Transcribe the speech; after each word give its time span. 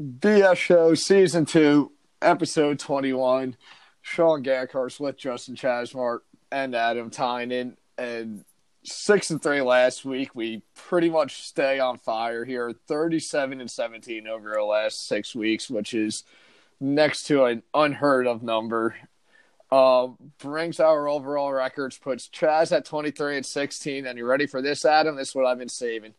BS 0.00 0.56
Show 0.56 0.94
Season 0.94 1.44
2, 1.44 1.90
Episode 2.22 2.78
21. 2.78 3.56
Sean 4.00 4.44
Gankars 4.44 5.00
with 5.00 5.16
Justin 5.16 5.56
Chasmart 5.56 6.20
and 6.52 6.76
Adam 6.76 7.10
Tynan. 7.10 7.76
And 7.96 8.44
6 8.84 9.30
and 9.30 9.42
3 9.42 9.60
last 9.62 10.04
week. 10.04 10.36
We 10.36 10.62
pretty 10.76 11.10
much 11.10 11.42
stay 11.42 11.80
on 11.80 11.98
fire 11.98 12.44
here. 12.44 12.72
37 12.86 13.60
and 13.60 13.68
17 13.68 14.28
over 14.28 14.54
the 14.54 14.62
last 14.62 15.08
six 15.08 15.34
weeks, 15.34 15.68
which 15.68 15.94
is 15.94 16.22
next 16.78 17.24
to 17.24 17.44
an 17.46 17.64
unheard 17.74 18.28
of 18.28 18.40
number. 18.40 18.94
Uh, 19.70 20.08
brings 20.38 20.78
our 20.78 21.08
overall 21.08 21.52
records, 21.52 21.98
puts 21.98 22.28
Chaz 22.28 22.70
at 22.70 22.84
23 22.84 23.38
and 23.38 23.46
16. 23.46 24.06
And 24.06 24.16
you 24.16 24.24
ready 24.24 24.46
for 24.46 24.62
this, 24.62 24.84
Adam? 24.84 25.16
This 25.16 25.30
is 25.30 25.34
what 25.34 25.44
I've 25.44 25.58
been 25.58 25.68
saving 25.68 26.14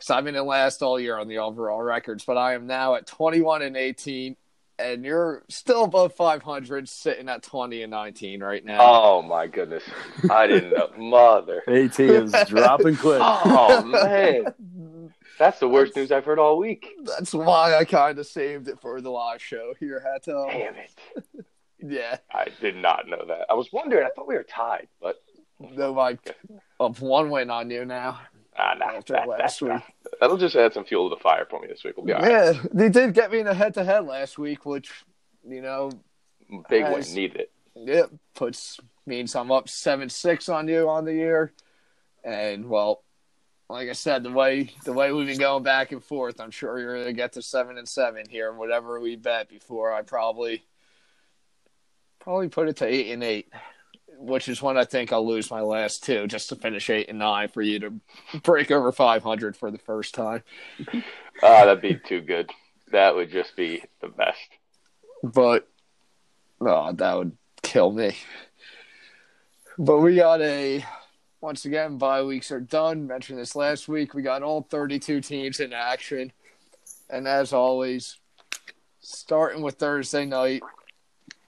because 0.00 0.10
I've 0.16 0.24
been 0.24 0.34
in 0.34 0.46
last 0.46 0.82
all 0.82 0.98
year 0.98 1.18
on 1.18 1.28
the 1.28 1.38
overall 1.38 1.82
records, 1.82 2.24
but 2.24 2.38
I 2.38 2.54
am 2.54 2.66
now 2.66 2.94
at 2.94 3.06
21 3.06 3.60
and 3.60 3.76
18, 3.76 4.34
and 4.78 5.04
you're 5.04 5.42
still 5.50 5.84
above 5.84 6.14
500, 6.14 6.88
sitting 6.88 7.28
at 7.28 7.42
20 7.42 7.82
and 7.82 7.90
19 7.90 8.42
right 8.42 8.64
now. 8.64 8.78
Oh 8.80 9.20
my 9.20 9.46
goodness, 9.46 9.84
I 10.30 10.46
didn't 10.46 10.70
know, 10.70 10.88
mother. 10.96 11.62
AT 11.68 12.00
is 12.00 12.34
dropping 12.48 12.96
quick. 12.96 13.20
Oh 13.22 13.84
man, 13.84 15.12
that's 15.38 15.58
the 15.60 15.68
worst 15.68 15.94
news 15.96 16.10
I've 16.10 16.24
heard 16.24 16.38
all 16.38 16.56
week. 16.56 16.88
That's 17.04 17.34
why 17.34 17.76
I 17.76 17.84
kind 17.84 18.18
of 18.18 18.26
saved 18.26 18.68
it 18.68 18.80
for 18.80 19.02
the 19.02 19.10
live 19.10 19.42
show 19.42 19.74
here, 19.78 20.02
Hato. 20.02 20.48
Uh, 20.48 20.52
Damn 20.52 20.74
it! 20.76 20.94
Yeah, 21.82 22.18
I 22.30 22.48
did 22.60 22.76
not 22.76 23.08
know 23.08 23.24
that. 23.28 23.46
I 23.48 23.54
was 23.54 23.72
wondering. 23.72 24.04
I 24.04 24.10
thought 24.10 24.28
we 24.28 24.34
were 24.34 24.42
tied, 24.42 24.88
but 25.00 25.16
no, 25.58 25.92
like 25.94 26.36
of 26.78 27.00
one 27.00 27.30
win 27.30 27.48
on 27.48 27.70
you 27.70 27.86
now. 27.86 28.20
Ah, 28.62 28.74
nah, 28.78 28.96
After 28.96 29.12
that, 29.14 29.28
last 29.28 29.60
that- 29.60 29.72
week. 29.74 29.82
that'll 30.20 30.36
just 30.36 30.54
add 30.56 30.74
some 30.74 30.84
fuel 30.84 31.08
to 31.08 31.16
the 31.16 31.20
fire 31.22 31.46
for 31.48 31.60
me 31.60 31.68
this 31.68 31.82
week. 31.82 31.96
We'll 31.96 32.04
be 32.06 32.12
all 32.12 32.20
right. 32.20 32.30
Yeah, 32.30 32.62
they 32.72 32.88
did 32.90 33.14
get 33.14 33.30
me 33.32 33.38
in 33.40 33.46
a 33.46 33.54
head-to-head 33.54 34.04
last 34.06 34.38
week, 34.38 34.66
which 34.66 34.90
you 35.48 35.62
know, 35.62 35.90
Big 36.68 36.82
Nice. 36.82 37.06
win, 37.08 37.14
needed 37.14 37.40
it. 37.40 37.52
yeah, 37.74 38.02
puts 38.34 38.78
means 39.06 39.34
I'm 39.34 39.50
up 39.50 39.68
seven 39.68 40.08
six 40.10 40.48
on 40.48 40.68
you 40.68 40.88
on 40.88 41.04
the 41.06 41.14
year, 41.14 41.52
and 42.22 42.68
well, 42.68 43.02
like 43.70 43.88
I 43.88 43.92
said, 43.92 44.22
the 44.24 44.30
way 44.32 44.72
the 44.84 44.92
way 44.92 45.12
we've 45.12 45.26
been 45.28 45.38
going 45.38 45.62
back 45.62 45.92
and 45.92 46.02
forth, 46.04 46.40
I'm 46.40 46.50
sure 46.50 46.78
you're 46.78 46.98
gonna 46.98 47.12
get 47.14 47.32
to 47.34 47.42
seven 47.42 47.78
and 47.78 47.88
seven 47.88 48.24
here. 48.28 48.52
Whatever 48.52 49.00
we 49.00 49.16
bet 49.16 49.48
before, 49.48 49.92
I 49.92 50.02
probably 50.02 50.64
probably 52.18 52.48
put 52.48 52.68
it 52.68 52.76
to 52.76 52.86
eight 52.86 53.12
and 53.12 53.22
eight, 53.24 53.48
which 54.20 54.48
is 54.48 54.60
when 54.62 54.76
I 54.76 54.84
think 54.84 55.12
I'll 55.12 55.26
lose 55.26 55.50
my 55.50 55.62
last 55.62 56.04
two 56.04 56.26
just 56.26 56.50
to 56.50 56.56
finish 56.56 56.90
eight 56.90 57.08
and 57.08 57.18
nine 57.18 57.48
for 57.48 57.62
you 57.62 57.78
to 57.80 57.94
break 58.42 58.70
over 58.70 58.92
500 58.92 59.56
for 59.56 59.70
the 59.70 59.78
first 59.78 60.14
time. 60.14 60.42
Ah, 61.42 61.64
that'd 61.64 61.80
be 61.80 61.94
too 61.94 62.20
good. 62.20 62.50
That 62.92 63.14
would 63.14 63.30
just 63.30 63.56
be 63.56 63.82
the 64.00 64.08
best. 64.08 64.38
but 65.22 65.66
oh, 66.60 66.92
that 66.92 67.16
would 67.16 67.36
kill 67.62 67.92
me. 67.92 68.16
But 69.78 70.00
we 70.00 70.16
got 70.16 70.42
a 70.42 70.84
once 71.40 71.64
again 71.64 71.96
bye 71.96 72.22
weeks 72.22 72.50
are 72.50 72.60
done. 72.60 73.06
Mentioned 73.06 73.38
this 73.38 73.56
last 73.56 73.88
week. 73.88 74.12
We 74.12 74.22
got 74.22 74.42
all 74.42 74.66
32 74.68 75.22
teams 75.22 75.60
in 75.60 75.72
action, 75.72 76.32
and 77.08 77.26
as 77.26 77.54
always, 77.54 78.18
starting 79.00 79.62
with 79.62 79.76
Thursday 79.76 80.26
night, 80.26 80.62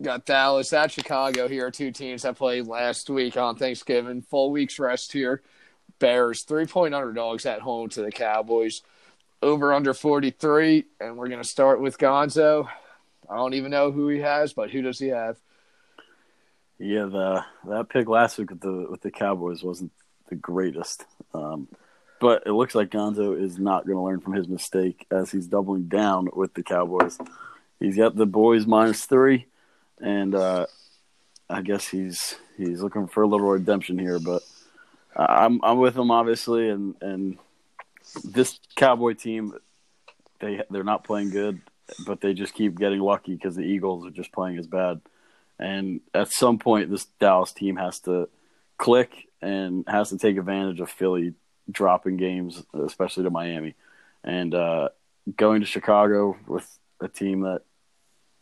got 0.02 0.26
Dallas 0.26 0.72
at 0.72 0.90
Chicago. 0.90 1.48
Here 1.48 1.66
are 1.66 1.70
two 1.70 1.90
teams 1.90 2.22
that 2.22 2.36
played 2.36 2.66
last 2.66 3.08
week 3.08 3.36
on 3.36 3.56
Thanksgiving. 3.56 4.22
Full 4.22 4.50
week's 4.50 4.78
rest 4.78 5.12
here. 5.12 5.42
Bears 5.98 6.42
three 6.42 6.66
point 6.66 6.94
underdogs 6.94 7.46
at 7.46 7.60
home 7.60 7.88
to 7.90 8.02
the 8.02 8.12
Cowboys. 8.12 8.82
Over 9.40 9.72
under 9.72 9.92
43, 9.92 10.84
and 11.00 11.16
we're 11.16 11.28
going 11.28 11.42
to 11.42 11.48
start 11.48 11.80
with 11.80 11.98
Gonzo. 11.98 12.68
I 13.28 13.36
don't 13.36 13.54
even 13.54 13.70
know 13.70 13.90
who 13.90 14.08
he 14.08 14.20
has, 14.20 14.52
but 14.52 14.70
who 14.70 14.82
does 14.82 14.98
he 14.98 15.08
have? 15.08 15.36
Yeah, 16.78 17.06
the 17.06 17.44
that 17.68 17.88
pick 17.88 18.08
last 18.08 18.38
week 18.38 18.50
with 18.50 18.60
the 18.60 18.86
with 18.90 19.00
the 19.02 19.10
Cowboys 19.10 19.62
wasn't 19.62 19.92
the 20.28 20.34
greatest, 20.34 21.04
um, 21.34 21.68
but 22.20 22.42
it 22.46 22.52
looks 22.52 22.74
like 22.74 22.90
Gonzo 22.90 23.40
is 23.40 23.58
not 23.58 23.86
going 23.86 23.96
to 23.96 24.02
learn 24.02 24.20
from 24.20 24.32
his 24.32 24.48
mistake 24.48 25.06
as 25.10 25.30
he's 25.30 25.46
doubling 25.46 25.84
down 25.84 26.28
with 26.32 26.54
the 26.54 26.62
Cowboys. 26.62 27.18
He's 27.78 27.96
got 27.96 28.16
the 28.16 28.26
boys 28.26 28.66
minus 28.66 29.04
three, 29.04 29.46
and 30.02 30.34
uh, 30.34 30.66
I 31.48 31.62
guess 31.62 31.88
he's 31.88 32.36
he's 32.58 32.82
looking 32.82 33.06
for 33.06 33.22
a 33.22 33.26
little 33.26 33.48
redemption 33.48 33.98
here. 33.98 34.18
But 34.18 34.42
I'm 35.16 35.60
I'm 35.62 35.78
with 35.78 35.96
him 35.96 36.10
obviously, 36.10 36.68
and 36.68 36.94
and 37.00 37.38
this 38.24 38.58
Cowboy 38.76 39.14
team 39.14 39.54
they 40.40 40.62
they're 40.70 40.84
not 40.84 41.04
playing 41.04 41.30
good, 41.30 41.60
but 42.06 42.20
they 42.20 42.34
just 42.34 42.54
keep 42.54 42.78
getting 42.78 43.00
lucky 43.00 43.34
because 43.34 43.56
the 43.56 43.62
Eagles 43.62 44.04
are 44.04 44.10
just 44.10 44.32
playing 44.32 44.58
as 44.58 44.66
bad. 44.66 45.00
And 45.58 46.00
at 46.12 46.32
some 46.32 46.58
point, 46.58 46.90
this 46.90 47.06
Dallas 47.20 47.52
team 47.52 47.76
has 47.76 48.00
to 48.00 48.28
click 48.78 49.28
and 49.40 49.84
has 49.86 50.10
to 50.10 50.18
take 50.18 50.36
advantage 50.36 50.80
of 50.80 50.90
Philly 50.90 51.34
dropping 51.70 52.16
games, 52.16 52.64
especially 52.74 53.22
to 53.24 53.30
Miami. 53.30 53.74
And 54.24 54.54
uh, 54.54 54.88
going 55.36 55.60
to 55.60 55.66
Chicago 55.66 56.36
with 56.48 56.66
a 57.00 57.08
team 57.08 57.42
that 57.42 57.62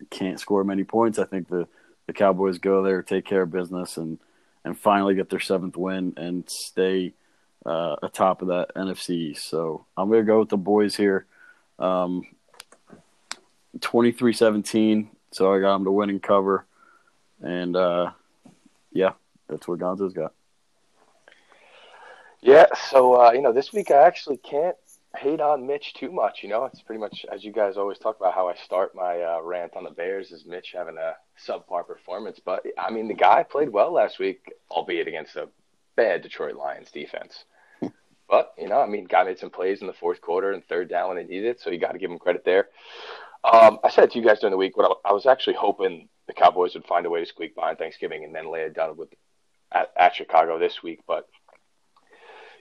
can't 0.08 0.40
score 0.40 0.64
many 0.64 0.84
points, 0.84 1.18
I 1.18 1.24
think 1.24 1.48
the, 1.48 1.68
the 2.06 2.12
Cowboys 2.12 2.58
go 2.58 2.82
there, 2.82 3.02
take 3.02 3.24
care 3.24 3.42
of 3.42 3.50
business, 3.50 3.96
and, 3.96 4.18
and 4.64 4.78
finally 4.78 5.14
get 5.14 5.30
their 5.30 5.40
seventh 5.40 5.76
win 5.76 6.14
and 6.16 6.48
stay 6.48 7.14
uh, 7.66 7.96
atop 8.02 8.42
of 8.42 8.48
that 8.48 8.74
NFC. 8.74 9.36
So 9.36 9.84
I'm 9.96 10.10
to 10.10 10.22
go 10.22 10.40
with 10.40 10.48
the 10.48 10.56
boys 10.56 10.96
here. 10.96 11.26
Um, 11.78 12.24
23-17, 13.78 15.08
so 15.30 15.54
I 15.54 15.60
got 15.60 15.74
them 15.74 15.84
to 15.84 15.92
win 15.92 16.10
and 16.10 16.22
cover. 16.22 16.66
And 17.40 17.76
uh, 17.76 18.12
yeah, 18.92 19.12
that's 19.48 19.66
what 19.66 19.78
Gonzo's 19.78 20.12
got. 20.12 20.32
Yeah, 22.42 22.66
so 22.88 23.20
uh, 23.20 23.32
you 23.32 23.42
know, 23.42 23.52
this 23.52 23.72
week 23.72 23.90
I 23.90 24.06
actually 24.06 24.38
can't 24.38 24.76
hate 25.16 25.41
on 25.41 25.66
Mitch 25.66 25.94
too 25.94 26.12
much. 26.12 26.41
You 26.43 26.48
know, 26.48 26.65
it's 26.65 26.82
pretty 26.82 27.00
much 27.00 27.26
as 27.32 27.44
you 27.44 27.53
guys 27.53 27.76
always 27.76 27.98
talk 27.98 28.19
about 28.19 28.34
how 28.34 28.48
I 28.48 28.54
start 28.65 28.94
my 28.94 29.21
uh, 29.21 29.41
rant 29.43 29.76
on 29.76 29.84
the 29.84 29.91
Bears 29.91 30.31
is 30.31 30.44
Mitch 30.47 30.72
having 30.75 30.97
a 30.98 31.15
subpar 31.47 31.87
performance. 31.87 32.41
But 32.44 32.65
I 32.78 32.91
mean, 32.91 33.09
the 33.09 33.15
guy 33.15 33.43
played 33.43 33.71
well 33.71 33.93
last 33.93 34.19
week, 34.19 34.53
albeit 34.71 35.09
against 35.09 35.37
a 35.37 35.48
bad 35.97 36.22
Detroit 36.22 36.56
Lions 36.56 36.91
defense. 36.91 37.44
But 38.28 38.54
you 38.56 38.69
know, 38.69 38.81
I 38.81 38.87
mean, 38.87 39.06
guy 39.06 39.25
made 39.25 39.41
some 39.41 39.50
plays 39.50 39.81
in 39.81 39.88
the 39.88 39.93
fourth 39.93 40.21
quarter 40.21 40.53
and 40.53 40.65
third 40.65 40.88
down 40.88 41.09
when 41.09 41.16
they 41.16 41.25
needed, 41.25 41.48
it, 41.48 41.60
so 41.60 41.69
you 41.69 41.81
got 41.81 41.94
to 41.94 41.98
give 41.98 42.12
him 42.12 42.19
credit 42.21 42.44
there. 42.44 42.69
Um, 43.42 43.81
I 43.82 43.91
said 43.91 44.12
to 44.12 44.19
you 44.21 44.25
guys 44.25 44.38
during 44.38 44.53
the 44.53 44.56
week, 44.56 44.77
what 44.77 45.00
I, 45.04 45.09
I 45.09 45.12
was 45.12 45.27
actually 45.27 45.56
hoping 45.59 46.09
the 46.28 46.32
Cowboys 46.32 46.75
would 46.75 46.84
find 46.84 47.04
a 47.06 47.10
way 47.10 47.19
to 47.19 47.27
squeak 47.27 47.56
by 47.56 47.71
on 47.71 47.77
Thanksgiving 47.77 48.22
and 48.22 48.32
then 48.32 48.53
lay 48.53 48.60
it 48.60 48.75
down 48.77 48.97
with 48.97 49.09
at, 49.72 49.91
at 49.98 50.15
Chicago 50.15 50.60
this 50.60 50.81
week, 50.81 51.00
but 51.06 51.28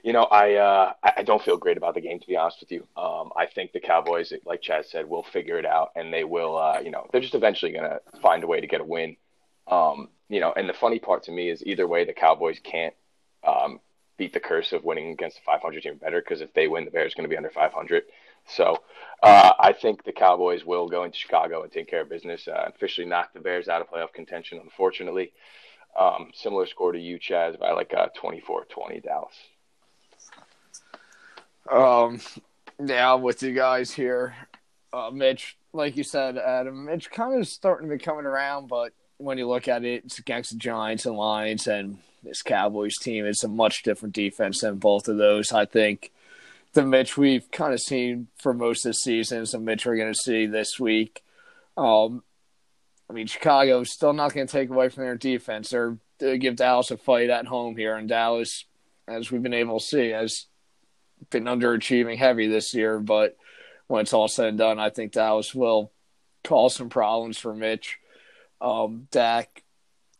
you 0.02 0.12
know, 0.12 0.24
I 0.24 0.54
uh, 0.54 0.92
I 1.02 1.22
don't 1.22 1.42
feel 1.42 1.56
great 1.56 1.76
about 1.76 1.94
the 1.94 2.00
game 2.00 2.18
to 2.18 2.26
be 2.26 2.36
honest 2.36 2.60
with 2.60 2.72
you. 2.72 2.86
Um, 2.96 3.30
I 3.36 3.46
think 3.46 3.72
the 3.72 3.80
Cowboys, 3.80 4.32
like 4.44 4.62
Chad 4.62 4.86
said, 4.86 5.08
will 5.08 5.22
figure 5.22 5.58
it 5.58 5.66
out, 5.66 5.92
and 5.96 6.12
they 6.12 6.24
will. 6.24 6.56
Uh, 6.56 6.80
you 6.80 6.90
know, 6.90 7.06
they're 7.12 7.20
just 7.20 7.34
eventually 7.34 7.72
going 7.72 7.84
to 7.84 8.00
find 8.20 8.44
a 8.44 8.46
way 8.46 8.60
to 8.60 8.66
get 8.66 8.80
a 8.80 8.84
win. 8.84 9.16
Um, 9.66 10.08
you 10.28 10.40
know, 10.40 10.52
and 10.52 10.68
the 10.68 10.74
funny 10.74 10.98
part 10.98 11.24
to 11.24 11.32
me 11.32 11.50
is 11.50 11.64
either 11.66 11.86
way, 11.86 12.04
the 12.04 12.12
Cowboys 12.12 12.58
can't 12.62 12.94
um, 13.46 13.80
beat 14.16 14.32
the 14.32 14.40
curse 14.40 14.72
of 14.72 14.84
winning 14.84 15.10
against 15.10 15.38
a 15.38 15.42
500 15.42 15.82
team 15.82 15.96
better 15.96 16.20
because 16.20 16.40
if 16.40 16.52
they 16.54 16.68
win, 16.68 16.84
the 16.84 16.90
Bears 16.90 17.12
are 17.12 17.16
going 17.16 17.28
to 17.28 17.30
be 17.30 17.36
under 17.36 17.50
500. 17.50 18.02
So 18.46 18.78
uh, 19.22 19.52
I 19.58 19.72
think 19.72 20.04
the 20.04 20.12
Cowboys 20.12 20.64
will 20.64 20.88
go 20.88 21.04
into 21.04 21.16
Chicago 21.16 21.62
and 21.62 21.72
take 21.72 21.88
care 21.88 22.02
of 22.02 22.08
business, 22.08 22.46
uh, 22.48 22.70
officially 22.74 23.06
knock 23.06 23.32
the 23.32 23.40
Bears 23.40 23.68
out 23.68 23.80
of 23.80 23.90
playoff 23.90 24.12
contention. 24.12 24.60
Unfortunately, 24.62 25.32
um, 25.98 26.30
similar 26.34 26.66
score 26.66 26.92
to 26.92 26.98
you, 26.98 27.18
Chaz, 27.18 27.58
by 27.58 27.72
like 27.72 27.92
uh, 27.94 28.08
24-20 28.22 29.02
Dallas. 29.02 29.34
Um, 31.68 32.20
yeah, 32.84 33.14
with 33.14 33.42
you 33.42 33.52
guys 33.52 33.90
here. 33.90 34.34
Uh, 34.92 35.10
Mitch, 35.12 35.56
like 35.72 35.96
you 35.96 36.04
said, 36.04 36.38
Adam, 36.38 36.86
Mitch 36.86 37.10
kind 37.10 37.38
of 37.38 37.46
starting 37.46 37.88
to 37.88 37.96
be 37.96 38.02
coming 38.02 38.26
around, 38.26 38.68
but 38.68 38.92
when 39.18 39.38
you 39.38 39.48
look 39.48 39.68
at 39.68 39.84
it, 39.84 40.04
it's 40.04 40.18
against 40.18 40.50
the 40.50 40.56
Giants 40.56 41.06
and 41.06 41.16
Lions, 41.16 41.66
and 41.66 41.98
this 42.22 42.42
Cowboys 42.42 42.96
team 42.96 43.24
It's 43.26 43.44
a 43.44 43.48
much 43.48 43.82
different 43.82 44.14
defense 44.14 44.60
than 44.60 44.76
both 44.76 45.08
of 45.08 45.16
those. 45.16 45.52
I 45.52 45.64
think 45.64 46.12
the 46.72 46.84
Mitch 46.84 47.16
we've 47.16 47.50
kind 47.50 47.72
of 47.72 47.80
seen 47.80 48.28
for 48.36 48.54
most 48.54 48.84
of 48.84 48.90
the 48.90 48.94
season, 48.94 49.46
so 49.46 49.58
Mitch 49.58 49.86
we're 49.86 49.96
going 49.96 50.12
to 50.12 50.18
see 50.18 50.46
this 50.46 50.78
week. 50.78 51.22
Um, 51.76 52.22
I 53.08 53.12
mean, 53.12 53.26
Chicago's 53.26 53.92
still 53.92 54.12
not 54.12 54.34
going 54.34 54.46
to 54.46 54.52
take 54.52 54.70
away 54.70 54.88
from 54.88 55.04
their 55.04 55.16
defense. 55.16 55.72
They 56.18 56.38
give 56.38 56.56
Dallas 56.56 56.90
a 56.90 56.96
fight 56.96 57.30
at 57.30 57.46
home 57.46 57.76
here, 57.76 57.96
and 57.96 58.08
Dallas, 58.08 58.66
as 59.08 59.30
we've 59.30 59.42
been 59.42 59.54
able 59.54 59.80
to 59.80 59.84
see, 59.84 60.10
has 60.10 60.46
been 61.28 61.44
underachieving 61.44 62.16
heavy 62.16 62.46
this 62.46 62.72
year. 62.72 62.98
But 62.98 63.36
when 63.86 64.00
it's 64.00 64.12
all 64.12 64.28
said 64.28 64.46
and 64.46 64.58
done, 64.58 64.78
I 64.78 64.90
think 64.90 65.12
Dallas 65.12 65.54
will 65.54 65.92
cause 66.44 66.74
some 66.74 66.88
problems 66.88 67.38
for 67.38 67.54
Mitch. 67.54 67.98
Um, 68.60 69.08
Dak, 69.10 69.48
I 69.56 69.62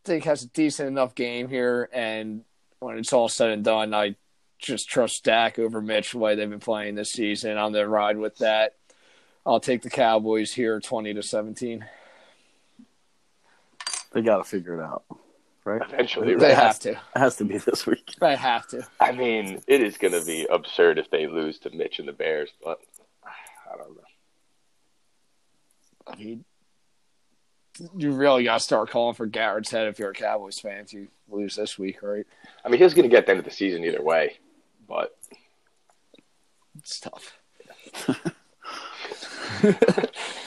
think 0.05 0.25
has 0.25 0.43
a 0.43 0.49
decent 0.49 0.89
enough 0.89 1.15
game 1.15 1.49
here, 1.49 1.89
and 1.93 2.45
when 2.79 2.99
it's 2.99 3.13
all 3.13 3.29
said 3.29 3.51
and 3.51 3.65
done, 3.65 3.95
I 3.95 4.17
just 4.59 4.89
trust 4.89 5.25
Dak 5.25 5.59
over 5.59 5.81
Mitch 5.81 6.13
the 6.13 6.19
way 6.19 6.35
they've 6.35 6.49
been 6.49 6.61
playing 6.61 6.95
this 6.95 7.13
season. 7.13 7.57
On 7.57 7.73
the 7.73 7.89
ride 7.89 8.19
with 8.19 8.39
that. 8.39 8.77
I'll 9.47 9.61
take 9.61 9.81
the 9.81 9.91
Cowboys 9.91 10.53
here, 10.53 10.81
twenty 10.81 11.15
to 11.15 11.23
seventeen. 11.23 11.87
They 14.13 14.21
got 14.21 14.39
to 14.39 14.45
figure 14.45 14.75
it 14.75 14.85
out, 14.85 15.05
right? 15.71 15.83
Eventually, 15.93 16.35
They 16.35 16.55
have 16.55 16.79
to. 16.81 16.91
It 16.91 16.99
has 17.15 17.37
to 17.37 17.45
be 17.45 17.59
this 17.59 17.87
week. 17.87 18.15
They 18.21 18.37
have 18.37 18.67
to. 18.69 18.87
I 19.01 19.13
mean, 19.13 19.63
it 19.67 19.81
is 19.83 19.97
going 19.99 20.13
to 20.19 20.25
be 20.25 20.47
absurd 20.51 20.99
if 20.99 21.11
they 21.11 21.27
lose 21.27 21.59
to 21.61 21.71
Mitch 21.71 21.99
and 21.99 22.07
the 22.09 22.13
Bears, 22.13 22.51
but 22.63 22.81
I 23.25 23.77
don't 23.77 23.97
know. 23.97 24.03
I 26.07 26.17
mean, 26.17 26.45
you 27.97 28.13
really 28.13 28.45
got 28.45 28.55
to 28.59 28.61
start 28.65 28.91
calling 28.91 29.15
for 29.15 29.27
Garrett's 29.27 29.71
head 29.71 29.87
if 29.89 29.99
you're 29.99 30.11
a 30.11 30.15
Cowboys 30.15 30.59
fan 30.59 30.81
if 30.81 30.93
you 30.93 31.09
lose 31.31 31.57
this 31.57 31.79
week, 31.79 32.03
right? 32.03 32.27
I 32.65 32.69
mean, 32.69 32.81
he's 32.81 32.95
going 32.95 33.09
to 33.09 33.15
get 33.15 33.27
the 33.27 33.31
end 33.33 33.39
of 33.39 33.45
the 33.45 33.51
season 33.51 33.85
either 33.85 34.03
way, 34.03 34.37
but 34.89 35.17
It's 36.79 37.01
tough. 37.01 37.39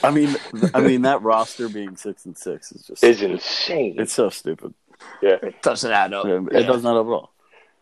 I 0.02 0.10
mean, 0.10 0.34
I 0.74 0.80
mean 0.80 1.02
that 1.02 1.22
roster 1.22 1.68
being 1.68 1.96
six 1.96 2.24
and 2.26 2.36
six 2.36 2.72
is 2.72 2.86
just 2.86 3.04
is 3.04 3.22
insane. 3.22 3.96
it's 3.98 4.12
so 4.12 4.28
stupid. 4.28 4.74
Yeah. 5.22 5.36
It 5.42 5.62
doesn't 5.62 5.90
add 5.90 6.12
up. 6.12 6.26
It, 6.26 6.52
it 6.52 6.62
does 6.64 6.82
not 6.82 6.96
add 6.96 7.00
up 7.00 7.06
at 7.06 7.10
all. 7.10 7.32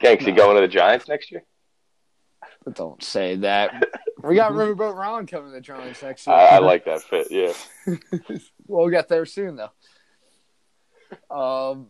Ganks, 0.00 0.26
you 0.26 0.32
going 0.32 0.56
to 0.56 0.60
the 0.62 0.68
Giants 0.68 1.08
next 1.08 1.30
year? 1.30 1.44
But 2.64 2.74
don't 2.74 3.02
say 3.02 3.36
that. 3.36 3.84
We 4.22 4.36
got 4.36 4.52
Riverboat 4.52 4.96
Ron 4.96 5.26
coming 5.26 5.50
to 5.50 5.54
the 5.54 5.60
Giants 5.60 6.02
next 6.02 6.26
year. 6.26 6.36
I, 6.36 6.46
I 6.46 6.58
like 6.58 6.84
that 6.84 7.02
fit. 7.02 7.28
Yeah. 7.30 7.52
We'll 8.68 8.88
get 8.88 9.08
there 9.08 9.26
soon, 9.26 9.56
though. 9.56 9.70
Um. 11.30 11.88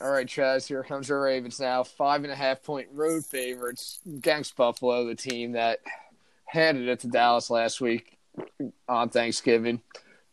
All 0.00 0.10
right, 0.10 0.26
Chaz. 0.26 0.66
Here 0.66 0.82
comes 0.82 1.08
the 1.08 1.14
Ravens 1.14 1.60
now. 1.60 1.84
Five 1.84 2.24
and 2.24 2.32
a 2.32 2.36
half 2.36 2.62
point 2.62 2.88
road 2.92 3.24
favorites 3.24 4.00
against 4.06 4.56
Buffalo, 4.56 5.06
the 5.06 5.14
team 5.14 5.52
that 5.52 5.80
handed 6.46 6.88
it 6.88 7.00
to 7.00 7.08
Dallas 7.08 7.50
last 7.50 7.80
week 7.80 8.18
on 8.88 9.10
Thanksgiving. 9.10 9.80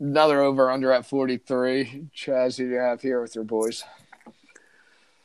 Another 0.02 0.42
over 0.42 0.72
under 0.72 0.92
at 0.92 1.06
forty 1.06 1.38
three. 1.38 2.08
Chaz, 2.16 2.58
who 2.58 2.64
do 2.64 2.72
you 2.72 2.80
have 2.80 3.04
here 3.04 3.22
with 3.22 3.36
your 3.36 3.44
boys? 3.44 3.84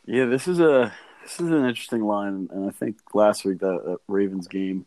Yeah, 0.04 0.26
this 0.26 0.46
is 0.46 0.60
a 0.60 0.92
this 1.22 1.40
is 1.40 1.50
an 1.50 1.64
interesting 1.64 2.04
line, 2.04 2.50
and 2.52 2.68
I 2.68 2.70
think 2.72 2.98
last 3.14 3.46
week 3.46 3.60
that, 3.60 3.82
that 3.86 3.98
Ravens 4.06 4.48
game 4.48 4.84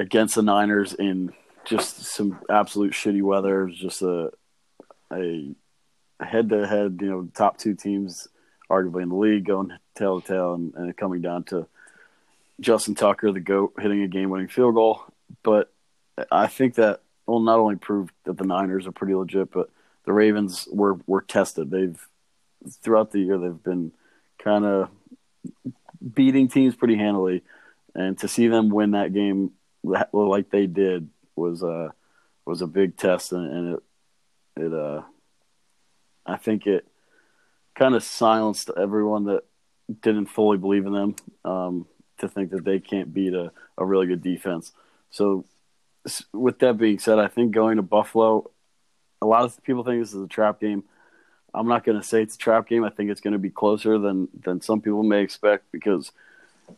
against 0.00 0.34
the 0.34 0.42
Niners 0.42 0.94
in 0.94 1.32
just 1.64 2.06
some 2.06 2.40
absolute 2.50 2.92
shitty 2.92 3.22
weather, 3.22 3.70
just 3.72 4.02
a 4.02 4.32
a 5.12 5.54
head 6.20 6.48
to 6.48 6.66
head, 6.66 6.98
you 7.00 7.08
know, 7.08 7.28
top 7.36 7.56
two 7.56 7.74
teams 7.74 8.26
arguably 8.68 9.04
in 9.04 9.10
the 9.10 9.14
league 9.14 9.46
going 9.46 9.78
tail 9.94 10.20
to 10.20 10.26
tail, 10.26 10.54
and, 10.54 10.74
and 10.74 10.96
coming 10.96 11.22
down 11.22 11.44
to 11.44 11.68
Justin 12.58 12.96
Tucker, 12.96 13.30
the 13.30 13.38
goat, 13.38 13.74
hitting 13.78 14.02
a 14.02 14.08
game 14.08 14.28
winning 14.28 14.48
field 14.48 14.74
goal. 14.74 15.04
But 15.44 15.72
I 16.32 16.48
think 16.48 16.74
that 16.74 17.02
will 17.28 17.40
not 17.40 17.58
only 17.58 17.76
prove 17.76 18.10
that 18.24 18.36
the 18.36 18.44
Niners 18.44 18.86
are 18.86 18.92
pretty 18.92 19.14
legit, 19.14 19.50
but 19.52 19.70
the 20.04 20.12
Ravens 20.12 20.68
were 20.70 20.98
were 21.06 21.22
tested. 21.22 21.70
They've 21.70 22.00
throughout 22.82 23.12
the 23.12 23.20
year 23.20 23.38
they've 23.38 23.62
been 23.62 23.92
kind 24.38 24.64
of 24.64 24.88
beating 26.14 26.48
teams 26.48 26.74
pretty 26.74 26.96
handily, 26.96 27.42
and 27.94 28.18
to 28.18 28.28
see 28.28 28.48
them 28.48 28.68
win 28.68 28.92
that 28.92 29.12
game 29.12 29.52
like 30.12 30.50
they 30.50 30.66
did 30.66 31.08
was 31.36 31.62
uh 31.62 31.90
was 32.44 32.62
a 32.62 32.66
big 32.66 32.96
test, 32.96 33.32
and, 33.32 33.52
and 33.52 33.74
it 33.74 33.82
it 34.64 34.74
uh 34.74 35.02
I 36.26 36.36
think 36.36 36.66
it 36.66 36.86
kind 37.74 37.94
of 37.94 38.02
silenced 38.02 38.70
everyone 38.76 39.24
that 39.24 39.44
didn't 40.02 40.26
fully 40.26 40.58
believe 40.58 40.84
in 40.84 40.92
them 40.92 41.16
um, 41.44 41.86
to 42.18 42.28
think 42.28 42.50
that 42.50 42.64
they 42.64 42.80
can't 42.80 43.14
beat 43.14 43.32
a, 43.32 43.50
a 43.78 43.84
really 43.84 44.06
good 44.06 44.22
defense. 44.22 44.72
So, 45.10 45.44
with 46.32 46.58
that 46.60 46.78
being 46.78 46.98
said, 46.98 47.18
I 47.18 47.28
think 47.28 47.52
going 47.52 47.76
to 47.76 47.82
Buffalo, 47.82 48.50
a 49.20 49.26
lot 49.26 49.44
of 49.44 49.62
people 49.62 49.84
think 49.84 50.00
this 50.00 50.14
is 50.14 50.22
a 50.22 50.28
trap 50.28 50.60
game. 50.60 50.84
I'm 51.54 51.68
not 51.68 51.84
going 51.84 51.98
to 52.00 52.06
say 52.06 52.22
it's 52.22 52.34
a 52.34 52.38
trap 52.38 52.68
game. 52.68 52.84
I 52.84 52.90
think 52.90 53.10
it's 53.10 53.20
going 53.20 53.32
to 53.32 53.38
be 53.38 53.50
closer 53.50 53.98
than 53.98 54.28
than 54.44 54.60
some 54.60 54.80
people 54.80 55.02
may 55.02 55.22
expect 55.22 55.72
because 55.72 56.12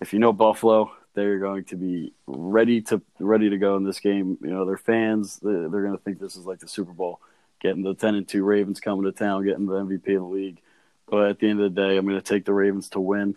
if 0.00 0.12
you 0.12 0.18
know 0.18 0.32
Buffalo, 0.32 0.92
they're 1.14 1.38
going 1.38 1.64
to 1.64 1.76
be 1.76 2.12
ready 2.26 2.80
to 2.82 3.02
ready 3.18 3.50
to 3.50 3.58
go 3.58 3.76
in 3.76 3.84
this 3.84 4.00
game. 4.00 4.38
You 4.40 4.50
know, 4.50 4.64
their 4.64 4.76
fans 4.76 5.38
they're, 5.42 5.68
going 5.68 5.96
to 5.96 6.02
think 6.02 6.18
this 6.18 6.36
is 6.36 6.46
like 6.46 6.60
the 6.60 6.68
Super 6.68 6.92
Bowl, 6.92 7.20
getting 7.60 7.82
the 7.82 7.94
10 7.94 8.14
and 8.14 8.28
2 8.28 8.44
Ravens 8.44 8.80
coming 8.80 9.04
to 9.04 9.12
town, 9.12 9.44
getting 9.44 9.66
the 9.66 9.74
MVP 9.74 10.14
of 10.16 10.22
the 10.22 10.24
league. 10.24 10.60
But 11.08 11.28
at 11.28 11.38
the 11.40 11.48
end 11.48 11.60
of 11.60 11.74
the 11.74 11.82
day, 11.82 11.96
I'm 11.96 12.06
going 12.06 12.20
to 12.20 12.22
take 12.22 12.44
the 12.44 12.52
Ravens 12.52 12.90
to 12.90 13.00
win. 13.00 13.36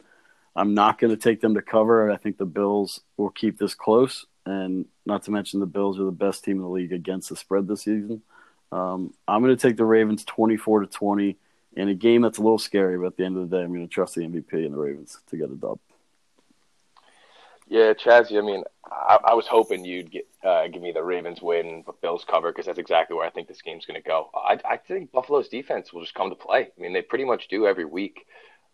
I'm 0.55 0.75
not 0.75 0.99
going 0.99 1.09
to 1.09 1.21
take 1.21 1.41
them 1.41 1.55
to 1.55 1.61
cover. 1.63 2.11
I 2.11 2.17
think 2.17 2.37
the 2.37 2.45
Bills 2.45 3.01
will 3.17 3.31
keep 3.31 3.57
this 3.57 3.73
close, 3.73 4.27
and 4.45 4.85
not 5.05 5.23
to 5.23 5.31
mention 5.31 5.59
the 5.59 5.65
Bills 5.65 5.99
are 5.99 6.05
the 6.05 6.11
best 6.11 6.43
team 6.43 6.57
in 6.57 6.63
the 6.63 6.69
league 6.69 6.93
against 6.93 7.29
the 7.29 7.35
spread 7.35 7.67
this 7.67 7.83
season. 7.83 8.21
Um, 8.71 9.13
I'm 9.27 9.43
going 9.43 9.55
to 9.55 9.61
take 9.61 9.77
the 9.77 9.85
Ravens 9.85 10.23
24 10.25 10.81
to 10.81 10.87
20 10.87 11.37
in 11.75 11.89
a 11.89 11.93
game 11.93 12.21
that's 12.21 12.37
a 12.37 12.41
little 12.41 12.59
scary, 12.59 12.97
but 12.97 13.07
at 13.07 13.17
the 13.17 13.25
end 13.25 13.37
of 13.37 13.49
the 13.49 13.57
day, 13.57 13.63
I'm 13.63 13.69
going 13.69 13.87
to 13.87 13.93
trust 13.93 14.15
the 14.15 14.21
MVP 14.21 14.65
and 14.65 14.73
the 14.73 14.79
Ravens 14.79 15.19
to 15.27 15.37
get 15.37 15.49
a 15.49 15.55
dub. 15.55 15.79
Yeah, 17.67 17.93
Chazzy, 17.93 18.37
I 18.37 18.41
mean, 18.41 18.63
I, 18.85 19.19
I 19.23 19.33
was 19.33 19.47
hoping 19.47 19.85
you'd 19.85 20.11
get, 20.11 20.27
uh, 20.43 20.67
give 20.67 20.81
me 20.81 20.91
the 20.91 21.03
Ravens 21.03 21.41
win, 21.41 21.83
but 21.85 22.01
Bills 22.01 22.25
cover 22.27 22.51
because 22.51 22.65
that's 22.65 22.77
exactly 22.77 23.15
where 23.15 23.25
I 23.25 23.29
think 23.29 23.47
this 23.47 23.61
game's 23.61 23.85
going 23.85 24.01
to 24.01 24.07
go. 24.07 24.29
I, 24.35 24.59
I 24.65 24.77
think 24.77 25.11
Buffalo's 25.11 25.47
defense 25.47 25.93
will 25.93 26.01
just 26.01 26.13
come 26.13 26.29
to 26.29 26.35
play. 26.35 26.67
I 26.77 26.81
mean, 26.81 26.93
they 26.93 27.01
pretty 27.01 27.25
much 27.25 27.47
do 27.47 27.65
every 27.65 27.85
week. 27.85 28.27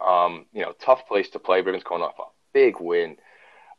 Um, 0.06 0.46
you 0.54 0.62
know, 0.62 0.74
tough 0.80 1.08
place 1.08 1.30
to 1.32 1.40
play. 1.40 1.62
Ravens 1.62 1.84
coming 1.84 2.04
off 2.04 2.20
a 2.20 2.24
big 2.54 2.80
win. 2.80 3.18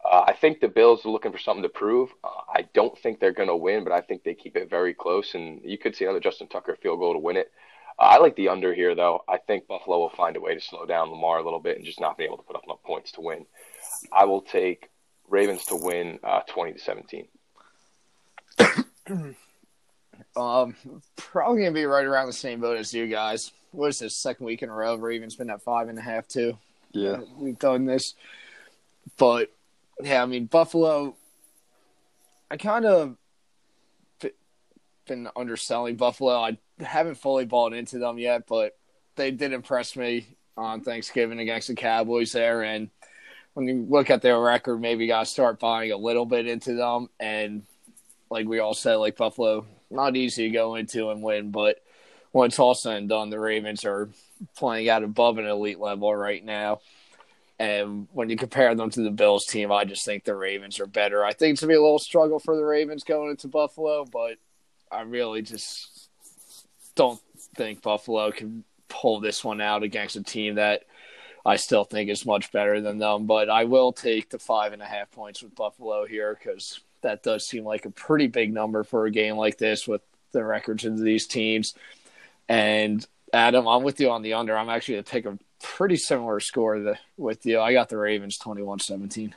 Uh, 0.05 0.25
I 0.27 0.33
think 0.33 0.61
the 0.61 0.69
Bills 0.69 1.05
are 1.05 1.11
looking 1.11 1.33
for 1.33 1.39
something 1.39 1.63
to 1.63 1.69
prove. 1.69 2.11
Uh, 2.25 2.29
I 2.53 2.63
don't 2.75 2.97
think 2.99 3.21
they're 3.21 3.33
going 3.33 3.49
to 3.49 3.57
win, 3.57 3.85
but 3.85 3.93
I 3.93 4.01
think 4.01 4.25
they 4.25 4.35
keep 4.35 4.57
it 4.57 4.71
very 4.71 4.95
close, 4.95 5.35
and 5.35 5.61
you 5.63 5.79
could 5.79 5.95
see 5.95 6.05
another 6.05 6.21
Justin 6.21 6.49
Tucker 6.49 6.77
field 6.81 6.99
goal 6.99 7.13
to 7.13 7.19
win 7.19 7.37
it. 7.37 7.51
Uh, 7.99 8.05
I 8.05 8.19
like 8.19 8.37
the 8.37 8.49
under 8.49 8.73
here, 8.73 8.95
though. 8.95 9.25
I 9.29 9.39
think 9.39 9.67
Buffalo 9.67 9.99
will 9.99 10.11
find 10.11 10.37
a 10.37 10.41
way 10.41 10.55
to 10.55 10.61
slow 10.61 10.87
down 10.87 11.11
Lamar 11.11 11.39
a 11.39 11.45
little 11.45 11.61
bit 11.61 11.77
and 11.77 11.85
just 11.85 12.01
not 12.01 12.17
be 12.17 12.25
able 12.25 12.39
to 12.39 12.43
put 12.43 12.57
up 12.57 12.65
enough 12.65 12.83
points 12.83 13.13
to 13.13 13.21
win. 13.21 13.45
I 14.13 14.25
will 14.25 14.41
take 14.43 14.91
Ravens 15.29 15.67
to 15.67 15.77
win 15.77 16.19
uh, 16.25 16.41
20 16.49 16.73
to 16.75 16.79
17. 16.79 17.29
Um, 20.37 20.77
probably 21.17 21.63
gonna 21.63 21.73
be 21.73 21.85
right 21.85 22.05
around 22.05 22.27
the 22.27 22.33
same 22.33 22.61
boat 22.61 22.79
as 22.79 22.95
you 22.95 23.07
guys. 23.07 23.53
What 23.73 23.89
is 23.89 23.99
this 23.99 24.15
second 24.15 24.47
week 24.47 24.63
in 24.63 24.69
a 24.69 24.73
row? 24.73 24.95
Of 24.95 25.01
Ravens 25.01 25.35
been 25.35 25.51
at 25.51 25.63
five 25.63 25.89
and 25.89 25.99
a 25.99 26.03
half 26.03 26.29
too. 26.29 26.59
Yeah. 26.93 27.21
we've 27.37 27.59
done 27.59 27.87
this, 27.87 28.15
but 29.17 29.51
yeah, 30.03 30.23
I 30.23 30.27
mean 30.27 30.47
Buffalo. 30.47 31.17
I 32.51 32.57
kind 32.57 32.85
of 32.85 33.17
been 35.11 35.29
underselling 35.37 35.97
Buffalo. 35.97 36.37
I 36.37 36.59
haven't 36.79 37.17
fully 37.17 37.45
bought 37.45 37.75
into 37.75 37.99
them 37.99 38.19
yet, 38.19 38.47
but 38.47 38.79
they 39.17 39.31
did 39.31 39.53
impress 39.53 39.97
me 39.97 40.37
on 40.57 40.81
Thanksgiving 40.81 41.41
against 41.41 41.69
the 41.69 41.75
Cowboys 41.75 42.33
there. 42.33 42.63
And 42.63 42.91
when 43.55 43.67
you 43.67 43.87
look 43.89 44.09
at 44.09 44.23
their 44.23 44.41
record, 44.41 44.81
maybe 44.81 45.07
got 45.07 45.21
to 45.21 45.27
start 45.27 45.59
buying 45.59 45.93
a 45.93 45.97
little 45.97 46.27
bit 46.27 46.47
into 46.47 46.75
them. 46.75 47.09
And 47.19 47.65
like 48.31 48.47
we 48.47 48.61
all 48.61 48.75
said, 48.75 48.97
like 48.97 49.17
Buffalo, 49.17 49.67
not 49.91 50.17
easy 50.17 50.45
to 50.45 50.55
go 50.55 50.77
into 50.77 51.11
and 51.11 51.23
win, 51.23 51.51
but 51.51 51.83
when 52.33 52.47
it's 52.47 52.59
all 52.61 52.75
said 52.75 52.97
and 52.97 53.09
done, 53.09 53.31
the 53.31 53.41
Ravens 53.41 53.85
are 53.85 54.09
playing 54.57 54.89
out 54.89 55.03
above 55.03 55.39
an 55.39 55.47
elite 55.47 55.81
level 55.81 56.15
right 56.15 56.45
now. 56.45 56.81
And 57.61 58.09
when 58.15 58.31
you 58.31 58.39
compare 58.39 58.75
them 58.75 58.89
to 58.89 59.03
the 59.03 59.11
Bills 59.11 59.45
team, 59.45 59.71
I 59.71 59.85
just 59.85 60.07
think 60.07 60.25
the 60.25 60.35
Ravens 60.35 60.81
are 60.81 60.87
better. 60.87 61.23
I 61.23 61.35
think 61.35 61.53
it's 61.53 61.61
gonna 61.61 61.73
be 61.73 61.77
a 61.77 61.83
little 61.83 61.99
struggle 61.99 62.39
for 62.39 62.57
the 62.57 62.65
Ravens 62.65 63.05
going 63.05 63.29
into 63.29 63.49
Buffalo, 63.49 64.07
but 64.07 64.39
I 64.91 65.03
really 65.03 65.43
just 65.43 66.09
don't 66.95 67.21
think 67.55 67.83
Buffalo 67.83 68.31
can 68.31 68.65
pull 68.89 69.21
this 69.21 69.45
one 69.45 69.61
out 69.61 69.83
against 69.83 70.17
a 70.17 70.23
team 70.23 70.55
that 70.55 70.85
I 71.45 71.57
still 71.57 71.85
think 71.85 72.09
is 72.09 72.25
much 72.25 72.51
better 72.51 72.81
than 72.81 72.97
them. 72.97 73.27
But 73.27 73.51
I 73.51 73.65
will 73.65 73.93
take 73.93 74.31
the 74.31 74.39
five 74.39 74.73
and 74.73 74.81
a 74.81 74.87
half 74.87 75.11
points 75.11 75.43
with 75.43 75.55
Buffalo 75.55 76.07
here 76.07 76.39
because 76.43 76.81
that 77.03 77.23
does 77.23 77.47
seem 77.47 77.65
like 77.65 77.85
a 77.85 77.91
pretty 77.91 78.27
big 78.27 78.55
number 78.55 78.85
for 78.85 79.05
a 79.05 79.11
game 79.11 79.37
like 79.37 79.59
this 79.59 79.87
with 79.87 80.01
the 80.33 80.43
records 80.43 80.87
of 80.87 80.99
these 80.99 81.27
teams. 81.27 81.75
And 82.49 83.07
Adam, 83.35 83.67
I'm 83.67 83.83
with 83.83 84.01
you 84.01 84.11
on 84.11 84.23
the 84.23 84.33
under. 84.33 84.57
I'm 84.57 84.71
actually 84.71 84.95
going 84.95 85.05
to 85.05 85.11
take 85.11 85.27
a 85.27 85.39
pretty 85.63 85.97
similar 85.97 86.41
score 86.41 86.75
to, 86.77 86.99
with 87.17 87.45
you. 87.47 87.61
I 87.61 87.73
got 87.73 87.89
the 87.89 87.97
Ravens 87.99 88.39
21 88.39 88.81
17. 88.81 89.35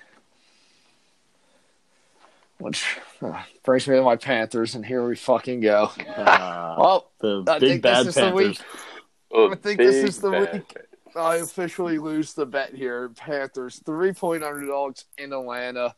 Which 2.60 2.98
uh, 3.22 3.44
brings 3.64 3.88
me 3.88 3.96
to 3.96 4.04
my 4.04 4.16
Panthers, 4.16 4.76
and 4.76 4.86
here 4.86 5.06
we 5.06 5.16
fucking 5.16 5.60
go. 5.62 5.92
Uh, 6.08 6.76
Well, 6.78 7.12
the 7.20 7.44
I 7.48 7.60
big 7.60 7.70
think 7.70 7.82
bad 7.84 8.06
this 8.06 8.08
is 8.10 8.16
the 8.16 8.22
Panthers. 8.22 8.48
week. 8.48 8.62
Oh, 9.32 9.52
I 9.52 9.56
think 9.56 9.78
this 9.80 9.96
is 9.96 10.20
the 10.20 10.32
bad. 10.32 10.54
week. 10.54 10.78
I 11.16 11.36
officially 11.38 11.98
lose 12.00 12.34
the 12.34 12.46
bet 12.46 12.74
here. 12.74 13.10
Panthers 13.10 13.82
three 13.86 14.14
point 14.14 14.44
underdogs 14.44 15.06
in 15.18 15.34
Atlanta. 15.34 15.96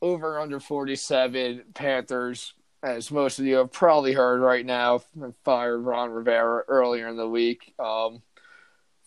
Over 0.00 0.40
under 0.40 0.58
forty 0.58 0.96
seven. 0.96 1.62
Panthers, 1.74 2.54
as 2.82 3.10
most 3.12 3.38
of 3.38 3.44
you 3.44 3.56
have 3.56 3.70
probably 3.70 4.14
heard 4.14 4.40
right 4.40 4.66
now, 4.66 5.02
fired 5.44 5.78
Ron 5.80 6.10
Rivera 6.10 6.64
earlier 6.66 7.08
in 7.08 7.16
the 7.16 7.28
week. 7.28 7.72
Um, 7.78 8.20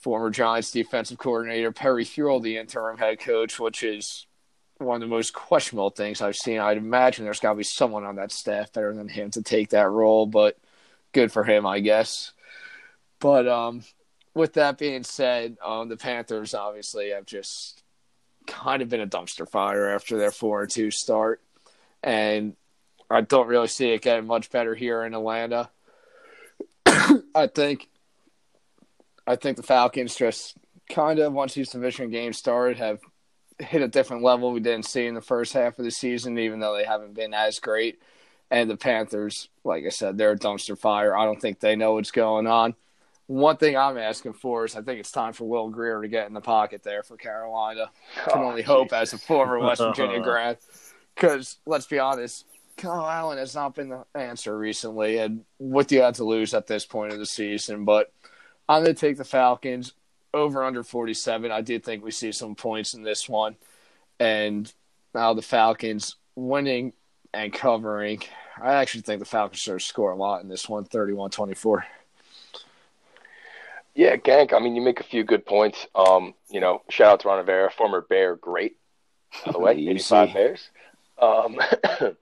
former 0.06 0.30
Giants 0.30 0.70
defensive 0.70 1.18
coordinator 1.18 1.72
Perry 1.72 2.06
Fewell, 2.06 2.40
the 2.40 2.58
interim 2.58 3.00
head 3.00 3.20
coach, 3.20 3.60
which 3.60 3.82
is 3.82 4.28
one 4.78 4.98
of 4.98 5.02
the 5.02 5.08
most 5.08 5.34
questionable 5.34 5.90
things 5.90 6.22
I've 6.22 6.36
seen. 6.36 6.60
I'd 6.60 6.78
imagine 6.78 7.26
there's 7.26 7.40
got 7.40 7.54
to 7.54 7.58
be 7.58 7.64
someone 7.64 8.04
on 8.04 8.18
that 8.18 8.32
staff 8.32 8.72
better 8.72 8.94
than 8.94 9.08
him 9.08 9.32
to 9.32 9.42
take 9.42 9.70
that 9.70 9.90
role, 9.90 10.28
but 10.28 10.60
good 11.12 11.32
for 11.32 11.44
him, 11.44 11.66
I 11.66 11.80
guess. 11.80 12.34
But 13.20 13.48
um, 13.48 13.82
with 14.36 14.54
that 14.54 14.78
being 14.78 15.02
said, 15.02 15.58
um, 15.66 15.90
the 15.90 15.98
Panthers 15.98 16.54
obviously 16.54 17.10
have 17.10 17.26
just 17.26 17.82
kind 18.46 18.84
of 18.84 18.90
been 18.90 19.02
a 19.02 19.08
dumpster 19.08 19.50
fire 19.50 19.90
after 19.90 20.20
their 20.20 20.30
four 20.30 20.62
and 20.62 20.70
two 20.70 20.92
start, 20.92 21.42
and 22.04 22.56
I 23.10 23.22
don't 23.22 23.48
really 23.48 23.70
see 23.70 23.90
it 23.90 24.04
getting 24.04 24.28
much 24.28 24.52
better 24.52 24.76
here 24.76 25.04
in 25.04 25.16
Atlanta. 25.16 25.72
I 26.86 27.48
think, 27.48 27.90
I 29.28 29.36
think 29.36 29.58
the 29.58 29.64
Falcons 29.64 30.16
just 30.16 30.56
kind 30.90 31.20
of 31.20 31.34
once 31.34 31.54
these 31.54 31.70
division 31.70 32.10
games 32.12 32.38
started 32.38 32.78
have 32.78 33.00
hit 33.60 33.82
a 33.82 33.88
different 33.88 34.24
level 34.24 34.52
we 34.52 34.60
didn't 34.60 34.86
see 34.86 35.06
in 35.08 35.16
the 35.16 35.22
first 35.22 35.54
half 35.54 35.80
of 35.80 35.86
the 35.86 35.92
season, 35.92 36.38
even 36.38 36.60
though 36.60 36.76
they 36.76 36.84
haven't 36.86 37.14
been 37.14 37.34
as 37.34 37.60
great. 37.60 38.00
And 38.52 38.70
the 38.70 38.78
Panthers, 38.78 39.50
like 39.64 39.86
I 39.86 39.90
said, 39.90 40.18
they're 40.18 40.32
a 40.32 40.38
dumpster 40.38 40.78
fire. 40.78 41.16
I 41.18 41.26
don't 41.26 41.42
think 41.42 41.60
they 41.60 41.76
know 41.76 41.94
what's 41.94 42.12
going 42.12 42.46
on. 42.48 42.76
One 43.28 43.58
thing 43.58 43.76
I'm 43.76 43.98
asking 43.98 44.34
for 44.34 44.66
is 44.66 44.76
I 44.76 44.82
think 44.82 45.00
it's 45.00 45.12
time 45.12 45.34
for 45.34 45.46
Will 45.46 45.70
Grier 45.70 46.00
to 46.02 46.08
get 46.08 46.28
in 46.28 46.34
the 46.36 46.42
pocket 46.42 46.84
there 46.84 47.02
for 47.02 47.18
Carolina. 47.18 47.90
Can 48.28 48.44
Oh, 48.44 48.44
only 48.50 48.62
hope 48.62 48.94
as 48.94 49.14
a 49.14 49.18
former 49.18 49.58
West 49.58 49.82
Virginia 49.84 50.20
grad. 50.22 50.60
Because 51.16 51.58
let's 51.66 51.88
be 51.88 51.98
honest, 51.98 52.46
Kyle 52.78 53.08
Allen 53.10 53.40
has 53.40 53.56
not 53.56 53.74
been 53.74 53.90
the 53.90 54.06
answer 54.14 54.56
recently. 54.56 55.18
And 55.18 55.44
what 55.58 55.88
do 55.88 55.96
you 55.96 56.02
have 56.02 56.16
to 56.16 56.24
lose 56.24 56.54
at 56.54 56.68
this 56.68 56.86
point 56.86 57.14
of 57.14 57.20
the 57.20 57.26
season? 57.26 57.84
But 57.84 58.12
I'm 58.68 58.84
going 58.84 58.96
to 58.96 59.00
take 59.00 59.18
the 59.18 59.24
Falcons 59.24 59.94
over 60.34 60.64
under 60.64 60.84
47. 60.84 61.52
I 61.52 61.62
did 61.62 61.84
think 61.84 62.04
we 62.04 62.12
see 62.12 62.32
some 62.32 62.56
points 62.56 62.94
in 62.94 63.04
this 63.04 63.30
one. 63.30 63.56
And 64.20 64.72
now 65.14 65.34
the 65.34 65.42
Falcons 65.42 66.16
winning 66.36 66.94
and 67.34 67.54
covering. 67.54 68.22
I 68.62 68.74
actually 68.74 69.02
think 69.02 69.20
the 69.20 69.26
Falcons 69.26 69.68
are 69.68 69.72
going 69.72 69.80
to 69.80 69.86
score 69.86 70.12
a 70.12 70.16
lot 70.16 70.42
in 70.42 70.50
this 70.50 70.68
one, 70.70 70.86
31 70.86 71.30
24. 71.32 71.86
Yeah, 73.94 74.18
Gank. 74.18 74.54
I 74.54 74.60
mean, 74.60 74.76
you 74.76 74.82
make 74.82 75.00
a 75.00 75.04
few 75.06 75.24
good 75.24 75.46
points. 75.46 75.88
Um, 75.96 76.34
you 76.50 76.60
know, 76.60 76.82
shout 76.90 77.14
out 77.14 77.20
to 77.22 77.28
Ron 77.30 77.38
Rivera, 77.38 77.72
former 77.72 78.02
Bear 78.02 78.36
great, 78.36 78.76
by 79.46 79.54
the 79.54 79.60
way, 79.60 79.74
Easy. 79.78 79.90
eighty-five 79.92 80.34
Bears. 80.34 80.70
Um, 81.22 81.56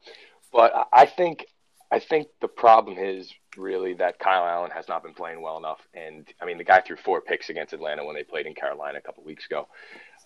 but 0.54 0.76
I- 0.76 0.86
I 0.94 1.06
think, 1.08 1.48
I 1.94 2.00
think 2.00 2.28
the 2.42 2.48
problem 2.48 2.98
is 2.98 3.32
really 3.56 3.94
that 3.94 4.18
Kyle 4.18 4.48
Allen 4.48 4.72
has 4.72 4.88
not 4.88 5.04
been 5.04 5.14
playing 5.14 5.44
well 5.44 5.60
enough. 5.60 5.80
And 5.94 6.28
I 6.42 6.46
mean, 6.46 6.58
the 6.58 6.64
guy 6.64 6.82
threw 6.82 6.96
four 6.96 7.22
picks 7.22 7.52
against 7.52 7.72
Atlanta 7.72 8.04
when 8.04 8.16
they 8.16 8.24
played 8.24 8.48
in 8.48 8.56
Carolina 8.56 8.98
a 8.98 9.02
couple 9.02 9.24
weeks 9.24 9.46
ago. 9.46 9.68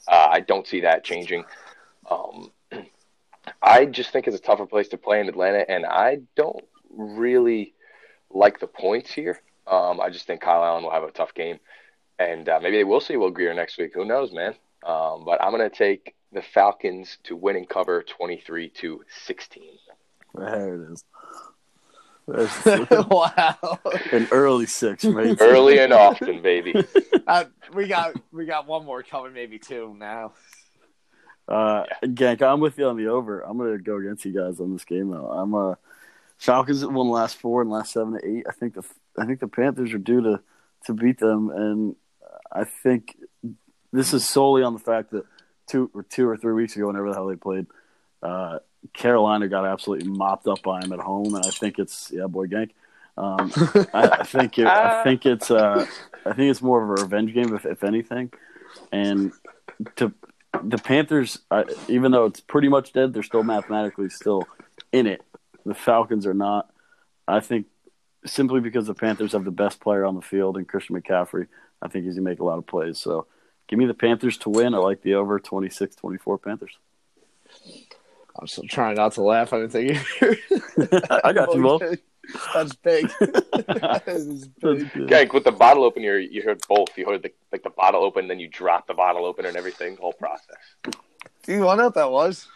Uh, 0.07 0.27
I 0.31 0.39
don't 0.39 0.65
see 0.65 0.79
that 0.81 1.03
changing. 1.03 1.43
Um, 2.09 2.53
I 3.61 3.83
just 3.83 4.11
think 4.11 4.27
it's 4.27 4.37
a 4.37 4.41
tougher 4.41 4.65
place 4.65 4.87
to 4.89 4.97
play 4.97 5.19
in 5.19 5.27
Atlanta, 5.27 5.69
and 5.69 5.85
I 5.85 6.19
don't 6.37 6.63
really 6.89 7.73
like 8.29 8.61
the 8.61 8.67
points 8.67 9.11
here. 9.11 9.41
Um, 9.69 9.99
I 9.99 10.09
just 10.09 10.25
think 10.25 10.39
Kyle 10.39 10.63
Allen 10.63 10.83
will 10.83 10.91
have 10.91 11.03
a 11.03 11.11
tough 11.11 11.33
game, 11.33 11.59
and 12.17 12.47
uh, 12.47 12.61
maybe 12.63 12.77
they 12.77 12.85
will 12.85 13.01
see 13.01 13.17
Will 13.17 13.29
Grier 13.29 13.53
next 13.53 13.77
week. 13.77 13.91
Who 13.93 14.05
knows, 14.05 14.31
man? 14.31 14.55
Um, 14.85 15.25
but 15.25 15.41
I'm 15.41 15.51
going 15.51 15.69
to 15.69 15.75
take 15.75 16.15
the 16.31 16.41
Falcons 16.41 17.17
to 17.23 17.35
win 17.35 17.57
and 17.57 17.67
cover 17.67 18.03
23 18.03 18.69
to 18.69 19.03
16. 19.25 19.63
There 20.33 20.75
it 20.75 20.91
is. 20.93 21.03
There's 22.27 22.51
wow. 23.09 23.79
an 24.11 24.27
early 24.31 24.65
six, 24.65 25.05
right? 25.05 25.37
Early 25.39 25.79
and 25.79 25.93
often, 25.93 26.41
baby. 26.41 26.73
Uh, 27.27 27.43
we 27.73 27.87
got 27.87 28.15
we 28.31 28.45
got 28.45 28.67
one 28.67 28.85
more 28.85 29.03
coming, 29.03 29.33
maybe 29.33 29.59
two 29.59 29.93
now. 29.99 30.31
Uh, 31.45 31.83
Gank, 32.01 32.41
I'm 32.41 32.61
with 32.61 32.77
you 32.77 32.87
on 32.87 32.95
the 32.95 33.07
over. 33.07 33.41
I'm 33.41 33.57
gonna 33.57 33.77
go 33.79 33.97
against 33.97 34.23
you 34.23 34.31
guys 34.31 34.61
on 34.61 34.71
this 34.71 34.85
game 34.85 35.09
though. 35.09 35.29
I'm 35.29 35.53
uh 35.53 35.75
Falcons 36.37 36.85
won 36.85 36.93
the 37.07 37.11
last 37.13 37.35
four 37.35 37.61
and 37.61 37.69
last 37.69 37.91
seven 37.91 38.13
to 38.13 38.25
eight. 38.25 38.45
I 38.47 38.53
think 38.53 38.75
the 38.75 38.83
I 39.19 39.25
think 39.25 39.41
the 39.41 39.49
Panthers 39.49 39.93
are 39.93 39.97
due 39.97 40.21
to 40.21 40.39
to 40.85 40.93
beat 40.93 41.19
them, 41.19 41.49
and 41.49 41.97
I 42.49 42.63
think 42.63 43.17
this 43.91 44.13
is 44.13 44.27
solely 44.27 44.63
on 44.63 44.71
the 44.71 44.79
fact 44.79 45.11
that 45.11 45.25
two 45.67 45.91
or 45.93 46.03
two 46.03 46.29
or 46.29 46.37
three 46.37 46.53
weeks 46.53 46.77
ago, 46.77 46.87
whenever 46.87 47.09
the 47.09 47.15
hell 47.15 47.27
they 47.27 47.35
played, 47.35 47.67
uh, 48.23 48.59
Carolina 48.93 49.47
got 49.47 49.65
absolutely 49.65 50.09
mopped 50.09 50.47
up 50.47 50.61
by 50.63 50.81
them 50.81 50.93
at 50.93 50.99
home, 50.99 51.35
and 51.35 51.45
I 51.45 51.49
think 51.49 51.79
it's 51.79 52.11
yeah, 52.13 52.27
boy, 52.27 52.47
Gank. 52.47 52.71
Um, 53.17 53.51
I, 53.93 54.19
I 54.19 54.23
think 54.23 54.59
it, 54.59 54.67
I 54.67 55.03
think 55.05 55.25
it's 55.25 55.49
uh, 55.49 55.85
I 56.25 56.33
think 56.33 56.51
it's 56.51 56.61
more 56.61 56.83
of 56.83 56.89
a 56.89 57.03
revenge 57.03 57.33
game 57.33 57.55
if, 57.55 57.65
if 57.65 57.83
anything, 57.83 58.31
and 58.91 59.31
to 59.97 60.13
the 60.63 60.77
Panthers, 60.77 61.39
uh, 61.51 61.63
even 61.87 62.11
though 62.11 62.25
it's 62.25 62.39
pretty 62.39 62.69
much 62.69 62.93
dead, 62.93 63.13
they're 63.13 63.23
still 63.23 63.43
mathematically 63.43 64.09
still 64.09 64.47
in 64.91 65.07
it. 65.07 65.21
The 65.65 65.75
Falcons 65.75 66.25
are 66.25 66.33
not. 66.33 66.69
I 67.27 67.39
think 67.39 67.67
simply 68.25 68.59
because 68.59 68.87
the 68.87 68.93
Panthers 68.93 69.33
have 69.33 69.45
the 69.45 69.51
best 69.51 69.79
player 69.79 70.05
on 70.05 70.15
the 70.15 70.21
field 70.21 70.57
and 70.57 70.67
Christian 70.67 70.99
McCaffrey, 70.99 71.47
I 71.81 71.87
think 71.87 72.05
he's 72.05 72.15
going 72.15 72.25
to 72.25 72.31
make 72.31 72.39
a 72.39 72.43
lot 72.43 72.57
of 72.57 72.65
plays. 72.65 72.97
So 72.97 73.27
give 73.67 73.77
me 73.77 73.85
the 73.85 73.93
Panthers 73.93 74.37
to 74.39 74.49
win. 74.49 74.73
I 74.73 74.77
like 74.77 75.01
the 75.01 75.15
over 75.15 75.39
26 75.39 75.95
24 75.95 76.37
Panthers. 76.37 76.77
I'm 78.39 78.47
still 78.47 78.65
trying 78.65 78.95
not 78.95 79.13
to 79.13 79.23
laugh. 79.23 79.53
I 79.53 79.61
didn't 79.61 79.71
think 79.71 79.97
I 81.23 81.33
got 81.33 81.53
you 81.55 81.61
both. 81.61 81.81
That's 82.53 82.75
big. 82.75 83.09
that 83.19 84.03
is 84.07 84.47
big. 84.47 84.91
Gank, 84.91 85.33
with 85.33 85.45
the 85.45 85.51
bottle 85.51 85.83
opener, 85.83 86.17
you 86.17 86.41
heard 86.41 86.61
both. 86.67 86.97
You 86.97 87.05
heard 87.05 87.23
the, 87.23 87.31
like 87.51 87.63
the 87.63 87.69
bottle 87.69 88.03
open, 88.03 88.27
then 88.27 88.39
you 88.39 88.47
drop 88.49 88.85
the 88.87 88.93
bottle 88.93 89.25
opener 89.25 89.47
and 89.47 89.57
everything, 89.57 89.95
the 89.95 90.01
whole 90.01 90.13
process. 90.13 90.57
Do 90.83 91.53
you 91.53 91.61
want 91.61 91.77
to 91.77 91.81
know 91.83 91.87
what 91.87 91.95
that 91.95 92.11
was? 92.11 92.47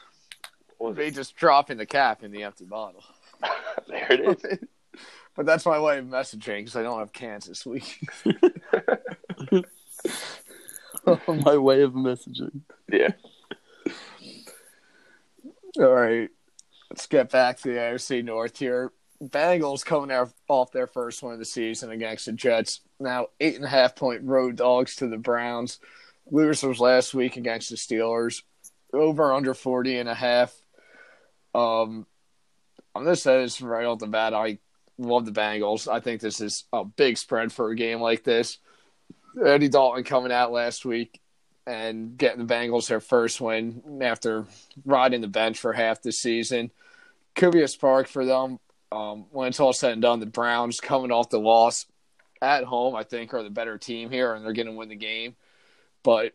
What 0.78 0.90
was 0.90 0.98
Me 0.98 1.08
it? 1.08 1.16
just 1.16 1.36
dropping 1.36 1.78
the 1.78 1.86
cap 1.86 2.24
in 2.24 2.32
the 2.32 2.44
empty 2.44 2.66
bottle. 2.66 3.04
there 3.88 4.12
it 4.12 4.44
is. 4.44 4.60
but 5.36 5.46
that's 5.46 5.66
my 5.66 5.80
way 5.80 6.00
of 6.00 6.06
messaging 6.06 6.58
because 6.60 6.76
I 6.76 6.84
don't 6.84 7.00
have 7.00 7.14
cans 7.14 7.46
this 7.46 7.66
week. 7.66 8.08
My 11.28 11.58
way 11.58 11.82
of 11.82 11.94
messaging. 11.94 12.62
Yeah. 12.92 13.12
All 15.80 15.94
right, 15.94 16.30
let's 16.90 17.08
get 17.08 17.32
back 17.32 17.58
to 17.60 17.70
the 17.70 17.76
AFC 17.76 18.26
North 18.26 18.60
here. 18.60 18.92
Bengals 19.24 19.86
coming 19.86 20.12
out 20.12 20.34
off 20.50 20.72
their 20.72 20.88
first 20.88 21.24
win 21.24 21.34
of 21.34 21.40
the 21.40 21.46
season 21.46 21.92
against 21.92 22.26
the 22.26 22.34
Jets. 22.34 22.82
Now 23.00 23.28
eight 23.40 23.56
and 23.56 23.64
a 23.64 23.70
half 23.70 23.96
point 23.96 24.24
road 24.24 24.58
dogs 24.58 24.98
to 24.98 25.08
the 25.08 25.18
Browns. 25.18 25.80
Losers 26.30 26.80
last 26.80 27.14
week 27.14 27.38
against 27.38 27.70
the 27.70 27.78
Steelers. 27.78 28.42
Over 28.94 29.32
under 29.32 29.54
40 29.54 30.00
and 30.00 30.10
a 30.10 30.14
half. 30.14 30.54
Um, 31.56 32.06
I'm 32.94 33.04
gonna 33.04 33.16
say 33.16 33.42
this 33.42 33.62
right 33.62 33.86
off 33.86 34.00
the 34.00 34.08
bat. 34.08 34.34
I 34.34 34.58
love 34.98 35.26
the 35.26 35.32
Bengals. 35.32 35.88
I 35.88 36.02
think 36.02 36.20
this 36.20 36.42
is 36.42 36.66
a 36.74 36.84
big 36.84 37.18
spread 37.18 37.54
for 37.54 37.70
a 37.70 37.76
game 37.76 38.02
like 38.02 38.26
this. 38.26 38.58
Andy 39.46 39.70
Dalton 39.70 40.04
coming 40.04 40.34
out 40.34 40.52
last 40.52 40.84
week 40.84 41.21
and 41.72 42.18
getting 42.18 42.46
the 42.46 42.54
Bengals 42.54 42.90
their 42.90 43.00
first 43.00 43.40
win 43.40 44.02
after 44.02 44.46
riding 44.86 45.22
the 45.22 45.28
bench 45.28 45.58
for 45.58 45.72
half 45.72 46.02
the 46.02 46.12
season. 46.12 46.70
Could 47.34 47.56
Park 47.80 48.10
for 48.10 48.26
them. 48.26 48.60
Um, 48.92 49.26
when 49.32 49.48
it's 49.48 49.60
all 49.62 49.72
said 49.72 49.94
and 49.94 50.02
done, 50.02 50.20
the 50.20 50.26
Browns 50.26 50.82
coming 50.82 51.12
off 51.12 51.30
the 51.30 51.40
loss 51.40 51.86
at 52.42 52.66
home, 52.66 52.94
I 52.94 53.04
think, 53.04 53.34
are 53.34 53.42
the 53.42 53.50
better 53.50 53.78
team 53.78 54.10
here, 54.10 54.34
and 54.34 54.44
they're 54.44 54.52
going 54.52 54.68
to 54.68 54.74
win 54.74 54.90
the 54.90 54.96
game. 54.96 55.38
But 56.04 56.34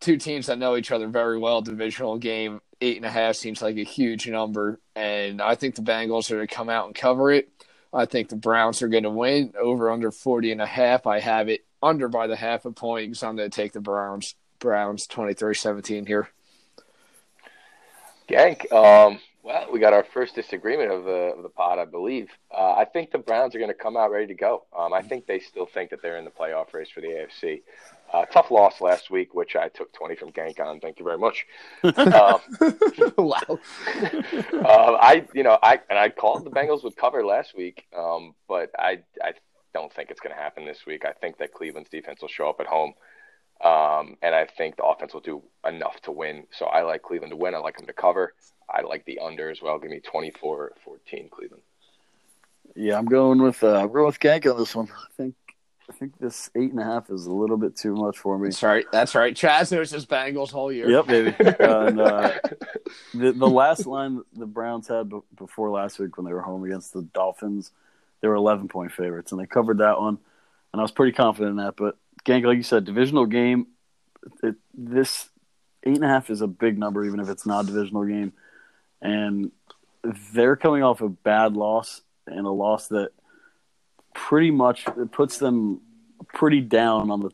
two 0.00 0.18
teams 0.18 0.48
that 0.48 0.58
know 0.58 0.76
each 0.76 0.92
other 0.92 1.08
very 1.08 1.38
well, 1.38 1.62
divisional 1.62 2.18
game, 2.18 2.60
eight 2.82 2.98
and 2.98 3.06
a 3.06 3.10
half 3.10 3.36
seems 3.36 3.62
like 3.62 3.78
a 3.78 3.84
huge 3.84 4.28
number, 4.28 4.80
and 4.94 5.40
I 5.40 5.54
think 5.54 5.76
the 5.76 5.82
Bengals 5.82 6.30
are 6.30 6.36
going 6.36 6.46
to 6.46 6.54
come 6.54 6.68
out 6.68 6.86
and 6.86 6.94
cover 6.94 7.32
it. 7.32 7.48
I 7.90 8.04
think 8.04 8.28
the 8.28 8.36
Browns 8.36 8.82
are 8.82 8.88
going 8.88 9.04
to 9.04 9.10
win 9.10 9.54
over 9.58 9.90
under 9.90 10.10
40 10.10 10.52
and 10.52 10.60
a 10.60 10.66
half. 10.66 11.06
I 11.06 11.20
have 11.20 11.48
it 11.48 11.64
under 11.82 12.08
by 12.08 12.26
the 12.26 12.36
half 12.36 12.66
a 12.66 12.70
point 12.72 13.08
because 13.08 13.22
I'm 13.22 13.36
going 13.36 13.50
to 13.50 13.56
take 13.56 13.72
the 13.72 13.80
Browns. 13.80 14.34
Browns 14.58 15.06
23-17 15.06 16.06
here. 16.06 16.28
Gank, 18.28 18.70
um, 18.72 19.20
well, 19.42 19.66
we 19.72 19.80
got 19.80 19.94
our 19.94 20.04
first 20.04 20.34
disagreement 20.34 20.92
of 20.92 21.04
the 21.04 21.32
of 21.34 21.42
the 21.42 21.48
pod, 21.48 21.78
I 21.78 21.86
believe. 21.86 22.28
Uh, 22.50 22.74
I 22.74 22.84
think 22.84 23.10
the 23.10 23.18
Browns 23.18 23.54
are 23.54 23.58
going 23.58 23.70
to 23.70 23.74
come 23.74 23.96
out 23.96 24.10
ready 24.10 24.26
to 24.26 24.34
go. 24.34 24.64
Um, 24.76 24.92
I 24.92 25.00
think 25.00 25.26
they 25.26 25.38
still 25.38 25.64
think 25.64 25.88
that 25.88 26.02
they're 26.02 26.18
in 26.18 26.26
the 26.26 26.30
playoff 26.30 26.74
race 26.74 26.90
for 26.90 27.00
the 27.00 27.06
AFC. 27.06 27.62
Uh, 28.12 28.26
tough 28.26 28.50
loss 28.50 28.82
last 28.82 29.10
week, 29.10 29.34
which 29.34 29.56
I 29.56 29.68
took 29.68 29.90
twenty 29.94 30.16
from 30.16 30.32
Gank 30.32 30.60
on. 30.60 30.80
Thank 30.80 30.98
you 30.98 31.04
very 31.06 31.16
much. 31.16 31.46
Um, 31.82 31.94
wow. 33.16 33.40
uh, 33.48 33.56
I, 35.00 35.26
you 35.32 35.42
know, 35.42 35.58
I 35.62 35.80
and 35.88 35.98
I 35.98 36.10
called 36.10 36.44
the 36.44 36.50
Bengals 36.50 36.84
would 36.84 36.96
cover 36.96 37.24
last 37.24 37.56
week, 37.56 37.86
um, 37.96 38.34
but 38.48 38.70
I, 38.78 38.98
I 39.24 39.32
don't 39.72 39.92
think 39.92 40.10
it's 40.10 40.20
going 40.20 40.34
to 40.34 40.40
happen 40.40 40.66
this 40.66 40.84
week. 40.86 41.06
I 41.06 41.12
think 41.12 41.38
that 41.38 41.54
Cleveland's 41.54 41.88
defense 41.88 42.20
will 42.20 42.28
show 42.28 42.50
up 42.50 42.60
at 42.60 42.66
home, 42.66 42.92
um, 43.64 44.16
and 44.22 44.34
I 44.34 44.46
think 44.46 44.76
the 44.76 44.84
offense 44.84 45.12
will 45.12 45.20
do 45.20 45.42
enough 45.66 46.00
to 46.02 46.12
win. 46.12 46.46
So 46.50 46.66
I 46.66 46.82
like 46.82 47.02
Cleveland 47.02 47.30
to 47.30 47.36
win. 47.36 47.54
I 47.54 47.58
like 47.58 47.76
them 47.76 47.86
to 47.86 47.92
cover. 47.92 48.34
I 48.70 48.82
like 48.82 49.04
the 49.04 49.18
under 49.20 49.50
as 49.50 49.62
well. 49.62 49.78
Give 49.78 49.90
me 49.90 50.00
24-14 50.00 51.30
Cleveland. 51.30 51.62
Yeah, 52.76 52.98
I'm 52.98 53.06
going 53.06 53.42
with 53.42 53.62
uh, 53.64 53.80
I'm 53.80 53.90
going 53.92 54.06
with 54.06 54.20
Gank 54.20 54.48
on 54.50 54.58
this 54.58 54.76
one. 54.76 54.88
I 54.92 55.06
think 55.16 55.34
I 55.88 55.92
think 55.94 56.18
this 56.18 56.50
eight 56.54 56.70
and 56.70 56.78
a 56.78 56.84
half 56.84 57.08
is 57.10 57.26
a 57.26 57.32
little 57.32 57.56
bit 57.56 57.74
too 57.74 57.94
much 57.94 58.18
for 58.18 58.38
me. 58.38 58.48
That's 58.48 58.62
right. 58.62 58.84
That's 58.92 59.14
right. 59.14 59.34
Chaz 59.34 59.72
knows 59.72 59.90
his 59.90 60.04
Bengals 60.04 60.50
whole 60.50 60.70
year. 60.70 60.88
Yep, 60.88 61.06
baby. 61.06 61.34
and 61.60 62.00
uh, 62.00 62.32
the 63.14 63.32
the 63.32 63.48
last 63.48 63.86
line 63.86 64.22
the 64.36 64.46
Browns 64.46 64.86
had 64.86 65.08
b- 65.08 65.20
before 65.36 65.70
last 65.70 65.98
week 65.98 66.16
when 66.18 66.26
they 66.26 66.32
were 66.32 66.42
home 66.42 66.62
against 66.64 66.92
the 66.92 67.02
Dolphins, 67.02 67.72
they 68.20 68.28
were 68.28 68.34
11 68.34 68.68
point 68.68 68.92
favorites, 68.92 69.32
and 69.32 69.40
they 69.40 69.46
covered 69.46 69.78
that 69.78 69.98
one. 69.98 70.18
And 70.72 70.80
I 70.80 70.82
was 70.82 70.92
pretty 70.92 71.12
confident 71.12 71.52
in 71.58 71.64
that. 71.64 71.76
But 71.76 71.96
Like 72.28 72.56
you 72.56 72.62
said, 72.62 72.84
divisional 72.84 73.26
game. 73.26 73.68
It, 74.42 74.56
this 74.74 75.28
eight 75.84 75.96
and 75.96 76.04
a 76.04 76.08
half 76.08 76.30
is 76.30 76.42
a 76.42 76.46
big 76.46 76.78
number, 76.78 77.04
even 77.04 77.20
if 77.20 77.28
it's 77.28 77.46
not 77.46 77.64
a 77.64 77.66
divisional 77.68 78.04
game. 78.04 78.32
And 79.00 79.50
they're 80.32 80.56
coming 80.56 80.82
off 80.82 81.00
a 81.00 81.08
bad 81.08 81.54
loss 81.54 82.02
and 82.26 82.46
a 82.46 82.50
loss 82.50 82.88
that 82.88 83.10
pretty 84.14 84.50
much 84.50 84.86
puts 85.12 85.38
them 85.38 85.80
pretty 86.34 86.60
down 86.60 87.10
on 87.10 87.20
the 87.20 87.30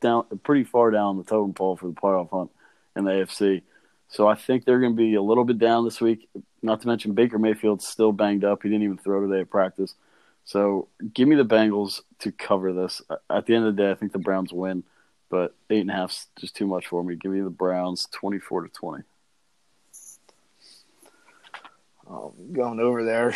down 0.00 0.24
pretty 0.44 0.64
far 0.64 0.90
down 0.90 1.18
the 1.18 1.24
totem 1.24 1.52
pole 1.52 1.76
for 1.76 1.88
the 1.88 1.94
playoff 1.94 2.30
hunt 2.30 2.50
in 2.96 3.04
the 3.04 3.10
AFC. 3.10 3.62
So 4.08 4.26
I 4.26 4.34
think 4.34 4.64
they're 4.64 4.80
going 4.80 4.94
to 4.94 4.96
be 4.96 5.14
a 5.14 5.22
little 5.22 5.44
bit 5.44 5.58
down 5.58 5.84
this 5.84 6.00
week. 6.00 6.28
Not 6.62 6.80
to 6.80 6.88
mention 6.88 7.12
Baker 7.12 7.38
Mayfield's 7.38 7.86
still 7.86 8.12
banged 8.12 8.44
up. 8.44 8.62
He 8.62 8.68
didn't 8.68 8.84
even 8.84 8.98
throw 8.98 9.26
today 9.26 9.42
at 9.42 9.50
practice. 9.50 9.94
So 10.48 10.88
give 11.12 11.28
me 11.28 11.36
the 11.36 11.44
Bengals 11.44 12.00
to 12.20 12.32
cover 12.32 12.72
this. 12.72 13.02
At 13.28 13.44
the 13.44 13.54
end 13.54 13.66
of 13.66 13.76
the 13.76 13.82
day, 13.82 13.90
I 13.90 13.94
think 13.94 14.12
the 14.12 14.18
Browns 14.18 14.50
win, 14.50 14.82
but 15.28 15.54
eight 15.68 15.82
and 15.82 15.90
a 15.90 15.92
half's 15.92 16.28
just 16.40 16.56
too 16.56 16.66
much 16.66 16.86
for 16.86 17.04
me. 17.04 17.16
Give 17.16 17.32
me 17.32 17.42
the 17.42 17.50
Browns 17.50 18.08
twenty-four 18.12 18.62
to 18.62 18.68
twenty. 18.70 19.04
Oh, 22.08 22.32
going 22.50 22.80
over 22.80 23.04
there. 23.04 23.34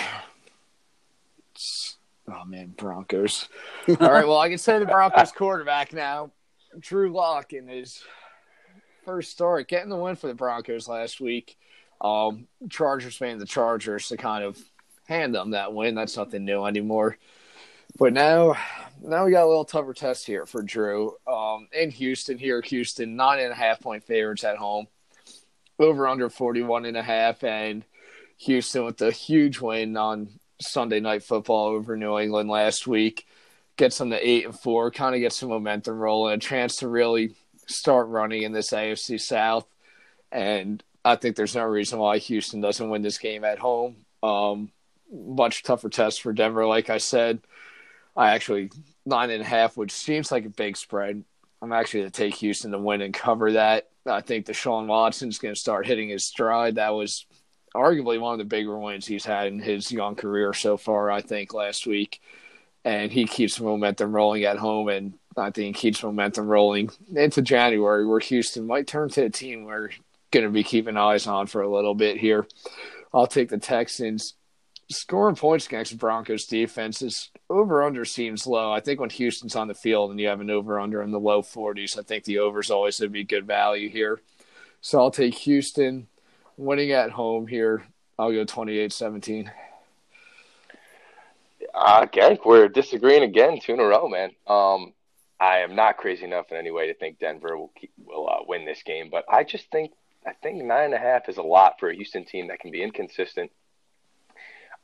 It's, 1.51 1.99
oh 2.29 2.47
man, 2.47 2.69
Broncos. 2.79 3.47
All 3.89 4.11
right, 4.11 4.27
well 4.27 4.39
I 4.39 4.49
can 4.49 4.57
say 4.57 4.79
the 4.79 4.87
Broncos 4.87 5.33
quarterback 5.33 5.93
now, 5.93 6.31
Drew 6.81 7.13
Lock 7.13 7.53
in 7.53 7.69
his 7.69 8.03
first 9.05 9.33
start, 9.33 9.69
getting 9.69 9.91
the 9.91 9.99
win 9.99 10.17
for 10.17 10.29
the 10.29 10.35
Broncos 10.35 10.89
last 10.89 11.21
week. 11.21 11.59
Um, 12.01 12.47
Chargers 12.71 13.21
made 13.21 13.39
the 13.39 13.45
Chargers 13.45 14.09
to 14.09 14.17
kind 14.17 14.45
of 14.45 14.59
hand 15.13 15.35
them 15.35 15.51
that 15.51 15.73
win. 15.73 15.95
That's 15.95 16.17
nothing 16.17 16.45
new 16.45 16.65
anymore. 16.65 17.17
But 17.99 18.13
now, 18.13 18.57
now 19.03 19.25
we 19.25 19.33
got 19.33 19.45
a 19.45 19.49
little 19.49 19.65
tougher 19.65 19.95
test 19.95 20.27
here 20.27 20.47
for 20.47 20.63
Drew. 20.63 21.17
Um, 21.27 21.69
in 21.73 21.91
Houston, 21.91 22.39
here, 22.39 22.61
Houston, 22.63 23.17
nine 23.17 23.41
and 23.41 23.53
a 23.53 23.57
half 23.57 23.81
point 23.81 24.05
favorites 24.05 24.45
at 24.45 24.57
home, 24.57 24.87
over 25.79 26.07
under 26.07 26.31
41 26.31 26.87
and 26.87 26.97
a 26.97 27.03
half, 27.03 27.45
and 27.45 27.85
Houston 28.39 28.85
with 28.85 28.97
the 28.97 29.11
huge 29.11 29.61
win 29.61 29.97
on 29.97 30.29
Sunday 30.61 31.01
night 31.01 31.23
football 31.23 31.69
over 31.69 31.97
New 31.97 32.19
England 32.19 32.49
last 32.49 32.87
week. 32.87 33.27
Gets 33.77 33.99
them 33.99 34.11
to 34.11 34.29
eight 34.29 34.45
and 34.45 34.59
four, 34.59 34.91
kind 34.91 35.15
of 35.15 35.21
gets 35.21 35.37
some 35.37 35.49
momentum 35.49 35.99
rolling, 35.99 36.35
a 36.35 36.39
chance 36.39 36.77
to 36.77 36.89
really 36.89 37.35
start 37.67 38.09
running 38.09 38.43
in 38.43 38.53
this 38.53 38.71
AFC 38.71 39.21
South. 39.21 39.67
And 40.31 40.83
I 41.05 41.17
think 41.17 41.37
there's 41.37 41.57
no 41.57 41.65
reason 41.65 41.99
why 41.99 42.19
Houston 42.19 42.61
doesn't 42.61 42.89
win 42.89 43.03
this 43.03 43.19
game 43.19 43.45
at 43.45 43.59
home. 43.59 43.97
Um, 44.23 44.71
much 45.13 45.63
tougher 45.63 45.89
test 45.89 46.23
for 46.23 46.33
Denver, 46.33 46.67
like 46.67 46.91
I 46.91 46.99
said. 46.99 47.41
I 48.17 48.31
actually 48.31 48.71
nine 49.07 49.31
and 49.31 49.43
a 49.43 49.47
half, 49.47 49.77
which 49.77 49.93
seems 49.93 50.33
like 50.33 50.45
a 50.45 50.51
big 50.51 50.77
spread. 50.77 51.25
I'm 51.61 51.73
actually 51.73 52.01
going 52.01 52.11
to 52.11 52.17
take 52.17 52.35
Houston 52.37 52.73
to 52.73 52.79
win 52.79 53.03
and 53.03 53.15
cover 53.15 53.53
that. 53.53 53.89
I 54.05 54.21
think 54.21 54.47
Deshaun 54.47 54.87
Watson's 54.87 55.39
going 55.39 55.55
to 55.55 55.61
start 55.61 55.87
hitting 55.87 56.09
his 56.09 56.25
stride. 56.25 56.75
That 56.75 56.91
was 56.91 57.27
arguably 57.75 58.21
one 58.21 58.33
of 58.33 58.39
the 58.39 58.45
bigger 58.45 58.77
wins 58.79 59.07
he's 59.07 59.25
had 59.25 59.47
in 59.47 59.61
his 59.61 59.91
young 59.93 60.17
career 60.17 60.53
so 60.53 60.77
far, 60.77 61.11
I 61.11 61.21
think, 61.21 61.55
last 61.55 61.87
week. 61.87 62.21
And 62.85 63.13
he 63.13 63.27
keeps 63.27 63.61
momentum 63.61 64.13
rolling 64.13 64.43
at 64.45 64.59
home, 64.59 64.89
and 64.89 65.15
I 65.37 65.51
think 65.51 65.77
he 65.77 65.81
keeps 65.81 66.03
momentum 66.03 66.49
rolling 66.49 66.91
into 67.15 67.41
January, 67.41 68.05
where 68.05 68.19
Houston 68.19 68.67
might 68.67 68.89
turn 68.89 69.09
to 69.11 69.25
a 69.25 69.31
team 69.31 69.65
we're 69.65 69.91
going 70.33 70.45
to 70.45 70.51
be 70.51 70.65
keeping 70.65 70.97
eyes 70.97 71.29
on 71.29 71.47
for 71.47 71.63
a 71.63 71.73
little 71.73 71.95
bit 71.95 72.17
here. 72.17 72.47
I'll 73.15 73.29
take 73.29 73.51
the 73.51 73.59
Texans. 73.59 74.35
Scoring 74.93 75.37
points 75.37 75.67
against 75.67 75.99
Broncos 75.99 76.47
defense 76.47 77.03
is 77.03 77.31
over 77.49 77.83
under 77.83 78.05
seems 78.05 78.47
low. 78.47 78.73
I 78.73 78.81
think 78.81 79.01
when 79.01 79.11
Houston's 79.11 79.57
on 79.57 79.69
the 79.69 79.75
field 79.75 80.11
and 80.11 80.21
you 80.21 80.29
have 80.29 80.41
an 80.41 80.51
over 80.51 80.79
under 80.79 81.03
in 81.03 81.11
the 81.11 81.21
low 81.21 81.43
40s, 81.43 81.99
I 81.99 82.03
think 82.03 82.25
the 82.25 82.39
over's 82.39 82.71
always 82.71 82.99
going 82.99 83.11
to 83.11 83.13
be 83.13 83.25
good 83.25 83.47
value 83.47 83.89
here. 83.89 84.21
So 84.81 84.99
I'll 84.99 85.11
take 85.11 85.35
Houston 85.35 86.09
winning 86.57 86.93
at 86.93 87.11
home 87.11 87.47
here. 87.47 87.85
I'll 88.19 88.33
go 88.33 88.45
28 88.45 88.93
17. 88.93 89.51
Uh, 91.75 92.05
gang, 92.07 92.39
we're 92.45 92.69
disagreeing 92.69 93.23
again, 93.23 93.59
two 93.61 93.73
in 93.73 93.81
a 93.81 93.85
row, 93.85 94.09
man. 94.09 94.31
Um, 94.47 94.93
I 95.41 95.59
am 95.59 95.75
not 95.75 95.97
crazy 95.97 96.25
enough 96.25 96.51
in 96.51 96.57
any 96.57 96.71
way 96.71 96.87
to 96.89 96.95
think 96.95 97.19
Denver 97.19 97.57
will 97.57 97.73
keep, 97.75 97.93
will 98.05 98.29
uh, 98.29 98.45
win 98.47 98.65
this 98.65 98.83
game, 98.83 99.09
but 99.11 99.25
I 99.29 99.43
just 99.43 99.71
think 99.71 99.93
I 100.25 100.33
think 100.35 100.63
nine 100.63 100.87
and 100.87 100.95
a 100.95 100.99
half 100.99 101.29
is 101.29 101.37
a 101.37 101.43
lot 101.43 101.81
for 101.81 101.89
a 101.89 101.95
Houston 101.95 102.25
team 102.25 102.49
that 102.49 102.61
can 102.61 102.71
be 102.71 102.83
inconsistent. 102.83 103.51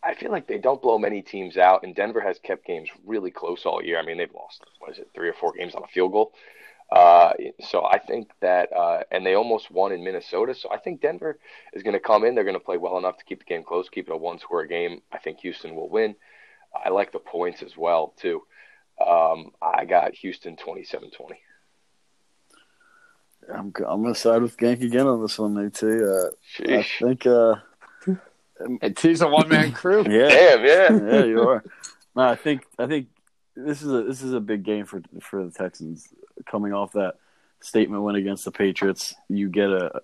I 0.03 0.15
feel 0.15 0.31
like 0.31 0.47
they 0.47 0.59
don't 0.59 0.81
blow 0.81 0.99
many 0.99 1.23
teams 1.23 1.57
out, 1.57 1.83
and 1.83 1.95
Denver 1.95 2.21
has 2.21 2.39
kept 2.39 2.67
games 2.67 2.89
really 3.05 3.31
close 3.31 3.67
all 3.67 3.83
year. 3.83 3.99
I 3.99 4.05
mean, 4.05 4.19
they've 4.19 4.33
lost 4.33 4.65
what 4.79 4.93
is 4.93 4.99
it, 4.99 5.11
three 5.15 5.29
or 5.29 5.35
four 5.35 5.53
games 5.53 5.75
on 5.75 5.83
a 5.83 5.89
field 5.89 6.13
goal. 6.13 6.33
Uh, 6.91 7.33
so 7.61 7.85
I 7.85 7.99
think 7.99 8.31
that, 8.41 8.73
uh, 8.73 9.03
and 9.11 9.27
they 9.27 9.35
almost 9.35 9.71
won 9.71 9.93
in 9.93 10.03
Minnesota. 10.03 10.55
So 10.55 10.71
I 10.73 10.79
think 10.79 11.03
Denver 11.03 11.39
is 11.75 11.83
going 11.83 11.93
to 11.95 12.01
come 12.01 12.25
in. 12.25 12.35
They're 12.35 12.45
going 12.45 12.55
to 12.55 12.61
play 12.61 12.79
well 12.79 12.97
enough 12.97 13.19
to 13.19 13.25
keep 13.25 13.41
the 13.41 13.45
game 13.45 13.63
close, 13.63 13.89
keep 13.91 14.09
it 14.09 14.13
a 14.13 14.17
one-score 14.17 14.65
game. 14.67 15.03
I 15.13 15.19
think 15.19 15.41
Houston 15.41 15.75
will 15.75 15.91
win. 15.91 16.15
I 16.75 16.89
like 16.89 17.13
the 17.13 17.19
points 17.19 17.63
as 17.63 17.77
well 17.77 18.15
too. 18.17 18.43
Um, 19.05 19.53
I 19.61 19.85
got 19.85 20.15
Houston 20.15 20.57
27-20. 20.57 21.11
I'm 23.51 23.73
I'm 23.89 24.03
gonna 24.03 24.15
side 24.15 24.43
with 24.43 24.59
Gank 24.59 24.83
again 24.83 25.07
on 25.07 25.23
this 25.23 25.39
one, 25.39 25.55
Nate. 25.55 25.83
Uh, 25.83 26.31
I 26.69 26.83
think. 26.83 27.27
Uh, 27.27 27.55
and 28.61 28.99
he's 28.99 29.21
a 29.21 29.29
one 29.29 29.49
man 29.49 29.73
crew. 29.73 30.05
yeah, 30.09 30.29
Damn, 30.29 30.65
yeah, 30.65 31.13
yeah, 31.13 31.25
you 31.25 31.43
are. 31.43 31.65
No, 32.15 32.23
I 32.23 32.37
think 32.37 32.65
I 32.79 32.87
think 32.87 33.09
this 33.57 33.83
is 33.83 33.93
a 33.93 34.03
this 34.03 34.23
is 34.23 34.33
a 34.33 34.41
big 34.41 34.65
game 34.65 34.87
for 34.87 35.03
for 35.21 35.45
the 35.45 35.51
Texans 35.51 36.09
coming 36.47 36.73
off 36.73 36.93
that 36.93 37.15
statement 37.61 38.03
win 38.03 38.17
against 38.17 38.45
the 38.45 38.53
Patriots. 38.53 39.15
You 39.29 39.49
get 39.49 39.71
a 39.71 40.03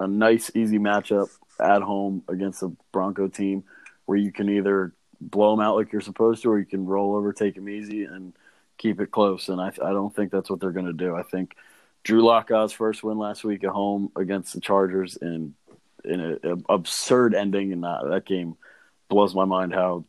a 0.00 0.06
nice 0.06 0.50
easy 0.54 0.78
matchup 0.78 1.28
at 1.60 1.82
home 1.82 2.22
against 2.28 2.62
a 2.62 2.72
Bronco 2.92 3.28
team 3.28 3.64
where 4.06 4.18
you 4.18 4.32
can 4.32 4.48
either 4.50 4.92
blow 5.20 5.56
them 5.56 5.64
out 5.64 5.76
like 5.76 5.92
you're 5.92 6.00
supposed 6.00 6.42
to, 6.42 6.50
or 6.50 6.58
you 6.58 6.66
can 6.66 6.84
roll 6.84 7.14
over, 7.14 7.32
take 7.32 7.54
them 7.54 7.68
easy, 7.68 8.04
and 8.04 8.34
keep 8.76 9.00
it 9.00 9.10
close. 9.10 9.48
And 9.48 9.60
I 9.60 9.68
I 9.68 9.92
don't 9.92 10.14
think 10.14 10.30
that's 10.30 10.50
what 10.50 10.60
they're 10.60 10.72
going 10.72 10.86
to 10.86 10.92
do. 10.92 11.14
I 11.14 11.22
think 11.22 11.56
Drew 12.02 12.22
Lock 12.22 12.50
first 12.72 13.02
win 13.02 13.18
last 13.18 13.44
week 13.44 13.64
at 13.64 13.70
home 13.70 14.12
against 14.16 14.52
the 14.54 14.60
Chargers 14.60 15.16
in 15.16 15.26
in 15.26 15.54
an 16.04 16.64
absurd 16.68 17.34
ending, 17.34 17.72
in 17.72 17.82
that, 17.82 18.00
that 18.08 18.26
game 18.26 18.56
blows 19.08 19.34
my 19.34 19.44
mind 19.44 19.74
how 19.74 20.04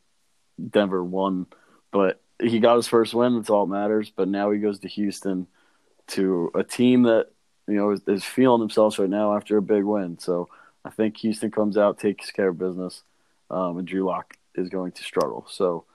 Denver 0.70 1.04
won. 1.04 1.48
But 1.92 2.22
he 2.42 2.60
got 2.60 2.76
his 2.76 2.88
first 2.88 3.14
win. 3.14 3.36
That's 3.38 3.50
all 3.50 3.66
that 3.66 3.74
matters. 3.74 4.12
But 4.16 4.28
now 4.28 4.52
he 4.52 4.60
goes 4.60 4.80
to 4.80 4.88
Houston 4.88 5.48
to 6.08 6.52
a 6.54 6.64
team 6.64 7.04
that 7.04 7.28
you 7.68 7.76
know 7.76 7.92
is, 7.92 8.02
is 8.08 8.24
feeling 8.24 8.60
themselves 8.60 9.00
right 9.00 9.10
now 9.10 9.36
after 9.36 9.58
a 9.58 9.62
big 9.62 9.84
win. 9.84 10.20
So 10.20 10.50
I 10.84 10.90
think 10.90 11.18
Houston 11.18 11.52
comes 11.52 11.78
out, 11.78 12.00
takes 12.00 12.32
care 12.32 12.50
of 12.50 12.60
business, 12.60 13.04
um, 13.50 13.78
and 13.78 13.88
Drew 13.88 14.04
Lock 14.04 14.38
is 14.56 14.70
going 14.70 14.92
to 14.94 15.04
struggle. 15.04 15.46
So 15.50 15.86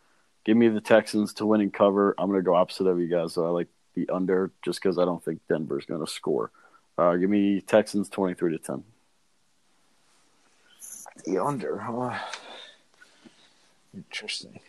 give 0.44 0.56
me 0.56 0.68
the 0.68 0.80
Texans 0.80 1.34
to 1.34 1.46
win 1.46 1.60
and 1.60 1.72
cover. 1.72 2.14
I'm 2.18 2.28
going 2.28 2.40
to 2.40 2.44
go 2.44 2.54
opposite 2.54 2.86
of 2.86 2.98
you 2.98 3.08
guys. 3.08 3.34
So 3.34 3.46
I 3.46 3.50
like 3.50 3.68
the 3.94 4.08
under 4.10 4.52
just 4.64 4.82
because 4.82 4.98
I 4.98 5.04
don't 5.04 5.24
think 5.24 5.40
Denver's 5.48 5.86
going 5.86 6.04
to 6.04 6.10
score. 6.10 6.50
Uh, 6.98 7.14
give 7.16 7.30
me 7.30 7.60
Texans 7.60 8.08
23 8.08 8.52
to 8.52 8.58
10. 8.58 8.84
The 11.24 11.38
under, 11.38 11.78
huh? 11.78 12.18
Interesting. 13.94 14.60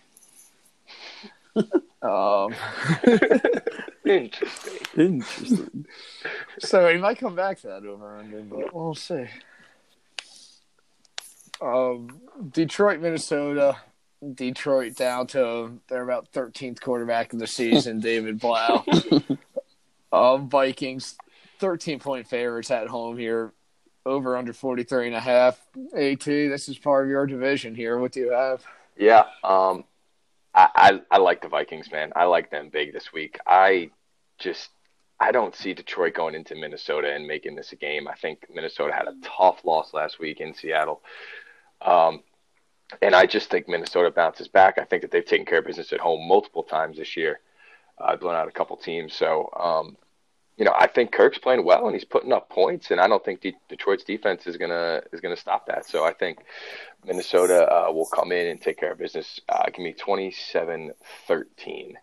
um, 2.02 2.54
interesting. 4.06 4.88
Interesting. 4.98 5.86
so 6.60 6.88
he 6.92 6.98
might 6.98 7.20
come 7.20 7.36
back 7.36 7.60
to 7.62 7.68
that 7.68 7.86
over 7.86 8.18
under, 8.18 8.42
but 8.42 8.74
we'll 8.74 8.96
see. 8.96 9.26
Um, 11.62 12.22
Detroit, 12.52 13.00
Minnesota. 13.00 13.78
Detroit 14.36 14.96
down 14.96 15.26
to 15.28 15.80
they're 15.88 16.04
about 16.04 16.32
13th 16.32 16.80
quarterback 16.80 17.34
in 17.34 17.40
the 17.40 17.48
season, 17.48 18.00
David 18.02 18.40
Blough. 18.40 18.84
um, 20.12 20.48
Vikings, 20.48 21.16
13 21.60 22.00
point 22.00 22.28
favorites 22.28 22.70
at 22.70 22.88
home 22.88 23.18
here, 23.18 23.52
over 24.06 24.38
under 24.38 24.54
43 24.54 25.08
and 25.08 25.16
a 25.16 25.20
half. 25.20 25.60
AT, 25.96 26.26
this 26.26 26.70
is 26.70 26.78
part 26.78 27.06
of 27.06 27.10
your 27.12 27.26
division 27.28 27.76
here. 27.76 27.98
What 28.00 28.12
do 28.14 28.22
you 28.22 28.32
have? 28.32 28.64
Yeah, 28.98 29.26
um, 29.44 29.86
I, 30.54 30.70
I 30.76 31.02
I 31.12 31.18
like 31.20 31.42
the 31.42 31.50
Vikings, 31.50 31.92
man. 31.92 32.14
I 32.16 32.26
like 32.26 32.52
them 32.52 32.70
big 32.70 32.94
this 32.94 33.14
week. 33.14 33.40
I 33.48 33.92
just 34.40 34.70
I 35.20 35.32
don't 35.32 35.56
see 35.56 35.74
Detroit 35.74 36.14
going 36.16 36.36
into 36.36 36.56
Minnesota 36.56 37.14
and 37.14 37.28
making 37.28 37.56
this 37.56 37.72
a 37.74 37.76
game. 37.78 38.08
I 38.08 38.16
think 38.16 38.46
Minnesota 38.54 38.94
had 38.94 39.08
a 39.08 39.16
tough 39.24 39.66
loss 39.66 39.94
last 39.94 40.20
week 40.20 40.42
in 40.42 40.54
Seattle. 40.54 41.02
Um, 41.82 42.24
and 43.02 43.16
I 43.16 43.26
just 43.26 43.50
think 43.50 43.68
Minnesota 43.70 44.12
bounces 44.12 44.48
back. 44.50 44.78
I 44.78 44.86
think 44.86 45.02
that 45.04 45.12
they've 45.12 45.26
taken 45.26 45.46
care 45.46 45.60
of 45.60 45.66
business 45.66 45.94
at 45.94 46.00
home 46.02 46.28
multiple 46.28 46.64
times 46.64 46.98
this 46.98 47.16
year. 47.18 47.40
uh, 48.00 48.16
blown 48.18 48.36
out 48.36 48.48
a 48.48 48.52
couple 48.52 48.78
teams. 48.78 49.14
So, 49.16 49.50
um, 49.60 49.98
you 50.58 50.66
know, 50.66 50.74
I 50.78 50.88
think 50.88 51.12
Kirk's 51.12 51.38
playing 51.38 51.66
well 51.66 51.86
and 51.86 51.96
he's 51.96 52.06
putting 52.06 52.34
up 52.34 52.50
points, 52.50 52.92
and 52.92 53.00
I 53.00 53.08
don't 53.08 53.24
think 53.24 53.42
De- 53.42 53.58
Detroit's 53.70 54.04
defense 54.04 54.48
is 54.48 54.58
gonna 54.58 55.02
is 55.12 55.22
gonna 55.22 55.38
stop 55.38 55.68
that. 55.68 55.88
So 55.88 56.04
I 56.04 56.14
think 56.14 56.40
Minnesota 57.06 57.72
uh, 57.72 57.92
will 57.92 58.06
come 58.06 58.32
in 58.32 58.48
and 58.48 58.62
take 58.62 58.80
care 58.80 58.92
of 58.92 59.00
business. 59.00 59.40
Uh, 59.50 59.66
give 59.66 59.80
me 59.80 59.94
27-13. 59.94 61.94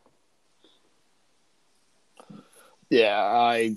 Yeah, 2.90 3.20
I 3.20 3.76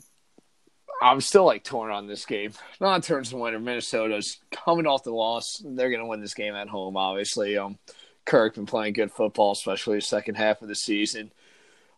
I'm 1.02 1.20
still 1.20 1.46
like 1.46 1.64
torn 1.64 1.92
on 1.92 2.08
this 2.08 2.26
game. 2.26 2.54
Not 2.80 2.96
in 2.96 3.02
terms 3.02 3.34
of 3.34 3.40
winner. 3.40 3.60
Minnesota's 3.60 4.40
coming 4.52 4.86
off 4.86 5.04
the 5.04 5.12
loss. 5.12 5.62
They're 5.66 5.90
to 5.90 6.06
win 6.06 6.22
this 6.22 6.36
game 6.36 6.54
at 6.54 6.70
home. 6.70 6.96
Obviously, 6.96 7.58
um, 7.58 7.80
Kirk 8.24 8.54
been 8.54 8.68
playing 8.68 8.94
good 8.94 9.12
football, 9.12 9.52
especially 9.52 9.98
the 9.98 10.02
second 10.02 10.36
half 10.36 10.62
of 10.62 10.68
the 10.68 10.76
season. 10.76 11.32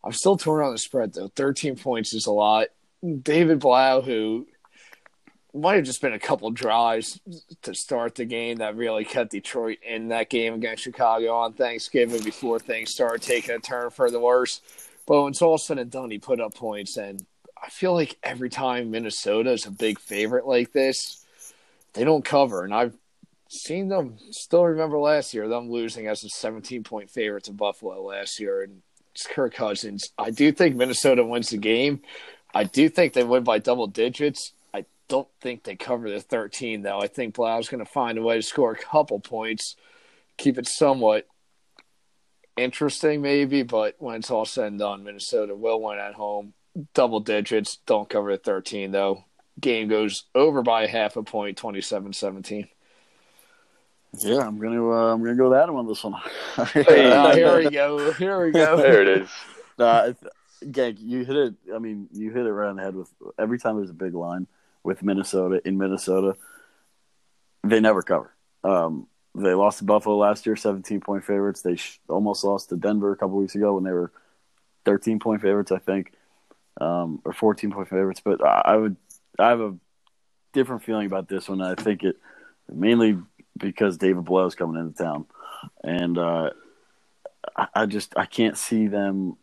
I'm 0.04 0.14
still 0.14 0.38
torn 0.38 0.66
on 0.66 0.72
the 0.72 0.78
spread 0.78 1.14
though. 1.14 1.30
13 1.30 1.78
points 1.78 2.14
is 2.14 2.26
a 2.26 2.32
lot. 2.32 2.68
David 3.22 3.60
Blough, 3.60 4.02
who 4.02 4.48
might 5.54 5.76
have 5.76 5.86
just 5.86 6.02
been 6.02 6.14
a 6.14 6.20
couple 6.20 6.50
drives 6.52 7.20
to 7.62 7.76
start 7.76 8.16
the 8.16 8.26
game 8.26 8.58
that 8.58 8.76
really 8.76 9.06
kept 9.06 9.32
Detroit 9.32 9.78
in 9.84 10.08
that 10.08 10.30
game 10.30 10.56
against 10.56 10.84
Chicago 10.84 11.36
on 11.36 11.54
Thanksgiving 11.54 12.24
before 12.24 12.60
things 12.60 12.92
started 12.92 13.22
taking 13.22 13.56
a 13.56 13.60
turn 13.60 13.92
for 13.92 14.10
the 14.10 14.20
worse. 14.20 14.62
But 15.06 15.22
when 15.22 15.32
it's 15.32 15.42
all 15.42 15.58
said 15.58 15.78
and 15.78 15.92
done, 15.92 16.10
he 16.10 16.18
put 16.18 16.40
up 16.40 16.56
points, 16.56 16.98
and 16.98 17.26
I 17.62 17.70
feel 17.70 17.94
like 17.94 18.18
every 18.24 18.50
time 18.50 18.90
Minnesota 18.90 19.52
is 19.52 19.66
a 19.66 19.72
big 19.72 20.00
favorite 20.00 20.48
like 20.48 20.72
this, 20.72 21.24
they 21.94 22.04
don't 22.04 22.26
cover. 22.26 22.64
And 22.64 22.74
I've 22.74 22.96
seen 23.48 23.90
them 23.90 24.18
still 24.32 24.66
remember 24.66 24.98
last 24.98 25.34
year, 25.34 25.48
them 25.48 25.70
losing 25.70 26.08
as 26.08 26.24
a 26.24 26.30
17 26.30 26.84
point 26.84 27.10
favorite 27.10 27.44
to 27.46 27.54
Buffalo 27.54 28.02
last 28.02 28.40
year. 28.40 28.64
And 28.64 28.82
Kirk 29.30 29.54
Cousins. 29.54 30.10
I 30.18 30.32
do 30.32 30.52
think 30.52 30.76
Minnesota 30.76 31.24
wins 31.24 31.50
the 31.50 31.58
game. 31.58 32.02
I 32.54 32.64
do 32.64 32.90
think 32.90 33.14
they 33.14 33.24
win 33.24 33.44
by 33.44 33.60
double 33.60 33.88
digits. 33.88 34.54
I 34.74 34.86
don't 35.08 35.28
think 35.42 35.64
they 35.64 35.76
cover 35.76 36.10
the 36.10 36.22
13, 36.22 36.82
though. 36.82 37.00
I 37.00 37.08
think 37.08 37.36
Blough's 37.36 37.70
going 37.70 37.84
to 37.84 37.92
find 37.92 38.18
a 38.18 38.22
way 38.22 38.36
to 38.36 38.42
score 38.42 38.72
a 38.72 38.78
couple 38.78 39.20
points, 39.20 39.76
keep 40.38 40.58
it 40.58 40.68
somewhat 40.68 41.28
interesting, 42.58 43.22
maybe. 43.22 43.64
But 43.64 43.96
when 44.00 44.16
it's 44.16 44.32
all 44.32 44.46
said 44.46 44.68
and 44.68 44.80
done, 44.80 45.04
Minnesota 45.04 45.56
will 45.56 45.82
win 45.82 46.00
at 46.00 46.14
home. 46.14 46.54
Double 46.94 47.20
digits. 47.20 47.78
Don't 47.86 48.10
cover 48.10 48.32
the 48.32 48.38
13, 48.38 48.92
though. 48.92 49.26
Game 49.60 49.88
goes 49.88 50.24
over 50.34 50.64
by 50.64 50.88
half 50.88 51.16
a 51.16 51.24
point, 51.24 51.58
27 51.58 52.14
17. 52.14 52.68
Yeah, 54.20 54.40
I'm 54.40 54.60
gonna 54.60 54.90
uh, 54.90 55.14
I'm 55.14 55.24
gonna 55.24 55.36
go 55.36 55.50
with 55.50 55.58
Adam 55.60 55.76
on 55.76 55.88
this 55.88 56.04
one. 56.04 56.14
Hey. 56.74 57.12
Uh, 57.12 57.36
here 57.36 57.58
we 57.58 57.70
go. 57.70 58.12
Here 58.14 58.46
we 58.46 58.52
go. 58.52 58.78
There 58.78 59.02
it 59.02 59.08
is. 59.08 59.30
Uh, 59.80 60.14
Gank, 60.64 60.98
you 61.00 61.26
hit 61.26 61.36
it. 61.36 61.54
I 61.74 61.80
mean, 61.80 62.08
you 62.14 62.32
hit 62.32 62.46
it 62.46 62.52
right 62.52 62.70
on 62.70 62.76
the 62.76 62.84
head 62.84 62.96
with 62.96 63.10
every 63.40 63.58
time 63.60 63.78
there's 63.78 63.90
a 63.90 63.94
big 63.94 64.14
line 64.14 64.48
with 64.84 65.02
Minnesota 65.02 65.62
in 65.66 65.78
Minnesota, 65.78 66.36
they 67.64 67.80
never 67.80 68.02
cover. 68.02 68.34
Um, 68.64 69.08
they 69.36 69.54
lost 69.54 69.80
to 69.80 69.84
Buffalo 69.84 70.18
last 70.18 70.46
year, 70.46 70.56
17 70.56 71.00
point 71.02 71.24
favorites. 71.24 71.62
They 71.62 71.76
sh- 71.76 72.00
almost 72.08 72.44
lost 72.44 72.70
to 72.70 72.78
Denver 72.78 73.12
a 73.12 73.16
couple 73.16 73.38
weeks 73.38 73.56
ago 73.56 73.74
when 73.74 73.84
they 73.84 73.92
were 73.92 74.12
13 74.86 75.20
point 75.20 75.42
favorites, 75.42 75.72
I 75.72 75.80
think, 75.80 76.12
um, 76.80 77.20
or 77.26 77.34
14 77.34 77.72
point 77.72 77.90
favorites. 77.90 78.22
But 78.24 78.46
I, 78.46 78.62
I 78.66 78.76
would, 78.78 78.96
I 79.40 79.50
have 79.50 79.60
a 79.62 79.76
different 80.54 80.84
feeling 80.84 81.08
about 81.08 81.28
this 81.28 81.50
one. 81.50 81.62
I 81.62 81.74
think 81.76 82.04
it 82.04 82.18
mainly 82.72 83.18
because 83.58 83.98
David 83.98 84.26
Blough 84.26 84.48
is 84.48 84.56
coming 84.56 84.80
into 84.82 85.04
town, 85.04 85.26
and 85.84 86.18
uh, 86.18 86.50
I, 87.56 87.68
I 87.76 87.86
just 87.86 88.18
I 88.18 88.26
can't 88.26 88.58
see 88.58 88.88
them 88.88 89.38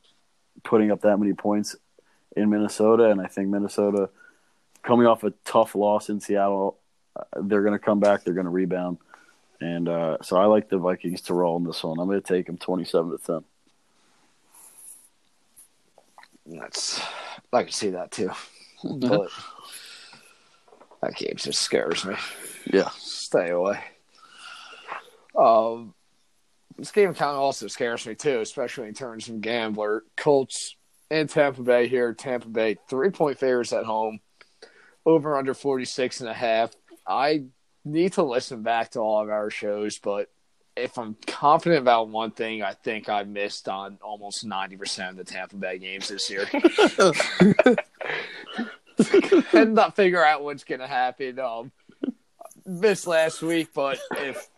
putting 0.62 0.90
up 0.90 1.02
that 1.02 1.18
many 1.18 1.32
points 1.32 1.76
in 2.36 2.50
Minnesota, 2.50 3.10
and 3.10 3.20
I 3.20 3.26
think 3.26 3.48
Minnesota 3.48 4.10
coming 4.82 5.06
off 5.06 5.24
a 5.24 5.30
tough 5.44 5.74
loss 5.74 6.08
in 6.08 6.20
Seattle, 6.20 6.78
uh, 7.16 7.22
they're 7.42 7.62
going 7.62 7.78
to 7.78 7.84
come 7.84 8.00
back, 8.00 8.24
they're 8.24 8.34
going 8.34 8.44
to 8.44 8.50
rebound, 8.50 8.98
and 9.60 9.88
uh, 9.88 10.16
so 10.22 10.36
I 10.36 10.46
like 10.46 10.68
the 10.68 10.78
Vikings 10.78 11.22
to 11.22 11.34
roll 11.34 11.56
in 11.56 11.64
this 11.64 11.82
one. 11.82 11.98
I'm 11.98 12.06
going 12.06 12.20
to 12.20 12.26
take 12.26 12.46
them 12.46 12.56
27 12.58 13.10
to 13.10 13.18
10. 13.26 13.44
That's 16.58 17.00
I 17.52 17.62
can 17.62 17.72
see 17.72 17.90
that 17.90 18.10
too, 18.10 18.30
but 18.84 19.28
that 21.02 21.14
game 21.14 21.34
just 21.36 21.60
scares 21.60 22.04
me. 22.04 22.16
Yeah, 22.72 22.88
Stay 22.96 23.50
away. 23.50 23.80
Um, 25.40 25.94
this 26.76 26.92
game 26.92 27.14
kind 27.14 27.33
of 27.33 27.38
also 27.38 27.66
scares 27.66 28.07
me 28.07 28.14
too, 28.14 28.40
especially 28.40 28.88
in 28.88 28.94
terms 28.94 29.29
of 29.29 29.40
gambler. 29.40 30.05
Colts 30.16 30.76
and 31.11 31.29
Tampa 31.29 31.62
Bay 31.62 31.88
here. 31.88 32.14
Tampa 32.14 32.48
Bay 32.48 32.76
three 32.88 33.11
point 33.11 33.38
favorites 33.38 33.72
at 33.72 33.85
home, 33.85 34.20
over 35.07 35.37
under 35.37 35.55
46 35.55 36.20
and 36.20 36.31
a 36.31 36.35
half. 36.35 36.72
I 37.07 37.44
need 37.85 38.14
to 38.14 38.22
listen 38.22 38.62
back 38.62 38.92
to 38.92 39.00
all 39.00 39.22
of 39.22 39.31
our 39.31 39.50
shows, 39.50 39.98
but 39.98 40.31
if 40.76 40.98
I'm 40.98 41.16
confident 41.26 41.81
about 41.81 42.09
one 42.09 42.31
thing, 42.31 42.62
I 42.62 42.74
think 42.74 43.09
I 43.09 43.24
missed 43.24 43.68
on 43.68 43.98
almost 44.03 44.46
90% 44.46 45.11
of 45.11 45.16
the 45.16 45.24
Tampa 45.24 45.57
Bay 45.57 45.79
games 45.79 46.09
this 46.09 46.31
year. 46.31 46.48
and 49.53 49.74
not 49.74 49.96
figure 49.96 50.24
out 50.24 50.42
what's 50.42 50.64
going 50.64 50.81
to 50.81 50.87
happen. 50.87 51.38
Um, 51.38 51.72
missed 52.64 53.07
last 53.07 53.42
week, 53.42 53.68
but 53.74 53.98
if 54.12 54.48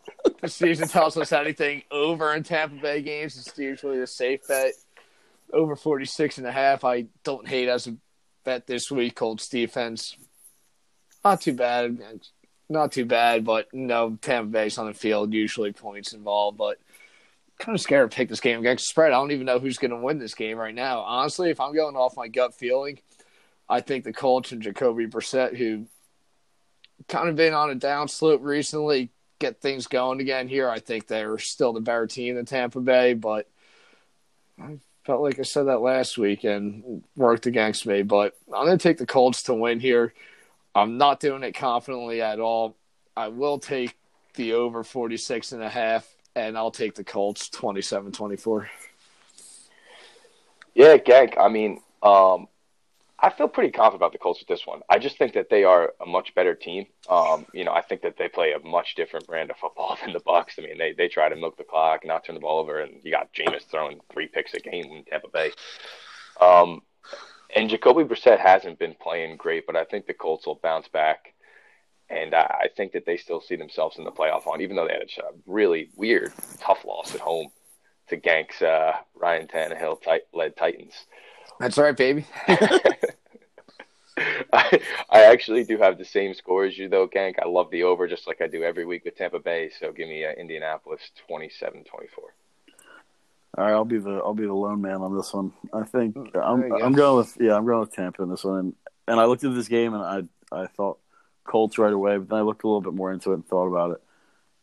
the 0.40 0.48
season 0.48 0.88
tells 0.88 1.16
us 1.16 1.32
anything 1.32 1.82
over 1.90 2.34
in 2.34 2.42
Tampa 2.42 2.80
Bay 2.80 3.02
games, 3.02 3.36
it's 3.36 3.56
usually 3.58 4.00
a 4.00 4.06
safe 4.06 4.46
bet. 4.46 4.72
Over 5.52 5.76
46 5.76 6.38
and 6.38 6.46
a 6.46 6.52
half, 6.52 6.84
I 6.84 7.06
don't 7.24 7.46
hate 7.46 7.68
as 7.68 7.86
a 7.86 7.96
bet 8.44 8.66
this 8.66 8.90
week. 8.90 9.14
Colts 9.14 9.48
defense, 9.48 10.16
not 11.24 11.40
too 11.40 11.54
bad. 11.54 11.98
Not 12.68 12.92
too 12.92 13.04
bad, 13.04 13.44
but 13.44 13.68
no, 13.74 14.16
Tampa 14.22 14.50
Bay's 14.50 14.78
on 14.78 14.86
the 14.86 14.94
field, 14.94 15.34
usually 15.34 15.72
points 15.72 16.14
involved, 16.14 16.56
but 16.56 16.78
kind 17.58 17.76
of 17.76 17.80
scared 17.80 18.10
to 18.10 18.16
pick 18.16 18.28
this 18.28 18.40
game 18.40 18.60
against 18.60 18.88
spread. 18.88 19.12
I 19.12 19.16
don't 19.16 19.30
even 19.30 19.46
know 19.46 19.58
who's 19.58 19.78
going 19.78 19.90
to 19.90 19.96
win 19.96 20.18
this 20.18 20.34
game 20.34 20.56
right 20.56 20.74
now. 20.74 21.00
Honestly, 21.00 21.50
if 21.50 21.60
I'm 21.60 21.74
going 21.74 21.96
off 21.96 22.16
my 22.16 22.28
gut 22.28 22.54
feeling, 22.54 22.98
I 23.68 23.80
think 23.80 24.04
the 24.04 24.12
Colts 24.12 24.52
and 24.52 24.62
Jacoby 24.62 25.06
Brissett, 25.06 25.56
who 25.56 25.86
kind 27.08 27.28
of 27.28 27.36
been 27.36 27.54
on 27.54 27.70
a 27.70 27.74
down 27.74 28.08
slope 28.08 28.42
recently, 28.42 29.10
get 29.42 29.60
things 29.60 29.88
going 29.88 30.20
again 30.20 30.48
here. 30.48 30.70
I 30.70 30.78
think 30.78 31.06
they're 31.06 31.38
still 31.38 31.72
the 31.72 31.80
better 31.80 32.06
team 32.06 32.36
than 32.36 32.46
Tampa 32.46 32.80
Bay, 32.80 33.14
but 33.14 33.48
I 34.60 34.78
felt 35.04 35.20
like 35.20 35.38
I 35.38 35.42
said 35.42 35.64
that 35.64 35.80
last 35.80 36.16
week 36.16 36.44
and 36.44 37.02
worked 37.16 37.46
against 37.46 37.86
me. 37.86 38.02
But 38.02 38.36
I'm 38.54 38.64
going 38.66 38.78
to 38.78 38.82
take 38.82 38.98
the 38.98 39.06
Colts 39.06 39.42
to 39.44 39.54
win 39.54 39.80
here. 39.80 40.14
I'm 40.74 40.96
not 40.96 41.20
doing 41.20 41.42
it 41.42 41.52
confidently 41.52 42.22
at 42.22 42.40
all. 42.40 42.76
I 43.16 43.28
will 43.28 43.58
take 43.58 43.94
the 44.34 44.54
over 44.54 44.84
46 44.84 45.52
and 45.52 45.62
a 45.62 45.68
half, 45.68 46.08
and 46.34 46.56
I'll 46.56 46.70
take 46.70 46.94
the 46.94 47.04
Colts 47.04 47.48
27 47.50 48.12
24. 48.12 48.70
Yeah, 50.74 50.96
Gank. 50.96 51.36
I 51.38 51.48
mean, 51.48 51.82
um, 52.02 52.46
I 53.24 53.30
feel 53.30 53.46
pretty 53.46 53.70
confident 53.70 54.00
about 54.00 54.10
the 54.10 54.18
Colts 54.18 54.40
with 54.40 54.48
this 54.48 54.66
one. 54.66 54.80
I 54.90 54.98
just 54.98 55.16
think 55.16 55.34
that 55.34 55.48
they 55.48 55.62
are 55.62 55.94
a 56.00 56.06
much 56.06 56.34
better 56.34 56.56
team. 56.56 56.86
Um, 57.08 57.46
you 57.54 57.64
know, 57.64 57.72
I 57.72 57.80
think 57.80 58.02
that 58.02 58.16
they 58.18 58.26
play 58.26 58.52
a 58.52 58.58
much 58.58 58.96
different 58.96 59.28
brand 59.28 59.50
of 59.50 59.58
football 59.58 59.96
than 60.04 60.12
the 60.12 60.20
Bucs. 60.20 60.58
I 60.58 60.62
mean, 60.62 60.76
they 60.76 60.92
they 60.92 61.06
try 61.06 61.28
to 61.28 61.36
milk 61.36 61.56
the 61.56 61.62
clock, 61.62 62.04
not 62.04 62.24
turn 62.24 62.34
the 62.34 62.40
ball 62.40 62.58
over, 62.58 62.80
and 62.80 63.00
you 63.04 63.12
got 63.12 63.32
Jameis 63.32 63.64
throwing 63.70 64.00
three 64.12 64.26
picks 64.26 64.54
a 64.54 64.58
game 64.58 64.86
in 64.86 65.04
Tampa 65.04 65.28
Bay. 65.28 65.52
Um, 66.40 66.82
and 67.54 67.70
Jacoby 67.70 68.02
Brissett 68.02 68.40
hasn't 68.40 68.80
been 68.80 68.96
playing 69.00 69.36
great, 69.36 69.66
but 69.66 69.76
I 69.76 69.84
think 69.84 70.06
the 70.06 70.14
Colts 70.14 70.46
will 70.46 70.58
bounce 70.60 70.88
back. 70.88 71.34
And 72.10 72.34
I, 72.34 72.62
I 72.64 72.68
think 72.76 72.92
that 72.92 73.06
they 73.06 73.16
still 73.16 73.40
see 73.40 73.56
themselves 73.56 73.98
in 73.98 74.04
the 74.04 74.10
playoff 74.10 74.44
hunt, 74.44 74.62
even 74.62 74.74
though 74.74 74.86
they 74.86 74.94
had 74.94 75.02
a 75.02 75.32
really 75.46 75.90
weird, 75.96 76.32
tough 76.60 76.84
loss 76.84 77.14
at 77.14 77.20
home 77.20 77.48
to 78.08 78.16
Gank's 78.16 78.60
uh, 78.60 78.94
Ryan 79.14 79.46
Tannehill 79.46 79.98
led 80.34 80.56
Titans. 80.56 81.06
That's 81.60 81.78
right, 81.78 81.96
baby. 81.96 82.26
I, 84.52 84.80
I 85.10 85.22
actually 85.24 85.64
do 85.64 85.78
have 85.78 85.96
the 85.98 86.04
same 86.04 86.34
score 86.34 86.64
as 86.64 86.76
you, 86.76 86.88
though, 86.88 87.08
Gank. 87.08 87.36
I 87.42 87.48
love 87.48 87.70
the 87.70 87.84
over 87.84 88.06
just 88.06 88.26
like 88.26 88.40
I 88.42 88.46
do 88.46 88.62
every 88.62 88.84
week 88.84 89.04
with 89.04 89.16
Tampa 89.16 89.38
Bay. 89.38 89.70
So 89.80 89.92
give 89.92 90.08
me 90.08 90.24
uh, 90.24 90.32
Indianapolis 90.32 91.00
27 91.26 91.84
24. 91.84 92.24
All 93.58 93.64
right, 93.64 93.72
I'll 93.72 93.84
be 93.84 93.98
the 93.98 94.10
I'll 94.10 94.34
be 94.34 94.46
the 94.46 94.52
lone 94.54 94.80
man 94.80 95.02
on 95.02 95.16
this 95.16 95.32
one. 95.32 95.52
I 95.72 95.84
think 95.84 96.14
Mm, 96.14 96.30
I'm 96.42 96.68
go. 96.68 96.76
I'm 96.84 96.92
going 96.92 97.16
with 97.18 97.36
yeah 97.38 97.54
I'm 97.54 97.66
going 97.66 97.80
with 97.80 97.92
Tampa 97.92 98.22
in 98.22 98.30
this 98.30 98.44
one. 98.44 98.58
And, 98.58 98.74
and 99.08 99.20
I 99.20 99.26
looked 99.26 99.44
at 99.44 99.54
this 99.54 99.68
game 99.68 99.94
and 99.94 100.02
I 100.02 100.62
I 100.62 100.66
thought 100.68 100.98
Colts 101.44 101.76
right 101.78 101.92
away, 101.92 102.16
but 102.16 102.30
then 102.30 102.38
I 102.38 102.42
looked 102.42 102.64
a 102.64 102.66
little 102.66 102.80
bit 102.80 102.94
more 102.94 103.12
into 103.12 103.32
it 103.32 103.34
and 103.34 103.46
thought 103.46 103.66
about 103.66 103.92
it. 103.92 104.02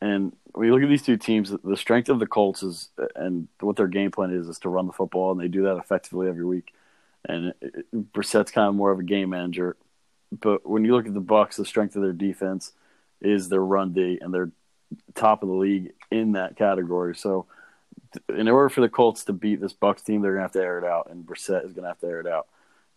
And 0.01 0.35
when 0.53 0.67
you 0.67 0.73
look 0.73 0.81
at 0.81 0.89
these 0.89 1.03
two 1.03 1.17
teams, 1.17 1.53
the 1.63 1.77
strength 1.77 2.09
of 2.09 2.19
the 2.19 2.25
Colts 2.25 2.63
is 2.63 2.89
and 3.15 3.47
what 3.59 3.75
their 3.75 3.87
game 3.87 4.09
plan 4.09 4.31
is 4.31 4.47
is 4.47 4.57
to 4.59 4.69
run 4.69 4.87
the 4.87 4.93
football, 4.93 5.31
and 5.31 5.39
they 5.39 5.47
do 5.47 5.63
that 5.63 5.77
effectively 5.77 6.27
every 6.27 6.45
week. 6.45 6.73
And 7.25 7.53
Brissett's 7.93 8.51
kind 8.51 8.69
of 8.69 8.75
more 8.75 8.91
of 8.91 8.99
a 8.99 9.03
game 9.03 9.29
manager, 9.31 9.75
but 10.31 10.67
when 10.67 10.85
you 10.85 10.95
look 10.95 11.05
at 11.05 11.13
the 11.13 11.21
Bucs, 11.21 11.55
the 11.55 11.65
strength 11.65 11.95
of 11.95 12.01
their 12.01 12.13
defense 12.13 12.71
is 13.21 13.49
their 13.49 13.63
run 13.63 13.93
D, 13.93 14.19
and 14.21 14.33
they're 14.33 14.51
top 15.15 15.43
of 15.43 15.49
the 15.49 15.55
league 15.55 15.91
in 16.09 16.33
that 16.33 16.55
category. 16.55 17.15
So 17.15 17.45
in 18.29 18.47
order 18.47 18.69
for 18.69 18.81
the 18.81 18.89
Colts 18.89 19.25
to 19.25 19.33
beat 19.33 19.61
this 19.61 19.73
Bucs 19.73 20.03
team, 20.03 20.21
they're 20.21 20.33
gonna 20.33 20.43
have 20.43 20.53
to 20.53 20.61
air 20.61 20.79
it 20.79 20.85
out, 20.85 21.09
and 21.11 21.25
Brissett 21.25 21.65
is 21.65 21.73
gonna 21.73 21.89
have 21.89 21.99
to 21.99 22.07
air 22.07 22.21
it 22.21 22.27
out. 22.27 22.47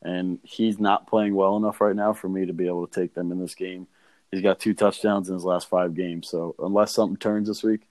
And 0.03 0.39
he's 0.43 0.79
not 0.79 1.07
playing 1.07 1.35
well 1.35 1.57
enough 1.57 1.81
right 1.81 1.95
now 1.95 2.13
for 2.13 2.29
me 2.29 2.47
to 2.47 2.53
be 2.53 2.67
able 2.67 2.87
to 2.87 3.01
take 3.01 3.15
them 3.15 3.31
in 3.31 3.39
this 3.39 3.55
game. 3.55 3.87
He's 4.31 4.43
got 4.43 4.59
two 4.59 4.75
touchdowns 4.75 5.29
in 5.29 5.35
his 5.35 5.45
last 5.45 5.69
five 5.69 5.95
games, 5.95 6.29
so 6.29 6.55
unless 6.59 6.95
something 6.95 7.17
turns 7.17 7.49
this 7.49 7.63
week, 7.63 7.89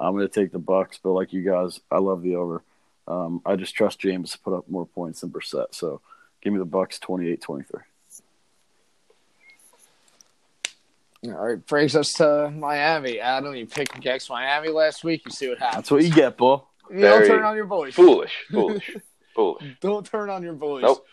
I'm 0.00 0.14
gonna 0.14 0.28
take 0.28 0.52
the 0.52 0.60
Bucs. 0.60 0.98
But 1.02 1.12
like 1.12 1.32
you 1.32 1.42
guys, 1.42 1.80
I 1.90 1.98
love 1.98 2.22
the 2.22 2.36
over. 2.36 2.62
Um, 3.06 3.42
I 3.44 3.56
just 3.56 3.74
trust 3.74 4.00
Jameis 4.00 4.32
to 4.32 4.38
put 4.38 4.54
up 4.54 4.68
more 4.68 4.86
points 4.86 5.20
than 5.20 5.30
Brissett, 5.30 5.74
so 5.74 6.00
give 6.40 6.52
me 6.52 6.58
the 6.58 6.66
Bucs 6.66 7.00
28-23. 7.00 7.82
All 11.24 11.30
right, 11.30 11.66
brings 11.66 11.94
us 11.94 12.14
to 12.14 12.50
Miami. 12.50 13.20
Adam, 13.20 13.54
you 13.54 13.66
picked 13.66 13.96
against 13.96 14.28
Miami 14.28 14.68
last 14.70 15.04
week. 15.04 15.22
You 15.24 15.30
see 15.30 15.48
what 15.48 15.58
happens. 15.58 15.76
That's 15.76 15.90
what 15.92 16.04
you 16.04 16.12
get, 16.12 16.36
Bull. 16.36 16.68
You 16.90 17.00
don't 17.00 17.26
turn 17.26 17.44
on 17.44 17.54
your 17.54 17.66
boys. 17.66 17.94
Foolish, 17.94 18.34
foolish, 18.50 18.96
foolish. 19.34 19.76
Don't 19.80 20.04
turn 20.04 20.30
on 20.30 20.42
your 20.42 20.54
boys. 20.54 20.82
Nope. 20.82 21.06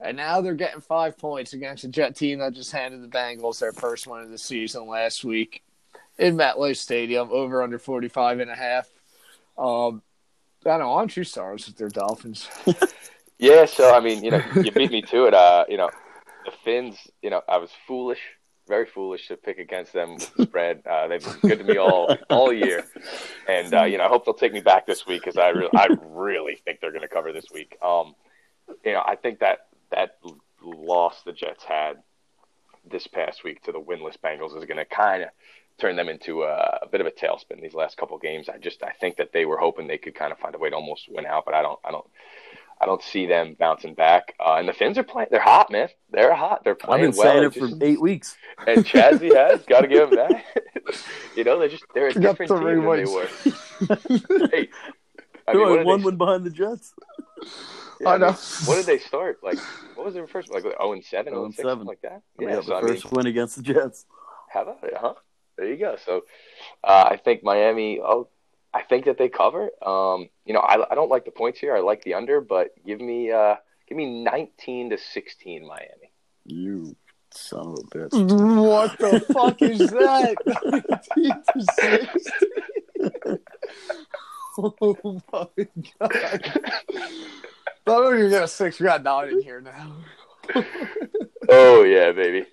And 0.00 0.16
now 0.16 0.40
they're 0.40 0.54
getting 0.54 0.80
five 0.80 1.18
points 1.18 1.52
against 1.52 1.84
a 1.84 1.88
Jet 1.88 2.16
team 2.16 2.40
that 2.40 2.54
just 2.54 2.72
handed 2.72 3.02
the 3.02 3.08
Bengals 3.08 3.60
their 3.60 3.72
first 3.72 4.06
win 4.06 4.22
of 4.22 4.30
the 4.30 4.38
season 4.38 4.86
last 4.86 5.22
week 5.22 5.62
in 6.18 6.36
MetLife 6.36 6.76
Stadium, 6.76 7.28
over 7.30 7.62
under 7.62 7.78
45 7.78 8.40
and 8.40 8.50
a 8.50 8.54
half. 8.54 8.88
Um, 9.56 10.02
I 10.64 10.78
don't 10.78 10.80
know. 10.80 11.06
You 11.14 11.24
start 11.24 11.60
us 11.60 11.66
with 11.66 11.76
their 11.76 11.88
Dolphins? 11.88 12.48
Yeah, 13.42 13.64
so 13.64 13.92
I 13.92 13.98
mean, 13.98 14.22
you 14.22 14.30
know, 14.30 14.40
you 14.54 14.70
beat 14.70 14.92
me 14.92 15.02
to 15.02 15.24
it. 15.24 15.34
Uh, 15.34 15.64
you 15.68 15.76
know, 15.76 15.90
the 16.44 16.52
Finns. 16.64 16.96
You 17.22 17.30
know, 17.30 17.42
I 17.48 17.56
was 17.56 17.70
foolish, 17.88 18.20
very 18.68 18.86
foolish 18.86 19.26
to 19.26 19.36
pick 19.36 19.58
against 19.58 19.92
them 19.92 20.16
spread. 20.40 20.86
Uh, 20.88 21.08
they've 21.08 21.24
been 21.24 21.50
good 21.50 21.58
to 21.58 21.64
me 21.64 21.76
all 21.76 22.16
all 22.30 22.52
year, 22.52 22.84
and 23.48 23.74
uh, 23.74 23.82
you 23.82 23.98
know, 23.98 24.04
I 24.04 24.06
hope 24.06 24.24
they'll 24.24 24.34
take 24.34 24.52
me 24.52 24.60
back 24.60 24.86
this 24.86 25.08
week 25.08 25.22
because 25.22 25.36
I 25.36 25.48
really, 25.48 25.70
I 25.74 25.88
really 26.02 26.54
think 26.54 26.78
they're 26.80 26.92
going 26.92 27.02
to 27.02 27.08
cover 27.08 27.32
this 27.32 27.46
week. 27.52 27.76
Um, 27.82 28.14
you 28.84 28.92
know, 28.92 29.02
I 29.04 29.16
think 29.16 29.40
that 29.40 29.66
that 29.90 30.18
loss 30.62 31.22
the 31.24 31.32
Jets 31.32 31.64
had 31.64 31.94
this 32.88 33.08
past 33.08 33.42
week 33.42 33.60
to 33.64 33.72
the 33.72 33.80
winless 33.80 34.16
Bengals 34.24 34.56
is 34.56 34.66
going 34.66 34.76
to 34.76 34.84
kind 34.84 35.24
of 35.24 35.30
turn 35.78 35.96
them 35.96 36.08
into 36.08 36.42
a, 36.44 36.80
a 36.82 36.88
bit 36.90 37.00
of 37.00 37.06
a 37.06 37.10
tailspin 37.10 37.60
these 37.60 37.74
last 37.74 37.96
couple 37.96 38.18
games. 38.18 38.48
I 38.48 38.58
just 38.58 38.82
I 38.82 38.92
think 39.00 39.16
that 39.16 39.32
they 39.32 39.44
were 39.44 39.56
hoping 39.58 39.86
they 39.86 39.98
could 39.98 40.14
kind 40.14 40.32
of 40.32 40.38
find 40.38 40.54
a 40.54 40.58
way 40.58 40.70
to 40.70 40.76
almost 40.76 41.08
win 41.10 41.26
out, 41.26 41.44
but 41.44 41.54
I 41.54 41.62
don't 41.62 41.78
I 41.84 41.90
don't 41.90 42.06
I 42.80 42.86
don't 42.86 43.02
see 43.02 43.26
them 43.26 43.54
bouncing 43.58 43.94
back. 43.94 44.34
Uh, 44.40 44.54
and 44.54 44.66
the 44.68 44.72
Finns 44.72 44.98
are 44.98 45.04
playing; 45.04 45.28
they're 45.30 45.40
hot, 45.40 45.70
man. 45.70 45.88
They're 46.10 46.34
hot. 46.34 46.64
They're 46.64 46.74
playing 46.74 47.04
I've 47.06 47.10
been 47.12 47.18
well. 47.18 47.32
saying 47.32 47.44
It 47.44 47.56
it 47.56 47.78
for 47.78 47.84
eight 47.84 48.00
weeks. 48.00 48.36
and 48.66 48.84
Chazzy 48.84 49.32
has 49.36 49.62
got 49.66 49.82
to 49.82 49.88
give 49.88 50.10
them 50.10 50.18
that. 50.18 50.44
you 51.36 51.44
know, 51.44 51.58
they're 51.60 51.68
just 51.68 51.84
they're 51.94 52.08
a 52.08 52.12
different 52.14 52.50
team 52.50 52.64
than 52.64 52.96
they 52.96 53.04
were. 53.04 53.28
hey, 54.50 54.68
I 55.46 55.54
mean, 55.54 55.76
like 55.76 55.86
one 55.86 56.02
win 56.02 56.16
behind 56.16 56.44
the 56.44 56.50
Jets. 56.50 56.92
yeah, 58.00 58.08
I 58.08 58.14
I 58.14 58.18
mean, 58.18 58.20
know. 58.28 58.32
what 58.66 58.76
did 58.76 58.86
they 58.86 58.98
start? 58.98 59.38
Like, 59.44 59.58
what 59.94 60.04
was 60.04 60.14
their 60.14 60.26
first? 60.26 60.50
Like, 60.50 60.62
zero 60.64 60.92
and 60.92 61.04
seven, 61.04 61.32
zero 61.32 61.44
and 61.44 61.54
six, 61.54 61.62
0 61.62 61.70
and 61.72 61.78
something 61.78 61.86
like 61.86 62.00
that. 62.02 62.22
Yeah, 62.40 62.48
Yeah, 62.48 62.56
the 62.56 62.62
so 62.62 62.74
I 62.76 62.82
mean, 62.82 62.88
first 62.88 63.12
win 63.12 63.26
against 63.26 63.56
the 63.56 63.62
Jets. 63.62 64.06
how 64.48 64.62
about 64.62 64.82
it, 64.82 64.94
huh? 64.96 65.14
There 65.56 65.66
you 65.66 65.76
go. 65.76 65.96
So, 66.04 66.22
uh, 66.82 67.08
I 67.10 67.16
think 67.16 67.42
Miami. 67.44 68.00
Oh, 68.00 68.28
I 68.74 68.82
think 68.82 69.04
that 69.04 69.18
they 69.18 69.28
cover. 69.28 69.70
Um, 69.84 70.28
you 70.46 70.54
know, 70.54 70.60
I, 70.60 70.90
I 70.90 70.94
don't 70.94 71.10
like 71.10 71.24
the 71.24 71.30
points 71.30 71.58
here. 71.58 71.76
I 71.76 71.80
like 71.80 72.02
the 72.04 72.14
under, 72.14 72.40
but 72.40 72.70
give 72.86 73.00
me 73.00 73.30
uh, 73.30 73.56
give 73.88 73.96
me 73.96 74.22
nineteen 74.24 74.90
to 74.90 74.98
sixteen, 74.98 75.66
Miami. 75.66 76.12
You 76.46 76.96
son 77.34 77.66
of 77.68 77.74
a 77.74 77.82
bitch. 77.98 78.62
what 78.62 78.98
the 78.98 79.20
fuck 79.32 79.60
is 79.62 79.90
that? 79.90 80.38
19 81.16 81.42
to 81.54 81.62
16. 81.62 82.08
oh 84.58 85.22
my 85.32 85.46
god! 86.00 86.60
I 87.86 87.90
don't 87.90 88.18
even 88.18 88.30
get 88.30 88.42
a 88.42 88.48
six. 88.48 88.78
We 88.80 88.84
got 88.84 89.02
nine 89.02 89.28
in 89.30 89.40
here 89.42 89.60
now. 89.60 89.92
Oh 91.48 91.82
yeah, 91.82 92.12
baby. 92.12 92.46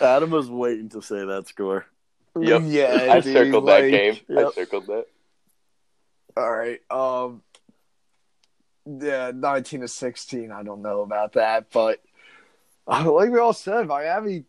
Adam 0.00 0.30
was 0.30 0.48
waiting 0.50 0.88
to 0.90 1.02
say 1.02 1.24
that 1.24 1.48
score. 1.48 1.86
Yep. 2.38 2.62
Yeah, 2.66 3.08
I 3.10 3.20
dude, 3.20 3.34
circled 3.34 3.68
that 3.68 3.82
like- 3.82 3.90
game. 3.90 4.16
I 4.36 4.50
circled 4.52 4.86
that. 4.86 5.06
All 6.36 6.50
right. 6.50 6.80
Um. 6.90 7.42
Yeah, 8.84 9.30
nineteen 9.34 9.80
to 9.82 9.88
sixteen. 9.88 10.50
I 10.50 10.62
don't 10.62 10.82
know 10.82 11.02
about 11.02 11.34
that, 11.34 11.66
but 11.72 12.00
uh, 12.88 13.10
like 13.12 13.30
we 13.30 13.38
all 13.38 13.52
said, 13.52 13.86
Miami, 13.86 14.44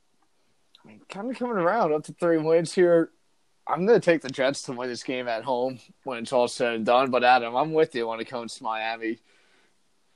I 0.84 0.88
mean, 0.88 1.02
kind 1.08 1.30
of 1.30 1.38
coming 1.38 1.58
around 1.58 1.94
up 1.94 2.04
to 2.06 2.14
three 2.14 2.38
wins 2.40 2.74
here. 2.74 3.12
I'm 3.68 3.86
going 3.86 4.00
to 4.00 4.04
take 4.04 4.22
the 4.22 4.30
Jets 4.30 4.64
to 4.64 4.72
win 4.74 4.90
this 4.90 5.04
game 5.04 5.28
at 5.28 5.44
home 5.44 5.80
when 6.04 6.18
it's 6.18 6.34
all 6.34 6.48
said 6.48 6.74
and 6.74 6.86
done. 6.86 7.12
But 7.12 7.24
Adam, 7.24 7.56
I'm 7.56 7.74
with 7.74 7.94
you 7.96 8.08
when 8.08 8.20
it 8.20 8.26
comes 8.26 8.56
to 8.56 8.64
Miami 8.64 9.20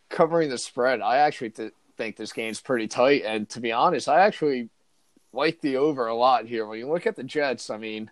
covering 0.09 0.49
the 0.49 0.57
spread. 0.57 0.99
I 1.01 1.17
actually 1.19 1.51
th- 1.51 1.71
think 1.95 2.15
this 2.17 2.33
game's 2.33 2.59
pretty 2.59 2.87
tight, 2.87 3.23
and 3.25 3.47
to 3.49 3.59
be 3.61 3.71
honest, 3.71 4.09
I 4.09 4.21
actually 4.21 4.69
like 5.37 5.61
the 5.61 5.77
over 5.77 6.07
a 6.07 6.15
lot 6.15 6.45
here. 6.45 6.65
When 6.65 6.79
you 6.79 6.89
look 6.89 7.05
at 7.05 7.15
the 7.15 7.23
Jets, 7.23 7.69
I 7.69 7.77
mean, 7.77 8.09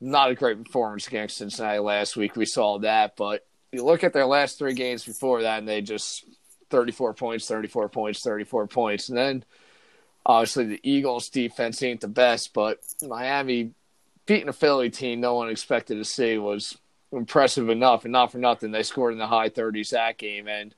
not 0.00 0.30
a 0.30 0.34
great 0.34 0.62
performance 0.62 1.08
against 1.08 1.38
Cincinnati 1.38 1.78
last 1.78 2.16
week. 2.16 2.36
We 2.36 2.44
saw 2.44 2.78
that, 2.80 3.16
but 3.16 3.46
you 3.72 3.82
look 3.84 4.04
at 4.04 4.12
their 4.12 4.26
last 4.26 4.58
three 4.58 4.74
games 4.74 5.04
before 5.04 5.42
that, 5.42 5.58
and 5.58 5.68
they 5.68 5.80
just 5.80 6.24
34 6.70 7.14
points, 7.14 7.48
34 7.48 7.88
points, 7.88 8.22
34 8.22 8.66
points. 8.66 9.08
And 9.08 9.16
then 9.16 9.44
obviously 10.26 10.66
the 10.66 10.80
Eagles' 10.82 11.30
defense 11.30 11.82
ain't 11.82 12.02
the 12.02 12.08
best, 12.08 12.52
but 12.52 12.78
Miami 13.02 13.72
beating 14.26 14.48
a 14.48 14.52
Philly 14.52 14.90
team 14.90 15.20
no 15.20 15.34
one 15.34 15.48
expected 15.48 15.96
to 15.96 16.04
see 16.04 16.36
was 16.38 16.76
impressive 17.12 17.70
enough. 17.70 18.04
And 18.04 18.12
not 18.12 18.30
for 18.30 18.38
nothing, 18.38 18.72
they 18.72 18.82
scored 18.82 19.12
in 19.12 19.18
the 19.18 19.26
high 19.26 19.48
30s 19.48 19.90
that 19.90 20.18
game. 20.18 20.48
And 20.48 20.74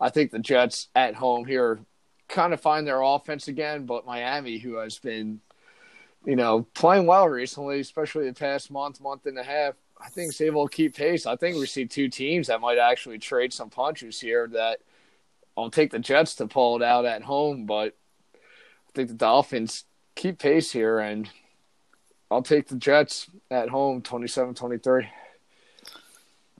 I 0.00 0.10
think 0.10 0.30
the 0.30 0.38
Jets 0.38 0.88
at 0.94 1.14
home 1.14 1.46
here 1.46 1.80
kind 2.28 2.52
of 2.52 2.60
find 2.60 2.86
their 2.86 3.02
offense 3.02 3.48
again, 3.48 3.86
but 3.86 4.06
Miami, 4.06 4.58
who 4.58 4.74
has 4.76 4.98
been, 4.98 5.40
you 6.24 6.36
know, 6.36 6.66
playing 6.74 7.06
well 7.06 7.28
recently, 7.28 7.80
especially 7.80 8.26
the 8.26 8.34
past 8.34 8.70
month, 8.70 9.00
month 9.00 9.26
and 9.26 9.38
a 9.38 9.44
half, 9.44 9.74
I 10.00 10.08
think 10.08 10.32
is 10.32 10.40
able 10.40 10.68
to 10.68 10.74
keep 10.74 10.96
pace. 10.96 11.26
I 11.26 11.36
think 11.36 11.56
we 11.56 11.66
see 11.66 11.86
two 11.86 12.08
teams 12.08 12.48
that 12.48 12.60
might 12.60 12.78
actually 12.78 13.18
trade 13.18 13.52
some 13.52 13.70
punches 13.70 14.20
here 14.20 14.46
that 14.48 14.80
I'll 15.56 15.70
take 15.70 15.90
the 15.90 15.98
Jets 15.98 16.34
to 16.36 16.46
pull 16.46 16.76
it 16.76 16.82
out 16.82 17.04
at 17.04 17.22
home, 17.22 17.64
but 17.64 17.96
I 18.34 18.92
think 18.94 19.08
the 19.08 19.14
Dolphins 19.14 19.84
keep 20.14 20.38
pace 20.38 20.72
here 20.72 20.98
and 20.98 21.28
I'll 22.30 22.42
take 22.42 22.68
the 22.68 22.76
Jets 22.76 23.30
at 23.50 23.68
home 23.68 24.02
27-23. 24.02 25.08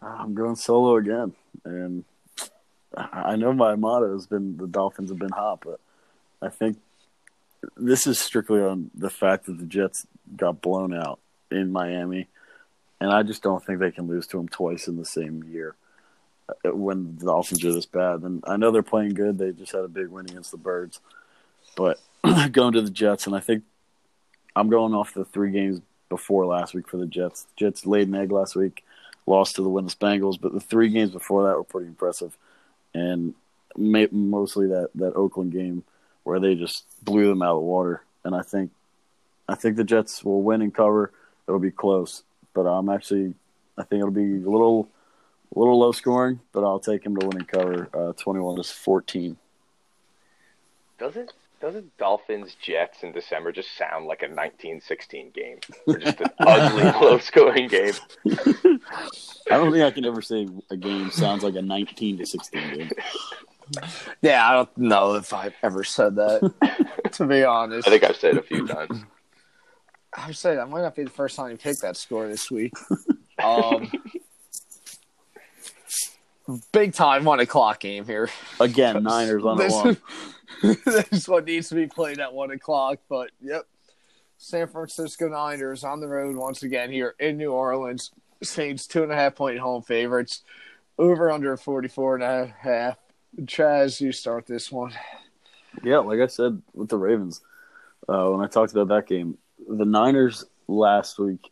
I'm 0.01 0.35
going 0.35 0.57
solo 0.57 0.97
again, 0.97 1.35
and 1.65 2.05
I 2.97 3.37
know 3.37 3.53
my 3.53 3.75
motto 3.75 4.13
has 4.13 4.27
been 4.27 4.57
the 4.57 4.67
Dolphins 4.67 5.11
have 5.11 5.19
been 5.19 5.31
hot, 5.31 5.61
but 5.65 5.81
I 6.41 6.49
think 6.49 6.79
this 7.77 8.07
is 8.07 8.19
strictly 8.19 8.61
on 8.61 8.91
the 8.95 9.11
fact 9.11 9.47
that 9.47 9.59
the 9.59 9.67
Jets 9.67 10.07
got 10.37 10.63
blown 10.63 10.95
out 10.95 11.19
in 11.51 11.73
Miami, 11.73 12.29
and 13.01 13.11
I 13.13 13.23
just 13.23 13.43
don't 13.43 13.65
think 13.65 13.81
they 13.81 13.91
can 13.91 14.09
lose 14.09 14.27
to 14.29 14.39
them 14.39 14.49
twice 14.49 14.89
in 14.89 14.97
the 14.97 15.05
same 15.05 15.45
year 15.45 15.75
uh, 16.49 16.75
when 16.75 17.17
the 17.19 17.27
Dolphins 17.27 17.65
are 17.65 17.73
this 17.73 17.87
bad. 17.87 18.23
And 18.23 18.43
I 18.47 18.57
know 18.57 18.71
they're 18.71 18.83
playing 18.83 19.15
good; 19.15 19.39
they 19.39 19.53
just 19.53 19.73
had 19.73 19.85
a 19.85 19.89
big 19.89 20.09
win 20.09 20.27
against 20.27 20.51
the 20.51 20.57
Birds, 20.57 21.01
but 21.77 22.01
going 22.53 22.73
to 22.73 22.83
the 22.83 22.91
Jets, 22.91 23.27
and 23.27 23.37
I 23.37 23.41
think 23.41 23.65
I'm 24.55 24.71
going 24.71 24.95
off 24.95 25.13
the 25.13 25.25
three 25.25 25.51
games 25.51 25.81
before 26.09 26.47
last 26.47 26.75
week 26.75 26.89
for 26.89 26.97
the 26.97 27.07
Jets. 27.07 27.47
Jets 27.57 27.85
laid 27.85 28.09
an 28.09 28.15
egg 28.15 28.33
last 28.33 28.57
week 28.57 28.85
lost 29.27 29.57
to 29.57 29.63
the 29.63 29.69
winless 29.69 29.97
Bengals, 29.97 30.41
but 30.41 30.53
the 30.53 30.61
three 30.61 30.89
games 30.89 31.11
before 31.11 31.45
that 31.45 31.57
were 31.57 31.65
pretty 31.65 31.89
impressive, 31.89 32.37
and 32.97 33.35
ma- 33.77 34.11
mostly 34.11 34.69
that 34.69 34.91
that 34.95 35.15
Oakland 35.15 35.53
game 35.53 35.85
where 36.25 36.41
they 36.41 36.55
just 36.55 36.85
blew 37.05 37.29
them 37.29 37.43
out 37.43 37.57
of 37.57 37.61
the 37.61 37.67
water. 37.67 38.03
And 38.25 38.35
I 38.35 38.43
think 38.43 38.71
I 39.49 39.55
think 39.55 39.77
the 39.77 39.85
Jets 39.85 40.25
will 40.25 40.43
win 40.43 40.63
and 40.63 40.75
cover. 40.75 41.13
It'll 41.47 41.61
be 41.61 41.71
close, 41.71 42.23
but 42.55 42.63
I'm 42.63 42.89
actually 42.89 43.35
I 43.79 43.85
think 43.85 44.01
it'll 44.01 44.11
be 44.11 44.43
a 44.43 44.51
little 44.51 44.89
a 45.55 45.59
little 45.59 45.79
low 45.79 45.93
scoring, 45.93 46.41
but 46.53 46.65
I'll 46.65 46.81
take 46.81 47.05
him 47.05 47.17
to 47.17 47.27
win 47.27 47.37
and 47.39 47.49
cover 47.49 47.89
uh, 47.95 48.13
21 48.15 48.57
to 48.57 48.65
14. 48.65 49.37
Doesn't 50.99 51.33
doesn't 51.61 51.97
Dolphins 51.97 52.57
Jets 52.61 53.03
in 53.03 53.13
December 53.13 53.53
just 53.53 53.77
sound 53.77 54.07
like 54.07 54.23
a 54.23 54.27
1916 54.27 55.31
game 55.31 55.59
or 55.87 55.99
just 55.99 56.21
an 56.21 56.27
ugly 56.41 56.85
low 57.01 57.19
scoring 57.19 57.69
game? 57.69 57.95
I 58.27 59.57
don't 59.57 59.73
think 59.73 59.85
I 59.85 59.91
can 59.91 60.05
ever 60.05 60.23
say 60.23 60.49
a 60.71 60.77
game 60.77 61.11
sounds 61.11 61.43
like 61.43 61.55
a 61.55 61.63
19 61.63 62.19
to 62.19 62.27
16 62.27 62.75
game. 62.77 62.91
Yeah, 64.23 64.49
I 64.49 64.53
don't 64.53 64.79
know 64.79 65.15
if 65.15 65.33
I've 65.33 65.55
ever 65.63 65.83
said 65.83 66.17
that, 66.17 66.93
to 67.13 67.27
be 67.27 67.43
honest. 67.45 67.89
I 67.89 67.91
think 67.91 68.05
I've 68.05 68.17
said 68.17 68.35
it 68.35 68.39
a 68.39 68.43
few 68.43 68.67
times. 68.67 69.05
I 70.17 70.29
would 70.29 70.37
say 70.37 70.55
that 70.55 70.69
might 70.69 70.83
not 70.83 70.95
be 70.95 71.05
the 71.05 71.11
first 71.11 71.37
time 71.37 71.51
you 71.51 71.57
picked 71.57 71.83
that 71.83 71.97
score 71.97 72.29
this 72.29 72.51
week. 72.51 72.73
Um, 73.43 73.91
big 76.73 76.95
time 76.95 77.25
one 77.25 77.41
o'clock 77.41 77.81
game 77.81 78.07
here. 78.07 78.31
Again, 78.61 79.03
Niners 79.03 79.45
on 79.45 79.59
the 79.59 79.69
one. 79.69 79.97
this 80.63 81.07
is 81.13 81.29
what 81.29 81.45
needs 81.45 81.69
to 81.69 81.75
be 81.75 81.87
played 81.87 82.19
at 82.21 82.33
one 82.33 82.51
o'clock. 82.51 82.99
But 83.09 83.31
yep, 83.41 83.67
San 84.39 84.69
Francisco 84.69 85.29
Niners 85.29 85.85
on 85.85 86.01
the 86.01 86.09
road 86.09 86.37
once 86.37 86.63
again 86.63 86.91
here 86.91 87.15
in 87.19 87.37
New 87.37 87.53
Orleans. 87.53 88.11
Saints 88.43 88.87
two 88.87 89.03
and 89.03 89.13
a 89.13 89.17
half 89.17 89.35
point 89.35 89.59
home 89.59 89.83
favorites. 89.83 90.43
Over 90.99 91.31
under 91.31 91.57
44 91.57 92.17
and 92.17 92.25
a 92.25 92.55
half. 92.59 92.99
Chaz, 93.43 94.01
you 94.01 94.13
start 94.13 94.47
this 94.47 94.73
one. 94.73 94.93
Yeah, 95.83 95.99
like 95.99 96.21
I 96.21 96.27
said 96.27 96.63
with 96.73 96.89
the 96.89 96.97
Ravens, 96.97 97.43
uh, 98.09 98.29
when 98.29 98.43
I 98.43 98.49
talked 98.49 98.73
about 98.73 98.89
that 98.89 99.07
game, 99.07 99.37
the 99.69 99.85
Niners 99.85 100.45
last 100.69 101.19
week, 101.19 101.51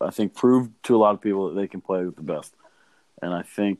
I 0.00 0.10
think, 0.10 0.34
proved 0.34 0.70
to 0.84 0.96
a 0.96 0.98
lot 0.98 1.14
of 1.14 1.20
people 1.20 1.48
that 1.48 1.60
they 1.60 1.68
can 1.68 1.80
play 1.80 2.04
with 2.04 2.16
the 2.16 2.22
best. 2.22 2.54
And 3.20 3.32
I 3.32 3.42
think 3.42 3.78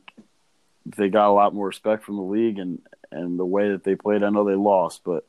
they 0.85 1.09
got 1.09 1.29
a 1.29 1.33
lot 1.33 1.53
more 1.53 1.67
respect 1.67 2.03
from 2.03 2.17
the 2.17 2.23
league 2.23 2.59
and, 2.59 2.81
and 3.11 3.39
the 3.39 3.45
way 3.45 3.69
that 3.71 3.83
they 3.83 3.95
played. 3.95 4.23
I 4.23 4.29
know 4.29 4.43
they 4.43 4.55
lost, 4.55 5.01
but 5.03 5.25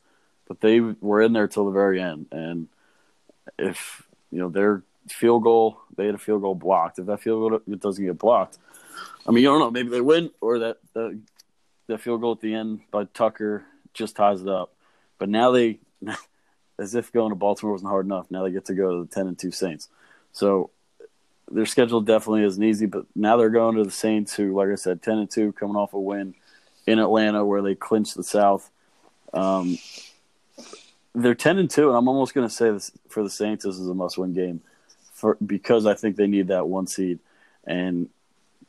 but 0.47 0.61
they 0.61 0.81
were 0.81 1.23
in 1.23 1.33
there 1.33 1.49
till 1.49 1.65
the 1.65 1.73
very 1.73 2.01
end. 2.01 2.27
And 2.31 2.69
if 3.59 4.07
you 4.31 4.39
know 4.39 4.49
their 4.49 4.83
field 5.09 5.43
goal, 5.43 5.81
they 5.97 6.07
had 6.07 6.15
a 6.15 6.19
field 6.19 6.43
goal 6.43 6.55
blocked. 6.55 6.99
If 6.99 7.07
that 7.07 7.21
field 7.21 7.65
goal 7.67 7.77
doesn't 7.77 8.05
get 8.05 8.19
blocked, 8.19 8.59
I 9.27 9.31
mean, 9.31 9.43
you 9.43 9.51
don't 9.51 9.61
know. 9.61 9.71
Maybe 9.71 9.89
they 9.89 10.01
win, 10.01 10.31
or 10.41 10.59
that 10.61 10.79
the 10.93 11.21
that 11.87 12.01
field 12.01 12.21
goal 12.21 12.33
at 12.33 12.41
the 12.41 12.55
end 12.55 12.81
by 12.91 13.05
Tucker 13.05 13.65
just 13.93 14.17
ties 14.17 14.43
it 14.43 14.49
up. 14.49 14.75
But 15.19 15.29
now 15.29 15.51
they, 15.51 15.79
as 16.79 16.95
if 16.95 17.13
going 17.13 17.31
to 17.31 17.37
Baltimore 17.37 17.73
wasn't 17.73 17.91
hard 17.91 18.07
enough, 18.07 18.31
now 18.31 18.43
they 18.45 18.51
get 18.51 18.67
to 18.67 18.75
go 18.75 18.91
to 18.91 19.05
the 19.05 19.15
ten 19.15 19.27
and 19.27 19.39
two 19.39 19.51
Saints. 19.51 19.89
So 20.33 20.71
their 21.51 21.67
schedule 21.67 22.01
definitely 22.01 22.45
isn't 22.45 22.63
easy. 22.63 22.87
But 22.87 23.07
now 23.15 23.37
they're 23.37 23.51
going 23.51 23.77
to 23.77 23.85
the 23.85 23.91
Saints, 23.91 24.35
who, 24.35 24.55
like 24.55 24.69
I 24.69 24.77
said, 24.77 25.03
ten 25.03 25.19
and 25.19 25.31
two, 25.31 25.53
coming 25.53 25.77
off 25.77 25.95
a 25.95 26.01
win 26.01 26.35
in 26.87 26.99
Atlanta 26.99 27.45
where 27.45 27.63
they 27.63 27.75
clinched 27.75 28.17
the 28.17 28.25
South. 28.25 28.71
Um, 29.33 29.79
they're 31.15 31.35
ten 31.35 31.59
and 31.59 31.71
two, 31.71 31.89
and 31.89 31.97
I'm 31.97 32.09
almost 32.09 32.35
going 32.35 32.49
to 32.49 32.55
say 32.55 32.71
this 32.71 32.91
for 33.09 33.23
the 33.23 33.31
Saints. 33.31 33.65
This 33.65 33.79
is 33.79 33.89
a 33.89 33.95
must-win 33.95 34.35
game 34.35 34.61
for 35.13 35.37
because 35.45 35.87
I 35.87 35.95
think 35.95 36.17
they 36.17 36.27
need 36.27 36.49
that 36.49 36.69
one 36.69 36.87
seed 36.87 37.21
and 37.65 38.09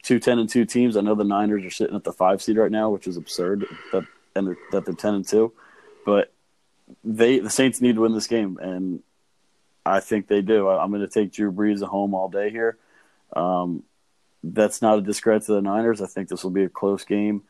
two 0.03 0.19
10 0.19 0.39
and 0.39 0.49
2 0.49 0.65
teams. 0.65 0.95
I 0.95 1.01
know 1.01 1.15
the 1.15 1.23
Niners 1.23 1.65
are 1.65 1.71
sitting 1.71 1.95
at 1.95 2.03
the 2.03 2.13
5 2.13 2.41
seed 2.41 2.57
right 2.57 2.71
now, 2.71 2.89
which 2.89 3.07
is 3.07 3.17
absurd 3.17 3.65
that 3.91 4.05
and 4.35 4.47
they're, 4.47 4.57
that 4.71 4.85
they're 4.85 4.93
10 4.93 5.15
and 5.15 5.27
2, 5.27 5.51
but 6.05 6.31
they 7.03 7.39
the 7.39 7.49
Saints 7.49 7.81
need 7.81 7.95
to 7.95 8.01
win 8.01 8.13
this 8.13 8.27
game 8.27 8.57
and 8.61 9.01
I 9.85 9.99
think 9.99 10.27
they 10.27 10.41
do. 10.41 10.67
I, 10.67 10.83
am 10.83 10.89
going 10.89 11.01
to 11.01 11.07
take 11.07 11.31
Drew 11.31 11.51
Brees 11.51 11.81
at 11.81 11.89
home 11.89 12.13
all 12.13 12.29
day 12.29 12.49
here. 12.49 12.77
Um, 13.35 13.83
that's 14.43 14.81
not 14.81 14.97
a 14.97 15.01
discredit 15.01 15.43
to 15.43 15.53
the 15.53 15.61
Niners. 15.61 16.01
I 16.01 16.07
think 16.07 16.29
this 16.29 16.43
will 16.43 16.51
be 16.51 16.63
a 16.63 16.69
close 16.69 17.05
game. 17.05 17.43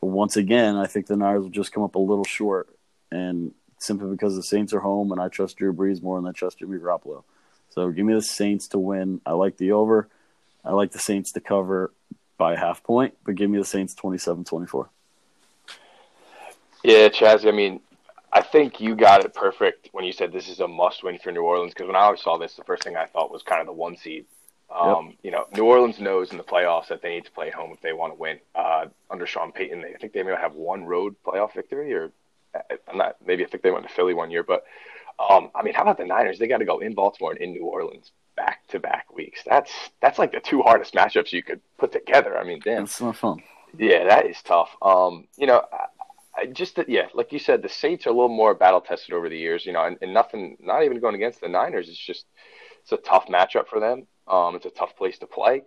But 0.00 0.08
once 0.08 0.36
again, 0.36 0.76
I 0.76 0.86
think 0.86 1.06
the 1.06 1.16
Niners 1.16 1.42
will 1.42 1.50
just 1.50 1.72
come 1.72 1.82
up 1.82 1.94
a 1.94 2.00
little 2.00 2.24
short, 2.24 2.68
and 3.10 3.52
simply 3.78 4.10
because 4.10 4.34
the 4.34 4.42
Saints 4.42 4.72
are 4.72 4.80
home, 4.80 5.12
and 5.12 5.20
I 5.20 5.28
trust 5.28 5.56
Drew 5.56 5.72
Brees 5.72 6.02
more 6.02 6.20
than 6.20 6.28
I 6.28 6.32
trust 6.32 6.58
Jimmy 6.58 6.78
Garoppolo. 6.78 7.24
So 7.70 7.90
give 7.90 8.04
me 8.04 8.14
the 8.14 8.22
Saints 8.22 8.68
to 8.68 8.78
win. 8.78 9.20
I 9.24 9.32
like 9.32 9.56
the 9.56 9.72
over. 9.72 10.08
I 10.64 10.72
like 10.72 10.92
the 10.92 10.98
Saints 10.98 11.32
to 11.32 11.40
cover 11.40 11.92
by 12.36 12.54
a 12.54 12.58
half 12.58 12.82
point, 12.82 13.14
but 13.24 13.34
give 13.34 13.48
me 13.48 13.58
the 13.58 13.64
Saints 13.64 13.94
27-24. 13.94 14.88
Yeah, 16.82 17.08
Chaz. 17.08 17.46
I 17.46 17.52
mean, 17.52 17.80
I 18.32 18.40
think 18.40 18.80
you 18.80 18.96
got 18.96 19.24
it 19.24 19.34
perfect 19.34 19.90
when 19.92 20.04
you 20.04 20.12
said 20.12 20.32
this 20.32 20.48
is 20.48 20.60
a 20.60 20.68
must-win 20.68 21.18
for 21.18 21.32
New 21.32 21.42
Orleans. 21.42 21.74
Because 21.74 21.86
when 21.86 21.96
I 21.96 22.14
saw 22.16 22.38
this, 22.38 22.54
the 22.54 22.64
first 22.64 22.82
thing 22.82 22.96
I 22.96 23.06
thought 23.06 23.30
was 23.30 23.42
kind 23.42 23.60
of 23.60 23.66
the 23.66 23.72
one 23.72 23.96
seed. 23.96 24.24
Um, 24.74 25.08
yep. 25.08 25.16
You 25.22 25.30
know, 25.32 25.44
New 25.54 25.64
Orleans 25.64 26.00
knows 26.00 26.30
in 26.30 26.38
the 26.38 26.44
playoffs 26.44 26.88
that 26.88 27.02
they 27.02 27.10
need 27.10 27.26
to 27.26 27.30
play 27.30 27.48
at 27.48 27.54
home 27.54 27.72
if 27.72 27.82
they 27.82 27.92
want 27.92 28.14
to 28.14 28.18
win. 28.18 28.38
Uh, 28.54 28.86
under 29.10 29.26
Sean 29.26 29.52
Payton, 29.52 29.82
they, 29.82 29.94
I 29.94 29.98
think 29.98 30.14
they 30.14 30.22
may 30.22 30.34
have 30.34 30.54
one 30.54 30.84
road 30.84 31.14
playoff 31.26 31.52
victory, 31.52 31.92
or 31.92 32.10
I'm 32.88 32.96
not. 32.96 33.16
Maybe 33.26 33.44
I 33.44 33.48
think 33.48 33.62
they 33.62 33.70
went 33.70 33.86
to 33.86 33.92
Philly 33.92 34.14
one 34.14 34.30
year, 34.30 34.42
but 34.42 34.64
um, 35.18 35.50
I 35.54 35.62
mean, 35.62 35.74
how 35.74 35.82
about 35.82 35.98
the 35.98 36.06
Niners? 36.06 36.38
They 36.38 36.46
got 36.46 36.58
to 36.58 36.64
go 36.64 36.78
in 36.78 36.94
Baltimore 36.94 37.32
and 37.32 37.40
in 37.40 37.52
New 37.52 37.64
Orleans 37.64 38.12
back 38.34 38.66
to 38.68 38.80
back 38.80 39.12
weeks. 39.14 39.42
That's 39.44 39.70
that's 40.00 40.18
like 40.18 40.32
the 40.32 40.40
two 40.40 40.62
hardest 40.62 40.94
matchups 40.94 41.32
you 41.32 41.42
could 41.42 41.60
put 41.76 41.92
together. 41.92 42.38
I 42.38 42.44
mean, 42.44 42.60
damn, 42.64 42.84
that's 42.84 43.00
not 43.00 43.16
fun. 43.16 43.42
Yeah, 43.78 44.04
that 44.04 44.26
is 44.26 44.40
tough. 44.42 44.76
Um, 44.82 45.28
you 45.36 45.46
know, 45.46 45.64
I, 46.36 46.42
I 46.42 46.46
just 46.46 46.78
yeah, 46.88 47.08
like 47.14 47.32
you 47.32 47.38
said, 47.38 47.62
the 47.62 47.68
Saints 47.68 48.06
are 48.06 48.10
a 48.10 48.12
little 48.12 48.28
more 48.28 48.54
battle 48.54 48.80
tested 48.80 49.14
over 49.14 49.28
the 49.28 49.38
years. 49.38 49.66
You 49.66 49.72
know, 49.72 49.84
and, 49.84 49.96
and 50.02 50.14
nothing, 50.14 50.56
not 50.60 50.84
even 50.84 51.00
going 51.00 51.14
against 51.14 51.40
the 51.40 51.48
Niners. 51.48 51.88
It's 51.88 51.98
just 51.98 52.26
it's 52.82 52.92
a 52.92 52.96
tough 52.96 53.26
matchup 53.26 53.68
for 53.68 53.80
them. 53.80 54.06
Um, 54.28 54.54
it's 54.56 54.66
a 54.66 54.70
tough 54.70 54.96
place 54.96 55.18
to 55.18 55.26
play. 55.26 55.62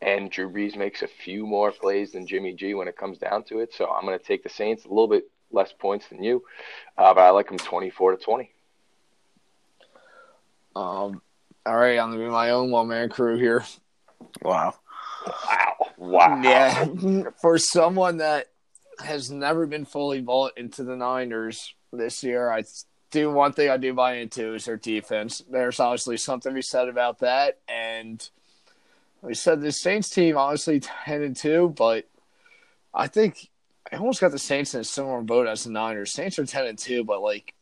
And 0.00 0.30
Drew 0.30 0.50
Brees 0.50 0.76
makes 0.76 1.02
a 1.02 1.08
few 1.08 1.46
more 1.46 1.70
plays 1.70 2.12
than 2.12 2.26
Jimmy 2.26 2.54
G 2.54 2.74
when 2.74 2.88
it 2.88 2.96
comes 2.96 3.18
down 3.18 3.44
to 3.44 3.60
it. 3.60 3.72
So 3.72 3.88
I'm 3.88 4.04
going 4.04 4.18
to 4.18 4.24
take 4.24 4.42
the 4.42 4.48
Saints 4.48 4.84
a 4.84 4.88
little 4.88 5.06
bit 5.06 5.30
less 5.52 5.72
points 5.72 6.08
than 6.08 6.22
you, 6.22 6.42
uh, 6.98 7.14
but 7.14 7.20
I 7.20 7.30
like 7.30 7.48
them 7.48 7.58
24 7.58 8.16
to 8.16 8.24
20. 8.24 8.50
Um, 10.74 11.20
all 11.66 11.76
right, 11.76 11.98
I'm 11.98 12.10
gonna 12.10 12.24
be 12.24 12.30
my 12.30 12.50
own 12.50 12.70
one 12.70 12.88
man 12.88 13.10
crew 13.10 13.36
here. 13.36 13.64
Wow. 14.42 14.74
Wow. 15.26 15.76
Wow. 15.98 16.42
Yeah. 16.42 16.86
For 17.40 17.58
someone 17.58 18.16
that 18.18 18.46
has 19.00 19.30
never 19.30 19.66
been 19.66 19.84
fully 19.84 20.20
bought 20.20 20.56
into 20.56 20.84
the 20.84 20.96
Niners 20.96 21.74
this 21.92 22.22
year, 22.22 22.50
I 22.50 22.64
do 23.10 23.30
one 23.30 23.52
thing 23.52 23.68
I 23.68 23.76
do 23.76 23.92
buy 23.92 24.14
into 24.14 24.54
is 24.54 24.64
their 24.64 24.76
defense. 24.76 25.44
There's 25.48 25.78
obviously 25.78 26.16
something 26.16 26.54
be 26.54 26.62
said 26.62 26.88
about 26.88 27.18
that. 27.20 27.58
And 27.68 28.28
we 29.20 29.34
said 29.34 29.60
the 29.60 29.72
Saints 29.72 30.10
team 30.10 30.36
honestly 30.36 30.80
ten 30.80 31.22
and 31.22 31.36
two, 31.36 31.74
but 31.76 32.08
I 32.92 33.06
think 33.06 33.48
I 33.92 33.96
almost 33.96 34.20
got 34.20 34.32
the 34.32 34.38
Saints 34.38 34.74
in 34.74 34.80
a 34.80 34.84
similar 34.84 35.22
boat 35.22 35.46
as 35.46 35.64
the 35.64 35.70
Niners. 35.70 36.12
Saints 36.12 36.38
are 36.38 36.46
ten 36.46 36.66
and 36.66 36.78
two, 36.78 37.04
but 37.04 37.22
like 37.22 37.54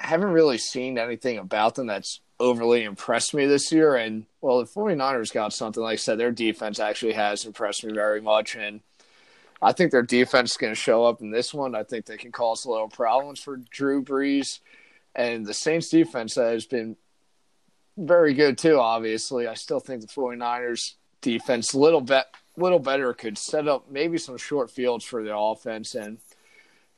I 0.00 0.06
haven't 0.06 0.32
really 0.32 0.58
seen 0.58 0.98
anything 0.98 1.38
about 1.38 1.74
them 1.74 1.86
that's 1.86 2.20
overly 2.40 2.84
impressed 2.84 3.34
me 3.34 3.46
this 3.46 3.70
year. 3.70 3.94
And 3.94 4.24
well, 4.40 4.58
the 4.58 4.64
49ers 4.64 5.32
got 5.32 5.52
something. 5.52 5.82
Like 5.82 5.92
I 5.92 5.96
said, 5.96 6.18
their 6.18 6.32
defense 6.32 6.80
actually 6.80 7.12
has 7.12 7.44
impressed 7.44 7.84
me 7.84 7.92
very 7.92 8.22
much. 8.22 8.56
And 8.56 8.80
I 9.62 9.72
think 9.72 9.90
their 9.90 10.02
defense 10.02 10.52
is 10.52 10.56
going 10.56 10.72
to 10.72 10.80
show 10.80 11.04
up 11.04 11.20
in 11.20 11.30
this 11.30 11.52
one. 11.52 11.74
I 11.74 11.82
think 11.82 12.06
they 12.06 12.16
can 12.16 12.32
cause 12.32 12.64
a 12.64 12.70
little 12.70 12.88
problems 12.88 13.40
for 13.40 13.56
Drew 13.56 14.02
Brees. 14.02 14.60
And 15.14 15.44
the 15.44 15.54
Saints 15.54 15.90
defense 15.90 16.36
has 16.36 16.64
been 16.66 16.96
very 17.96 18.32
good 18.34 18.56
too, 18.56 18.78
obviously. 18.78 19.46
I 19.46 19.54
still 19.54 19.80
think 19.80 20.00
the 20.00 20.06
49ers 20.06 20.94
defense 21.20 21.74
a 21.74 21.78
little 21.78 22.00
bit 22.00 22.24
little 22.56 22.78
better 22.78 23.12
could 23.12 23.38
set 23.38 23.68
up 23.68 23.90
maybe 23.90 24.18
some 24.18 24.36
short 24.36 24.70
fields 24.70 25.04
for 25.04 25.22
the 25.22 25.34
offense 25.34 25.94
and 25.94 26.18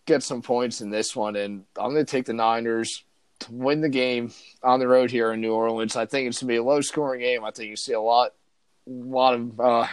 get 0.07 0.23
some 0.23 0.43
points 0.43 0.81
in 0.81 0.91
this 0.91 1.15
one. 1.15 1.37
And 1.37 1.65
I'm 1.79 1.93
going 1.93 2.05
to 2.05 2.11
take 2.11 2.27
the 2.27 2.33
Niners 2.33 3.05
to 3.41 3.53
win 3.53 3.81
the 3.81 3.89
game 3.89 4.33
on 4.63 4.81
the 4.81 4.89
road 4.89 5.11
here 5.11 5.33
in 5.33 5.41
New 5.41 5.53
Orleans. 5.53 5.97
I 5.97 6.07
think 6.07 6.29
it's 6.29 6.41
going 6.41 6.49
to 6.49 6.53
be 6.53 6.57
a 6.57 6.63
low 6.63 6.81
scoring 6.81 7.21
game. 7.21 7.45
I 7.45 7.51
think 7.51 7.71
you 7.71 7.77
see 7.77 7.93
a 7.93 8.01
lot, 8.01 8.33
lot 8.87 9.35
of 9.35 9.61
uh, 9.61 9.87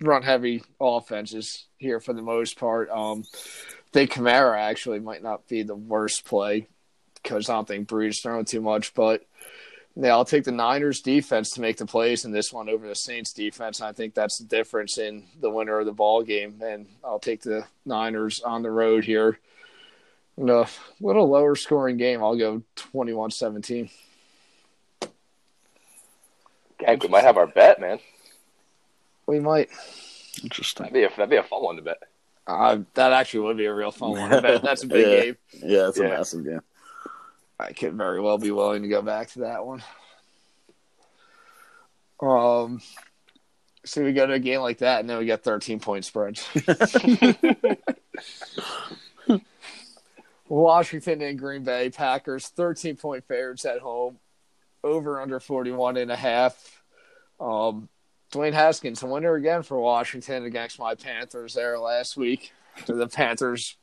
run 0.00 0.22
heavy 0.22 0.62
offenses 0.80 1.66
here 1.78 2.00
for 2.00 2.12
the 2.12 2.22
most 2.22 2.58
part. 2.58 2.90
Um, 2.90 3.24
I 3.34 3.90
think 3.92 4.12
Kamara 4.12 4.58
actually 4.58 5.00
might 5.00 5.22
not 5.22 5.48
be 5.48 5.62
the 5.62 5.76
worst 5.76 6.24
play 6.24 6.68
because 7.22 7.48
I 7.48 7.54
don't 7.54 7.68
think 7.68 7.88
Brees 7.88 8.22
throwing 8.22 8.44
too 8.44 8.60
much, 8.60 8.94
but 8.94 9.24
yeah, 9.98 10.10
I'll 10.10 10.26
take 10.26 10.44
the 10.44 10.52
Niners 10.52 11.00
defense 11.00 11.50
to 11.52 11.62
make 11.62 11.78
the 11.78 11.86
plays 11.86 12.26
in 12.26 12.30
this 12.30 12.52
one 12.52 12.68
over 12.68 12.86
the 12.86 12.94
Saints 12.94 13.32
defense. 13.32 13.80
I 13.80 13.92
think 13.92 14.14
that's 14.14 14.38
the 14.38 14.44
difference 14.44 14.98
in 14.98 15.24
the 15.40 15.48
winner 15.48 15.78
of 15.78 15.86
the 15.86 15.92
ball 15.92 16.22
game, 16.22 16.60
and 16.62 16.86
I'll 17.02 17.18
take 17.18 17.40
the 17.40 17.64
Niners 17.86 18.40
on 18.40 18.62
the 18.62 18.70
road 18.70 19.04
here. 19.04 19.38
In 20.36 20.50
a 20.50 20.66
little 21.00 21.30
lower 21.30 21.56
scoring 21.56 21.96
game, 21.96 22.22
I'll 22.22 22.36
go 22.36 22.62
21-17. 22.76 23.90
Gang, 26.78 26.98
we 27.00 27.08
might 27.08 27.24
have 27.24 27.38
our 27.38 27.46
bet, 27.46 27.80
man. 27.80 27.98
We 29.26 29.40
might. 29.40 29.68
Interesting. 30.42 30.84
That'd 30.84 30.94
be 30.94 31.04
a, 31.04 31.08
that'd 31.10 31.30
be 31.30 31.36
a 31.36 31.42
fun 31.42 31.62
one 31.62 31.76
to 31.76 31.82
bet. 31.82 31.98
Uh, 32.46 32.78
that 32.94 33.12
actually 33.12 33.40
would 33.40 33.56
be 33.56 33.64
a 33.66 33.74
real 33.74 33.90
fun 33.90 34.12
one 34.12 34.30
to 34.30 34.40
bet. 34.40 34.62
That's 34.62 34.84
a 34.84 34.86
big 34.86 35.06
yeah. 35.10 35.20
game. 35.22 35.36
Yeah, 35.54 35.88
it's 35.88 35.98
Yeah. 35.98 36.06
a 36.06 36.08
massive 36.10 36.44
game. 36.44 36.60
I 37.58 37.72
could 37.72 37.94
very 37.94 38.20
well 38.20 38.38
be 38.38 38.50
willing 38.50 38.82
to 38.82 38.88
go 38.88 39.02
back 39.02 39.28
to 39.30 39.38
that 39.40 39.64
one. 39.66 39.82
Um, 42.20 42.80
so 43.84 44.02
we 44.04 44.12
go 44.12 44.26
to 44.26 44.34
a 44.34 44.38
game 44.38 44.60
like 44.60 44.78
that, 44.78 45.00
and 45.00 45.08
then 45.10 45.18
we 45.18 45.26
got 45.26 45.42
13 45.42 45.80
point 45.80 46.04
spreads. 46.04 46.46
Washington 50.48 51.22
and 51.22 51.38
Green 51.38 51.64
Bay 51.64 51.90
Packers 51.90 52.48
13 52.48 52.96
point 52.96 53.24
favorites 53.26 53.64
at 53.64 53.80
home, 53.80 54.18
over 54.84 55.20
under 55.20 55.40
41 55.40 55.96
and 55.96 56.10
a 56.10 56.16
half. 56.16 56.82
Um, 57.40 57.88
Dwayne 58.32 58.52
Haskins, 58.52 59.02
a 59.02 59.06
winner 59.06 59.34
again 59.34 59.62
for 59.62 59.80
Washington 59.80 60.44
against 60.44 60.78
my 60.78 60.94
Panthers 60.94 61.54
there 61.54 61.78
last 61.78 62.16
week. 62.16 62.52
The 62.86 63.08
Panthers 63.08 63.76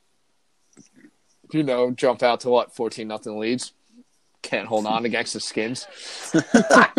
you 1.53 1.63
know, 1.63 1.91
jump 1.91 2.23
out 2.23 2.41
to 2.41 2.49
what 2.49 2.75
fourteen 2.75 3.07
nothing 3.07 3.39
leads. 3.39 3.73
Can't 4.41 4.67
hold 4.67 4.85
on 4.85 5.05
against 5.05 5.33
the 5.33 5.39
Skins. 5.39 5.87
I 6.53 6.89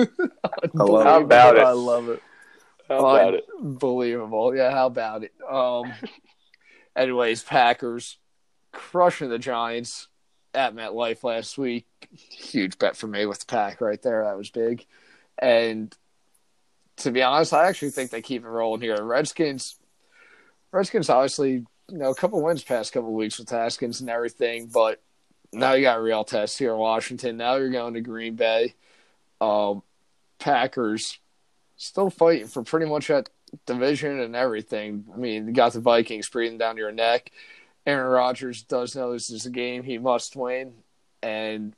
love 0.73 1.05
How 1.05 1.19
it. 1.19 1.23
about 1.25 1.57
it? 1.57 1.63
I 1.63 1.73
love 1.73 2.09
it. 2.09 2.23
How 2.89 2.99
about 2.99 3.35
it? 3.35 3.45
Unbelievable. 3.59 4.57
Yeah, 4.57 4.71
how 4.71 4.87
about 4.87 5.25
it? 5.25 5.33
Um 5.49 5.93
anyways, 6.97 7.43
Packers 7.43 8.19
crushing 8.73 9.29
the 9.29 9.39
Giants 9.39 10.09
at 10.55 10.75
MetLife 10.75 11.23
last 11.25 11.59
week. 11.59 11.87
Huge 12.13 12.79
bet 12.79 12.97
for 12.97 13.09
me 13.09 13.27
with 13.27 13.41
the 13.41 13.47
pack 13.47 13.81
right 13.81 14.01
there. 14.01 14.25
That 14.25 14.39
was 14.39 14.51
big. 14.51 14.87
And 15.39 15.95
to 16.99 17.11
be 17.11 17.23
honest, 17.23 17.53
I 17.53 17.69
actually 17.69 17.91
think 17.91 18.11
they 18.11 18.23
keep 18.23 18.45
it 18.45 18.49
rolling 18.49 18.81
here. 18.81 19.03
Redskins, 19.03 19.77
Redskins, 20.73 21.11
obviously, 21.11 21.65
you 21.91 21.99
know, 21.99 22.11
a 22.11 22.15
couple 22.15 22.43
wins 22.43 22.63
past 22.63 22.93
couple 22.93 23.13
weeks 23.13 23.39
with 23.39 23.51
Haskins 23.51 24.01
and 24.01 24.11
everything, 24.11 24.71
but 24.73 25.03
now 25.53 25.75
you 25.75 25.83
got 25.83 26.03
real 26.03 26.25
test 26.25 26.59
here 26.59 26.73
in 26.73 26.79
Washington. 26.79 27.37
Now 27.37 27.57
you're 27.57 27.71
going 27.71 27.95
to 27.95 28.01
Green 28.01 28.37
Bay. 28.37 28.75
Um, 29.41 29.83
Packers 30.39 31.19
still 31.77 32.11
fighting 32.11 32.47
for 32.47 32.63
pretty 32.63 32.87
much 32.87 33.09
that 33.09 33.29
division 33.67 34.21
and 34.21 34.35
everything. 34.35 35.05
I 35.13 35.17
mean, 35.17 35.47
you 35.47 35.53
got 35.53 35.73
the 35.73 35.81
Vikings 35.81 36.29
breathing 36.29 36.59
down 36.59 36.77
your 36.77 36.93
neck. 36.93 37.31
Aaron 37.87 38.11
Rodgers 38.11 38.63
does 38.63 38.97
know 38.97 39.13
this 39.13 39.31
is 39.31 39.47
a 39.47 39.51
game 39.51 39.83
he 39.83 39.99
must 39.99 40.37
win, 40.37 40.75
and 41.23 41.75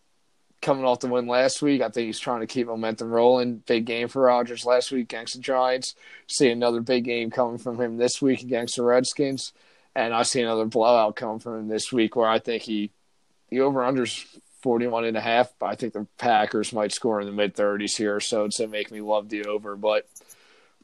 coming 0.62 0.84
off 0.84 1.00
the 1.00 1.08
win 1.08 1.26
last 1.26 1.62
week. 1.62 1.82
I 1.82 1.88
think 1.88 2.06
he's 2.06 2.18
trying 2.18 2.40
to 2.40 2.46
keep 2.46 2.66
momentum 2.66 3.10
rolling. 3.10 3.62
Big 3.66 3.84
game 3.84 4.08
for 4.08 4.22
Rodgers 4.22 4.64
last 4.64 4.90
week 4.90 5.04
against 5.04 5.34
the 5.34 5.40
Giants. 5.40 5.94
See 6.26 6.50
another 6.50 6.80
big 6.80 7.04
game 7.04 7.30
coming 7.30 7.58
from 7.58 7.80
him 7.80 7.96
this 7.96 8.20
week 8.20 8.42
against 8.42 8.76
the 8.76 8.82
Redskins. 8.82 9.52
And 9.94 10.12
I 10.12 10.22
see 10.22 10.42
another 10.42 10.66
blowout 10.66 11.16
coming 11.16 11.38
from 11.38 11.60
him 11.60 11.68
this 11.68 11.92
week 11.92 12.16
where 12.16 12.28
I 12.28 12.38
think 12.38 12.62
he 12.62 12.90
the 13.48 13.60
over 13.60 13.80
unders 13.80 14.26
41 14.62 15.04
and 15.04 15.16
a 15.16 15.20
half. 15.20 15.52
but 15.58 15.66
I 15.66 15.74
think 15.76 15.92
the 15.92 16.06
Packers 16.18 16.72
might 16.72 16.92
score 16.92 17.20
in 17.20 17.26
the 17.26 17.32
mid 17.32 17.54
30s 17.54 17.96
here, 17.96 18.18
so 18.20 18.44
it's 18.44 18.58
going 18.58 18.70
to 18.70 18.72
make 18.72 18.90
me 18.90 19.00
love 19.00 19.28
the 19.28 19.44
over. 19.44 19.76
But 19.76 20.08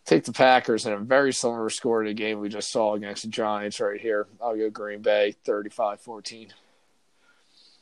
take 0.05 0.25
the 0.25 0.33
Packers 0.33 0.87
in 0.87 0.93
a 0.93 0.99
very 0.99 1.33
similar 1.33 1.68
score 1.70 2.03
to 2.03 2.11
the 2.11 2.14
game 2.14 2.39
we 2.39 2.49
just 2.49 2.70
saw 2.70 2.95
against 2.95 3.23
the 3.23 3.29
Giants 3.29 3.81
right 3.81 4.01
here. 4.01 4.27
I'll 4.41 4.57
go 4.57 4.70
Green 4.70 5.03
Bay 5.03 5.35
35 5.45 6.01
14. 6.01 6.53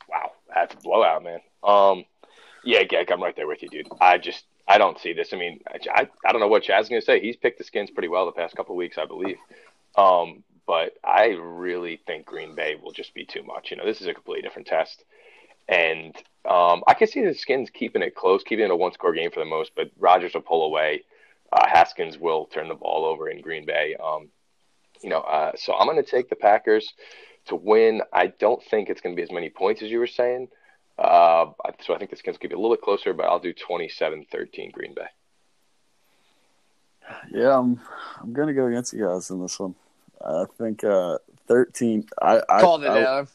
Wow, 0.09 0.33
that's 0.53 0.75
a 0.75 0.79
blowout, 0.79 1.23
man. 1.23 1.41
Um, 1.63 2.05
yeah, 2.65 2.83
Gek, 2.83 3.11
I'm 3.11 3.23
right 3.23 3.37
there 3.37 3.47
with 3.47 3.63
you, 3.63 3.69
dude. 3.69 3.89
I 4.01 4.19
just 4.19 4.45
I 4.69 4.79
don't 4.79 4.99
see 5.01 5.13
this. 5.13 5.33
I 5.33 5.37
mean, 5.37 5.61
I, 5.69 6.09
I 6.25 6.33
don't 6.33 6.41
know 6.41 6.49
what 6.49 6.63
Chad's 6.63 6.89
going 6.89 7.01
to 7.01 7.05
say. 7.05 7.21
He's 7.21 7.37
picked 7.37 7.59
the 7.59 7.65
skins 7.65 7.91
pretty 7.91 8.09
well 8.09 8.27
the 8.27 8.33
past 8.33 8.55
couple 8.55 8.77
weeks, 8.77 8.99
I 8.99 9.05
believe. 9.05 9.37
Um, 9.97 10.45
but 10.67 10.93
I 11.05 11.31
really 11.41 12.01
think 12.07 12.27
Green 12.27 12.55
Bay 12.55 12.77
will 12.81 12.93
just 12.93 13.13
be 13.13 13.25
too 13.25 13.43
much. 13.43 13.71
You 13.71 13.77
know, 13.77 13.85
this 13.85 14.01
is 14.01 14.07
a 14.07 14.15
completely 14.15 14.43
different 14.43 14.69
test. 14.69 15.03
And 15.69 16.15
um, 16.49 16.85
I 16.87 16.95
can 16.95 17.09
see 17.09 17.25
the 17.25 17.35
Skins 17.35 17.71
keeping 17.71 18.03
it 18.03 18.15
close, 18.15 18.45
keeping 18.45 18.65
it 18.67 18.71
a 18.71 18.77
one 18.77 18.93
score 18.93 19.13
game 19.13 19.33
for 19.33 19.41
the 19.41 19.47
most, 19.47 19.73
but 19.75 19.91
Rodgers 19.99 20.35
will 20.35 20.43
pull 20.43 20.65
away. 20.65 21.03
Uh, 21.53 21.67
Haskins 21.67 22.19
will 22.19 22.47
turn 22.47 22.69
the 22.69 22.75
ball 22.75 23.05
over 23.05 23.29
in 23.29 23.41
Green 23.41 23.67
Bay. 23.67 23.97
Um, 23.97 24.29
you 25.03 25.11
know, 25.11 25.21
uh, 25.21 25.53
so 25.57 25.75
I'm 25.75 25.89
going 25.89 26.03
to 26.03 26.09
take 26.09 26.29
the 26.29 26.37
Packers 26.37 26.93
to 27.47 27.57
win. 27.57 28.03
I 28.13 28.29
don't 28.29 28.63
think 28.63 28.89
it's 28.89 29.01
going 29.01 29.15
to 29.15 29.17
be 29.17 29.25
as 29.25 29.33
many 29.33 29.51
points 29.51 29.83
as 29.83 29.91
you 29.91 29.99
were 29.99 30.07
saying. 30.07 30.49
Uh, 31.01 31.47
so 31.81 31.95
I 31.95 31.99
think 31.99 32.11
this 32.11 32.21
game's 32.21 32.37
going 32.37 32.51
to 32.51 32.57
be 32.57 32.59
a 32.59 32.59
little 32.59 32.77
bit 32.77 32.83
closer, 32.83 33.15
but 33.15 33.25
I'll 33.25 33.39
do 33.39 33.55
27-13 33.55 34.71
Green 34.73 34.93
Bay. 34.95 35.07
Yeah, 37.33 37.59
I'm 37.59 37.81
I'm 38.21 38.33
going 38.33 38.49
to 38.49 38.55
go 38.55 38.67
against 38.67 38.93
you 38.93 39.05
guys 39.07 39.31
in 39.31 39.41
this 39.41 39.59
one. 39.59 39.75
I 40.25 40.45
think 40.59 40.85
uh, 40.85 41.19
13. 41.49 42.07
I, 42.21 42.43
I 42.49 42.61
called 42.61 42.85
it 42.85 42.91
I, 42.91 43.05
out. 43.05 43.29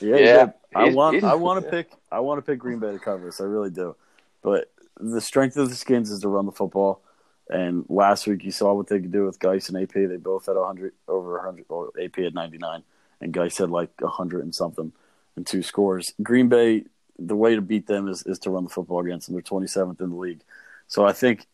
Yeah, 0.00 0.16
yeah. 0.16 0.50
I 0.74 0.90
want 0.90 1.22
I 1.24 1.34
want 1.34 1.64
to 1.64 1.70
pick 1.70 1.90
I 2.10 2.20
want 2.20 2.38
to 2.38 2.42
pick 2.42 2.58
Green 2.58 2.78
Bay 2.78 2.92
to 2.92 2.98
cover 2.98 3.24
this. 3.24 3.40
I 3.40 3.44
really 3.44 3.70
do, 3.70 3.96
but 4.42 4.70
the 4.98 5.20
strength 5.20 5.56
of 5.56 5.70
the 5.70 5.76
Skins 5.76 6.10
is 6.10 6.20
to 6.20 6.28
run 6.28 6.44
the 6.44 6.52
football. 6.52 7.00
And 7.48 7.86
last 7.88 8.26
week 8.26 8.44
you 8.44 8.50
saw 8.50 8.74
what 8.74 8.88
they 8.88 9.00
could 9.00 9.12
do 9.12 9.24
with 9.24 9.38
Guice 9.38 9.68
and 9.68 9.82
AP. 9.82 9.94
They 9.94 10.16
both 10.16 10.46
had 10.46 10.56
100 10.56 10.92
over 11.08 11.36
100. 11.36 11.66
Or 11.68 11.92
AP 12.02 12.18
at 12.18 12.34
99, 12.34 12.82
and 13.20 13.32
Guice 13.32 13.58
had 13.58 13.70
like 13.70 13.92
100 14.00 14.42
and 14.42 14.54
something 14.54 14.92
and 15.36 15.46
two 15.46 15.62
scores. 15.62 16.12
Green 16.22 16.48
Bay 16.48 16.84
the 17.18 17.36
way 17.36 17.54
to 17.54 17.60
beat 17.60 17.86
them 17.86 18.08
is, 18.08 18.22
is 18.24 18.38
to 18.40 18.50
run 18.50 18.64
the 18.64 18.70
football 18.70 19.00
against 19.00 19.26
them. 19.26 19.34
They're 19.34 19.42
27th 19.42 20.00
in 20.00 20.10
the 20.10 20.16
league. 20.16 20.40
So 20.88 21.06
I 21.06 21.12
think 21.12 21.46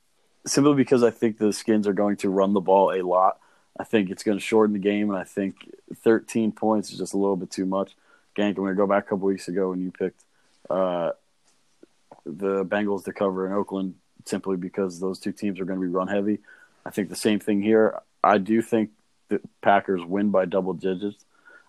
simply 0.47 0.75
because 0.75 1.03
I 1.03 1.11
think 1.11 1.39
the 1.39 1.53
Skins 1.53 1.87
are 1.87 1.93
going 1.93 2.17
to 2.19 2.31
run 2.31 2.53
the 2.53 2.61
ball 2.61 2.93
a 2.93 3.03
lot, 3.03 3.39
I 3.79 3.85
think 3.85 4.11
it's 4.11 4.23
going 4.23 4.39
to 4.39 4.45
shorten 4.45 4.73
the 4.73 4.81
game, 4.81 5.11
and 5.11 5.19
I 5.19 5.25
think 5.25 5.55
13 5.95 6.53
points 6.53 6.91
is 6.91 6.99
just 6.99 7.15
a 7.15 7.19
little 7.19 7.37
bit 7.37 7.51
too 7.51 7.67
much. 7.67 7.93
Gank, 8.37 8.49
I'm 8.49 8.55
going 8.55 8.71
to 8.71 8.77
go 8.77 8.87
back 8.87 9.07
a 9.07 9.09
couple 9.11 9.27
weeks 9.27 9.49
ago 9.49 9.71
when 9.71 9.81
you 9.81 9.91
picked 9.91 10.23
uh, 10.69 11.13
the 12.25 12.65
Bengals 12.65 13.05
to 13.05 13.13
cover 13.13 13.47
in 13.47 13.53
Oakland 13.53 13.95
simply 14.25 14.57
because 14.57 15.01
those 15.01 15.19
two 15.19 15.33
teams 15.33 15.61
are 15.61 15.65
going 15.65 15.81
to 15.81 15.87
be 15.87 15.93
run 15.93 16.09
heavy. 16.09 16.39
I 16.85 16.91
think 16.91 17.09
the 17.09 17.17
same 17.17 17.41
thing 17.41 17.63
here. 17.63 18.01
I 18.23 18.39
do 18.39 18.63
think 18.63 18.91
the 19.29 19.41
Packers 19.61 20.05
win 20.05 20.31
by 20.31 20.45
double 20.45 20.73
digits. 20.73 21.25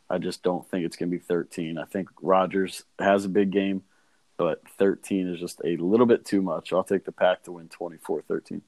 I 0.09 0.17
just 0.17 0.41
don't 0.41 0.67
think 0.69 0.85
it's 0.85 0.97
going 0.97 1.11
to 1.11 1.17
be 1.17 1.23
13. 1.23 1.77
I 1.77 1.85
think 1.85 2.09
Rodgers 2.21 2.83
has 2.97 3.25
a 3.25 3.29
big 3.29 3.51
game, 3.51 3.83
but 4.37 4.61
13 4.77 5.27
is 5.27 5.39
just 5.39 5.61
a 5.63 5.77
little 5.77 6.05
bit 6.05 6.25
too 6.25 6.41
much. 6.41 6.73
I'll 6.73 6.83
take 6.83 7.05
the 7.05 7.11
pack 7.11 7.43
to 7.43 7.51
win 7.51 7.69
24 7.69 8.23
13. 8.23 8.61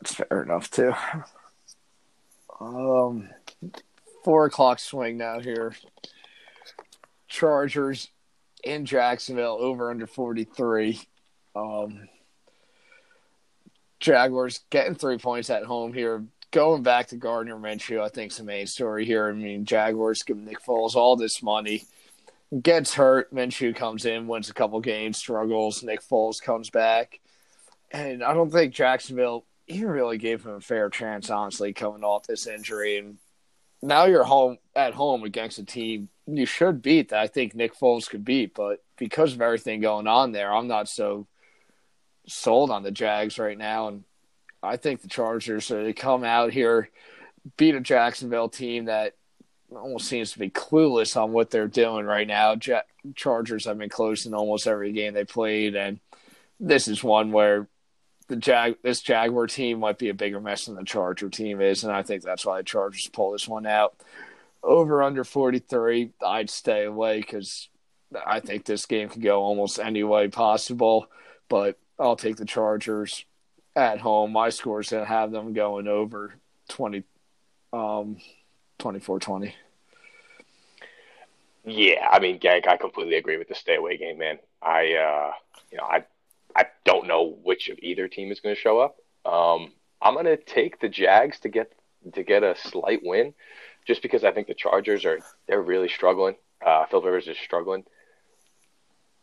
That's 0.00 0.14
fair 0.14 0.42
enough, 0.42 0.70
too. 0.70 0.92
Um, 2.60 3.30
four 4.24 4.46
o'clock 4.46 4.78
swing 4.78 5.16
now 5.16 5.40
here. 5.40 5.74
Chargers 7.28 8.10
in 8.62 8.86
Jacksonville 8.86 9.58
over 9.60 9.90
under 9.90 10.06
43. 10.06 11.00
Um, 11.56 12.08
Jaguars 14.00 14.60
getting 14.70 14.94
three 14.94 15.18
points 15.18 15.50
at 15.50 15.64
home 15.64 15.92
here 15.92 16.24
going 16.54 16.84
back 16.84 17.08
to 17.08 17.16
Gardner 17.16 17.56
Minshew, 17.56 18.00
I 18.00 18.08
think 18.08 18.30
is 18.30 18.38
the 18.38 18.44
main 18.44 18.66
story 18.66 19.04
here. 19.04 19.28
I 19.28 19.32
mean, 19.32 19.64
Jaguars 19.64 20.22
give 20.22 20.36
Nick 20.36 20.62
Foles 20.62 20.94
all 20.94 21.16
this 21.16 21.42
money, 21.42 21.84
gets 22.62 22.94
hurt. 22.94 23.34
Minshew 23.34 23.74
comes 23.74 24.06
in, 24.06 24.28
wins 24.28 24.48
a 24.48 24.54
couple 24.54 24.80
games, 24.80 25.18
struggles. 25.18 25.82
Nick 25.82 26.00
Foles 26.00 26.40
comes 26.40 26.70
back, 26.70 27.20
and 27.90 28.22
I 28.22 28.32
don't 28.32 28.52
think 28.52 28.72
Jacksonville 28.72 29.44
even 29.66 29.88
really 29.88 30.16
gave 30.16 30.44
him 30.44 30.52
a 30.52 30.60
fair 30.60 30.88
chance, 30.90 31.28
honestly, 31.28 31.72
coming 31.72 32.04
off 32.04 32.26
this 32.26 32.46
injury. 32.46 32.98
And 32.98 33.18
now 33.82 34.04
you're 34.04 34.24
home 34.24 34.58
at 34.76 34.94
home 34.94 35.24
against 35.24 35.58
a 35.58 35.64
team 35.64 36.08
you 36.26 36.46
should 36.46 36.80
beat 36.82 37.10
that 37.10 37.20
I 37.20 37.26
think 37.26 37.54
Nick 37.54 37.78
Foles 37.78 38.08
could 38.08 38.24
beat, 38.24 38.54
but 38.54 38.82
because 38.96 39.34
of 39.34 39.42
everything 39.42 39.80
going 39.80 40.06
on 40.06 40.32
there, 40.32 40.54
I'm 40.54 40.68
not 40.68 40.88
so 40.88 41.26
sold 42.26 42.70
on 42.70 42.82
the 42.82 42.90
Jags 42.90 43.38
right 43.38 43.58
now. 43.58 43.88
And 43.88 44.04
I 44.64 44.76
think 44.76 45.02
the 45.02 45.08
Chargers 45.08 45.68
they 45.68 45.92
come 45.92 46.24
out 46.24 46.52
here, 46.52 46.90
beat 47.56 47.74
a 47.74 47.80
Jacksonville 47.80 48.48
team 48.48 48.86
that 48.86 49.14
almost 49.70 50.08
seems 50.08 50.32
to 50.32 50.38
be 50.38 50.50
clueless 50.50 51.20
on 51.20 51.32
what 51.32 51.50
they're 51.50 51.68
doing 51.68 52.06
right 52.06 52.26
now. 52.26 52.56
Ja- 52.62 52.82
Chargers 53.14 53.66
have 53.66 53.78
been 53.78 53.88
close 53.88 54.26
in 54.26 54.34
almost 54.34 54.66
every 54.66 54.92
game 54.92 55.14
they 55.14 55.24
played, 55.24 55.74
and 55.76 56.00
this 56.58 56.88
is 56.88 57.04
one 57.04 57.32
where 57.32 57.68
the 58.28 58.36
Jag 58.36 58.76
this 58.82 59.02
Jaguar 59.02 59.46
team 59.46 59.80
might 59.80 59.98
be 59.98 60.08
a 60.08 60.14
bigger 60.14 60.40
mess 60.40 60.66
than 60.66 60.76
the 60.76 60.84
Charger 60.84 61.28
team 61.28 61.60
is, 61.60 61.84
and 61.84 61.92
I 61.92 62.02
think 62.02 62.22
that's 62.22 62.46
why 62.46 62.58
the 62.58 62.64
Chargers 62.64 63.08
pull 63.12 63.32
this 63.32 63.46
one 63.46 63.66
out. 63.66 63.94
Over 64.62 65.02
under 65.02 65.24
forty 65.24 65.58
three, 65.58 66.12
I'd 66.24 66.48
stay 66.48 66.84
away 66.84 67.20
because 67.20 67.68
I 68.26 68.40
think 68.40 68.64
this 68.64 68.86
game 68.86 69.08
could 69.10 69.22
go 69.22 69.42
almost 69.42 69.78
any 69.78 70.02
way 70.02 70.28
possible, 70.28 71.06
but 71.48 71.78
I'll 71.98 72.16
take 72.16 72.36
the 72.36 72.46
Chargers 72.46 73.24
at 73.76 74.00
home. 74.00 74.32
My 74.32 74.50
scores 74.50 74.88
to 74.88 75.04
have 75.04 75.30
them 75.30 75.52
going 75.52 75.88
over 75.88 76.34
20, 76.68 77.04
um, 77.72 78.18
24-20. 78.78 79.52
Yeah, 81.66 82.08
I 82.10 82.18
mean, 82.18 82.38
Gank, 82.38 82.68
I 82.68 82.76
completely 82.76 83.16
agree 83.16 83.38
with 83.38 83.48
the 83.48 83.54
stay 83.54 83.76
away 83.76 83.96
game, 83.96 84.18
man. 84.18 84.38
I, 84.60 84.94
uh, 84.94 85.32
you 85.70 85.78
know, 85.78 85.84
I, 85.84 86.04
I 86.54 86.66
don't 86.84 87.06
know 87.06 87.38
which 87.42 87.68
of 87.68 87.78
either 87.80 88.06
team 88.06 88.30
is 88.30 88.40
going 88.40 88.54
to 88.54 88.60
show 88.60 88.78
up. 88.78 88.96
Um, 89.24 89.72
I'm 90.00 90.14
going 90.14 90.26
to 90.26 90.36
take 90.36 90.80
the 90.80 90.88
Jags 90.88 91.40
to 91.40 91.48
get 91.48 91.72
to 92.12 92.22
get 92.22 92.42
a 92.42 92.54
slight 92.54 93.00
win, 93.02 93.32
just 93.86 94.02
because 94.02 94.24
I 94.24 94.30
think 94.30 94.46
the 94.46 94.54
Chargers 94.54 95.06
are 95.06 95.20
they're 95.48 95.62
really 95.62 95.88
struggling. 95.88 96.36
Uh, 96.64 96.84
Phil 96.86 97.00
Rivers 97.00 97.28
is 97.28 97.38
struggling, 97.38 97.84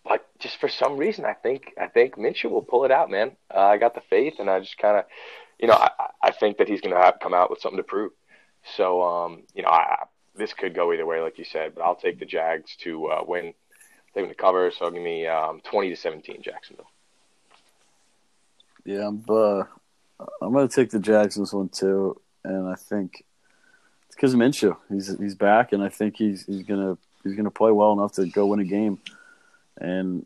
but 0.03 0.27
just 0.39 0.57
for 0.57 0.69
some 0.69 0.97
reason, 0.97 1.25
I 1.25 1.33
think 1.33 1.73
I 1.79 1.87
think 1.87 2.15
Minshew 2.15 2.49
will 2.49 2.61
pull 2.61 2.85
it 2.85 2.91
out, 2.91 3.09
man. 3.09 3.35
Uh, 3.53 3.59
I 3.59 3.77
got 3.77 3.93
the 3.93 4.01
faith, 4.09 4.35
and 4.39 4.49
I 4.49 4.59
just 4.59 4.77
kind 4.77 4.97
of, 4.97 5.05
you 5.59 5.67
know, 5.67 5.75
I, 5.75 5.89
I 6.21 6.31
think 6.31 6.57
that 6.57 6.67
he's 6.67 6.81
going 6.81 6.95
to 6.95 7.13
come 7.21 7.33
out 7.33 7.49
with 7.49 7.61
something 7.61 7.77
to 7.77 7.83
prove. 7.83 8.11
So, 8.75 9.01
um, 9.03 9.43
you 9.53 9.63
know, 9.63 9.69
I, 9.69 10.05
this 10.35 10.53
could 10.53 10.75
go 10.75 10.93
either 10.93 11.05
way, 11.05 11.21
like 11.21 11.37
you 11.37 11.45
said, 11.45 11.73
but 11.75 11.81
I'll 11.81 11.95
take 11.95 12.19
the 12.19 12.25
Jags 12.25 12.75
to 12.77 13.07
uh, 13.07 13.23
win. 13.27 13.53
They're 14.13 14.23
going 14.23 14.33
to 14.33 14.41
cover, 14.41 14.71
so 14.71 14.89
give 14.91 15.01
me 15.01 15.27
um, 15.27 15.61
twenty 15.63 15.89
to 15.89 15.95
seventeen, 15.95 16.41
Jacksonville. 16.41 16.89
Yeah, 18.85 19.07
I'm. 19.07 19.23
Uh, 19.27 19.63
I'm 20.41 20.51
going 20.53 20.67
to 20.67 20.75
take 20.75 20.91
the 20.91 20.99
Jags 20.99 21.35
this 21.35 21.53
one 21.53 21.69
too, 21.69 22.19
and 22.43 22.67
I 22.67 22.75
think 22.75 23.23
it's 24.07 24.15
because 24.15 24.35
Minshew. 24.35 24.75
He's 24.89 25.17
he's 25.17 25.35
back, 25.35 25.73
and 25.73 25.81
I 25.83 25.89
think 25.89 26.17
he's 26.17 26.45
he's 26.45 26.63
gonna 26.63 26.97
he's 27.23 27.35
gonna 27.35 27.51
play 27.51 27.71
well 27.71 27.93
enough 27.93 28.13
to 28.13 28.27
go 28.27 28.47
win 28.47 28.59
a 28.59 28.65
game. 28.65 28.99
And 29.81 30.25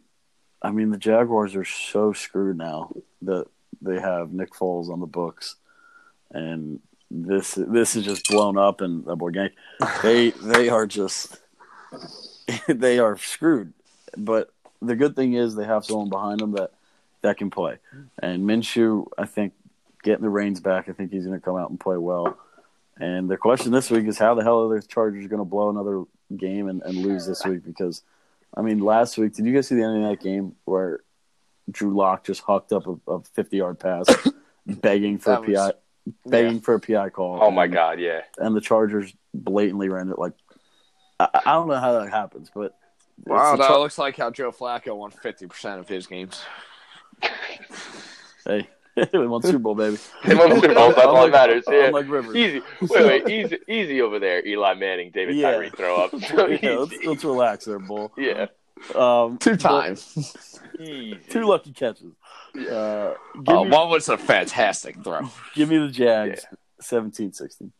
I 0.61 0.71
mean, 0.71 0.91
the 0.91 0.97
Jaguars 0.97 1.55
are 1.55 1.65
so 1.65 2.13
screwed 2.13 2.57
now 2.57 2.91
that 3.23 3.47
they 3.81 3.99
have 3.99 4.33
Nick 4.33 4.53
Foles 4.53 4.89
on 4.89 4.99
the 4.99 5.05
books, 5.05 5.55
and 6.31 6.79
this 7.09 7.53
this 7.55 7.95
is 7.95 8.03
just 8.03 8.27
blown 8.27 8.57
up. 8.57 8.81
And 8.81 9.05
the 9.05 9.15
boy 9.15 9.31
gang, 9.31 9.49
they 10.03 10.29
they 10.43 10.69
are 10.69 10.85
just 10.85 11.39
they 12.67 12.99
are 12.99 13.17
screwed. 13.17 13.73
But 14.17 14.51
the 14.81 14.95
good 14.95 15.15
thing 15.15 15.33
is 15.33 15.55
they 15.55 15.65
have 15.65 15.85
someone 15.85 16.09
behind 16.09 16.41
them 16.41 16.51
that 16.53 16.71
that 17.21 17.37
can 17.37 17.49
play. 17.49 17.77
And 18.21 18.43
Minshew, 18.43 19.07
I 19.17 19.25
think, 19.25 19.53
getting 20.03 20.23
the 20.23 20.29
reins 20.29 20.59
back, 20.59 20.87
I 20.89 20.91
think 20.91 21.11
he's 21.11 21.25
going 21.25 21.39
to 21.39 21.43
come 21.43 21.57
out 21.57 21.69
and 21.69 21.79
play 21.79 21.97
well. 21.97 22.37
And 22.97 23.29
the 23.29 23.37
question 23.37 23.71
this 23.71 23.91
week 23.91 24.05
is 24.07 24.17
how 24.17 24.35
the 24.35 24.43
hell 24.43 24.71
are 24.71 24.79
the 24.79 24.87
Chargers 24.87 25.27
going 25.27 25.39
to 25.39 25.45
blow 25.45 25.69
another 25.69 26.03
game 26.37 26.69
and, 26.69 26.81
and 26.83 26.97
lose 26.97 27.25
this 27.25 27.43
week? 27.43 27.65
Because, 27.65 28.03
I 28.53 28.61
mean, 28.61 28.79
last 28.79 29.17
week, 29.17 29.33
did 29.33 29.45
you 29.45 29.53
guys 29.53 29.67
see 29.67 29.75
the 29.75 29.83
end 29.83 30.03
of 30.03 30.09
that 30.09 30.21
game 30.23 30.55
where 30.65 30.99
Drew 31.69 31.95
Lock 31.95 32.23
just 32.25 32.41
hucked 32.41 32.71
up 32.71 32.85
a, 32.87 33.11
a 33.11 33.21
50 33.21 33.57
yard 33.57 33.79
pass, 33.79 34.05
begging 34.67 35.17
for 35.17 35.31
That 35.31 35.39
a 35.43 35.45
PI, 35.45 35.51
was- 35.51 35.73
begging 36.25 36.53
yeah. 36.55 36.59
for 36.61 36.73
a 36.75 36.79
PI 36.79 37.09
call? 37.09 37.39
Oh 37.41 37.51
my 37.51 37.67
God, 37.67 37.99
yeah. 37.99 38.21
And 38.37 38.55
the 38.55 38.61
Chargers 38.61 39.13
blatantly 39.33 39.89
ran 39.89 40.09
it 40.09 40.19
like, 40.19 40.33
I, 41.19 41.27
I 41.45 41.53
don't 41.53 41.67
know 41.67 41.79
how 41.79 41.99
that 41.99 42.09
happens, 42.09 42.51
but. 42.53 42.75
Wow, 43.25 43.55
that 43.55 43.67
Char- 43.67 43.79
looks 43.79 43.97
like 43.97 44.17
how 44.17 44.29
Joe 44.29 44.51
Flacco 44.51 44.93
won 44.97 45.09
fifty 45.09 45.47
percent 45.47 45.79
of 45.79 45.87
his 45.87 46.05
games. 46.05 46.43
hey, 48.45 48.67
we 49.13 49.27
won 49.27 49.41
Super 49.41 49.59
Bowl, 49.59 49.75
baby. 49.75 49.97
They 50.25 50.35
won 50.35 50.49
the 50.49 50.55
Super 50.55 50.73
Bowl. 50.73 50.89
That's 50.89 51.05
all 51.05 51.23
that 51.25 51.31
matters. 51.31 51.63
Yeah. 51.69 51.87
unlike 51.87 52.07
Rivers. 52.09 52.35
Easy. 52.35 52.61
Wait, 52.81 53.25
wait. 53.25 53.29
Easy, 53.29 53.57
easy 53.67 54.01
over 54.01 54.19
there. 54.19 54.45
Eli 54.45 54.73
Manning, 54.75 55.11
David 55.11 55.35
Yeah. 55.35 55.51
Tyree 55.51 55.69
throw 55.71 55.97
up. 56.03 56.11
So 56.21 56.47
yeah, 56.47 56.77
let's, 56.77 57.05
let's 57.05 57.23
relax 57.23 57.65
there, 57.65 57.79
Bull. 57.79 58.11
Yeah. 58.17 58.47
Um, 58.93 59.37
Two 59.37 59.55
times. 59.57 60.55
Two 61.29 61.43
lucky 61.43 61.71
catches. 61.71 62.11
Uh, 62.55 63.13
give, 63.43 63.55
Oh, 63.55 63.63
me, 63.65 63.71
one 63.71 63.89
was 63.89 64.07
a 64.09 64.17
fantastic 64.17 65.01
throw. 65.03 65.29
give 65.53 65.69
me 65.69 65.77
the 65.77 65.87
Jags, 65.89 66.45
seventeen 66.79 67.31
sixteen. 67.33 67.71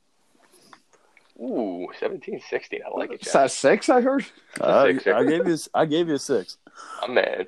Ooh, 1.41 1.87
17 1.99 2.39
16. 2.49 2.79
I 2.85 2.97
like 2.97 3.11
it, 3.11 3.15
Is 3.15 3.25
Jack. 3.25 3.33
that 3.33 3.51
six? 3.51 3.89
I 3.89 3.99
heard. 3.99 4.25
I, 4.61 4.93
six, 4.93 5.03
sir. 5.03 5.13
I 5.15 5.23
gave 5.25 5.45
you, 5.45 5.51
a 5.51 5.53
s- 5.55 5.67
I 5.73 5.85
gave 5.85 6.07
you 6.07 6.13
a 6.15 6.19
six. 6.19 6.57
I'm 7.01 7.13
mad. 7.13 7.47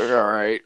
All 0.00 0.06
right. 0.30 0.60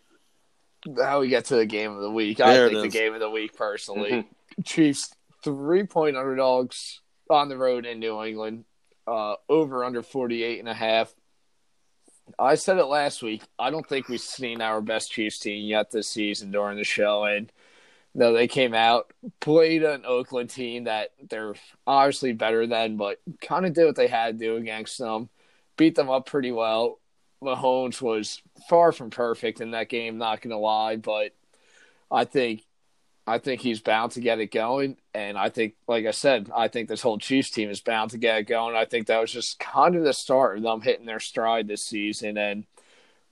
Now 0.86 1.20
we 1.20 1.28
get 1.28 1.46
to 1.46 1.56
the 1.56 1.66
game 1.66 1.92
of 1.92 2.00
the 2.00 2.10
week. 2.10 2.38
There 2.38 2.64
I 2.64 2.66
it 2.66 2.70
think 2.70 2.92
the 2.92 2.98
game 2.98 3.14
of 3.14 3.20
the 3.20 3.30
week, 3.30 3.56
personally. 3.56 4.10
Mhm. 4.10 4.64
Chiefs 4.64 5.14
three 5.44 5.84
point 5.84 6.16
underdogs 6.16 7.00
on 7.30 7.48
the 7.48 7.56
road 7.56 7.86
in 7.86 7.98
New 7.98 8.22
England. 8.22 8.64
Uh, 9.06 9.34
over 9.48 9.84
under 9.84 10.02
48 10.02 10.60
and 10.60 10.68
a 10.68 10.74
half. 10.74 11.12
I 12.38 12.54
said 12.54 12.78
it 12.78 12.84
last 12.84 13.22
week. 13.22 13.42
I 13.58 13.70
don't 13.70 13.86
think 13.86 14.08
we've 14.08 14.20
seen 14.20 14.60
our 14.60 14.80
best 14.80 15.10
Chiefs 15.10 15.40
team 15.40 15.66
yet 15.66 15.90
this 15.90 16.08
season 16.08 16.52
during 16.52 16.76
the 16.78 16.84
show. 16.84 17.24
And 17.24 17.50
no, 18.14 18.32
they 18.32 18.46
came 18.46 18.74
out, 18.74 19.12
played 19.40 19.82
an 19.82 20.04
Oakland 20.06 20.50
team 20.50 20.84
that 20.84 21.10
they're 21.28 21.54
obviously 21.86 22.32
better 22.32 22.66
than, 22.66 22.96
but 22.96 23.20
kind 23.40 23.66
of 23.66 23.72
did 23.72 23.86
what 23.86 23.96
they 23.96 24.06
had 24.06 24.38
to 24.38 24.44
do 24.44 24.56
against 24.56 24.98
them. 24.98 25.28
Beat 25.76 25.96
them 25.96 26.10
up 26.10 26.26
pretty 26.26 26.52
well. 26.52 27.00
Mahomes 27.42 28.00
was 28.00 28.40
far 28.68 28.92
from 28.92 29.10
perfect 29.10 29.60
in 29.60 29.72
that 29.72 29.88
game, 29.88 30.18
not 30.18 30.40
gonna 30.40 30.58
lie, 30.58 30.96
but 30.96 31.32
I 32.10 32.24
think 32.24 32.62
I 33.26 33.38
think 33.38 33.60
he's 33.60 33.80
bound 33.80 34.12
to 34.12 34.20
get 34.20 34.40
it 34.40 34.50
going. 34.50 34.96
And 35.14 35.38
I 35.38 35.48
think, 35.48 35.74
like 35.86 36.06
I 36.06 36.10
said, 36.10 36.50
I 36.54 36.68
think 36.68 36.88
this 36.88 37.02
whole 37.02 37.18
Chiefs 37.18 37.50
team 37.50 37.70
is 37.70 37.80
bound 37.80 38.10
to 38.10 38.18
get 38.18 38.38
it 38.38 38.48
going. 38.48 38.74
I 38.74 38.84
think 38.84 39.06
that 39.06 39.20
was 39.20 39.30
just 39.30 39.58
kind 39.60 39.94
of 39.94 40.02
the 40.02 40.12
start 40.12 40.56
of 40.56 40.62
them 40.64 40.80
hitting 40.80 41.06
their 41.06 41.20
stride 41.20 41.68
this 41.68 41.86
season. 41.86 42.36
And 42.36 42.64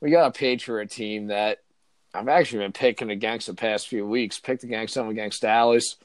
we 0.00 0.10
got 0.10 0.28
a 0.28 0.38
Patriot 0.38 0.90
team 0.90 1.26
that 1.26 1.58
I've 2.14 2.28
actually 2.28 2.60
been 2.60 2.72
picking 2.72 3.10
against 3.10 3.48
the 3.48 3.54
past 3.54 3.88
few 3.88 4.06
weeks. 4.06 4.38
Picked 4.38 4.62
against 4.62 4.94
them 4.94 5.08
against 5.08 5.42
Dallas, 5.42 5.96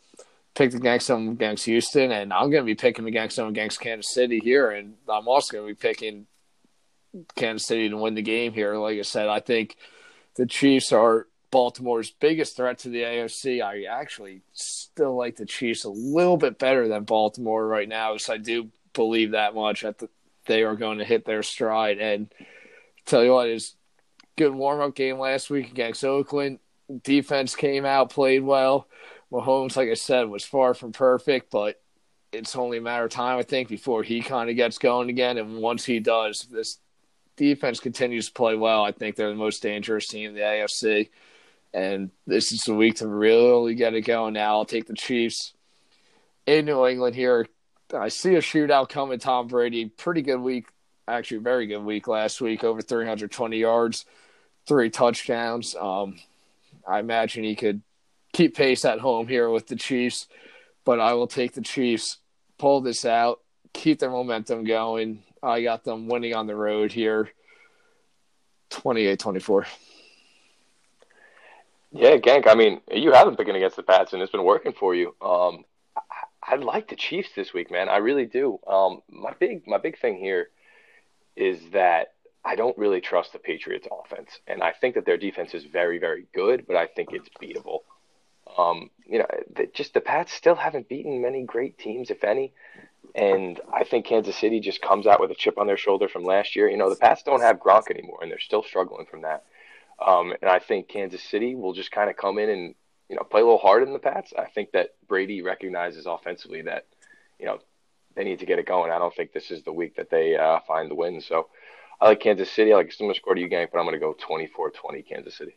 picked 0.56 0.74
against 0.74 1.08
them 1.08 1.30
against 1.30 1.66
Houston, 1.66 2.12
and 2.12 2.34
I'm 2.34 2.50
going 2.50 2.64
to 2.64 2.66
be 2.66 2.76
picking 2.76 3.06
against 3.06 3.36
them 3.36 3.48
against 3.48 3.82
Kansas 3.82 4.14
City 4.14 4.40
here. 4.40 4.72
And 4.72 4.96
I'm 5.08 5.28
also 5.28 5.54
going 5.54 5.68
to 5.68 5.74
be 5.76 5.88
picking 5.88 6.26
Kansas 7.36 7.68
City 7.68 7.90
to 7.90 7.98
win 7.98 8.16
the 8.16 8.22
game 8.22 8.54
here. 8.54 8.76
Like 8.76 8.98
I 8.98 9.04
said, 9.04 9.28
I 9.28 9.40
think 9.40 9.78
the 10.36 10.46
Chiefs 10.46 10.92
are 10.92 11.28
Baltimore's 11.52 12.12
biggest 12.12 12.58
threat 12.58 12.80
to 12.80 12.90
the 12.90 13.04
AFC. 13.04 13.64
I 13.64 13.84
actually 13.84 14.42
still 14.54 15.16
like 15.16 15.38
the 15.38 15.46
Chiefs 15.46 15.86
a 15.86 15.90
little 15.90 16.38
bit 16.38 16.60
better 16.60 16.88
than 16.88 17.04
Baltimore 17.04 17.66
right 17.66 17.88
now, 17.88 18.18
so 18.18 18.34
I 18.34 18.38
do 18.38 18.70
believe 18.94 19.32
that 19.32 19.56
much 19.56 19.82
that 19.82 20.02
they 20.48 20.64
are 20.64 20.76
going 20.76 20.98
to 21.00 21.06
hit 21.06 21.26
their 21.26 21.44
stride. 21.44 22.00
And 22.00 22.34
tell 23.06 23.24
you 23.24 23.34
what, 23.34 23.50
is 23.50 23.76
good 24.38 24.54
warm 24.54 24.82
up 24.82 24.96
game 24.96 25.18
last 25.18 25.50
week 25.50 25.72
against 25.72 26.04
Oakland. 26.04 26.60
Defense 27.04 27.56
came 27.56 27.86
out, 27.86 28.12
played 28.12 28.44
well. 28.44 28.88
Mahomes, 29.32 29.76
like 29.76 29.90
I 29.90 29.96
said, 29.96 30.30
was 30.30 30.46
far 30.46 30.74
from 30.74 30.92
perfect, 30.92 31.52
but 31.52 31.82
it's 32.32 32.56
only 32.56 32.78
a 32.78 32.82
matter 32.82 33.06
of 33.06 33.12
time, 33.12 33.38
I 33.38 33.44
think, 33.44 33.70
before 33.70 34.04
he 34.04 34.22
kind 34.22 34.50
of 34.50 34.56
gets 34.56 34.78
going 34.78 35.10
again. 35.10 35.38
And 35.38 35.58
once 35.58 35.86
he 35.86 36.00
does, 36.00 36.42
this 36.52 36.80
defense 37.36 37.80
continues 37.80 38.28
to 38.28 38.34
play 38.34 38.56
well. 38.56 38.84
I 38.84 38.92
think 38.92 39.16
they're 39.16 39.30
the 39.30 39.36
most 39.36 39.62
dangerous 39.62 40.08
team 40.08 40.30
in 40.30 40.36
the 40.36 40.42
AFC. 40.42 41.10
And 41.74 42.12
this 42.26 42.52
is 42.52 42.62
the 42.62 42.74
week 42.74 42.96
to 42.98 43.08
really 43.08 43.76
get 43.76 43.94
it 43.94 44.02
going 44.02 44.34
now. 44.34 44.58
I'll 44.58 44.66
take 44.66 44.88
the 44.88 44.94
Chiefs 44.94 45.54
in 46.46 46.66
New 46.66 46.86
England 46.86 47.16
here. 47.16 47.48
I 47.94 48.08
see 48.08 48.36
a 48.36 48.40
shootout 48.40 48.90
coming. 48.90 49.20
Tom 49.20 49.48
Brady, 49.48 49.86
pretty 49.86 50.22
good 50.22 50.40
week, 50.40 50.68
actually, 51.08 51.40
very 51.40 51.68
good 51.68 51.84
week 51.84 52.08
last 52.08 52.42
week, 52.42 52.64
over 52.64 52.82
320 52.82 53.58
yards, 53.58 54.06
three 54.66 54.90
touchdowns. 54.90 55.76
Um, 55.76 56.18
I 56.88 57.00
imagine 57.00 57.44
he 57.44 57.56
could 57.56 57.82
keep 58.34 58.56
pace 58.56 58.86
at 58.86 59.00
home 59.00 59.28
here 59.28 59.50
with 59.50 59.68
the 59.68 59.76
Chiefs, 59.76 60.28
but 60.84 61.00
I 61.00 61.14
will 61.14 61.28
take 61.28 61.54
the 61.54 61.62
Chiefs, 61.62 62.18
pull 62.58 62.82
this 62.82 63.06
out, 63.06 63.42
keep 63.74 64.00
their 64.00 64.12
momentum 64.12 64.64
going. 64.64 65.24
I 65.46 65.62
got 65.64 65.84
them 65.84 66.08
winning 66.08 66.34
on 66.34 66.48
the 66.48 66.56
road 66.56 66.92
here 66.92 67.30
28 68.70 69.20
24. 69.20 69.66
Yeah, 71.92 72.18
Gank. 72.18 72.46
I 72.48 72.56
mean, 72.56 72.82
you 72.92 73.14
have 73.14 73.26
been 73.26 73.38
picking 73.38 73.56
against 73.56 73.78
the 73.78 73.84
Pats, 73.84 74.12
and 74.12 74.22
it's 74.22 74.32
been 74.32 74.44
working 74.44 74.74
for 74.74 74.94
you. 74.94 75.16
Um, 75.22 75.64
I, 75.96 76.02
I 76.44 76.56
like 76.56 76.90
the 76.90 76.98
Chiefs 76.98 77.30
this 77.36 77.54
week, 77.54 77.72
man. 77.72 77.88
I 77.88 77.98
really 77.98 78.26
do. 78.26 78.60
Um, 78.68 79.02
my 79.10 79.32
big, 79.40 79.66
my 79.66 79.78
big 79.78 79.98
thing 79.98 80.18
here 80.18 80.50
is 81.38 81.60
that 81.72 82.14
I 82.44 82.56
don't 82.56 82.78
really 82.78 83.00
trust 83.00 83.32
the 83.34 83.40
Patriots' 83.40 83.88
offense, 83.90 84.40
and 84.46 84.62
I 84.62 84.74
think 84.74 84.96
that 84.96 85.06
their 85.06 85.18
defense 85.18 85.54
is 85.54 85.64
very, 85.64 85.98
very 85.98 86.28
good, 86.34 86.68
but 86.68 86.76
I 86.76 86.88
think 86.88 87.10
it's 87.14 87.30
beatable. 87.42 87.80
Um, 88.58 88.90
you 89.06 89.20
know, 89.20 89.28
the, 89.56 89.68
just 89.74 89.94
the 89.94 90.02
Pats 90.02 90.34
still 90.34 90.56
haven't 90.56 90.90
beaten 90.90 91.22
many 91.22 91.44
great 91.44 91.78
teams, 91.78 92.12
if 92.12 92.24
any. 92.24 92.52
And 93.16 93.62
I 93.74 93.86
think 93.86 94.06
Kansas 94.06 94.36
City 94.36 94.60
just 94.60 94.82
comes 94.82 95.08
out 95.08 95.22
with 95.22 95.32
a 95.32 95.36
chip 95.36 95.58
on 95.58 95.68
their 95.68 95.78
shoulder 95.78 96.10
from 96.10 96.26
last 96.26 96.56
year. 96.56 96.70
You 96.70 96.76
know, 96.76 96.90
the 96.90 96.98
Pats 96.98 97.24
don't 97.24 97.42
have 97.42 97.60
Gronk 97.60 97.90
anymore, 97.90 98.20
and 98.22 98.30
they're 98.30 98.40
still 98.40 98.62
struggling 98.62 99.06
from 99.06 99.22
that. 99.22 99.46
Um, 100.06 100.34
and 100.42 100.52
I 100.52 100.60
think 100.60 100.90
Kansas 100.90 101.24
City 101.24 101.56
will 101.56 101.72
just 101.72 101.92
kind 101.92 102.10
of 102.10 102.18
come 102.18 102.38
in 102.38 102.50
and 102.50 102.76
you 103.10 103.16
know 103.16 103.24
play 103.24 103.40
a 103.40 103.44
little 103.46 103.58
harder 103.58 103.86
than 103.86 103.94
the 103.94 104.00
Pats. 104.00 104.34
I 104.38 104.46
think 104.46 104.72
that 104.74 104.90
Brady 105.08 105.42
recognizes 105.42 106.06
offensively 106.06 106.64
that 106.64 106.88
you 107.40 107.46
know 107.46 107.60
they 108.16 108.26
need 108.26 108.40
to 108.40 108.46
get 108.46 108.60
it 108.60 108.66
going. 108.66 108.92
I 108.92 109.00
don't 109.00 109.16
think 109.16 109.32
this 109.32 109.50
is 109.50 109.64
the 109.64 109.72
week 109.72 109.96
that 109.96 110.10
they 110.10 110.36
uh, 110.36 110.60
find 110.68 110.92
the 110.92 110.96
win. 110.96 111.22
So 111.22 111.48
I 112.02 112.08
like 112.08 112.20
Kansas 112.20 112.52
City. 112.52 112.74
I 112.74 112.78
like 112.78 112.92
similar 112.92 113.14
score 113.14 113.36
to 113.36 113.42
you, 113.42 113.48
gang, 113.48 113.68
but 113.72 113.80
I'm 113.80 113.86
going 113.86 113.94
to 113.94 114.00
go 114.00 114.14
24-20 114.14 115.08
Kansas 115.08 115.38
City. 115.38 115.56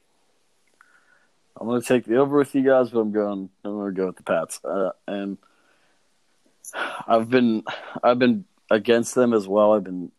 I'm 1.60 1.66
going 1.66 1.82
to 1.82 1.86
take 1.86 2.04
the 2.04 2.16
over 2.16 2.38
with 2.38 2.54
you 2.54 2.62
guys, 2.62 2.90
but 2.90 3.00
I'm 3.00 3.10
going. 3.10 3.50
I'm 3.64 3.72
going 3.72 3.94
to 3.94 4.00
go 4.00 4.06
with 4.06 4.16
the 4.16 4.22
Pats. 4.22 4.60
Uh, 4.64 4.90
and 5.08 5.38
I've 6.74 7.28
been 7.30 7.64
I've 8.02 8.18
been 8.18 8.44
against 8.70 9.14
them 9.14 9.32
as 9.32 9.46
well. 9.46 9.72
I've 9.72 9.84
been 9.84 10.12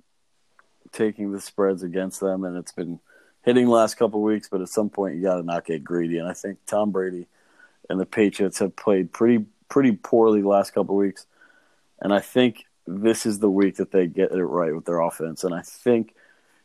taking 0.92 1.32
the 1.32 1.42
spreads 1.42 1.84
against 1.84 2.20
them, 2.20 2.44
and 2.44 2.58
it's 2.58 2.72
been 2.72 3.00
hitting 3.44 3.68
last 3.68 3.96
couple 3.96 4.22
weeks. 4.22 4.50
But 4.50 4.62
at 4.62 4.70
some 4.70 4.90
point, 4.90 5.16
you 5.16 5.22
got 5.22 5.38
to 5.38 5.44
not 5.44 5.66
get 5.66 5.84
greedy. 5.84 6.18
And 6.18 6.28
I 6.28 6.34
think 6.34 6.60
Tom 6.66 6.92
Brady 6.92 7.28
and 7.90 8.00
the 8.00 8.06
Patriots 8.06 8.60
have 8.60 8.76
played 8.76 9.12
pretty 9.12 9.46
pretty 9.70 9.92
poorly 9.92 10.42
the 10.42 10.48
last 10.48 10.74
couple 10.74 10.96
weeks. 10.96 11.26
And 12.02 12.14
I 12.14 12.20
think 12.20 12.66
this 12.88 13.26
is 13.26 13.40
the 13.40 13.50
week 13.50 13.76
that 13.76 13.92
they 13.92 14.08
get 14.08 14.32
it 14.32 14.44
right 14.44 14.74
with 14.74 14.86
their 14.86 15.00
offense. 15.00 15.44
And 15.44 15.54
I 15.54 15.62
think 15.62 16.16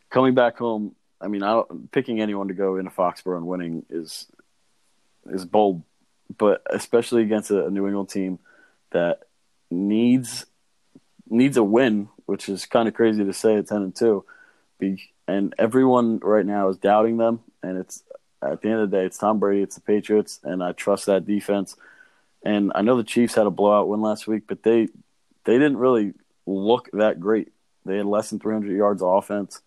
coming 0.09 0.33
back 0.33 0.57
home, 0.57 0.95
I 1.21 1.27
mean, 1.27 1.43
I 1.43 1.63
picking 1.91 2.19
anyone 2.19 2.47
to 2.47 2.53
go 2.53 2.77
into 2.77 2.91
Foxborough 2.91 3.37
and 3.37 3.47
winning 3.47 3.85
is 3.89 4.27
is 5.27 5.45
bold, 5.45 5.83
but 6.37 6.61
especially 6.69 7.23
against 7.23 7.51
a, 7.51 7.65
a 7.65 7.71
New 7.71 7.87
England 7.87 8.09
team 8.09 8.39
that 8.91 9.23
needs 9.69 10.45
needs 11.29 11.57
a 11.57 11.63
win, 11.63 12.09
which 12.25 12.49
is 12.49 12.65
kind 12.65 12.87
of 12.87 12.93
crazy 12.93 13.23
to 13.23 13.33
say 13.33 13.55
at 13.57 13.67
ten 13.67 13.81
and 13.81 13.95
two. 13.95 14.25
Be, 14.79 15.01
and 15.27 15.55
everyone 15.57 16.19
right 16.19 16.45
now 16.45 16.69
is 16.69 16.77
doubting 16.77 17.17
them, 17.17 17.39
and 17.63 17.77
it's 17.77 18.03
at 18.41 18.61
the 18.61 18.69
end 18.69 18.79
of 18.79 18.91
the 18.91 18.97
day, 18.97 19.05
it's 19.05 19.17
Tom 19.17 19.39
Brady, 19.39 19.63
it's 19.63 19.75
the 19.75 19.81
Patriots, 19.81 20.39
and 20.43 20.63
I 20.63 20.73
trust 20.73 21.07
that 21.07 21.25
defense. 21.25 21.75
And 22.43 22.71
I 22.75 22.81
know 22.81 22.97
the 22.97 23.03
Chiefs 23.03 23.35
had 23.35 23.47
a 23.47 23.51
blowout 23.51 23.87
win 23.87 24.01
last 24.01 24.27
week, 24.27 24.43
but 24.47 24.63
they 24.63 24.87
they 25.45 25.53
didn't 25.53 25.77
really 25.77 26.13
look 26.45 26.89
that 26.93 27.19
great. 27.19 27.51
They 27.85 27.97
had 27.97 28.05
less 28.05 28.29
than 28.29 28.39
300 28.39 28.75
yards 28.75 29.01
of 29.01 29.09
offense. 29.09 29.61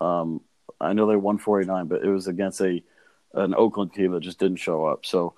Um, 0.00 0.40
I 0.80 0.92
know 0.92 1.06
they 1.06 1.16
won 1.16 1.38
49, 1.38 1.86
but 1.86 2.02
it 2.02 2.08
was 2.08 2.26
against 2.26 2.60
a 2.60 2.82
an 3.34 3.54
Oakland 3.54 3.92
team 3.92 4.12
that 4.12 4.20
just 4.20 4.38
didn't 4.38 4.58
show 4.58 4.84
up. 4.84 5.04
So 5.04 5.34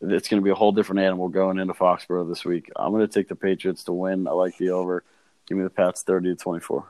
it's 0.00 0.28
going 0.28 0.40
to 0.40 0.44
be 0.44 0.50
a 0.50 0.54
whole 0.54 0.72
different 0.72 1.00
animal 1.00 1.28
going 1.28 1.58
into 1.58 1.74
Foxborough 1.74 2.28
this 2.28 2.44
week. 2.44 2.70
I'm 2.76 2.92
going 2.92 3.06
to 3.06 3.12
take 3.12 3.28
the 3.28 3.36
Patriots 3.36 3.84
to 3.84 3.92
win. 3.92 4.26
I 4.26 4.32
like 4.32 4.58
the 4.58 4.70
over. 4.70 5.04
Give 5.46 5.58
me 5.58 5.64
the 5.64 5.70
Pats 5.70 6.02
30 6.02 6.30
to 6.30 6.36
24. 6.36 6.86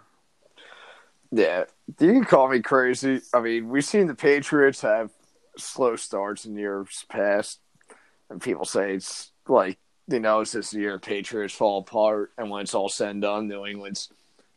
Yeah, 1.32 1.64
you 1.98 2.12
can 2.12 2.24
call 2.24 2.48
me 2.48 2.60
crazy. 2.60 3.20
I 3.32 3.40
mean, 3.40 3.68
we've 3.68 3.84
seen 3.84 4.06
the 4.06 4.14
Patriots 4.14 4.80
have 4.82 5.10
slow 5.58 5.96
starts 5.96 6.44
in 6.44 6.56
years 6.56 7.04
past, 7.08 7.60
and 8.30 8.40
people 8.40 8.64
say 8.64 8.94
it's 8.94 9.32
like 9.48 9.78
you 10.06 10.20
know 10.20 10.40
it's 10.40 10.52
this 10.52 10.72
year 10.72 10.98
Patriots 10.98 11.54
fall 11.54 11.80
apart, 11.80 12.32
and 12.38 12.50
when 12.50 12.62
it's 12.62 12.74
all 12.74 12.88
said 12.88 13.10
and 13.10 13.22
done, 13.22 13.48
New 13.48 13.66
England's 13.66 14.10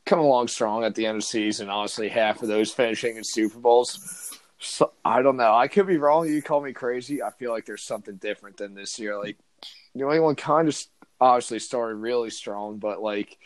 come 0.05 0.19
along 0.19 0.47
strong 0.47 0.83
at 0.83 0.93
the 0.93 1.05
end 1.05 1.17
of 1.17 1.23
the 1.23 1.27
season. 1.27 1.69
Honestly, 1.69 2.09
half 2.09 2.41
of 2.43 2.47
those 2.47 2.71
finishing 2.71 3.17
in 3.17 3.23
Super 3.23 3.59
Bowls. 3.59 4.39
So, 4.59 4.93
I 5.05 5.21
don't 5.21 5.37
know. 5.37 5.53
I 5.53 5.67
could 5.67 5.87
be 5.87 5.97
wrong. 5.97 6.27
You 6.27 6.41
call 6.41 6.61
me 6.61 6.73
crazy. 6.73 7.21
I 7.21 7.31
feel 7.31 7.51
like 7.51 7.65
there's 7.65 7.83
something 7.83 8.15
different 8.15 8.57
than 8.57 8.73
this 8.73 8.97
year. 8.99 9.17
Like 9.17 9.37
New 9.93 10.11
England 10.11 10.37
kind 10.37 10.67
of 10.67 10.79
obviously 11.19 11.59
started 11.59 11.95
really 11.95 12.29
strong, 12.29 12.77
but 12.77 13.01
like 13.01 13.37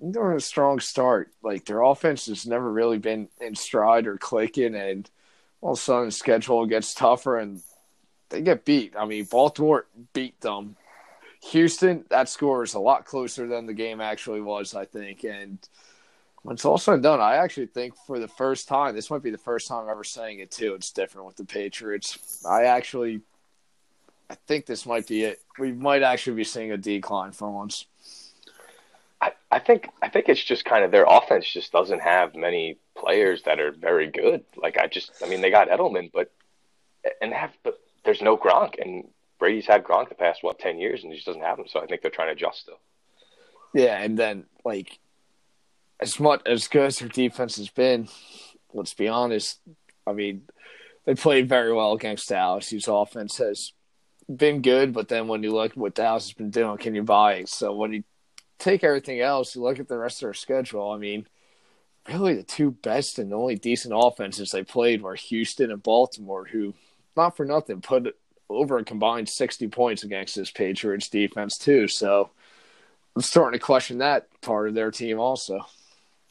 they're 0.00 0.32
a 0.32 0.40
strong 0.40 0.80
start. 0.80 1.30
Like 1.42 1.64
their 1.64 1.82
offense 1.82 2.26
has 2.26 2.46
never 2.46 2.70
really 2.70 2.98
been 2.98 3.28
in 3.40 3.54
stride 3.54 4.06
or 4.06 4.18
clicking, 4.18 4.74
and 4.74 5.08
all 5.60 5.72
of 5.72 5.78
a 5.78 5.80
sudden 5.80 6.10
schedule 6.10 6.66
gets 6.66 6.94
tougher 6.94 7.38
and 7.38 7.62
they 8.28 8.40
get 8.42 8.64
beat. 8.64 8.94
I 8.96 9.04
mean, 9.04 9.24
Baltimore 9.24 9.86
beat 10.12 10.40
them. 10.40 10.76
Houston, 11.50 12.04
that 12.10 12.28
score 12.28 12.64
is 12.64 12.74
a 12.74 12.80
lot 12.80 13.04
closer 13.04 13.46
than 13.46 13.66
the 13.66 13.74
game 13.74 14.00
actually 14.00 14.40
was, 14.40 14.74
I 14.74 14.84
think. 14.84 15.24
And 15.24 15.58
when 16.46 16.54
it's 16.54 16.64
all 16.64 16.78
said 16.78 16.94
and 16.94 17.02
done, 17.02 17.20
I 17.20 17.38
actually 17.38 17.66
think 17.66 17.94
for 18.06 18.20
the 18.20 18.28
first 18.28 18.68
time, 18.68 18.94
this 18.94 19.10
might 19.10 19.24
be 19.24 19.30
the 19.30 19.36
first 19.36 19.66
time 19.66 19.82
I'm 19.82 19.90
ever 19.90 20.04
saying 20.04 20.38
it 20.38 20.52
too. 20.52 20.74
It's 20.74 20.92
different 20.92 21.26
with 21.26 21.34
the 21.34 21.44
Patriots. 21.44 22.44
I 22.48 22.66
actually, 22.66 23.22
I 24.30 24.36
think 24.46 24.64
this 24.64 24.86
might 24.86 25.08
be 25.08 25.24
it. 25.24 25.40
We 25.58 25.72
might 25.72 26.04
actually 26.04 26.36
be 26.36 26.44
seeing 26.44 26.70
a 26.70 26.76
decline 26.76 27.32
for 27.32 27.50
once. 27.50 27.86
I, 29.20 29.32
I 29.50 29.58
think 29.58 29.88
I 30.00 30.08
think 30.08 30.28
it's 30.28 30.42
just 30.42 30.64
kind 30.64 30.84
of 30.84 30.92
their 30.92 31.06
offense 31.08 31.52
just 31.52 31.72
doesn't 31.72 32.02
have 32.02 32.36
many 32.36 32.78
players 32.96 33.42
that 33.42 33.58
are 33.58 33.72
very 33.72 34.08
good. 34.08 34.44
Like 34.56 34.78
I 34.78 34.86
just, 34.86 35.10
I 35.24 35.28
mean, 35.28 35.40
they 35.40 35.50
got 35.50 35.68
Edelman, 35.68 36.12
but 36.12 36.30
and 37.20 37.32
have 37.32 37.50
but 37.64 37.80
there's 38.04 38.22
no 38.22 38.36
Gronk, 38.36 38.80
and 38.80 39.08
Brady's 39.40 39.66
had 39.66 39.82
Gronk 39.82 40.10
the 40.10 40.14
past 40.14 40.44
what 40.44 40.60
ten 40.60 40.78
years, 40.78 41.02
and 41.02 41.10
he 41.10 41.16
just 41.16 41.26
doesn't 41.26 41.42
have 41.42 41.58
him. 41.58 41.66
So 41.66 41.80
I 41.80 41.86
think 41.86 42.02
they're 42.02 42.10
trying 42.12 42.28
to 42.28 42.34
adjust 42.34 42.60
still. 42.60 42.78
Yeah, 43.74 44.00
and 44.00 44.16
then 44.16 44.44
like 44.64 45.00
as 46.00 46.20
much 46.20 46.42
as 46.46 46.68
good 46.68 46.86
as 46.86 46.98
their 46.98 47.08
defense 47.08 47.56
has 47.56 47.68
been, 47.68 48.08
let's 48.74 48.94
be 48.94 49.08
honest. 49.08 49.60
I 50.06 50.12
mean, 50.12 50.42
they 51.04 51.14
played 51.14 51.48
very 51.48 51.72
well 51.72 51.92
against 51.92 52.28
Dallas, 52.28 52.68
whose 52.68 52.88
offense 52.88 53.38
has 53.38 53.72
been 54.34 54.62
good. 54.62 54.92
But 54.92 55.08
then 55.08 55.28
when 55.28 55.42
you 55.42 55.52
look 55.52 55.72
at 55.72 55.76
what 55.76 55.94
Dallas 55.94 56.24
has 56.24 56.32
been 56.32 56.50
doing, 56.50 56.78
can 56.78 56.94
you 56.94 57.02
buy 57.02 57.34
it? 57.34 57.48
So 57.48 57.74
when 57.74 57.92
you 57.92 58.04
take 58.58 58.84
everything 58.84 59.20
else, 59.20 59.54
you 59.54 59.62
look 59.62 59.78
at 59.78 59.88
the 59.88 59.98
rest 59.98 60.22
of 60.22 60.26
their 60.26 60.34
schedule. 60.34 60.90
I 60.90 60.98
mean, 60.98 61.26
really 62.08 62.34
the 62.34 62.42
two 62.42 62.70
best 62.70 63.18
and 63.18 63.32
only 63.32 63.56
decent 63.56 63.94
offenses 63.96 64.50
they 64.50 64.64
played 64.64 65.02
were 65.02 65.14
Houston 65.14 65.70
and 65.70 65.82
Baltimore, 65.82 66.44
who, 66.44 66.74
not 67.16 67.36
for 67.36 67.44
nothing, 67.46 67.80
put 67.80 68.16
over 68.48 68.78
a 68.78 68.84
combined 68.84 69.28
60 69.28 69.68
points 69.68 70.04
against 70.04 70.36
this 70.36 70.50
Patriots 70.50 71.08
defense, 71.08 71.58
too. 71.58 71.88
So 71.88 72.30
I'm 73.14 73.22
starting 73.22 73.58
to 73.58 73.64
question 73.64 73.98
that 73.98 74.28
part 74.40 74.68
of 74.68 74.74
their 74.74 74.90
team 74.90 75.18
also. 75.18 75.66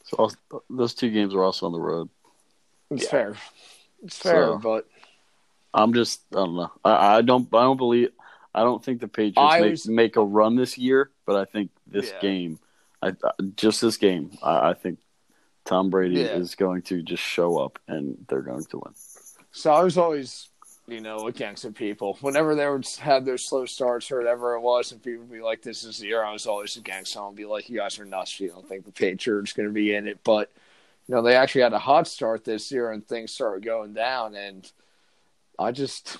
So 0.06 0.30
those 0.70 0.94
two 0.94 1.10
games 1.10 1.34
were 1.34 1.44
also 1.44 1.66
on 1.66 1.72
the 1.72 1.80
road. 1.80 2.08
It's 2.90 3.04
yeah. 3.04 3.10
fair. 3.10 3.34
It's 4.04 4.18
fair, 4.18 4.46
so, 4.46 4.58
but 4.58 4.86
I'm 5.74 5.92
just 5.92 6.22
I 6.32 6.36
don't 6.36 6.56
know. 6.56 6.72
I, 6.84 7.16
I, 7.16 7.22
don't 7.22 7.48
I 7.52 7.62
don't 7.62 7.76
believe 7.76 8.10
I 8.54 8.60
don't 8.60 8.82
think 8.82 9.00
the 9.00 9.08
Patriots 9.08 9.86
make, 9.86 9.94
make 9.94 10.16
a 10.16 10.24
run 10.24 10.56
this 10.56 10.78
year, 10.78 11.10
but 11.26 11.36
I 11.36 11.44
think 11.44 11.70
this 11.86 12.10
yeah. 12.10 12.20
game, 12.20 12.58
I 13.02 13.12
just 13.56 13.80
this 13.80 13.96
game, 13.96 14.38
I, 14.42 14.70
I 14.70 14.74
think 14.74 14.98
Tom 15.64 15.90
Brady 15.90 16.20
yeah. 16.20 16.36
is 16.36 16.54
going 16.54 16.82
to 16.82 17.02
just 17.02 17.22
show 17.22 17.58
up 17.58 17.78
and 17.88 18.16
they're 18.28 18.40
going 18.40 18.64
to 18.64 18.78
win. 18.78 18.94
So 19.52 19.72
I 19.72 19.82
was 19.82 19.98
always 19.98 20.48
you 20.88 21.00
know, 21.00 21.26
against 21.26 21.64
the 21.64 21.72
people. 21.72 22.16
Whenever 22.20 22.54
they 22.54 22.68
would 22.68 22.86
have 23.00 23.24
those 23.24 23.48
slow 23.48 23.64
starts 23.66 24.10
or 24.10 24.18
whatever 24.18 24.54
it 24.54 24.60
was, 24.60 24.92
and 24.92 25.02
people 25.02 25.24
would 25.24 25.32
be 25.32 25.40
like, 25.40 25.62
"This 25.62 25.84
is 25.84 25.98
the 25.98 26.06
year," 26.06 26.22
I 26.22 26.32
was 26.32 26.46
always 26.46 26.76
against 26.76 27.14
them. 27.14 27.24
And 27.24 27.36
be 27.36 27.44
like, 27.44 27.68
"You 27.68 27.78
guys 27.78 27.98
are 27.98 28.04
nuts. 28.04 28.38
You 28.38 28.48
don't 28.48 28.68
think 28.68 28.84
the 28.84 28.92
Patriots 28.92 29.52
going 29.52 29.68
to 29.68 29.72
be 29.72 29.94
in 29.94 30.06
it?" 30.06 30.20
But 30.22 30.50
you 31.08 31.14
know, 31.14 31.22
they 31.22 31.36
actually 31.36 31.62
had 31.62 31.72
a 31.72 31.78
hot 31.78 32.06
start 32.08 32.44
this 32.44 32.70
year, 32.70 32.90
and 32.90 33.06
things 33.06 33.32
started 33.32 33.64
going 33.64 33.94
down. 33.94 34.34
And 34.34 34.70
I 35.58 35.72
just, 35.72 36.18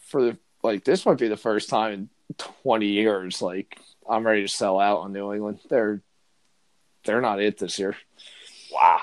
for 0.00 0.22
the 0.22 0.38
like, 0.62 0.84
this 0.84 1.06
might 1.06 1.18
be 1.18 1.28
the 1.28 1.36
first 1.36 1.68
time 1.68 1.92
in 1.92 2.08
twenty 2.38 2.88
years. 2.88 3.42
Like, 3.42 3.78
I'm 4.08 4.26
ready 4.26 4.42
to 4.42 4.48
sell 4.48 4.80
out 4.80 4.98
on 4.98 5.12
New 5.12 5.32
England. 5.32 5.60
They're 5.68 6.02
they're 7.04 7.20
not 7.20 7.40
it 7.40 7.58
this 7.58 7.78
year. 7.78 7.96
Wow. 8.72 9.00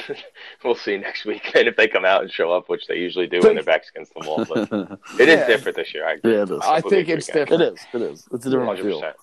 we'll 0.64 0.74
see 0.74 0.96
next 0.96 1.24
weekend 1.24 1.68
if 1.68 1.76
they 1.76 1.88
come 1.88 2.04
out 2.04 2.22
and 2.22 2.30
show 2.30 2.52
up, 2.52 2.68
which 2.68 2.86
they 2.86 2.96
usually 2.96 3.26
do 3.26 3.40
when 3.40 3.54
their 3.54 3.64
backs 3.64 3.90
against 3.90 4.12
the 4.14 4.26
wall. 4.26 4.44
But 4.44 4.72
it 5.20 5.28
is 5.28 5.40
yeah. 5.40 5.46
different 5.46 5.76
this 5.76 5.94
year. 5.94 6.06
I 6.06 6.12
agree. 6.14 6.34
Yeah, 6.34 6.42
it 6.42 6.50
is. 6.50 6.60
I 6.62 6.80
think 6.80 7.08
it's 7.08 7.28
weekend. 7.28 7.48
different. 7.48 7.62
It 7.62 7.72
is. 7.74 7.80
It 7.92 8.02
is. 8.02 8.28
It's 8.32 8.46
a 8.46 8.50
different 8.50 8.78
100%. 8.78 8.82
feel. 8.82 9.14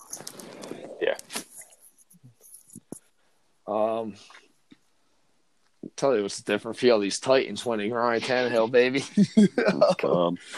Yeah. 1.00 1.14
Um, 3.66 4.14
I'll 5.82 5.90
tell 5.96 6.16
you 6.16 6.22
what's 6.22 6.40
a 6.40 6.44
different 6.44 6.76
feel. 6.76 6.98
These 6.98 7.20
Titans 7.20 7.64
winning 7.64 7.92
Ryan 7.92 8.20
Tannehill, 8.20 8.70
baby. 8.70 9.04
um. 10.04 10.38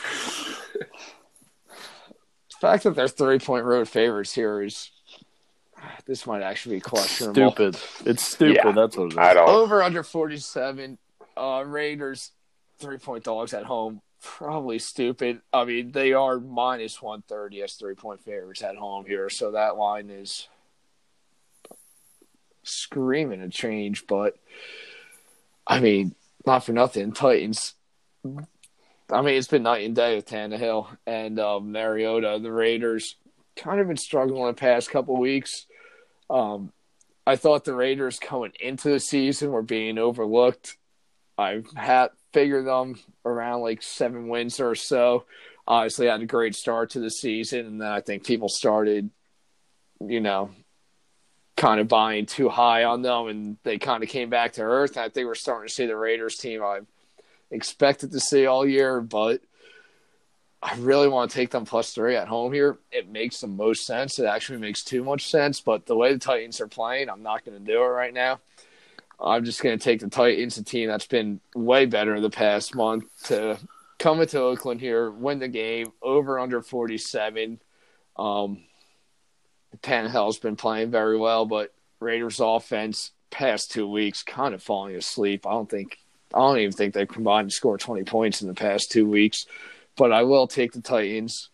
The 2.62 2.68
fact 2.68 2.84
that 2.84 2.94
they're 2.94 3.08
three 3.08 3.40
point 3.40 3.64
road 3.64 3.88
favorites 3.88 4.32
here 4.32 4.62
is 4.62 4.92
this 6.06 6.26
might 6.26 6.42
actually 6.42 6.76
be 6.76 6.80
questionable. 6.80 7.52
Stupid. 7.52 7.76
It's 8.06 8.24
stupid. 8.24 8.62
Yeah, 8.64 8.72
That's 8.72 8.96
what 8.96 9.06
it 9.06 9.12
is. 9.12 9.18
I 9.18 9.34
don't. 9.34 9.48
Over 9.48 9.82
under 9.82 10.02
47. 10.02 10.98
Uh, 11.36 11.64
Raiders, 11.66 12.32
three 12.78 12.98
point 12.98 13.24
dogs 13.24 13.54
at 13.54 13.64
home. 13.64 14.02
Probably 14.22 14.78
stupid. 14.78 15.40
I 15.52 15.64
mean, 15.64 15.92
they 15.92 16.12
are 16.12 16.38
minus 16.38 17.00
130 17.00 17.62
as 17.62 17.74
three 17.74 17.94
point 17.94 18.22
favorites 18.24 18.62
at 18.62 18.76
home 18.76 19.04
here. 19.06 19.28
So 19.30 19.52
that 19.52 19.76
line 19.76 20.10
is 20.10 20.48
screaming 22.62 23.40
a 23.40 23.48
change. 23.48 24.06
But, 24.06 24.36
I 25.66 25.80
mean, 25.80 26.14
not 26.46 26.64
for 26.64 26.72
nothing. 26.72 27.12
Titans. 27.12 27.74
I 28.24 29.20
mean, 29.20 29.34
it's 29.34 29.48
been 29.48 29.64
night 29.64 29.84
and 29.84 29.96
day 29.96 30.14
with 30.16 30.26
Tannehill 30.26 30.86
and 31.06 31.40
um, 31.40 31.72
Mariota. 31.72 32.38
The 32.40 32.52
Raiders 32.52 33.16
kind 33.56 33.80
of 33.80 33.88
been 33.88 33.96
struggling 33.96 34.46
the 34.46 34.54
past 34.54 34.90
couple 34.90 35.18
weeks. 35.18 35.66
Um, 36.32 36.72
I 37.26 37.36
thought 37.36 37.64
the 37.64 37.74
Raiders 37.74 38.18
coming 38.18 38.52
into 38.58 38.88
the 38.88 38.98
season 38.98 39.52
were 39.52 39.62
being 39.62 39.98
overlooked. 39.98 40.76
I've 41.38 41.70
had 41.76 42.08
figured 42.32 42.66
them 42.66 42.98
around 43.24 43.60
like 43.60 43.82
seven 43.82 44.28
wins 44.28 44.58
or 44.58 44.74
so. 44.74 45.26
Obviously, 45.68 46.06
had 46.06 46.22
a 46.22 46.26
great 46.26 46.56
start 46.56 46.90
to 46.90 47.00
the 47.00 47.10
season, 47.10 47.66
and 47.66 47.80
then 47.80 47.88
I 47.88 48.00
think 48.00 48.26
people 48.26 48.48
started, 48.48 49.10
you 50.00 50.20
know, 50.20 50.50
kind 51.56 51.80
of 51.80 51.86
buying 51.86 52.26
too 52.26 52.48
high 52.48 52.84
on 52.84 53.02
them, 53.02 53.28
and 53.28 53.56
they 53.62 53.78
kind 53.78 54.02
of 54.02 54.08
came 54.08 54.30
back 54.30 54.54
to 54.54 54.62
earth. 54.62 54.96
I 54.96 55.08
think 55.08 55.26
we're 55.26 55.34
starting 55.36 55.68
to 55.68 55.74
see 55.74 55.86
the 55.86 55.96
Raiders 55.96 56.36
team 56.36 56.64
I've 56.64 56.86
expected 57.50 58.10
to 58.12 58.20
see 58.20 58.46
all 58.46 58.66
year, 58.66 59.00
but 59.00 59.40
I 60.62 60.76
really 60.76 61.08
want 61.08 61.30
to 61.30 61.36
take 61.36 61.50
them 61.50 61.64
plus 61.64 61.92
three 61.92 62.14
at 62.14 62.28
home 62.28 62.52
here. 62.52 62.78
It 62.92 63.10
makes 63.10 63.40
the 63.40 63.48
most 63.48 63.84
sense. 63.84 64.20
It 64.20 64.26
actually 64.26 64.58
makes 64.58 64.84
too 64.84 65.02
much 65.02 65.28
sense, 65.28 65.60
but 65.60 65.86
the 65.86 65.96
way 65.96 66.12
the 66.12 66.20
Titans 66.20 66.60
are 66.60 66.68
playing, 66.68 67.10
I'm 67.10 67.24
not 67.24 67.44
going 67.44 67.58
to 67.58 67.64
do 67.64 67.82
it 67.82 67.86
right 67.86 68.14
now. 68.14 68.38
I'm 69.18 69.44
just 69.44 69.62
going 69.62 69.76
to 69.76 69.82
take 69.82 70.00
the 70.00 70.08
Titans, 70.08 70.58
a 70.58 70.62
team 70.62 70.88
that's 70.88 71.06
been 71.06 71.40
way 71.54 71.86
better 71.86 72.14
in 72.14 72.22
the 72.22 72.30
past 72.30 72.76
month, 72.76 73.04
to 73.24 73.58
come 73.98 74.20
into 74.20 74.38
Oakland 74.38 74.80
here, 74.80 75.10
win 75.10 75.40
the 75.40 75.48
game 75.48 75.92
over 76.00 76.38
under 76.38 76.62
47. 76.62 77.60
Um, 78.16 78.62
Tannehill's 79.82 80.38
been 80.38 80.56
playing 80.56 80.92
very 80.92 81.16
well, 81.16 81.44
but 81.44 81.72
Raiders 81.98 82.38
offense 82.40 83.10
past 83.30 83.72
two 83.72 83.88
weeks 83.88 84.22
kind 84.22 84.54
of 84.54 84.62
falling 84.62 84.94
asleep. 84.94 85.44
I 85.46 85.52
don't 85.52 85.70
think 85.70 85.98
I 86.34 86.38
don't 86.38 86.58
even 86.58 86.72
think 86.72 86.94
they've 86.94 87.08
combined 87.08 87.50
to 87.50 87.54
score 87.54 87.78
20 87.78 88.04
points 88.04 88.42
in 88.42 88.48
the 88.48 88.54
past 88.54 88.90
two 88.90 89.08
weeks 89.08 89.46
but 89.96 90.12
I 90.12 90.22
will 90.22 90.46
take 90.46 90.72
the 90.72 90.80
Titans, 90.80 91.50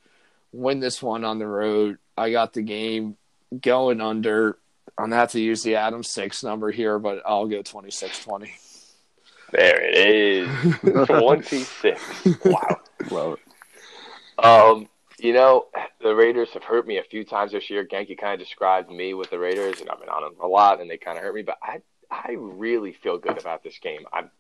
win 0.53 0.81
this 0.81 1.03
one 1.03 1.25
on 1.25 1.39
the 1.39 1.47
road. 1.47 1.99
I 2.17 2.31
got 2.31 2.53
the 2.53 2.63
game 2.63 3.17
going 3.61 4.01
under. 4.01 4.59
I'm 4.97 5.07
gonna 5.07 5.17
have 5.17 5.33
to 5.33 5.41
use 5.41 5.63
the 5.63 5.77
Adam 5.77 6.03
six 6.03 6.43
number 6.43 6.71
here, 6.71 6.99
but 6.99 7.23
I'll 7.27 7.47
go 7.47 7.63
26-20. 7.63 8.51
There 9.51 9.81
it 9.83 9.95
is, 9.97 11.07
26. 11.07 12.01
wow, 12.45 12.81
love 13.11 13.39
it. 13.39 14.45
Um, 14.45 14.89
you 15.19 15.33
know, 15.33 15.67
the 16.01 16.15
Raiders 16.15 16.51
have 16.51 16.63
hurt 16.63 16.87
me 16.87 16.99
a 16.99 17.03
few 17.03 17.25
times 17.25 17.53
this 17.53 17.71
year. 17.71 17.85
Genki 17.85 18.17
kind 18.17 18.35
of 18.35 18.39
described 18.39 18.91
me 18.91 19.15
with 19.15 19.31
the 19.31 19.39
Raiders, 19.39 19.81
and 19.81 19.91
I've 19.91 20.01
been 20.01 20.09
on 20.09 20.23
them 20.23 20.35
a 20.41 20.47
lot, 20.47 20.81
and 20.81 20.89
they 20.89 20.97
kind 20.97 21.17
of 21.17 21.25
hurt 21.25 21.35
me. 21.35 21.43
But 21.43 21.59
I, 21.63 21.81
I 22.11 22.37
really 22.39 22.93
feel 22.93 23.19
good 23.19 23.39
about 23.39 23.65
this 23.65 23.79
game. 23.79 24.01
I'm, 24.13 24.31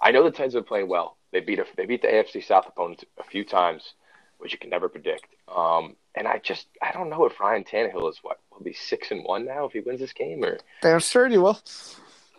I 0.00 0.10
know 0.10 0.22
the 0.22 0.30
Titans 0.30 0.54
have 0.54 0.64
been 0.64 0.68
playing 0.68 0.88
well. 0.88 1.16
They 1.32 1.40
beat 1.40 1.58
a, 1.58 1.64
they 1.76 1.86
beat 1.86 2.02
the 2.02 2.08
AFC 2.08 2.44
South 2.44 2.66
opponents 2.66 3.04
a 3.18 3.24
few 3.24 3.44
times, 3.44 3.94
which 4.38 4.52
you 4.52 4.58
can 4.58 4.70
never 4.70 4.88
predict. 4.88 5.26
Um, 5.54 5.96
and 6.14 6.28
I 6.28 6.38
just 6.38 6.66
I 6.82 6.92
don't 6.92 7.10
know 7.10 7.24
if 7.24 7.40
Ryan 7.40 7.64
Tannehill 7.64 8.10
is 8.10 8.18
what 8.22 8.40
will 8.50 8.62
be 8.62 8.74
six 8.74 9.10
and 9.10 9.24
one 9.24 9.46
now 9.46 9.64
if 9.64 9.72
he 9.72 9.80
wins 9.80 10.00
this 10.00 10.12
game 10.12 10.44
or 10.44 10.58
they're 10.82 11.00
sure 11.00 11.28
he 11.28 11.38
will. 11.38 11.58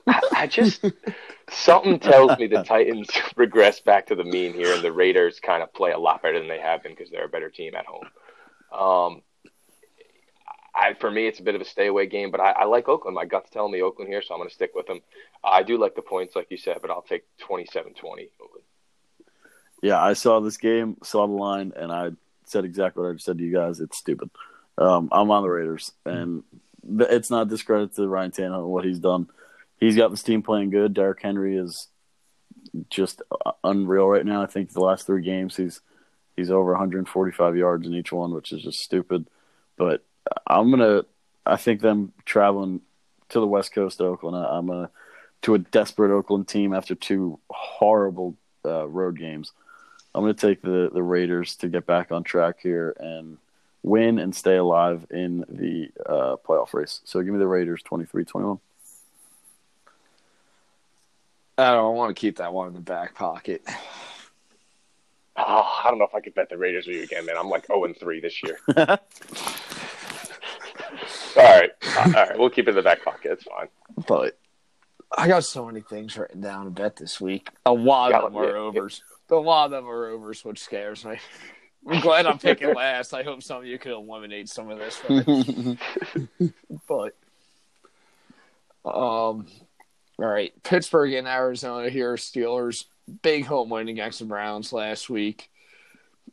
I, 0.06 0.22
I 0.36 0.48
just 0.48 0.86
something 1.50 2.00
tells 2.00 2.38
me 2.38 2.48
the 2.48 2.64
Titans 2.64 3.10
regress 3.36 3.80
back 3.80 4.08
to 4.08 4.16
the 4.16 4.24
mean 4.24 4.54
here, 4.54 4.74
and 4.74 4.84
the 4.84 4.92
Raiders 4.92 5.40
kind 5.40 5.64
of 5.64 5.74
play 5.74 5.92
a 5.92 5.98
lot 5.98 6.22
better 6.22 6.40
than 6.40 6.50
they 6.50 6.60
have 6.60 6.84
been 6.84 6.92
because 6.92 7.10
they're 7.10 7.26
a 7.26 7.30
better 7.30 7.50
team 7.50 7.74
at 7.76 7.86
home. 7.86 8.06
Um, 8.72 9.22
I, 10.76 10.96
for 10.96 11.12
me, 11.12 11.28
it's 11.28 11.40
a 11.40 11.44
bit 11.44 11.56
of 11.56 11.62
a 11.62 11.66
stay 11.66 11.88
away 11.88 12.08
game, 12.08 12.32
but 12.32 12.42
I, 12.42 12.52
I 12.52 12.66
like 12.66 12.90
Oakland. 12.90 13.16
My 13.16 13.26
gut's 13.26 13.50
telling 13.50 13.72
me 13.72 13.82
Oakland 13.82 14.10
here, 14.10 14.22
so 14.22 14.34
I'm 14.34 14.40
going 14.40 14.50
to 14.50 14.56
stick 14.56 14.72
with 14.74 14.88
them. 14.88 15.02
I 15.44 15.62
do 15.62 15.78
like 15.78 15.96
the 15.96 16.02
points, 16.02 16.36
like 16.36 16.48
you 16.50 16.58
said, 16.58 16.80
but 16.82 16.90
I'll 16.90 17.04
take 17.04 17.24
27 17.38 17.94
20. 17.94 18.30
Yeah, 19.84 20.02
I 20.02 20.14
saw 20.14 20.40
this 20.40 20.56
game, 20.56 20.96
saw 21.04 21.28
the 21.28 21.34
line, 21.34 21.74
and 21.76 21.92
I 21.92 22.12
said 22.46 22.64
exactly 22.64 23.04
what 23.04 23.10
I 23.10 23.14
just 23.14 23.26
said 23.26 23.38
to 23.38 23.44
you 23.44 23.52
guys. 23.52 23.82
It's 23.82 23.98
stupid. 23.98 24.30
Um, 24.78 25.10
I'm 25.12 25.30
on 25.30 25.44
the 25.44 25.50
Raiders, 25.50 25.92
and 26.06 26.44
it's 27.02 27.30
not 27.30 27.50
discredit 27.50 27.94
to 27.96 28.08
Ryan 28.08 28.32
Tannehill 28.32 28.66
what 28.66 28.86
he's 28.86 29.00
done. 29.00 29.28
He's 29.82 29.98
got 29.98 30.10
this 30.10 30.24
team 30.24 30.42
playing 30.42 30.70
good. 30.70 30.94
Derrick 30.94 31.22
Henry 31.22 31.58
is 31.58 31.90
just 32.90 33.24
unreal 33.62 34.08
right 34.08 34.26
now. 34.26 34.42
I 34.42 34.46
think 34.46 34.72
the 34.72 34.80
last 34.80 35.06
three 35.06 35.22
games 35.22 35.58
he's 35.58 35.82
he's 36.38 36.50
over 36.50 36.72
145 36.72 37.58
yards 37.58 37.86
in 37.86 37.94
each 37.94 38.14
one, 38.14 38.34
which 38.34 38.54
is 38.54 38.64
just 38.64 38.80
stupid. 38.80 39.28
But 39.76 40.02
I'm 40.48 40.72
gonna. 40.72 41.04
I 41.46 41.58
think 41.58 41.82
them 41.82 42.14
traveling 42.24 42.80
to 43.30 43.42
the 43.42 43.48
West 43.48 43.74
Coast 43.74 44.00
of 44.00 44.08
Oakland. 44.08 44.38
I'm 44.38 44.68
gonna 44.68 44.90
to 45.42 45.56
a 45.56 45.60
desperate 45.60 46.16
Oakland 46.16 46.48
team 46.48 46.74
after 46.74 46.96
two 46.96 47.38
horrible 47.50 48.38
uh, 48.64 48.88
road 48.88 49.20
games. 49.20 49.52
I'm 50.16 50.22
gonna 50.22 50.34
take 50.34 50.62
the 50.62 50.90
the 50.94 51.04
Raiders 51.04 51.56
to 51.58 51.68
get 51.68 51.86
back 51.86 52.12
on 52.12 52.24
track 52.24 52.58
here 52.62 52.96
and 53.00 53.38
win 53.82 54.20
and 54.20 54.36
stay 54.36 54.56
alive 54.56 55.06
in 55.12 55.46
the 55.50 55.90
uh, 56.06 56.36
playoff 56.38 56.74
race. 56.74 57.02
So 57.04 57.22
give 57.22 57.34
me 57.34 57.40
the 57.40 57.48
Raiders 57.48 57.84
23-21. 57.84 58.60
I 61.58 61.72
don't 61.72 61.96
want 61.96 62.16
to 62.16 62.20
keep 62.20 62.38
that 62.38 62.54
one 62.54 62.70
in 62.70 62.74
the 62.74 62.80
back 62.80 63.14
pocket. 63.14 63.62
Oh, 65.36 65.82
I 65.84 65.90
don't 65.90 66.00
know 66.00 66.06
if 66.06 66.16
I 66.16 66.22
could 66.22 66.34
bet 66.36 66.50
the 66.50 66.58
Raiders 66.58 66.88
with 66.88 66.96
you 66.96 67.04
again, 67.04 67.26
man. 67.26 67.38
I'm 67.38 67.50
like 67.50 67.68
0 67.68 67.86
and 67.86 67.98
3 67.98 68.20
this 68.20 68.42
year. 68.44 68.60
all 68.78 68.98
right. 71.38 71.72
All 71.98 72.12
right. 72.12 72.38
We'll 72.38 72.50
keep 72.50 72.68
it 72.68 72.72
in 72.72 72.76
the 72.76 72.82
back 72.82 73.04
pocket. 73.04 73.32
It's 73.32 73.44
fine. 73.44 73.68
But 74.08 74.38
I 75.18 75.28
got 75.28 75.44
so 75.44 75.66
many 75.66 75.82
things 75.82 76.18
written 76.18 76.42
down 76.42 76.66
to 76.66 76.72
bet 76.72 76.96
this 76.96 77.22
week. 77.22 77.50
A 77.66 77.74
lot 77.74 78.14
of 78.14 78.32
them 78.32 78.42
are 78.42 78.56
overs. 78.56 79.04
A 79.30 79.36
lot 79.36 79.66
of 79.66 79.72
them 79.72 79.88
are 79.88 80.08
overs, 80.08 80.44
which 80.44 80.60
scares 80.60 81.06
me. 81.06 81.18
I'm 81.90 82.02
glad 82.02 82.26
I'm 82.26 82.38
picking 82.38 82.74
last. 82.76 83.14
I 83.14 83.24
hope 83.24 83.44
some 83.44 83.58
of 83.58 83.66
you 83.66 83.78
can 83.78 83.92
eliminate 83.92 84.50
some 84.50 84.70
of 84.70 84.80
this. 84.80 85.02
but, 86.88 87.16
um, 88.86 89.48
all 90.18 90.26
right. 90.26 90.54
Pittsburgh 90.64 91.14
and 91.14 91.28
Arizona 91.28 91.90
here. 91.90 92.16
Steelers, 92.16 92.86
big 93.22 93.46
home 93.46 93.70
win 93.70 93.90
against 93.90 94.20
the 94.20 94.26
Browns 94.26 94.72
last 94.72 95.10
week. 95.10 95.50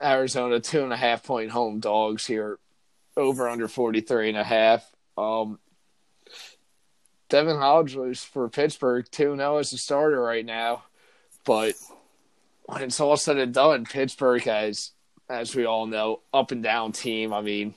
Arizona, 0.03 0.61
two 0.61 0.85
and 0.85 0.93
a 0.93 0.97
half 0.97 1.25
point 1.25 1.51
home 1.51 1.81
dogs 1.81 2.27
here 2.27 2.59
over 3.17 3.49
under 3.49 3.69
43 3.69 4.31
and 4.31 4.39
a 4.39 4.45
half. 4.45 4.89
Um, 5.19 5.59
Devlin 7.31 7.59
Hodges 7.59 8.25
for 8.25 8.49
Pittsburgh, 8.49 9.07
2 9.11 9.37
0 9.37 9.57
as 9.57 9.73
a 9.73 9.79
starter 9.79 10.21
right 10.21 10.45
now. 10.45 10.83
But 11.47 11.75
when 12.65 12.83
it's 12.83 13.01
all 13.01 13.17
said 13.17 13.39
and 13.39 13.55
done, 13.55 13.87
Pittsburgh 13.87 14.43
has, 14.43 14.91
as 15.29 15.55
we 15.55 15.65
all 15.65 15.87
know, 15.87 16.21
up 16.35 16.51
and 16.51 16.63
down 16.63 16.93
team. 16.93 17.33
I 17.33 17.41
mean, 17.41 17.75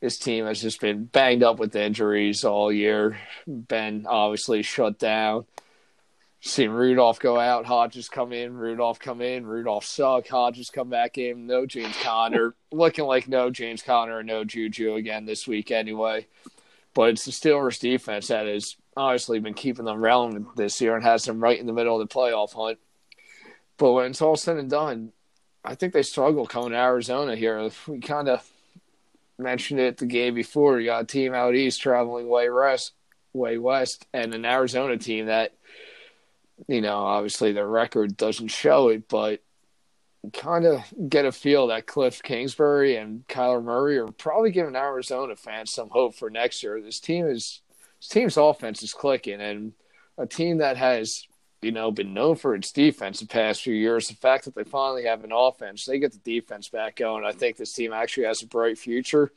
this 0.00 0.18
team 0.18 0.46
has 0.46 0.60
just 0.60 0.80
been 0.80 1.04
banged 1.04 1.44
up 1.44 1.58
with 1.58 1.76
injuries 1.76 2.44
all 2.44 2.72
year, 2.72 3.18
been 3.46 4.04
obviously 4.06 4.62
shut 4.62 4.98
down. 4.98 5.46
Seen 6.40 6.70
Rudolph 6.70 7.18
go 7.18 7.40
out, 7.40 7.66
Hodges 7.66 8.08
come 8.08 8.32
in, 8.32 8.54
Rudolph 8.54 8.98
come 8.98 9.20
in, 9.20 9.46
Rudolph 9.46 9.84
suck, 9.84 10.28
Hodges 10.28 10.70
come 10.70 10.90
back 10.90 11.18
in, 11.18 11.46
no 11.46 11.66
James 11.66 11.96
Conner, 12.02 12.54
looking 12.70 13.04
like 13.04 13.26
no 13.26 13.50
James 13.50 13.82
Conner 13.82 14.18
and 14.18 14.28
no 14.28 14.44
Juju 14.44 14.94
again 14.94 15.24
this 15.24 15.48
week 15.48 15.70
anyway. 15.70 16.26
But 16.96 17.10
it's 17.10 17.26
the 17.26 17.30
Steelers 17.30 17.78
defense 17.78 18.28
that 18.28 18.46
has 18.46 18.74
obviously 18.96 19.38
been 19.38 19.54
keeping 19.54 19.84
them 19.84 20.00
relevant 20.00 20.56
this 20.56 20.80
year 20.80 20.96
and 20.96 21.04
has 21.04 21.24
them 21.24 21.40
right 21.40 21.60
in 21.60 21.66
the 21.66 21.72
middle 21.72 22.00
of 22.00 22.08
the 22.08 22.12
playoff 22.12 22.54
hunt. 22.54 22.78
But 23.76 23.92
when 23.92 24.10
it's 24.10 24.22
all 24.22 24.34
said 24.34 24.56
and 24.56 24.70
done, 24.70 25.12
I 25.64 25.76
think 25.76 25.92
they 25.92 26.02
struggle 26.02 26.46
coming 26.46 26.70
to 26.70 26.76
Arizona 26.76 27.36
here. 27.36 27.70
We 27.86 28.00
kind 28.00 28.28
of 28.28 28.48
mentioned 29.38 29.78
it 29.78 29.98
the 29.98 30.06
game 30.06 30.34
before. 30.34 30.80
You 30.80 30.86
got 30.86 31.04
a 31.04 31.06
team 31.06 31.34
out 31.34 31.54
east 31.54 31.82
traveling 31.82 32.28
way 32.28 32.50
west, 32.50 32.94
way 33.32 33.58
west, 33.58 34.06
and 34.12 34.34
an 34.34 34.44
Arizona 34.44 34.96
team 34.96 35.26
that– 35.26 35.52
you 36.68 36.80
know, 36.80 36.96
obviously 36.96 37.52
the 37.52 37.66
record 37.66 38.16
doesn't 38.16 38.48
show 38.48 38.88
it, 38.88 39.10
but 39.10 39.42
kind 40.32 40.64
of 40.64 40.82
get 41.08 41.24
a 41.24 41.32
feel 41.32 41.68
that 41.68 41.86
Cliff 41.86 42.22
Kingsbury 42.22 42.96
and 42.96 43.26
Kyler 43.28 43.62
Murray 43.62 43.98
are 43.98 44.08
probably 44.08 44.50
giving 44.50 44.76
Arizona 44.76 45.36
fans 45.36 45.72
some 45.72 45.88
hope 45.90 46.14
for 46.14 46.30
next 46.30 46.62
year. 46.62 46.80
This 46.80 47.00
team 47.00 47.26
is 47.26 47.60
this 48.00 48.08
team's 48.08 48.36
offense 48.36 48.82
is 48.82 48.92
clicking, 48.92 49.40
and 49.40 49.72
a 50.18 50.26
team 50.26 50.58
that 50.58 50.76
has 50.76 51.26
you 51.62 51.72
know 51.72 51.90
been 51.90 52.14
known 52.14 52.36
for 52.36 52.54
its 52.54 52.72
defense 52.72 53.20
the 53.20 53.26
past 53.26 53.62
few 53.62 53.74
years. 53.74 54.08
The 54.08 54.14
fact 54.14 54.44
that 54.44 54.54
they 54.54 54.64
finally 54.64 55.04
have 55.04 55.24
an 55.24 55.32
offense, 55.32 55.84
they 55.84 55.98
get 55.98 56.12
the 56.12 56.18
defense 56.18 56.68
back 56.68 56.96
going. 56.96 57.24
I 57.24 57.32
think 57.32 57.56
this 57.56 57.72
team 57.72 57.92
actually 57.92 58.26
has 58.26 58.42
a 58.42 58.46
bright 58.46 58.78
future, 58.78 59.32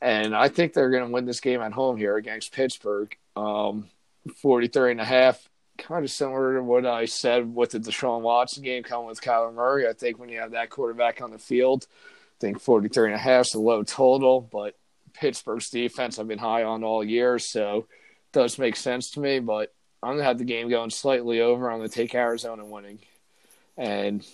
and 0.00 0.34
I 0.34 0.48
think 0.48 0.72
they're 0.72 0.90
going 0.90 1.06
to 1.06 1.12
win 1.12 1.26
this 1.26 1.40
game 1.40 1.60
at 1.60 1.72
home 1.72 1.96
here 1.96 2.16
against 2.16 2.52
Pittsburgh. 2.52 3.16
Um, 3.36 3.88
43 4.36 4.92
and 4.92 5.00
a 5.00 5.04
half 5.04 5.48
kind 5.78 6.04
of 6.04 6.10
similar 6.10 6.54
to 6.54 6.62
what 6.62 6.86
I 6.86 7.04
said 7.04 7.54
with 7.54 7.70
the 7.70 7.80
Deshaun 7.80 8.20
Watson 8.20 8.62
game 8.62 8.82
coming 8.82 9.06
with 9.06 9.20
Kyler 9.20 9.52
Murray. 9.52 9.88
I 9.88 9.92
think 9.92 10.18
when 10.18 10.28
you 10.28 10.40
have 10.40 10.52
that 10.52 10.70
quarterback 10.70 11.20
on 11.20 11.30
the 11.30 11.38
field, 11.38 11.86
I 11.90 12.40
think 12.40 12.60
43 12.60 13.06
and 13.06 13.14
a 13.14 13.18
half 13.18 13.46
is 13.46 13.54
a 13.54 13.60
low 13.60 13.82
total, 13.82 14.40
but 14.40 14.76
Pittsburgh's 15.14 15.70
defense 15.70 16.18
I've 16.18 16.28
been 16.28 16.38
high 16.38 16.64
on 16.64 16.84
all 16.84 17.04
year, 17.04 17.38
so 17.38 17.78
it 17.78 18.32
does 18.32 18.58
make 18.58 18.76
sense 18.76 19.10
to 19.12 19.20
me. 19.20 19.38
But 19.38 19.72
I'm 20.02 20.14
gonna 20.14 20.24
have 20.24 20.38
the 20.38 20.44
game 20.44 20.68
going 20.68 20.90
slightly 20.90 21.40
over. 21.40 21.70
I'm 21.70 21.78
gonna 21.78 21.88
take 21.88 22.14
Arizona 22.14 22.64
winning, 22.64 22.98
and 23.76 24.26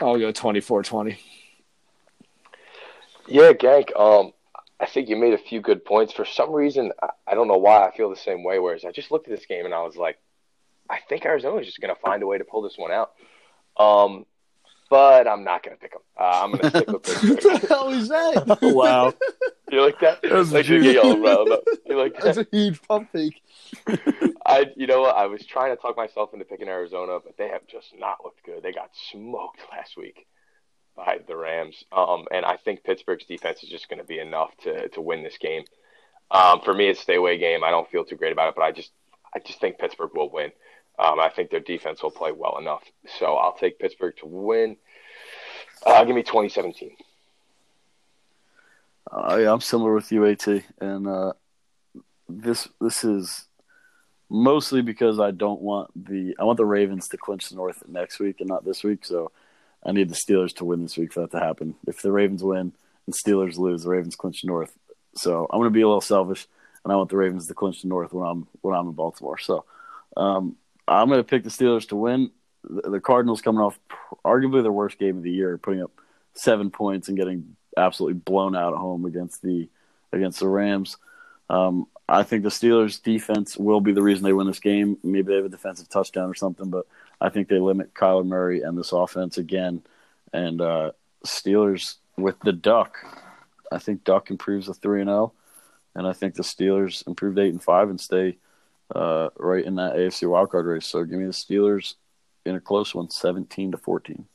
I'll 0.00 0.18
go 0.18 0.32
24-20. 0.32 1.18
Yeah, 3.28 3.52
Gank. 3.52 3.98
Um, 3.98 4.32
I 4.80 4.86
think 4.86 5.08
you 5.08 5.16
made 5.16 5.34
a 5.34 5.38
few 5.38 5.60
good 5.60 5.84
points. 5.84 6.12
For 6.12 6.24
some 6.24 6.50
reason, 6.52 6.92
I 7.26 7.34
don't 7.34 7.48
know 7.48 7.58
why 7.58 7.86
I 7.86 7.96
feel 7.96 8.10
the 8.10 8.16
same 8.16 8.42
way. 8.42 8.58
Whereas 8.58 8.84
I 8.84 8.90
just 8.90 9.10
looked 9.10 9.28
at 9.28 9.34
this 9.36 9.46
game 9.46 9.64
and 9.64 9.72
I 9.72 9.82
was 9.82 9.96
like, 9.96 10.18
I 10.88 10.98
think 11.08 11.24
Arizona's 11.24 11.66
just 11.66 11.80
going 11.80 11.94
to 11.94 12.00
find 12.00 12.22
a 12.22 12.26
way 12.26 12.38
to 12.38 12.44
pull 12.44 12.62
this 12.62 12.76
one 12.76 12.90
out. 12.92 13.12
Um, 13.76 14.26
but 14.90 15.26
I'm 15.26 15.42
not 15.42 15.62
going 15.62 15.74
to 15.74 15.80
pick 15.80 15.92
them. 15.92 16.02
Uh, 16.20 16.40
I'm 16.44 16.50
going 16.52 16.62
to 16.62 16.68
stick 16.68 16.88
with 16.88 17.02
Pittsburgh. 17.22 17.44
what 17.44 17.62
the 17.62 17.66
hell 17.68 17.88
is 17.90 18.08
that? 18.08 18.58
wow. 18.62 19.14
You 19.70 19.80
like 19.80 19.98
that? 20.00 20.20
That's 20.22 20.52
like 20.52 20.66
huge. 20.66 20.84
you 20.84 20.90
You 21.86 21.98
like 21.98 22.14
that? 22.16 22.22
That's 22.22 22.38
a 22.38 22.46
huge 22.50 22.82
pump 22.82 23.10
fake. 23.10 23.40
I, 24.44 24.66
you 24.76 24.86
know 24.86 25.00
what? 25.00 25.16
I 25.16 25.26
was 25.26 25.46
trying 25.46 25.74
to 25.74 25.80
talk 25.80 25.96
myself 25.96 26.34
into 26.34 26.44
picking 26.44 26.68
Arizona, 26.68 27.18
but 27.24 27.38
they 27.38 27.48
have 27.48 27.66
just 27.66 27.94
not 27.98 28.18
looked 28.22 28.44
good. 28.44 28.62
They 28.62 28.72
got 28.72 28.90
smoked 29.10 29.60
last 29.70 29.96
week 29.96 30.26
by 30.94 31.20
the 31.26 31.36
Rams, 31.36 31.84
um, 31.90 32.26
and 32.30 32.44
I 32.44 32.58
think 32.58 32.84
Pittsburgh's 32.84 33.24
defense 33.24 33.62
is 33.62 33.70
just 33.70 33.88
going 33.88 34.00
to 34.00 34.04
be 34.04 34.18
enough 34.18 34.50
to 34.64 34.88
to 34.90 35.00
win 35.00 35.22
this 35.22 35.38
game. 35.38 35.64
Um, 36.30 36.60
for 36.60 36.74
me, 36.74 36.88
it's 36.88 37.00
a 37.00 37.02
stay 37.02 37.16
away 37.16 37.38
game. 37.38 37.64
I 37.64 37.70
don't 37.70 37.88
feel 37.90 38.04
too 38.04 38.16
great 38.16 38.32
about 38.32 38.48
it, 38.48 38.54
but 38.56 38.62
I 38.62 38.72
just 38.72 38.90
I 39.34 39.38
just 39.38 39.60
think 39.60 39.78
Pittsburgh 39.78 40.10
will 40.14 40.30
win. 40.30 40.52
Um, 40.98 41.18
I 41.18 41.30
think 41.30 41.50
their 41.50 41.60
defense 41.60 42.02
will 42.02 42.10
play 42.10 42.32
well 42.32 42.58
enough. 42.58 42.84
So 43.18 43.34
I'll 43.34 43.56
take 43.56 43.78
Pittsburgh 43.78 44.16
to 44.18 44.26
win. 44.26 44.76
Uh, 45.84 46.04
give 46.04 46.14
me 46.14 46.22
2017. 46.22 46.96
Uh, 49.10 49.52
I'm 49.52 49.60
similar 49.60 49.94
with 49.94 50.12
you, 50.12 50.24
At, 50.26 50.46
and 50.80 51.06
uh, 51.06 51.32
this 52.28 52.68
this 52.80 53.04
is 53.04 53.46
mostly 54.30 54.80
because 54.80 55.20
I 55.20 55.30
don't 55.30 55.60
want 55.60 55.90
the 55.94 56.34
I 56.38 56.44
want 56.44 56.56
the 56.56 56.64
Ravens 56.64 57.08
to 57.08 57.18
clinch 57.18 57.48
the 57.48 57.56
North 57.56 57.82
next 57.86 58.18
week 58.18 58.40
and 58.40 58.48
not 58.48 58.64
this 58.64 58.82
week. 58.82 59.04
So 59.04 59.30
I 59.84 59.92
need 59.92 60.08
the 60.08 60.14
Steelers 60.14 60.54
to 60.56 60.64
win 60.64 60.82
this 60.82 60.96
week 60.96 61.12
for 61.12 61.20
that 61.20 61.32
to 61.32 61.40
happen. 61.40 61.74
If 61.86 62.00
the 62.00 62.12
Ravens 62.12 62.42
win 62.42 62.72
and 63.06 63.14
Steelers 63.14 63.58
lose, 63.58 63.82
the 63.82 63.90
Ravens 63.90 64.16
clinch 64.16 64.42
the 64.42 64.48
North. 64.48 64.78
So 65.14 65.46
I'm 65.50 65.58
going 65.58 65.70
to 65.70 65.74
be 65.74 65.82
a 65.82 65.86
little 65.86 66.00
selfish, 66.00 66.46
and 66.84 66.92
I 66.92 66.96
want 66.96 67.10
the 67.10 67.16
Ravens 67.16 67.46
to 67.48 67.54
clinch 67.54 67.82
the 67.82 67.88
North 67.88 68.12
when 68.12 68.26
I'm 68.26 68.46
when 68.62 68.74
I'm 68.74 68.88
in 68.88 68.92
Baltimore. 68.92 69.38
So 69.38 69.66
um, 70.16 70.56
I'm 70.86 71.08
going 71.08 71.20
to 71.20 71.24
pick 71.24 71.44
the 71.44 71.50
Steelers 71.50 71.88
to 71.88 71.96
win. 71.96 72.30
The, 72.64 73.00
Cardinals 73.00 73.42
coming 73.42 73.60
off 73.60 73.78
arguably 74.24 74.62
their 74.62 74.72
worst 74.72 74.98
game 74.98 75.16
of 75.16 75.22
the 75.22 75.30
year, 75.30 75.58
putting 75.58 75.82
up 75.82 75.90
seven 76.34 76.70
points 76.70 77.08
and 77.08 77.16
getting 77.16 77.56
absolutely 77.76 78.18
blown 78.18 78.54
out 78.54 78.72
at 78.72 78.78
home 78.78 79.04
against 79.04 79.42
the 79.42 79.68
against 80.12 80.40
the 80.40 80.48
Rams. 80.48 80.96
Um, 81.50 81.86
I 82.08 82.22
think 82.22 82.42
the 82.42 82.50
Steelers' 82.50 83.02
defense 83.02 83.56
will 83.56 83.80
be 83.80 83.92
the 83.92 84.02
reason 84.02 84.24
they 84.24 84.32
win 84.32 84.46
this 84.46 84.60
game. 84.60 84.98
Maybe 85.02 85.28
they 85.28 85.36
have 85.36 85.44
a 85.44 85.48
defensive 85.48 85.88
touchdown 85.88 86.28
or 86.28 86.34
something, 86.34 86.70
but 86.70 86.86
I 87.20 87.30
think 87.30 87.48
they 87.48 87.58
limit 87.58 87.94
Kyler 87.94 88.26
Murray 88.26 88.62
and 88.62 88.76
this 88.76 88.92
offense 88.92 89.38
again. 89.38 89.82
And 90.32 90.60
uh, 90.60 90.92
Steelers 91.26 91.96
with 92.16 92.38
the 92.40 92.52
Duck, 92.52 92.96
I 93.70 93.78
think 93.78 94.04
Duck 94.04 94.30
improves 94.30 94.66
to 94.66 94.74
three 94.74 95.00
and 95.00 95.08
zero, 95.08 95.32
and 95.94 96.06
I 96.06 96.12
think 96.12 96.34
the 96.34 96.42
Steelers 96.42 97.06
improved 97.06 97.38
eight 97.38 97.52
and 97.52 97.62
five 97.62 97.88
and 97.88 98.00
stay 98.00 98.36
uh, 98.94 99.28
right 99.36 99.64
in 99.64 99.76
that 99.76 99.94
AFC 99.94 100.24
wildcard 100.24 100.66
race. 100.66 100.86
So 100.86 101.04
give 101.04 101.18
me 101.18 101.26
the 101.26 101.32
Steelers 101.32 101.94
in 102.44 102.54
a 102.54 102.60
close 102.60 102.94
one, 102.94 103.10
seventeen 103.10 103.72
to 103.72 103.78
fourteen. 103.78 104.26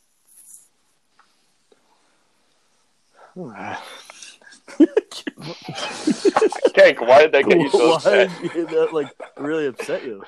Tank, 6.73 7.01
why 7.01 7.21
did 7.21 7.31
that 7.33 7.45
get 7.47 7.59
you 7.59 7.69
so 7.69 7.89
Why 7.89 7.95
upset? 7.95 8.31
did 8.53 8.69
that 8.69 8.93
like 8.93 9.11
really 9.37 9.67
upset 9.67 10.03
you? 10.03 10.23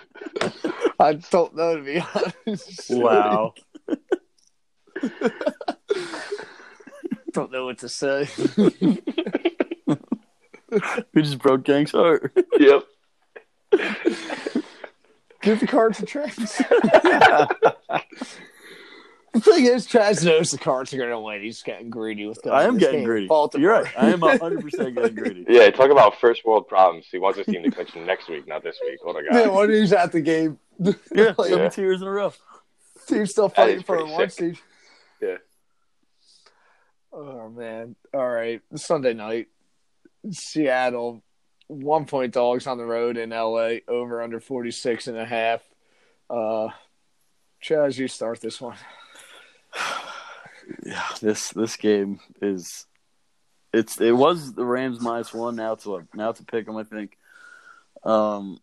I 1.00 1.14
don't 1.14 1.56
know 1.56 1.78
to 1.78 1.82
be 1.82 2.04
honest. 2.46 2.90
Wow. 2.92 3.54
don't 7.32 7.52
know 7.52 7.66
what 7.66 7.80
to 7.80 7.90
say. 7.90 8.28
We 11.14 11.24
just 11.24 11.40
broke 11.40 11.64
Gang's 11.64 11.94
heart. 11.94 12.32
Yep. 12.60 12.84
Give 15.42 15.60
the 15.60 15.68
cards 15.68 16.00
to 16.00 16.06
Travis. 16.06 16.58
the 16.58 17.50
thing 19.40 19.66
is, 19.66 19.86
Travis 19.86 20.24
knows 20.24 20.52
the 20.52 20.58
cards 20.58 20.94
are 20.94 20.98
going 20.98 21.10
to 21.10 21.20
win. 21.20 21.42
He's 21.42 21.62
getting 21.64 21.90
greedy 21.90 22.26
with 22.26 22.42
them. 22.42 22.54
I 22.54 22.64
am 22.64 22.78
getting 22.78 23.00
game, 23.00 23.06
greedy. 23.06 23.28
Baltimore. 23.28 23.62
You're 23.62 23.84
right. 23.84 23.94
I 23.98 24.12
am 24.12 24.20
hundred 24.22 24.62
percent 24.62 24.96
getting 24.96 25.16
greedy. 25.16 25.46
Yeah, 25.50 25.70
talk 25.70 25.92
about 25.92 26.20
first 26.20 26.44
world 26.46 26.68
problems. 26.68 27.06
He 27.12 27.20
wants 27.20 27.38
his 27.38 27.48
team 27.48 27.64
to 27.64 27.72
clinch 27.72 27.96
next 27.96 28.28
week, 28.28 28.48
not 28.48 28.64
this 28.64 28.78
week. 28.84 29.04
What 29.06 29.16
a 29.16 29.24
guy. 29.24 29.34
Man, 29.46 29.54
when 29.54 29.70
he's 29.70 29.94
at 29.94 30.12
the 30.12 30.22
game, 30.22 30.60
Yeah, 30.80 31.34
like, 31.38 31.50
seven 31.50 31.60
Yeah. 31.64 31.70
tears 31.70 32.02
in 32.02 32.08
a 32.08 32.12
row. 32.12 32.34
team's 33.08 33.32
still 33.32 33.50
fighting 33.50 33.84
for 33.84 33.96
a 33.96 34.00
pretty 34.00 34.14
one 34.14 34.30
seed. 34.30 34.58
Yeah. 35.22 35.38
Oh 37.14 37.50
man! 37.50 37.96
All 38.14 38.28
right, 38.30 38.62
Sunday 38.76 39.14
night, 39.14 39.48
Seattle, 40.32 41.24
one 41.70 42.06
point 42.06 42.34
dogs 42.34 42.68
on 42.68 42.78
the 42.78 42.84
road 42.84 43.16
in 43.16 43.30
LA, 43.30 43.76
over 43.88 44.22
under 44.22 44.40
46 44.40 45.08
and 45.08 45.18
a 45.18 45.26
half. 45.26 45.62
Uh, 46.30 46.70
Chaz, 47.64 47.98
you 47.98 48.08
start 48.08 48.42
this 48.42 48.60
one. 48.60 48.76
Yeah, 50.86 51.04
this 51.20 51.50
this 51.50 51.78
game 51.78 52.20
is 52.44 52.86
it's 53.74 54.00
it 54.00 54.12
was 54.12 54.54
the 54.54 54.64
Rams 54.64 55.02
minus 55.02 55.34
one. 55.34 55.56
Now 55.56 55.74
it's 55.74 55.88
a 55.88 56.06
now 56.14 56.30
it's 56.30 56.42
a 56.42 56.46
pick 56.46 56.68
'em, 56.68 56.78
I 56.78 56.84
think. 56.84 57.18
Um. 58.04 58.60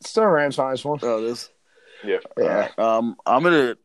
Still 0.00 0.26
Rams 0.26 0.58
minus 0.58 0.84
one. 0.84 0.98
Oh, 1.02 1.22
this. 1.22 1.48
Yeah. 2.04 2.18
Yeah. 2.38 2.68
Um. 2.76 3.16
I'm 3.24 3.42
gonna 3.42 3.76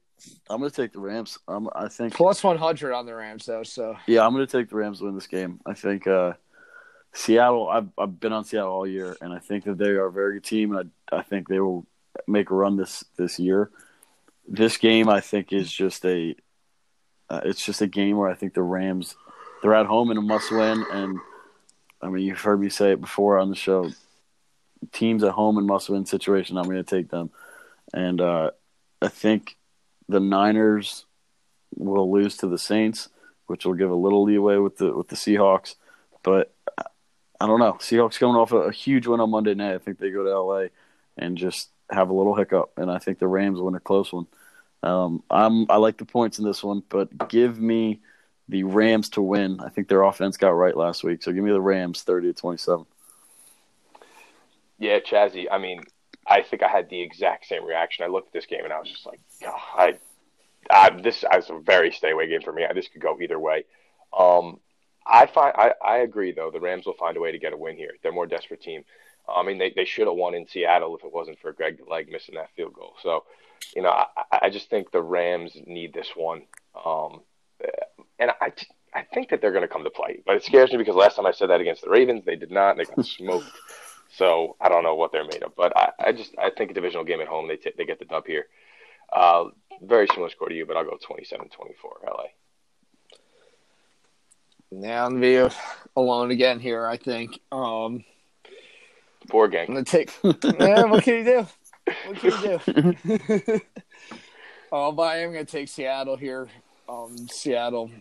I'm 0.50 0.60
gonna 0.60 0.70
take 0.70 0.92
the 0.92 1.00
Rams. 1.00 1.40
Um. 1.48 1.70
I 1.74 1.88
think. 1.88 2.14
Plus 2.16 2.44
100 2.44 2.94
on 2.94 3.06
the 3.06 3.16
Rams 3.16 3.46
though. 3.46 3.64
So 3.64 3.96
Yeah, 4.08 4.26
I'm 4.26 4.34
going 4.34 4.46
to 4.46 4.52
take 4.52 4.70
the 4.70 4.76
Rams 4.76 5.00
to 5.00 5.06
win 5.06 5.16
this 5.16 5.28
game. 5.28 5.62
I 5.66 5.74
think 5.74 6.06
uh, 6.06 6.34
Seattle. 7.14 7.68
I've 7.68 7.90
I've 7.98 8.20
been 8.20 8.34
on 8.34 8.46
Seattle 8.46 8.72
all 8.72 8.88
year, 8.88 9.16
and 9.22 9.34
I 9.34 9.40
think 9.40 9.66
that 9.66 9.78
they 9.78 9.90
are 9.90 10.08
a 10.08 10.12
very 10.12 10.36
good 10.36 10.44
team, 10.44 10.76
and 10.76 10.92
I, 11.12 11.18
I 11.18 11.22
think 11.24 11.48
they 11.48 11.60
will 11.60 11.86
make 12.28 12.50
a 12.50 12.56
run 12.56 12.78
this 12.78 13.04
this 13.18 13.40
year. 13.40 13.70
This 14.48 14.78
game, 14.78 15.10
I 15.10 15.20
think, 15.20 15.52
is 15.52 15.72
just 15.72 16.06
a. 16.06 16.36
Uh, 17.30 17.42
it's 17.44 17.66
just 17.66 17.82
a 17.82 17.88
game 17.88 18.16
where 18.16 18.30
I 18.30 18.36
think 18.36 18.54
the 18.54 18.62
Rams, 18.62 19.16
they're 19.62 19.76
at 19.76 19.86
home 19.86 20.10
and 20.12 20.20
a 20.20 20.22
must 20.22 20.50
win, 20.50 20.86
and 20.92 21.20
I 22.02 22.08
mean 22.08 22.26
you've 22.26 22.40
heard 22.40 22.60
me 22.60 22.70
say 22.70 22.92
it 22.92 23.02
before 23.02 23.38
on 23.38 23.50
the 23.50 23.56
show. 23.56 23.90
Teams 24.94 25.24
at 25.24 25.32
home 25.32 25.58
and 25.58 25.68
must 25.68 25.90
win 25.90 26.06
situation, 26.06 26.58
I'm 26.58 26.66
going 26.66 26.78
to 26.78 26.84
take 26.84 27.10
them, 27.10 27.32
and 27.94 28.22
uh, 28.22 28.52
I 29.02 29.10
think 29.10 29.58
the 30.08 30.22
Niners 30.22 31.06
will 31.76 32.10
lose 32.10 32.38
to 32.38 32.48
the 32.48 32.58
Saints 32.60 33.10
which 33.48 33.66
will 33.66 33.74
give 33.74 33.90
a 33.90 33.96
little 33.96 34.24
leeway 34.24 34.58
with 34.58 34.78
the 34.78 34.96
with 34.96 35.08
the 35.08 35.16
Seahawks. 35.16 35.76
But 36.22 36.54
I 37.40 37.48
don't 37.48 37.60
know. 37.60 37.74
Seahawks 37.74 38.20
coming 38.20 38.36
off 38.36 38.52
a, 38.52 38.58
a 38.58 38.72
huge 38.72 39.08
win 39.08 39.20
on 39.20 39.30
Monday 39.30 39.54
night. 39.54 39.76
I 39.76 39.78
think 39.78 40.00
they 40.00 40.12
go 40.12 40.24
to 40.24 40.40
LA 40.40 40.68
and 41.18 41.38
just 41.38 41.70
have 41.90 42.10
a 42.10 42.14
little 42.14 42.36
hiccup, 42.36 42.72
and 42.78 42.92
I 42.92 43.00
think 43.00 43.20
the 43.20 43.28
Rams 43.28 43.60
win 43.60 43.76
a 43.76 43.80
close 43.80 44.12
one. 44.12 44.28
Um, 44.84 45.24
I'm 45.30 45.70
I 45.70 45.78
like 45.78 45.98
the 45.98 46.06
points 46.06 46.40
in 46.40 46.46
this 46.46 46.64
one, 46.64 46.84
but 46.90 47.30
give 47.30 47.60
me 47.60 48.02
the 48.50 48.64
Rams 48.64 49.10
to 49.10 49.22
win. 49.22 49.60
I 49.60 49.70
think 49.70 49.88
their 49.88 50.04
offense 50.04 50.38
got 50.38 50.50
right 50.50 50.76
last 50.76 51.04
week, 51.04 51.24
so 51.24 51.32
give 51.32 51.44
me 51.44 51.52
the 51.52 51.62
Rams 51.62 52.04
thirty 52.04 52.28
to 52.28 52.34
twenty 52.34 52.58
seven. 52.58 52.86
Yeah, 54.80 55.00
Chazzy. 55.00 55.46
I 55.52 55.58
mean, 55.58 55.82
I 56.28 56.44
think 56.44 56.62
I 56.62 56.68
had 56.68 56.90
the 56.90 57.02
exact 57.02 57.48
same 57.48 57.66
reaction. 57.66 58.06
I 58.06 58.08
looked 58.08 58.28
at 58.28 58.34
this 58.34 58.46
game 58.46 58.64
and 58.64 58.72
I 58.72 58.80
was 58.80 58.90
just 58.90 59.06
like, 59.06 59.20
God, 59.42 59.60
I, 59.76 59.98
I 60.70 60.90
this 61.02 61.24
is 61.24 61.50
a 61.50 61.60
very 61.60 61.92
stay 61.92 62.12
away 62.12 62.28
game 62.28 62.42
for 62.42 62.54
me. 62.54 62.66
This 62.74 62.88
could 62.88 63.02
go 63.02 63.18
either 63.20 63.40
way. 63.40 63.66
Um, 64.18 64.60
I 65.10 65.26
find 65.26 65.54
I, 65.56 65.74
I 65.86 65.98
agree 65.98 66.32
though. 66.32 66.52
The 66.52 66.60
Rams 66.60 66.86
will 66.86 66.94
find 66.94 67.18
a 67.18 67.20
way 67.20 67.32
to 67.32 67.40
get 67.40 67.54
a 67.54 67.58
win 67.58 67.76
here. 67.78 67.92
They're 68.02 68.12
a 68.12 68.16
more 68.16 68.28
desperate 68.28 68.62
team. 68.62 68.84
I 69.30 69.44
mean, 69.44 69.58
they, 69.58 69.72
they 69.76 69.86
should 69.86 70.08
have 70.08 70.16
won 70.16 70.34
in 70.36 70.48
Seattle 70.48 70.96
if 70.96 71.04
it 71.04 71.14
wasn't 71.14 71.40
for 71.40 71.52
Greg 71.52 71.80
Leg 71.90 72.10
missing 72.10 72.36
that 72.36 72.50
field 72.56 72.74
goal. 72.74 72.94
So, 73.04 73.26
you 73.76 73.82
know, 73.82 73.90
I, 73.90 74.06
I 74.44 74.50
just 74.50 74.70
think 74.70 74.92
the 74.92 75.02
Rams 75.02 75.58
need 75.66 75.94
this 75.94 76.10
one. 76.16 76.44
Um, 76.86 77.22
and 78.20 78.32
I, 78.42 78.54
I 78.94 79.04
think 79.14 79.30
that 79.30 79.42
they're 79.42 79.52
going 79.52 79.64
to 79.64 79.68
come 79.68 79.84
to 79.84 79.90
play, 79.90 80.22
but 80.26 80.36
it 80.36 80.46
scares 80.46 80.72
me 80.72 80.78
because 80.78 80.96
last 80.96 81.16
time 81.16 81.26
I 81.26 81.32
said 81.32 81.50
that 81.50 81.60
against 81.60 81.84
the 81.84 81.90
Ravens, 81.90 82.24
they 82.26 82.36
did 82.36 82.52
not. 82.52 82.72
And 82.72 82.80
they 82.80 82.86
got 82.86 83.06
smoked. 83.18 83.52
So 84.16 84.56
I 84.62 84.70
don't 84.70 84.84
know 84.84 84.96
what 84.96 85.12
they're 85.12 85.26
made 85.26 85.44
of, 85.44 85.56
but 85.56 85.76
I, 85.76 85.92
I 86.00 86.12
just 86.14 86.34
I 86.40 86.50
think 86.50 86.72
a 86.72 86.74
divisional 86.74 87.04
game 87.04 87.20
at 87.20 87.28
home 87.28 87.48
they 87.48 87.58
t- 87.58 87.74
they 87.78 87.86
get 87.86 88.00
the 88.00 88.06
dub 88.06 88.26
here. 88.26 88.46
Uh, 89.14 89.46
very 89.82 90.08
similar 90.08 90.30
score 90.30 90.50
to 90.50 90.56
you, 90.56 90.66
but 90.66 90.78
I'll 90.78 90.86
go 90.86 90.98
27-24 90.98 91.50
LA. 92.06 92.24
Now 94.72 95.06
I'm 95.06 95.22
gonna 95.22 95.50
be 95.50 95.56
alone 95.96 96.32
again 96.32 96.60
here. 96.60 96.86
I 96.86 96.98
think. 96.98 97.40
Um, 97.52 98.04
Poor 99.30 99.46
I'm 99.46 99.52
gang. 99.52 99.68
gonna 99.68 99.84
take. 99.84 100.12
yeah, 100.24 100.84
what 100.86 101.04
can 101.04 101.16
you 101.16 101.24
do? 101.24 101.48
What 102.06 102.18
can 102.18 102.32
you 102.32 103.40
do? 103.40 103.62
um, 104.76 104.96
but 104.96 105.04
I 105.04 105.18
am 105.20 105.32
gonna 105.32 105.46
take 105.46 105.68
Seattle 105.68 106.18
here. 106.18 106.48
Um, 106.88 107.28
Seattle, 107.30 107.92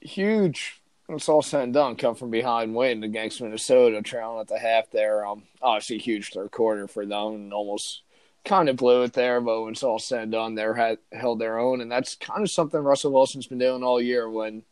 huge. 0.00 0.80
It's 1.08 1.28
all 1.28 1.42
said 1.42 1.64
and 1.64 1.74
done. 1.74 1.96
Come 1.96 2.14
from 2.14 2.30
behind, 2.30 2.74
win 2.74 3.04
against 3.04 3.42
Minnesota, 3.42 4.00
trailing 4.00 4.40
at 4.40 4.48
the 4.48 4.58
half. 4.58 4.90
There, 4.90 5.26
um, 5.26 5.42
obviously 5.60 5.98
huge 5.98 6.30
third 6.30 6.50
quarter 6.50 6.86
for 6.88 7.04
them, 7.04 7.34
and 7.34 7.52
almost 7.52 8.02
kind 8.44 8.68
of 8.68 8.76
blew 8.76 9.02
it 9.02 9.12
there. 9.12 9.40
But 9.40 9.62
when 9.62 9.72
it's 9.72 9.82
all 9.82 9.98
said 9.98 10.22
and 10.22 10.32
done, 10.32 10.54
they're 10.54 10.74
had 10.74 10.98
held 11.12 11.40
their 11.40 11.58
own, 11.58 11.80
and 11.80 11.90
that's 11.92 12.14
kind 12.14 12.42
of 12.42 12.50
something 12.50 12.80
Russell 12.80 13.12
Wilson's 13.12 13.46
been 13.46 13.58
doing 13.58 13.82
all 13.82 14.00
year. 14.00 14.30
When 14.30 14.62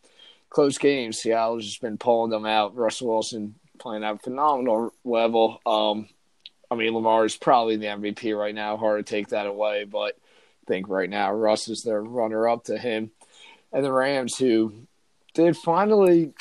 close 0.53 0.77
games, 0.77 1.19
Seattle's 1.19 1.65
just 1.65 1.81
been 1.81 1.97
pulling 1.97 2.31
them 2.31 2.45
out. 2.45 2.77
Russell 2.77 3.09
Wilson 3.09 3.55
playing 3.79 4.05
at 4.05 4.17
a 4.17 4.19
phenomenal 4.19 4.93
level. 5.03 5.61
Um, 5.65 6.09
I 6.71 6.75
mean, 6.75 6.93
Lamar 6.93 7.25
is 7.25 7.37
probably 7.37 7.77
the 7.77 7.87
MVP 7.87 8.39
right 8.39 8.55
now. 8.55 8.77
Hard 8.77 9.05
to 9.05 9.11
take 9.11 9.29
that 9.29 9.47
away, 9.47 9.85
but 9.85 10.15
I 10.19 10.65
think 10.69 10.89
right 10.89 11.09
now 11.09 11.33
Russ 11.33 11.69
is 11.69 11.83
the 11.83 11.99
runner 11.99 12.47
up 12.49 12.65
to 12.65 12.77
him. 12.77 13.11
And 13.73 13.83
the 13.83 13.93
Rams, 13.93 14.37
who 14.37 14.87
did 15.33 15.57
finally 15.57 16.35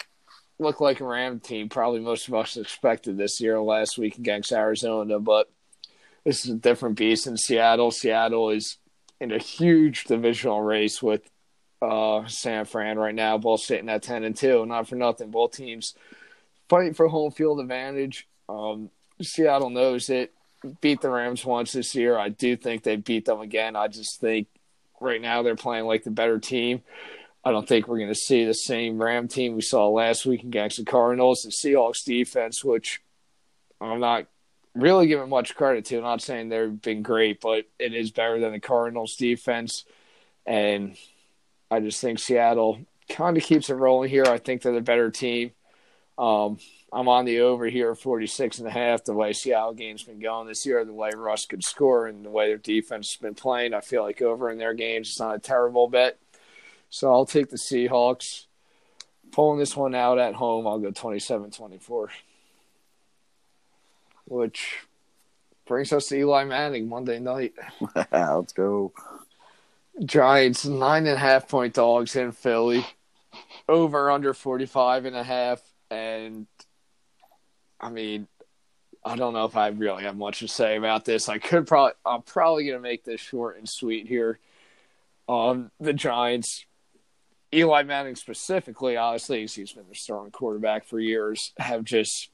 look 0.60 0.82
like 0.82 1.00
a 1.00 1.06
Ram 1.06 1.40
team, 1.40 1.70
probably 1.70 2.02
most 2.02 2.28
of 2.28 2.34
us 2.34 2.58
expected 2.58 3.18
this 3.18 3.40
year 3.40 3.62
last 3.62 3.98
week 3.98 4.18
against 4.18 4.52
Arizona, 4.52 5.20
but 5.20 5.50
this 6.26 6.44
is 6.44 6.52
a 6.52 6.56
different 6.56 6.98
beast 6.98 7.28
in 7.28 7.38
Seattle. 7.38 7.92
Seattle 7.92 8.50
is 8.50 8.78
in 9.22 9.32
a 9.32 9.38
huge 9.40 10.04
divisional 10.04 10.62
race 10.62 11.02
with 11.02 11.31
uh, 11.82 12.28
San 12.28 12.66
Fran 12.66 13.00
right 13.00 13.16
now, 13.16 13.38
both 13.38 13.62
sitting 13.62 13.90
at 13.90 14.04
10 14.04 14.24
and 14.24 14.36
2. 14.36 14.66
Not 14.66 14.88
for 14.88 14.96
nothing. 14.96 15.32
Both 15.32 15.54
teams 15.54 15.96
fighting 16.70 16.94
for 16.94 17.08
home 17.08 17.32
field 17.32 17.60
advantage. 17.60 18.28
Um, 18.48 18.90
Seattle 19.22 19.70
knows 19.70 20.10
it. 20.10 20.34
Beat 20.80 21.02
the 21.02 21.10
Rams 21.10 21.44
once 21.44 21.74
this 21.74 21.96
year. 21.96 22.18
I 22.18 22.30
do 22.30 22.56
think 22.56 22.84
they 22.84 22.96
beat 22.96 23.26
them 23.26 23.42
again. 23.42 23.76
I 23.76 23.88
just 23.88 24.22
think 24.22 24.48
right 25.00 25.22
now 25.22 25.42
they're 25.42 25.56
playing 25.56 25.86
like 25.86 26.04
the 26.04 26.12
better 26.12 26.40
team. 26.40 26.82
I 27.44 27.52
don't 27.52 27.68
think 27.68 27.88
we're 27.88 27.98
going 27.98 28.10
to 28.10 28.16
see 28.16 28.46
the 28.46 28.54
same 28.54 29.02
Ram 29.02 29.28
team 29.28 29.56
we 29.56 29.62
saw 29.62 29.88
last 29.90 30.28
week 30.28 30.44
against 30.44 30.78
the 30.78 30.86
Cardinals. 30.86 31.42
The 31.42 31.50
Seahawks 31.50 32.04
defense, 32.06 32.64
which 32.64 33.02
I'm 33.80 34.00
not 34.00 34.28
really 34.76 35.08
giving 35.08 35.30
much 35.30 35.56
credit 35.56 35.86
to. 35.86 35.98
I'm 35.98 36.04
not 36.04 36.22
saying 36.22 36.50
they've 36.50 36.82
been 36.82 37.02
great, 37.02 37.42
but 37.42 37.66
it 37.80 37.96
is 37.96 38.12
better 38.12 38.40
than 38.40 38.52
the 38.52 38.60
Cardinals 38.60 39.16
defense. 39.16 39.86
And 40.46 40.96
I 41.72 41.80
just 41.80 42.02
think 42.02 42.20
Seattle 42.20 42.80
kind 43.10 43.38
of 43.38 43.44
keeps 43.44 43.70
it 43.70 43.76
rolling 43.76 44.10
here. 44.10 44.26
I 44.26 44.38
think 44.38 44.62
they're 44.62 44.74
the 44.74 44.82
better 44.82 45.10
team. 45.10 45.52
Um, 46.18 46.60
I'm 46.92 47.08
on 47.08 47.24
the 47.24 47.40
over 47.40 47.66
here, 47.68 47.96
46 47.96 48.60
and 48.60 48.68
a 48.68 48.72
half. 48.72 49.06
The 49.06 49.14
way 49.14 49.32
Seattle 49.32 49.74
game's 49.74 50.04
been 50.04 50.20
going 50.20 50.48
this 50.48 50.66
year, 50.66 50.84
the 50.84 50.94
way 50.94 51.12
Russ 51.16 51.46
could 51.46 51.64
score, 51.64 52.08
and 52.08 52.26
the 52.26 52.30
way 52.30 52.48
their 52.48 52.58
defense 52.58 53.14
has 53.14 53.22
been 53.22 53.34
playing, 53.34 53.74
I 53.74 53.80
feel 53.80 54.04
like 54.04 54.22
over 54.22 54.52
in 54.52 54.58
their 54.58 54.74
games 54.74 55.08
it's 55.10 55.20
not 55.20 55.36
a 55.36 55.40
terrible 55.40 55.88
bet. 55.88 56.20
So 56.90 57.12
I'll 57.12 57.26
take 57.26 57.50
the 57.50 57.58
Seahawks. 57.58 58.46
Pulling 59.32 59.60
this 59.60 59.78
one 59.78 59.96
out 59.96 60.20
at 60.20 60.36
home, 60.36 60.68
I'll 60.68 60.80
go 60.80 60.92
27 60.92 61.52
24. 61.52 62.10
Which 64.26 64.80
brings 65.66 65.94
us 65.94 66.08
to 66.08 66.18
Eli 66.18 66.44
Manning 66.44 66.90
Monday 66.90 67.20
night. 67.20 67.54
Let's 68.12 68.52
go. 68.52 68.92
Giants, 70.06 70.66
nine 70.66 71.06
and 71.06 71.16
a 71.16 71.20
half 71.20 71.48
point 71.48 71.74
dogs 71.74 72.16
in 72.16 72.32
Philly. 72.32 72.86
Over 73.68 74.12
under 74.12 74.34
45 74.34 75.06
and 75.06 75.16
a 75.16 75.24
half. 75.24 75.62
And 75.90 76.48
I 77.80 77.90
mean, 77.90 78.28
I 79.04 79.16
don't 79.16 79.34
know 79.34 79.46
if 79.46 79.58
I 79.58 79.70
really 79.70 80.04
have 80.04 80.16
much 80.16 80.40
to 80.40 80.48
say 80.48 80.78
about 80.78 81.06
this. 81.06 81.28
I 81.28 81.40
could 81.40 81.68
probably, 81.68 81.94
I'm 82.06 82.22
probably 82.22 82.66
going 82.66 82.78
to 82.78 82.82
make 82.82 83.04
this 83.04 83.22
short 83.22 83.58
and 83.58 83.68
sweet 83.68 84.08
here. 84.08 84.40
Um, 85.28 85.72
the 85.80 85.94
Giants, 85.94 86.66
Eli 87.54 87.84
Manning 87.84 88.16
specifically, 88.16 88.98
obviously, 88.98 89.42
he's 89.42 89.72
been 89.72 89.86
the 89.90 89.96
starting 89.96 90.32
quarterback 90.32 90.86
for 90.86 91.00
years, 91.00 91.54
have 91.58 91.84
just 91.84 92.30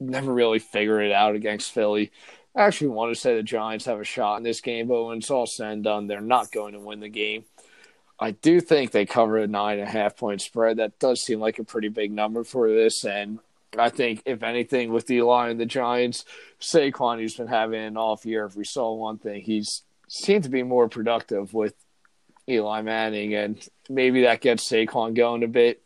never 0.00 0.32
really 0.32 0.58
figured 0.58 1.04
it 1.04 1.12
out 1.12 1.34
against 1.34 1.72
Philly. 1.72 2.10
I 2.54 2.64
actually 2.64 2.88
want 2.88 3.14
to 3.14 3.20
say 3.20 3.34
the 3.34 3.42
Giants 3.42 3.86
have 3.86 4.00
a 4.00 4.04
shot 4.04 4.36
in 4.36 4.42
this 4.42 4.60
game, 4.60 4.88
but 4.88 5.04
when 5.04 5.18
it's 5.18 5.30
all 5.30 5.46
said 5.46 5.72
and 5.72 5.84
done, 5.84 6.06
they're 6.06 6.20
not 6.20 6.52
going 6.52 6.74
to 6.74 6.80
win 6.80 7.00
the 7.00 7.08
game. 7.08 7.44
I 8.20 8.32
do 8.32 8.60
think 8.60 8.90
they 8.90 9.06
cover 9.06 9.38
a 9.38 9.46
nine 9.46 9.78
and 9.78 9.88
a 9.88 9.90
half 9.90 10.16
point 10.16 10.42
spread. 10.42 10.76
That 10.76 10.98
does 10.98 11.22
seem 11.22 11.40
like 11.40 11.58
a 11.58 11.64
pretty 11.64 11.88
big 11.88 12.12
number 12.12 12.44
for 12.44 12.68
this. 12.68 13.04
And 13.04 13.38
I 13.76 13.88
think, 13.88 14.22
if 14.26 14.42
anything, 14.42 14.92
with 14.92 15.10
Eli 15.10 15.48
and 15.48 15.58
the 15.58 15.66
Giants, 15.66 16.24
Saquon, 16.60 17.18
who's 17.18 17.36
been 17.36 17.48
having 17.48 17.80
an 17.80 17.96
off 17.96 18.26
year, 18.26 18.44
if 18.44 18.54
we 18.54 18.64
saw 18.64 18.94
one 18.94 19.18
thing, 19.18 19.42
he's 19.42 19.82
seemed 20.08 20.44
to 20.44 20.50
be 20.50 20.62
more 20.62 20.88
productive 20.88 21.54
with 21.54 21.74
Eli 22.46 22.82
Manning. 22.82 23.34
And 23.34 23.66
maybe 23.88 24.22
that 24.22 24.42
gets 24.42 24.70
Saquon 24.70 25.14
going 25.14 25.42
a 25.42 25.48
bit 25.48 25.82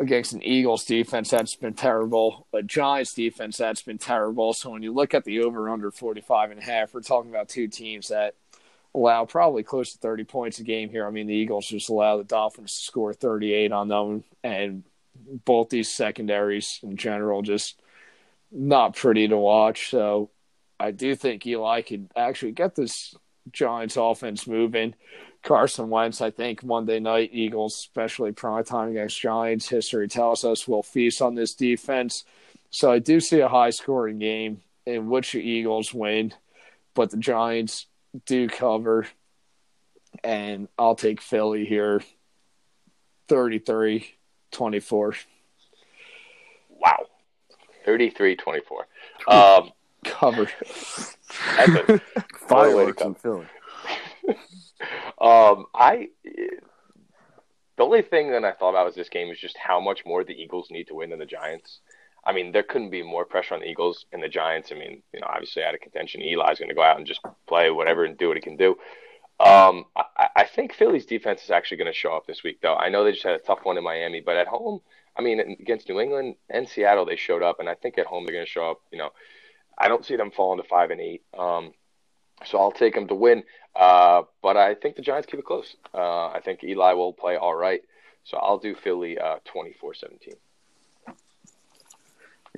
against 0.00 0.32
an 0.32 0.42
Eagles 0.42 0.84
defense 0.84 1.30
that's 1.30 1.54
been 1.54 1.74
terrible, 1.74 2.46
a 2.54 2.62
Giants 2.62 3.12
defense 3.12 3.58
that's 3.58 3.82
been 3.82 3.98
terrible. 3.98 4.54
So 4.54 4.70
when 4.70 4.82
you 4.82 4.92
look 4.92 5.12
at 5.12 5.24
the 5.24 5.40
over 5.40 5.68
under 5.68 5.90
45 5.90 6.52
and 6.52 6.60
a 6.60 6.62
half, 6.62 6.94
we're 6.94 7.02
talking 7.02 7.30
about 7.30 7.50
two 7.50 7.68
teams 7.68 8.08
that 8.08 8.34
allow 8.94 9.26
probably 9.26 9.62
close 9.62 9.92
to 9.92 9.98
30 9.98 10.24
points 10.24 10.58
a 10.58 10.64
game 10.64 10.88
here. 10.88 11.06
I 11.06 11.10
mean, 11.10 11.26
the 11.26 11.34
Eagles 11.34 11.66
just 11.66 11.90
allow 11.90 12.16
the 12.16 12.24
Dolphins 12.24 12.74
to 12.76 12.82
score 12.82 13.12
38 13.12 13.72
on 13.72 13.88
them, 13.88 14.24
and 14.42 14.84
both 15.44 15.68
these 15.68 15.90
secondaries 15.90 16.80
in 16.82 16.96
general 16.96 17.42
just 17.42 17.80
not 18.50 18.96
pretty 18.96 19.28
to 19.28 19.36
watch. 19.36 19.90
So 19.90 20.30
I 20.78 20.92
do 20.92 21.14
think 21.14 21.46
Eli 21.46 21.82
could 21.82 22.08
actually 22.16 22.52
get 22.52 22.74
this 22.74 23.14
Giants 23.52 23.96
offense 23.98 24.46
moving. 24.46 24.94
Carson 25.42 25.88
Wentz, 25.88 26.20
I 26.20 26.30
think 26.30 26.62
Monday 26.62 27.00
night 27.00 27.30
Eagles, 27.32 27.74
especially 27.74 28.32
prime 28.32 28.64
time 28.64 28.90
against 28.90 29.20
Giants, 29.20 29.68
history 29.68 30.06
tells 30.08 30.44
us 30.44 30.68
will 30.68 30.82
feast 30.82 31.22
on 31.22 31.34
this 31.34 31.54
defense. 31.54 32.24
So 32.70 32.90
I 32.90 32.98
do 32.98 33.20
see 33.20 33.40
a 33.40 33.48
high 33.48 33.70
scoring 33.70 34.18
game 34.18 34.60
in 34.86 35.08
which 35.08 35.32
the 35.32 35.40
Eagles 35.40 35.94
win, 35.94 36.34
but 36.94 37.10
the 37.10 37.16
Giants 37.16 37.86
do 38.26 38.48
cover. 38.48 39.06
And 40.22 40.68
I'll 40.78 40.96
take 40.96 41.20
Philly 41.20 41.64
here 41.64 42.02
33 43.28 44.14
24. 44.50 45.14
Wow. 46.68 47.06
33 47.84 48.36
24. 48.36 48.86
Um, 49.28 49.70
cover. 50.02 50.46
Fireworks 52.48 53.02
in 53.02 53.14
Philly. 53.14 53.46
Um, 55.20 55.66
I 55.74 56.08
the 57.76 57.84
only 57.84 58.02
thing 58.02 58.30
that 58.30 58.44
I 58.44 58.52
thought 58.52 58.70
about 58.70 58.86
was 58.86 58.94
this 58.94 59.08
game 59.08 59.30
is 59.30 59.38
just 59.38 59.56
how 59.56 59.80
much 59.80 60.04
more 60.04 60.24
the 60.24 60.34
Eagles 60.34 60.68
need 60.70 60.88
to 60.88 60.94
win 60.94 61.10
than 61.10 61.18
the 61.18 61.26
Giants. 61.26 61.80
I 62.24 62.32
mean, 62.32 62.52
there 62.52 62.62
couldn't 62.62 62.90
be 62.90 63.02
more 63.02 63.24
pressure 63.24 63.54
on 63.54 63.60
the 63.60 63.66
Eagles 63.66 64.04
and 64.12 64.22
the 64.22 64.28
Giants. 64.28 64.70
I 64.70 64.74
mean, 64.74 65.02
you 65.14 65.20
know, 65.20 65.26
obviously 65.28 65.62
out 65.62 65.74
of 65.74 65.80
contention, 65.80 66.20
Eli's 66.20 66.58
going 66.58 66.68
to 66.68 66.74
go 66.74 66.82
out 66.82 66.98
and 66.98 67.06
just 67.06 67.20
play 67.48 67.70
whatever 67.70 68.04
and 68.04 68.18
do 68.18 68.28
what 68.28 68.36
he 68.36 68.42
can 68.42 68.58
do. 68.58 68.76
Um, 69.38 69.86
I, 69.96 70.28
I 70.36 70.44
think 70.44 70.74
Philly's 70.74 71.06
defense 71.06 71.42
is 71.44 71.50
actually 71.50 71.78
going 71.78 71.90
to 71.90 71.98
show 71.98 72.12
up 72.12 72.26
this 72.26 72.42
week, 72.44 72.60
though. 72.60 72.74
I 72.74 72.90
know 72.90 73.04
they 73.04 73.12
just 73.12 73.24
had 73.24 73.36
a 73.36 73.38
tough 73.38 73.60
one 73.62 73.78
in 73.78 73.84
Miami, 73.84 74.20
but 74.20 74.36
at 74.36 74.46
home, 74.46 74.80
I 75.16 75.22
mean, 75.22 75.40
against 75.40 75.88
New 75.88 75.98
England 75.98 76.34
and 76.50 76.68
Seattle, 76.68 77.06
they 77.06 77.16
showed 77.16 77.42
up, 77.42 77.58
and 77.58 77.68
I 77.68 77.74
think 77.74 77.96
at 77.96 78.06
home 78.06 78.26
they're 78.26 78.34
going 78.34 78.44
to 78.44 78.50
show 78.50 78.70
up. 78.70 78.80
You 78.92 78.98
know, 78.98 79.10
I 79.78 79.88
don't 79.88 80.04
see 80.04 80.16
them 80.16 80.30
falling 80.30 80.60
to 80.60 80.68
five 80.68 80.90
and 80.90 81.00
eight. 81.00 81.22
Um, 81.36 81.72
so 82.44 82.58
I'll 82.58 82.72
take 82.72 82.94
them 82.94 83.08
to 83.08 83.14
win. 83.14 83.44
Uh, 83.74 84.22
but 84.42 84.56
I 84.56 84.74
think 84.74 84.96
the 84.96 85.02
Giants 85.02 85.28
keep 85.30 85.40
it 85.40 85.46
close. 85.46 85.76
Uh, 85.94 86.28
I 86.28 86.40
think 86.44 86.64
Eli 86.64 86.92
will 86.92 87.12
play 87.12 87.36
all 87.36 87.54
right. 87.54 87.82
So 88.24 88.36
I'll 88.36 88.58
do 88.58 88.74
Philly 88.74 89.18
uh, 89.18 89.36
24-17. 89.54 90.34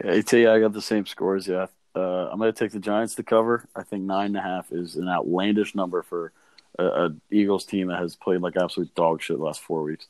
Yeah, 0.02 0.10
I 0.10 0.54
I 0.54 0.60
got 0.60 0.72
the 0.72 0.82
same 0.82 1.06
scores. 1.06 1.46
Yeah, 1.46 1.66
uh, 1.94 2.28
I'm 2.30 2.38
going 2.38 2.52
to 2.52 2.58
take 2.58 2.72
the 2.72 2.80
Giants 2.80 3.14
to 3.16 3.22
cover. 3.22 3.68
I 3.76 3.82
think 3.82 4.04
nine 4.04 4.26
and 4.26 4.36
a 4.36 4.40
half 4.40 4.72
is 4.72 4.96
an 4.96 5.08
outlandish 5.08 5.74
number 5.74 6.02
for 6.02 6.32
a, 6.78 6.84
a 6.84 7.14
Eagles 7.30 7.66
team 7.66 7.88
that 7.88 7.98
has 7.98 8.16
played 8.16 8.40
like 8.40 8.56
absolute 8.56 8.94
dog 8.94 9.22
shit 9.22 9.36
the 9.36 9.44
last 9.44 9.60
four 9.60 9.82
weeks. 9.82 10.06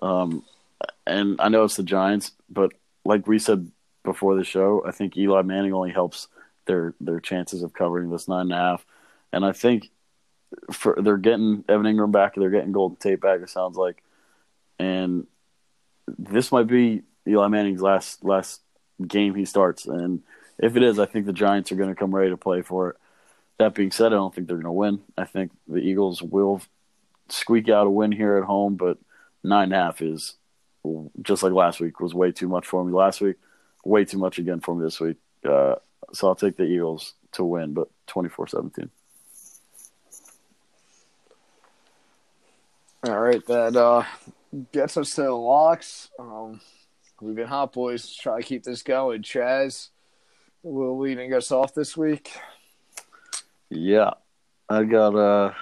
Um, 0.00 0.44
and 1.06 1.40
I 1.40 1.48
know 1.48 1.64
it's 1.64 1.76
the 1.76 1.82
Giants, 1.82 2.32
but 2.48 2.72
like 3.04 3.26
we 3.26 3.38
said 3.38 3.70
before 4.04 4.36
the 4.36 4.44
show, 4.44 4.84
I 4.86 4.92
think 4.92 5.16
Eli 5.16 5.42
Manning 5.42 5.72
only 5.72 5.92
helps 5.92 6.28
their 6.66 6.94
their 7.00 7.20
chances 7.20 7.62
of 7.62 7.72
covering 7.72 8.10
this 8.10 8.28
nine 8.28 8.42
and 8.42 8.52
a 8.52 8.56
half. 8.56 8.86
And 9.32 9.44
I 9.44 9.52
think 9.52 9.90
for 10.72 10.96
they're 11.00 11.16
getting 11.16 11.64
Evan 11.68 11.86
Engram 11.86 12.12
back, 12.12 12.34
they're 12.34 12.50
getting 12.50 12.72
Golden 12.72 12.96
Tate 12.96 13.20
back. 13.20 13.40
It 13.40 13.50
sounds 13.50 13.76
like, 13.76 14.02
and 14.78 15.26
this 16.06 16.52
might 16.52 16.66
be 16.66 17.02
Eli 17.26 17.48
Manning's 17.48 17.82
last 17.82 18.24
last 18.24 18.60
game 19.06 19.34
he 19.34 19.44
starts. 19.44 19.86
And 19.86 20.22
if 20.58 20.76
it 20.76 20.82
is, 20.82 20.98
I 20.98 21.06
think 21.06 21.26
the 21.26 21.32
Giants 21.32 21.72
are 21.72 21.76
going 21.76 21.88
to 21.88 21.94
come 21.94 22.14
ready 22.14 22.30
to 22.30 22.36
play 22.36 22.62
for 22.62 22.90
it. 22.90 22.96
That 23.58 23.74
being 23.74 23.90
said, 23.90 24.06
I 24.06 24.16
don't 24.16 24.34
think 24.34 24.48
they're 24.48 24.56
going 24.56 24.64
to 24.64 24.72
win. 24.72 25.00
I 25.16 25.24
think 25.24 25.52
the 25.66 25.78
Eagles 25.78 26.22
will 26.22 26.62
squeak 27.28 27.68
out 27.68 27.86
a 27.86 27.90
win 27.90 28.12
here 28.12 28.36
at 28.36 28.44
home, 28.44 28.76
but 28.76 28.98
nine 29.42 29.64
and 29.64 29.72
a 29.72 29.76
half 29.76 30.02
is 30.02 30.34
just 31.22 31.42
like 31.42 31.52
last 31.52 31.80
week 31.80 32.00
was 32.00 32.14
way 32.14 32.32
too 32.32 32.48
much 32.48 32.66
for 32.66 32.84
me 32.84 32.92
last 32.92 33.20
week, 33.20 33.36
way 33.84 34.04
too 34.04 34.18
much 34.18 34.38
again 34.38 34.60
for 34.60 34.74
me 34.74 34.84
this 34.84 35.00
week. 35.00 35.16
Uh, 35.44 35.76
so 36.12 36.28
I'll 36.28 36.34
take 36.34 36.56
the 36.56 36.64
Eagles 36.64 37.14
to 37.32 37.44
win, 37.44 37.72
but 37.72 37.88
24-17. 38.08 38.90
All 43.06 43.20
right, 43.20 43.46
that 43.46 43.76
uh, 43.76 44.02
gets 44.72 44.96
us 44.96 45.14
to 45.14 45.22
the 45.22 45.30
locks. 45.30 46.10
Um, 46.18 46.60
we've 47.20 47.36
been 47.36 47.46
hot 47.46 47.72
boys. 47.72 48.12
Try 48.12 48.40
to 48.40 48.46
keep 48.46 48.64
this 48.64 48.82
going. 48.82 49.22
Chaz, 49.22 49.90
will 50.64 50.98
leading 50.98 51.32
us 51.32 51.52
off 51.52 51.72
this 51.72 51.96
week. 51.96 52.32
Yeah, 53.70 54.14
I 54.68 54.82
got. 54.82 55.14
Uh, 55.14 55.52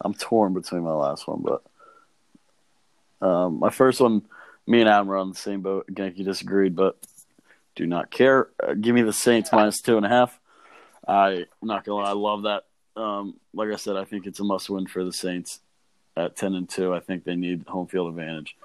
I'm 0.00 0.14
torn 0.14 0.52
between 0.52 0.82
my 0.82 0.94
last 0.94 1.28
one, 1.28 1.44
but 1.44 3.24
um, 3.24 3.60
my 3.60 3.70
first 3.70 4.00
one, 4.00 4.22
me 4.66 4.80
and 4.80 4.90
Adam 4.90 5.06
were 5.06 5.18
on 5.18 5.30
the 5.30 5.36
same 5.36 5.60
boat. 5.60 5.86
You 5.96 6.24
disagreed, 6.24 6.74
but 6.74 6.96
do 7.76 7.86
not 7.86 8.10
care. 8.10 8.48
Uh, 8.60 8.74
give 8.74 8.96
me 8.96 9.02
the 9.02 9.12
Saints 9.12 9.52
minus 9.52 9.80
two 9.80 9.96
and 9.96 10.04
a 10.04 10.08
half. 10.08 10.36
I, 11.06 11.46
I'm 11.62 11.68
not 11.68 11.84
gonna 11.84 12.02
lie, 12.02 12.10
I 12.10 12.14
love 12.14 12.42
that. 12.42 12.64
Um, 13.00 13.34
like 13.54 13.68
I 13.68 13.76
said, 13.76 13.96
I 13.96 14.04
think 14.04 14.26
it's 14.26 14.40
a 14.40 14.44
must 14.44 14.68
win 14.68 14.88
for 14.88 15.04
the 15.04 15.12
Saints 15.12 15.60
at 16.16 16.36
10 16.36 16.54
and 16.54 16.68
2. 16.68 16.94
I 16.94 17.00
think 17.00 17.24
they 17.24 17.36
need 17.36 17.64
home 17.66 17.86
field 17.86 18.08
advantage. 18.08 18.56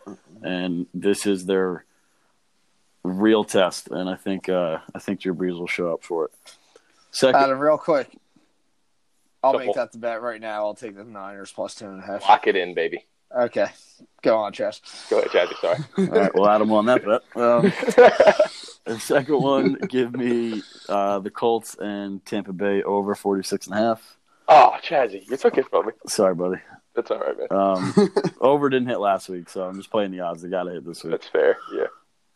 And 0.41 0.87
this 0.93 1.25
is 1.25 1.45
their 1.45 1.85
real 3.03 3.43
test 3.43 3.87
and 3.89 4.07
I 4.07 4.15
think 4.15 4.47
uh, 4.47 4.77
I 4.93 4.99
think 4.99 5.21
Drew 5.21 5.33
Brees 5.33 5.57
will 5.57 5.67
show 5.67 5.91
up 5.91 6.03
for 6.03 6.25
it. 6.25 6.31
Second 7.11 7.41
Adam, 7.41 7.59
real 7.59 7.77
quick. 7.77 8.09
I'll 9.43 9.57
make 9.57 9.73
that 9.73 9.91
the 9.91 9.97
bet 9.97 10.21
right 10.21 10.39
now. 10.39 10.65
I'll 10.65 10.75
take 10.75 10.95
the 10.95 11.03
Niners 11.03 11.51
plus 11.51 11.73
two 11.75 11.87
and 11.87 11.99
a 11.99 12.05
half. 12.05 12.21
Lock 12.21 12.45
it 12.45 12.55
in, 12.55 12.75
baby. 12.75 13.05
Okay. 13.35 13.67
Go 14.21 14.37
on, 14.37 14.53
Chaz. 14.53 15.09
Go 15.09 15.19
ahead, 15.19 15.31
Chazzy. 15.31 15.59
Sorry. 15.59 16.09
All 16.09 16.19
right, 16.21 16.35
well, 16.35 16.49
Adam 16.49 16.71
on 16.71 16.85
that 16.85 17.03
bet. 17.03 17.21
Um, 17.35 17.63
the 18.85 18.99
second 18.99 19.41
one, 19.41 19.73
give 19.87 20.13
me 20.13 20.61
uh, 20.87 21.19
the 21.19 21.31
Colts 21.31 21.75
and 21.79 22.23
Tampa 22.25 22.53
Bay 22.53 22.83
over 22.83 23.15
46 23.15 23.67
and 23.67 23.75
a 23.75 23.79
half. 23.79 24.17
Oh, 24.47 24.75
Chazzy, 24.83 25.27
you 25.27 25.37
took 25.37 25.57
it 25.57 25.67
from 25.69 25.87
me. 25.87 25.93
Sorry, 26.07 26.35
buddy. 26.35 26.57
That's 26.95 27.09
all 27.11 27.19
right, 27.19 27.37
man. 27.37 27.47
Um, 27.51 28.13
over 28.41 28.69
didn't 28.69 28.89
hit 28.89 28.99
last 28.99 29.29
week, 29.29 29.49
so 29.49 29.63
I'm 29.63 29.75
just 29.77 29.91
playing 29.91 30.11
the 30.11 30.19
odds. 30.21 30.41
They 30.41 30.49
got 30.49 30.63
to 30.63 30.71
hit 30.71 30.85
this 30.85 31.03
week. 31.03 31.11
That's 31.11 31.27
fair. 31.27 31.57
Yeah. 31.73 31.87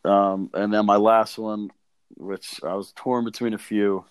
Um, 0.05 0.49
and 0.53 0.73
then 0.73 0.85
my 0.85 0.95
last 0.97 1.37
one, 1.37 1.71
which 2.15 2.61
I 2.63 2.73
was 2.75 2.93
torn 2.95 3.25
between 3.25 3.53
a 3.53 3.57
few, 3.57 4.05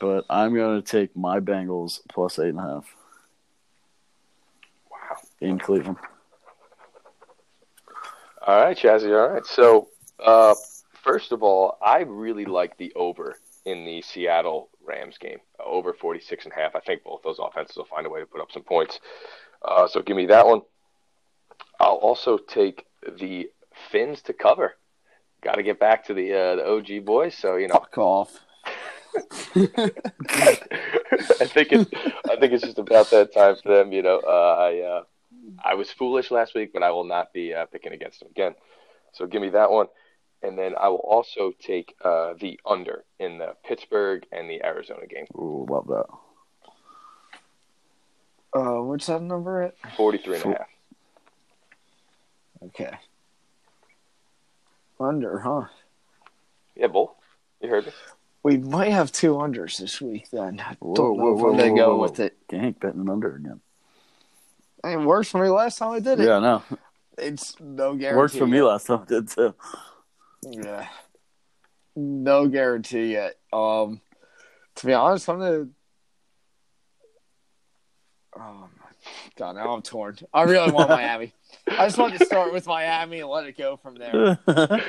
but 0.00 0.24
I'm 0.30 0.54
going 0.54 0.80
to 0.80 0.86
take 0.86 1.14
my 1.16 1.40
Bengals 1.40 2.00
plus 2.08 2.38
eight 2.38 2.48
and 2.50 2.58
a 2.58 2.62
half 2.62 2.94
Wow. 4.90 5.16
in 5.40 5.58
Cleveland. 5.58 5.98
All 8.46 8.60
right, 8.64 8.76
Chazzy. 8.76 9.08
All 9.10 9.32
right. 9.32 9.46
So, 9.46 9.88
uh, 10.24 10.54
first 11.02 11.32
of 11.32 11.42
all, 11.42 11.78
I 11.84 12.00
really 12.00 12.44
like 12.44 12.76
the 12.76 12.92
over 12.94 13.36
in 13.64 13.84
the 13.86 14.02
Seattle 14.02 14.68
Rams 14.84 15.16
game, 15.18 15.38
uh, 15.58 15.64
over 15.64 15.94
46 15.94 16.44
and 16.44 16.52
a 16.52 16.56
half. 16.56 16.76
I 16.76 16.80
think 16.80 17.02
both 17.04 17.22
those 17.22 17.38
offenses 17.38 17.76
will 17.76 17.86
find 17.86 18.06
a 18.06 18.10
way 18.10 18.20
to 18.20 18.26
put 18.26 18.40
up 18.42 18.52
some 18.52 18.62
points. 18.62 19.00
Uh, 19.64 19.86
so 19.88 20.02
give 20.02 20.16
me 20.16 20.26
that 20.26 20.46
one. 20.46 20.62
I'll 21.80 21.94
also 21.96 22.38
take 22.38 22.84
the 23.18 23.50
Fins 23.90 24.22
to 24.22 24.32
cover. 24.32 24.76
Got 25.42 25.56
to 25.56 25.62
get 25.62 25.80
back 25.80 26.04
to 26.06 26.14
the 26.14 26.32
uh, 26.32 26.56
the 26.56 26.66
OG 26.66 27.04
boys. 27.04 27.34
So 27.34 27.56
you 27.56 27.68
know, 27.68 27.74
Fuck 27.74 27.98
off. 27.98 28.40
I 29.56 29.86
think 31.46 31.72
it's 31.72 31.90
I 32.28 32.36
think 32.36 32.52
it's 32.52 32.64
just 32.64 32.78
about 32.78 33.10
that 33.10 33.32
time 33.34 33.56
for 33.62 33.76
them. 33.76 33.92
You 33.92 34.02
know, 34.02 34.20
uh, 34.26 34.56
I 34.58 34.78
uh, 34.80 35.02
I 35.64 35.74
was 35.74 35.90
foolish 35.90 36.30
last 36.30 36.54
week, 36.54 36.72
but 36.72 36.82
I 36.82 36.90
will 36.90 37.04
not 37.04 37.32
be 37.32 37.52
uh, 37.54 37.66
picking 37.66 37.92
against 37.92 38.20
them 38.20 38.28
again. 38.30 38.54
So 39.12 39.26
give 39.26 39.42
me 39.42 39.50
that 39.50 39.70
one. 39.70 39.86
and 40.42 40.58
then 40.58 40.74
I 40.78 40.88
will 40.88 40.96
also 40.98 41.52
take 41.58 41.94
uh, 42.04 42.34
the 42.38 42.60
under 42.66 43.04
in 43.18 43.38
the 43.38 43.54
Pittsburgh 43.66 44.26
and 44.30 44.48
the 44.48 44.62
Arizona 44.64 45.06
game. 45.06 45.26
Ooh, 45.34 45.66
love 45.68 45.86
that. 45.88 46.06
Uh, 48.54 48.82
what's 48.82 49.06
that 49.06 49.22
number 49.22 49.62
at? 49.62 49.74
43 49.96 50.36
and 50.36 50.44
a 50.44 50.48
half. 50.48 50.68
Okay. 52.66 52.90
Under, 55.00 55.38
huh? 55.40 55.64
Yeah, 56.76 56.86
Bull. 56.86 57.16
You 57.60 57.68
heard 57.68 57.86
me. 57.86 57.92
We 58.42 58.58
might 58.58 58.92
have 58.92 59.10
two 59.10 59.34
unders 59.34 59.78
this 59.78 60.00
week 60.00 60.28
then. 60.30 60.60
I 60.60 60.76
Whoa, 60.78 60.94
don't 60.94 61.16
know 61.16 61.24
whoa, 61.24 61.32
whoa, 61.34 61.50
I'm 61.52 61.56
gonna 61.56 61.70
whoa, 61.70 61.76
go 61.76 61.96
whoa. 61.96 62.02
with 62.02 62.20
it. 62.20 62.36
Gank 62.48 62.78
betting 62.78 63.00
an 63.00 63.08
under 63.08 63.34
again. 63.34 63.60
It 64.84 65.00
worked 65.00 65.30
for 65.30 65.42
me 65.42 65.48
last 65.48 65.78
time 65.78 65.92
I 65.92 66.00
did 66.00 66.20
it. 66.20 66.26
Yeah, 66.26 66.40
no. 66.40 66.62
It's 67.16 67.58
no 67.58 67.94
guarantee. 67.94 68.18
Worked 68.18 68.36
for 68.36 68.46
me 68.46 68.58
yet. 68.58 68.64
last 68.64 68.86
time. 68.86 69.02
It 69.02 69.08
did 69.08 69.28
too. 69.28 69.54
Yeah. 70.46 70.86
No 71.96 72.48
guarantee 72.48 73.12
yet. 73.12 73.36
Um, 73.52 74.00
to 74.76 74.86
be 74.86 74.92
honest, 74.92 75.28
I'm 75.28 75.38
gonna. 75.38 75.68
Oh 78.36 78.68
my 78.80 78.86
god! 79.36 79.56
Now 79.56 79.72
I'm 79.72 79.82
torn. 79.82 80.18
I 80.32 80.42
really 80.42 80.72
want 80.72 80.88
Miami. 80.90 81.32
I 81.68 81.86
just 81.86 81.98
wanted 81.98 82.18
to 82.18 82.26
start 82.26 82.52
with 82.52 82.66
Miami 82.66 83.20
and 83.20 83.28
let 83.28 83.46
it 83.46 83.56
go 83.56 83.76
from 83.76 83.96
there. 83.96 84.38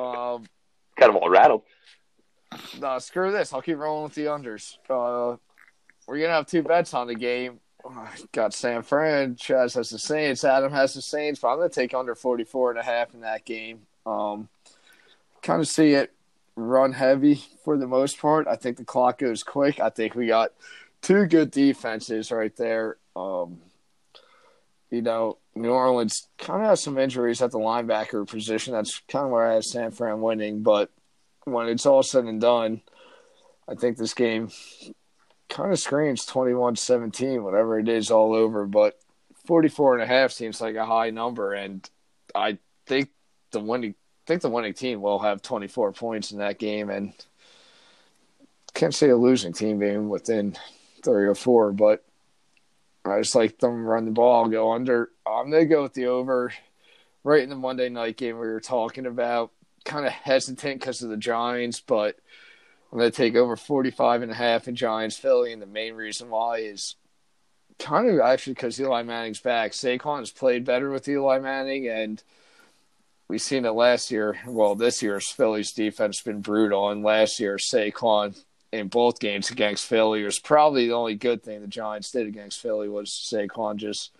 Um, 0.00 0.44
kind 0.96 1.10
of 1.10 1.16
all 1.16 1.28
rattled. 1.28 1.62
no, 2.80 2.98
screw 2.98 3.32
this. 3.32 3.52
I'll 3.52 3.62
keep 3.62 3.76
rolling 3.76 4.04
with 4.04 4.14
the 4.14 4.26
unders. 4.26 4.78
Uh, 4.88 5.36
we're 6.06 6.18
gonna 6.18 6.32
have 6.32 6.46
two 6.46 6.62
bets 6.62 6.94
on 6.94 7.06
the 7.06 7.14
game. 7.14 7.60
Oh, 7.84 8.08
got 8.32 8.54
San 8.54 8.82
Fran. 8.82 9.36
Chaz 9.36 9.74
has 9.74 9.90
the 9.90 9.98
Saints. 9.98 10.44
Adam 10.44 10.72
has 10.72 10.94
the 10.94 11.02
Saints. 11.02 11.40
But 11.40 11.48
I'm 11.48 11.58
gonna 11.58 11.68
take 11.68 11.94
under 11.94 12.14
44 12.14 12.70
and 12.70 12.80
a 12.80 12.82
half 12.82 13.14
in 13.14 13.20
that 13.20 13.44
game. 13.44 13.82
Um, 14.06 14.48
kind 15.42 15.60
of 15.60 15.68
see 15.68 15.92
it 15.92 16.12
run 16.56 16.92
heavy 16.92 17.42
for 17.64 17.76
the 17.76 17.86
most 17.86 18.18
part. 18.18 18.46
I 18.46 18.56
think 18.56 18.76
the 18.76 18.84
clock 18.84 19.18
goes 19.18 19.42
quick. 19.42 19.80
I 19.80 19.90
think 19.90 20.14
we 20.14 20.26
got 20.26 20.52
two 21.02 21.26
good 21.26 21.50
defenses 21.50 22.30
right 22.30 22.54
there. 22.56 22.96
Um, 23.16 23.58
you 24.90 25.02
know, 25.02 25.38
New 25.54 25.70
Orleans 25.70 26.28
kind 26.38 26.62
of 26.62 26.68
has 26.68 26.82
some 26.82 26.98
injuries 26.98 27.42
at 27.42 27.50
the 27.50 27.58
linebacker 27.58 28.26
position. 28.28 28.72
That's 28.72 29.00
kind 29.08 29.26
of 29.26 29.30
where 29.30 29.46
I 29.46 29.54
have 29.54 29.64
San 29.64 29.90
Fran 29.90 30.20
winning. 30.20 30.62
But 30.62 30.90
when 31.44 31.68
it's 31.68 31.86
all 31.86 32.02
said 32.02 32.24
and 32.24 32.40
done, 32.40 32.82
I 33.68 33.74
think 33.74 33.96
this 33.96 34.14
game 34.14 34.50
kind 35.48 35.72
of 35.72 35.78
screams 35.78 36.24
21 36.26 36.76
17, 36.76 37.42
whatever 37.42 37.78
it 37.78 37.88
is, 37.88 38.10
all 38.10 38.34
over. 38.34 38.66
But 38.66 38.98
44 39.46 39.94
and 39.94 40.02
a 40.02 40.06
half 40.06 40.32
seems 40.32 40.60
like 40.60 40.76
a 40.76 40.86
high 40.86 41.10
number. 41.10 41.52
And 41.54 41.88
I 42.34 42.58
think 42.86 43.10
the 43.52 43.60
winning. 43.60 43.94
I 44.26 44.34
think 44.34 44.42
the 44.42 44.50
winning 44.50 44.74
team 44.74 45.00
will 45.00 45.18
have 45.18 45.42
24 45.42 45.92
points 45.92 46.30
in 46.30 46.38
that 46.38 46.58
game, 46.58 46.88
and 46.88 47.12
can't 48.74 48.94
say 48.94 49.08
a 49.08 49.16
losing 49.16 49.52
team 49.52 49.80
being 49.80 50.08
within 50.08 50.56
three 51.02 51.26
or 51.26 51.34
four, 51.34 51.72
but 51.72 52.04
I 53.04 53.18
just 53.20 53.34
like 53.34 53.58
them 53.58 53.84
run 53.84 54.04
the 54.04 54.10
ball, 54.10 54.48
go 54.48 54.72
under. 54.72 55.10
I'm 55.26 55.50
gonna 55.50 55.64
go 55.64 55.82
with 55.82 55.94
the 55.94 56.06
over. 56.06 56.52
Right 57.22 57.42
in 57.42 57.50
the 57.50 57.56
Monday 57.56 57.90
night 57.90 58.16
game 58.16 58.38
we 58.38 58.48
were 58.48 58.60
talking 58.60 59.04
about, 59.06 59.52
kind 59.84 60.06
of 60.06 60.12
hesitant 60.12 60.80
because 60.80 61.02
of 61.02 61.10
the 61.10 61.16
Giants, 61.16 61.80
but 61.80 62.16
I'm 62.92 62.98
gonna 62.98 63.10
take 63.10 63.36
over 63.36 63.56
45 63.56 64.22
and 64.22 64.32
a 64.32 64.34
half 64.34 64.68
in 64.68 64.74
Giants 64.74 65.16
Philly, 65.16 65.52
and 65.52 65.60
the 65.60 65.66
main 65.66 65.94
reason 65.94 66.30
why 66.30 66.58
is 66.58 66.96
kind 67.78 68.08
of 68.08 68.20
actually 68.20 68.54
because 68.54 68.80
Eli 68.80 69.02
Manning's 69.02 69.40
back. 69.40 69.72
Saquon 69.72 70.20
has 70.20 70.30
played 70.30 70.64
better 70.64 70.90
with 70.90 71.08
Eli 71.08 71.38
Manning, 71.38 71.88
and 71.88 72.22
we've 73.28 73.40
seen 73.40 73.64
it 73.64 73.70
last 73.70 74.10
year. 74.10 74.38
Well, 74.46 74.74
this 74.74 75.02
year's 75.02 75.30
Philly's 75.30 75.72
defense 75.72 76.22
been 76.22 76.40
brutal, 76.40 76.90
and 76.90 77.02
last 77.02 77.40
year 77.40 77.56
Saquon 77.56 78.38
in 78.72 78.88
both 78.88 79.18
games 79.18 79.50
against 79.50 79.86
Philly 79.86 80.22
was 80.22 80.38
probably 80.38 80.86
the 80.86 80.94
only 80.94 81.14
good 81.14 81.42
thing 81.42 81.60
the 81.60 81.66
Giants 81.66 82.10
did 82.10 82.26
against 82.26 82.60
Philly 82.60 82.88
was 82.88 83.10
Saquon 83.10 83.76
just 83.76 84.12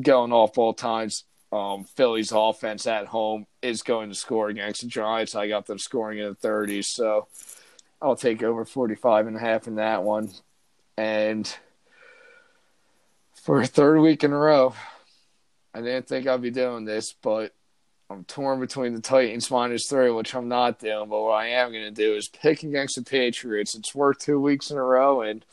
going 0.00 0.32
off 0.32 0.54
both 0.54 0.76
times. 0.76 1.24
Um, 1.52 1.84
Philly's 1.84 2.32
offense 2.32 2.86
at 2.86 3.06
home 3.06 3.46
is 3.60 3.82
going 3.82 4.08
to 4.08 4.14
score 4.14 4.48
against 4.48 4.82
the 4.82 4.86
Giants. 4.86 5.34
I 5.34 5.48
got 5.48 5.66
them 5.66 5.78
scoring 5.78 6.18
in 6.18 6.28
the 6.28 6.48
30s, 6.48 6.84
so 6.84 7.26
I'll 8.00 8.16
take 8.16 8.42
over 8.42 8.64
45 8.64 9.26
and 9.26 9.36
a 9.36 9.40
half 9.40 9.66
in 9.66 9.74
that 9.74 10.02
one. 10.02 10.30
And 10.96 11.52
for 13.34 13.60
a 13.60 13.66
third 13.66 14.00
week 14.00 14.22
in 14.22 14.32
a 14.32 14.38
row, 14.38 14.74
I 15.74 15.80
didn't 15.80 16.06
think 16.06 16.26
I'd 16.26 16.42
be 16.42 16.50
doing 16.50 16.84
this, 16.84 17.14
but 17.20 17.52
I'm 18.10 18.24
torn 18.24 18.58
between 18.58 18.92
the 18.92 19.00
Titans 19.00 19.50
minus 19.52 19.88
three, 19.88 20.10
which 20.10 20.34
I'm 20.34 20.48
not 20.48 20.80
doing. 20.80 21.08
But 21.08 21.20
what 21.22 21.32
I 21.32 21.46
am 21.46 21.70
going 21.70 21.84
to 21.84 21.92
do 21.92 22.14
is 22.16 22.28
pick 22.28 22.64
against 22.64 22.96
the 22.96 23.02
Patriots. 23.02 23.76
It's 23.76 23.94
worked 23.94 24.22
two 24.22 24.40
weeks 24.40 24.72
in 24.72 24.76
a 24.76 24.82
row, 24.82 25.22
and 25.22 25.44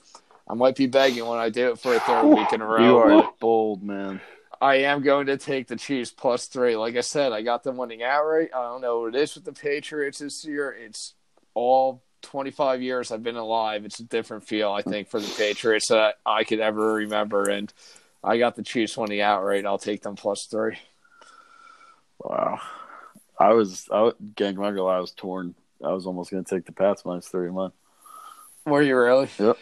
I 0.49 0.55
might 0.55 0.76
be 0.76 0.88
begging 0.88 1.26
when 1.28 1.38
I 1.38 1.49
do 1.49 1.70
it 1.70 1.80
for 1.80 1.93
a 1.93 1.99
third 1.99 2.26
week 2.28 2.51
in 2.51 2.62
a 2.62 2.66
row. 2.66 2.84
You 2.84 2.97
are 2.97 3.30
bold, 3.39 3.84
man. 3.84 4.22
I 4.60 4.78
am 4.78 5.03
going 5.03 5.28
to 5.28 5.38
take 5.38 5.68
the 5.68 5.76
Chiefs 5.76 6.10
plus 6.10 6.47
three. 6.47 6.76
Like 6.76 6.95
I 6.95 7.01
said, 7.01 7.32
I 7.32 7.43
got 7.43 7.64
them 7.64 7.78
winning 7.78 8.01
outright. 8.01 8.49
I 8.55 8.64
don't 8.64 8.82
know 8.82 9.01
what 9.01 9.14
it 9.14 9.22
is 9.22 9.36
with 9.36 9.45
the 9.45 9.53
Patriots 9.53 10.18
this 10.18 10.43
year. 10.43 10.72
It's 10.72 11.14
all 11.53 12.01
25 12.24 12.82
years 12.82 13.12
I've 13.12 13.22
been 13.22 13.36
alive. 13.36 13.86
It's 13.86 13.99
a 13.99 14.03
different 14.03 14.47
feel, 14.47 14.72
I 14.72 14.82
think, 14.82 15.10
for 15.10 15.20
the 15.20 15.32
Patriots 15.38 15.89
that 15.89 16.16
I 16.26 16.43
could 16.43 16.60
ever 16.60 16.95
remember. 16.95 17.47
And 17.49 17.72
I 18.24 18.39
got 18.39 18.55
the 18.55 18.64
Chiefs 18.64 18.97
winning 18.97 19.22
outright. 19.22 19.68
I'll 19.68 19.78
take 19.78 20.01
them 20.01 20.16
plus 20.16 20.47
three. 20.49 20.80
Wow. 22.20 22.59
I 23.39 23.53
was, 23.53 23.88
I, 23.91 24.01
was- 24.01 24.15
gang, 24.36 24.55
my 24.55 24.72
girl, 24.72 24.88
I 24.88 24.99
was 24.99 25.11
torn. 25.11 25.55
I 25.84 25.91
was 25.93 26.05
almost 26.07 26.32
going 26.32 26.43
to 26.43 26.55
take 26.55 26.65
the 26.65 26.72
Pats 26.72 27.05
minus 27.05 27.28
three 27.28 27.47
in 27.47 27.53
mine. 27.53 27.72
Were 28.65 28.82
you 28.82 28.97
really? 28.97 29.30
Yep. 29.38 29.57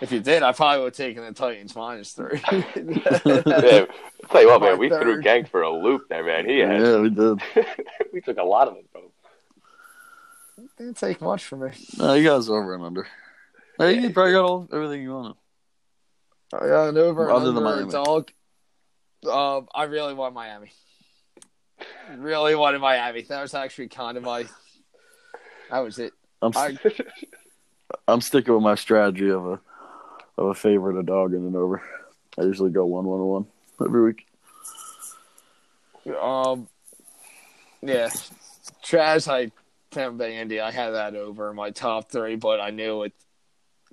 If 0.00 0.12
you 0.12 0.20
did, 0.20 0.42
I 0.42 0.52
probably 0.52 0.78
would 0.84 0.86
have 0.86 0.96
taken 0.96 1.24
the 1.24 1.32
Titans 1.32 1.74
minus 1.76 2.12
three. 2.12 2.40
Yeah, 2.50 3.86
I'll 4.24 4.30
tell 4.30 4.42
you 4.42 4.48
what, 4.48 4.60
man, 4.60 4.78
we 4.78 4.88
threw 4.88 4.98
third. 5.16 5.24
Gang 5.24 5.44
for 5.44 5.62
a 5.62 5.70
loop 5.70 6.08
there, 6.08 6.24
man. 6.24 6.48
He 6.48 6.58
had, 6.60 6.80
Yeah, 6.80 7.00
we 7.00 7.10
did. 7.10 7.40
we 8.12 8.20
took 8.20 8.38
a 8.38 8.42
lot 8.44 8.68
of 8.68 8.74
them, 8.74 8.84
bro. 8.92 9.02
Didn't 10.78 10.96
take 10.96 11.20
much 11.20 11.44
for 11.44 11.56
me. 11.56 11.70
No, 11.98 12.14
you 12.14 12.28
guys 12.28 12.48
over 12.48 12.74
and 12.74 12.84
under. 12.84 13.06
Hey, 13.78 14.00
you 14.00 14.10
probably 14.10 14.32
got 14.32 14.44
all 14.44 14.68
everything 14.72 15.02
you 15.02 15.12
wanted. 15.14 15.36
Oh, 16.52 16.66
yeah, 16.66 16.88
and 16.88 16.96
over 16.98 17.24
and 17.24 17.32
Other 17.32 17.52
than 17.52 17.64
under, 17.66 17.86
Miami. 17.86 17.90
dog. 17.92 18.30
Um, 19.30 19.68
I 19.74 19.84
really 19.84 20.14
want 20.14 20.34
Miami. 20.34 20.70
Really 22.16 22.54
wanted 22.54 22.80
Miami. 22.80 23.22
That 23.22 23.42
was 23.42 23.54
actually 23.54 23.88
kind 23.88 24.16
of 24.16 24.24
my. 24.24 24.46
That 25.70 25.78
was 25.80 25.98
it. 25.98 26.12
I'm 26.40 26.52
I, 26.56 26.78
I'm 28.06 28.20
sticking 28.20 28.54
with 28.54 28.62
my 28.62 28.74
strategy 28.74 29.30
of 29.30 29.46
a 29.46 29.60
of 30.36 30.46
a 30.46 30.54
favorite, 30.54 30.98
a 30.98 31.02
dog, 31.02 31.34
and 31.34 31.46
an 31.48 31.56
over. 31.56 31.82
I 32.38 32.42
usually 32.42 32.70
go 32.70 32.86
one, 32.86 33.04
one, 33.04 33.20
one 33.20 33.46
every 33.84 34.04
week. 34.04 34.26
um, 36.20 36.68
yeah, 37.82 38.08
Chaz. 38.84 39.28
I 39.30 39.50
Tampa 39.90 40.18
Bay 40.18 40.38
Indy. 40.38 40.60
I 40.60 40.70
had 40.70 40.90
that 40.90 41.14
over 41.14 41.50
in 41.50 41.56
my 41.56 41.70
top 41.70 42.10
three, 42.10 42.36
but 42.36 42.60
I 42.60 42.70
knew 42.70 43.02
it. 43.02 43.12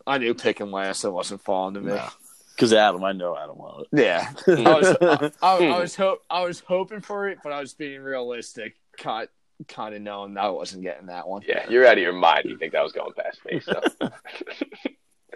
I 0.08 0.18
knew 0.18 0.34
picking 0.34 0.72
last. 0.72 1.04
It 1.04 1.10
wasn't 1.10 1.44
falling 1.44 1.74
to 1.76 1.82
me. 1.82 1.94
No. 1.94 2.08
Because 2.56 2.72
Adam, 2.74 3.04
I 3.04 3.12
know 3.12 3.36
Adam 3.38 3.58
will. 3.58 3.86
Yeah, 3.92 4.32
I 4.48 4.52
was. 4.52 4.98
I, 5.02 5.32
I, 5.42 5.58
I 5.76 5.80
was. 5.80 5.96
Ho- 5.98 6.20
I 6.30 6.44
was 6.46 6.62
hoping 6.62 7.02
for 7.02 7.28
it, 7.28 7.40
but 7.44 7.52
I 7.52 7.60
was 7.60 7.74
being 7.74 8.02
realistic. 8.02 8.76
Kind, 8.98 9.28
kind 9.68 9.94
of 9.94 10.02
knowing 10.02 10.38
I 10.38 10.48
wasn't 10.50 10.84
getting 10.84 11.08
that 11.08 11.28
one. 11.28 11.42
Yeah, 11.46 11.70
you're 11.70 11.86
out 11.86 11.98
of 11.98 12.04
your 12.04 12.14
mind. 12.14 12.46
You 12.46 12.58
think 12.58 12.72
that 12.72 12.82
was 12.84 12.94
going 12.94 13.12
past 13.14 13.40
me? 13.46 13.60
So, 13.60 13.82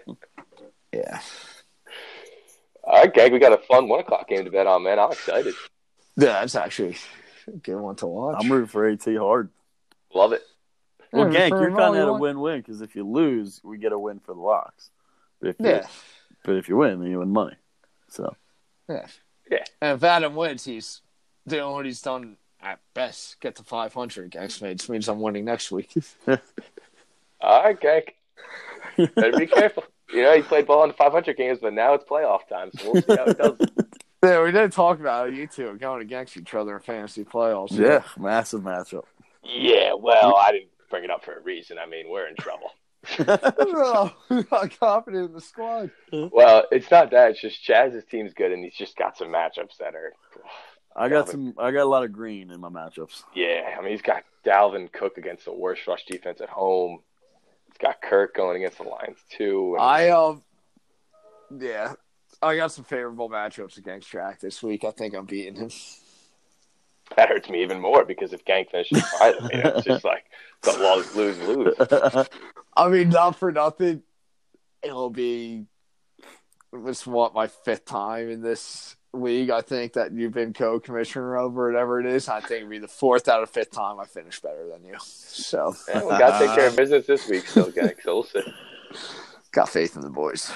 Yeah. 0.92 1.20
all 2.84 2.94
right, 3.00 3.12
Gang, 3.14 3.32
we 3.32 3.38
got 3.38 3.52
a 3.52 3.58
fun 3.58 3.88
one 3.88 4.00
o'clock 4.00 4.28
game 4.28 4.44
to 4.44 4.50
bet 4.50 4.66
on, 4.66 4.82
man. 4.82 4.98
I'm 4.98 5.12
excited. 5.12 5.54
Yeah, 6.16 6.40
that's 6.40 6.56
actually 6.56 6.96
a 7.46 7.52
good 7.52 7.76
one 7.78 7.96
to 7.96 8.06
watch. 8.06 8.36
I'm 8.42 8.50
rooting 8.50 8.66
for 8.66 8.88
AT 8.88 9.04
hard. 9.16 9.50
Love 10.12 10.32
it. 10.32 10.42
Well, 11.12 11.32
Yeah, 11.32 11.48
Gank, 11.48 11.60
you're 11.60 11.70
kind 11.76 11.94
of 11.96 12.02
at 12.02 12.08
a 12.08 12.12
win-win 12.12 12.60
because 12.60 12.80
if 12.80 12.96
you 12.96 13.06
lose, 13.06 13.60
we 13.62 13.78
get 13.78 13.92
a 13.92 13.98
win 13.98 14.18
for 14.20 14.34
the 14.34 14.40
locks. 14.40 14.90
But 15.40 15.50
if 15.50 15.56
you, 15.60 15.66
Yeah, 15.66 15.86
but 16.44 16.56
if 16.56 16.68
you 16.68 16.76
win, 16.76 17.00
then 17.00 17.10
you 17.10 17.18
win 17.18 17.32
money. 17.32 17.56
So 18.08 18.34
yeah, 18.88 19.06
Yeah. 19.50 19.64
And 19.80 19.96
if 19.96 20.04
Adam 20.04 20.34
wins, 20.34 20.64
he's 20.64 21.00
doing 21.46 21.72
what 21.72 21.86
he's 21.86 22.02
done 22.02 22.36
at 22.62 22.80
best. 22.94 23.40
Get 23.40 23.56
to 23.56 23.62
500 23.62 24.30
Gangs 24.30 24.60
which 24.60 24.88
means 24.88 25.08
I'm 25.08 25.20
winning 25.20 25.44
next 25.44 25.70
week. 25.70 25.92
All 27.40 27.62
right, 27.62 27.80
Gang. 27.80 28.02
Better 29.14 29.38
be 29.38 29.46
careful. 29.46 29.84
You 30.12 30.22
know, 30.22 30.34
he 30.34 30.42
played 30.42 30.66
ball 30.66 30.82
in 30.82 30.88
the 30.88 30.94
500 30.94 31.36
games, 31.36 31.58
but 31.62 31.72
now 31.72 31.94
it's 31.94 32.04
playoff 32.04 32.48
time, 32.48 32.70
so 32.76 32.92
we'll 32.92 33.02
see 33.02 33.14
how 33.14 33.24
it 33.24 33.38
does. 33.38 33.56
yeah, 34.24 34.42
we 34.42 34.50
did 34.50 34.72
talk 34.72 34.98
about 34.98 35.28
it. 35.28 35.34
You 35.34 35.46
two 35.46 35.68
are 35.68 35.76
going 35.76 36.02
against 36.02 36.36
each 36.36 36.52
other 36.52 36.74
in 36.74 36.82
fantasy 36.82 37.24
playoffs. 37.24 37.70
yeah, 37.72 38.02
massive 38.18 38.62
matchup. 38.62 39.04
Yeah, 39.44 39.94
well, 39.94 40.36
I 40.36 40.52
didn't 40.52 40.70
bring 40.90 41.04
it 41.04 41.10
up 41.10 41.24
for 41.24 41.34
a 41.34 41.40
reason. 41.40 41.78
I 41.78 41.86
mean, 41.86 42.10
we're 42.10 42.26
in 42.26 42.34
trouble. 42.36 42.72
No, 43.18 44.12
I'm 44.30 44.46
not 44.50 44.78
confident 44.78 45.26
in 45.26 45.32
the 45.32 45.40
squad. 45.40 45.90
Well, 46.12 46.64
it's 46.70 46.90
not 46.90 47.10
that. 47.12 47.30
It's 47.32 47.40
just 47.40 47.62
Chaz's 47.66 48.04
team's 48.04 48.34
good, 48.34 48.52
and 48.52 48.62
he's 48.64 48.74
just 48.74 48.96
got 48.96 49.16
some 49.16 49.28
matchups 49.28 49.78
that 49.78 49.94
are. 49.94 50.12
I 50.94 51.08
got 51.08 51.26
Dalvin. 51.26 51.30
some. 51.30 51.54
I 51.58 51.70
got 51.70 51.82
a 51.82 51.88
lot 51.88 52.04
of 52.04 52.12
green 52.12 52.50
in 52.50 52.60
my 52.60 52.68
matchups. 52.68 53.22
Yeah, 53.34 53.74
I 53.78 53.80
mean, 53.80 53.92
he's 53.92 54.02
got 54.02 54.24
Dalvin 54.44 54.92
Cook 54.92 55.18
against 55.18 55.44
the 55.44 55.52
worst 55.52 55.86
rush 55.86 56.04
defense 56.06 56.40
at 56.40 56.48
home. 56.48 57.00
He's 57.68 57.78
got 57.78 58.02
Kirk 58.02 58.34
going 58.34 58.56
against 58.58 58.78
the 58.78 58.84
Lions 58.84 59.18
too. 59.30 59.74
and- 59.78 59.82
I 59.82 60.08
um, 60.10 60.42
yeah, 61.58 61.94
I 62.42 62.56
got 62.56 62.72
some 62.72 62.84
favorable 62.84 63.30
matchups 63.30 63.78
against 63.78 64.08
Track 64.10 64.40
this 64.40 64.62
week. 64.62 64.84
I 64.84 64.90
think 64.90 65.14
I'm 65.14 65.26
beating 65.26 65.56
him. 65.56 65.70
That 67.16 67.28
hurts 67.28 67.48
me 67.48 67.62
even 67.62 67.80
more 67.80 68.04
because 68.04 68.32
if 68.32 68.44
Gang 68.44 68.66
finishes 68.70 68.98
higher 69.18 69.32
than 69.34 69.48
me, 69.48 69.54
it's 69.56 69.84
just 69.84 70.04
like 70.04 70.24
the 70.64 70.72
lose, 70.72 71.14
lose, 71.14 71.38
lose. 71.38 72.26
I 72.76 72.88
mean, 72.88 73.08
not 73.10 73.36
for 73.36 73.50
nothing, 73.52 74.02
it'll 74.82 75.10
be 75.10 75.66
this 76.72 77.06
what 77.06 77.34
my 77.34 77.48
fifth 77.48 77.84
time 77.84 78.30
in 78.30 78.42
this 78.42 78.96
league. 79.12 79.50
I 79.50 79.60
think 79.60 79.94
that 79.94 80.12
you've 80.12 80.32
been 80.32 80.52
co-commissioner 80.52 81.36
over 81.36 81.66
whatever 81.66 81.98
it 81.98 82.06
is. 82.06 82.28
I 82.28 82.40
think 82.40 82.52
it'll 82.62 82.68
be 82.70 82.78
the 82.78 82.86
fourth 82.88 83.28
out 83.28 83.42
of 83.42 83.50
fifth 83.50 83.72
time 83.72 83.98
I 83.98 84.04
finish 84.04 84.40
better 84.40 84.68
than 84.68 84.84
you. 84.84 84.96
So 84.98 85.74
Yeah, 85.88 86.04
we 86.04 86.10
got 86.10 86.38
to 86.38 86.46
take 86.46 86.54
care 86.56 86.68
of 86.68 86.76
business 86.76 87.06
this 87.06 87.26
week, 87.26 87.46
still, 87.46 87.70
Gang. 87.74 87.94
So 88.02 88.14
we'll 88.14 88.24
see. 88.24 88.42
got 89.52 89.68
faith 89.68 89.96
in 89.96 90.02
the 90.02 90.10
boys. 90.10 90.52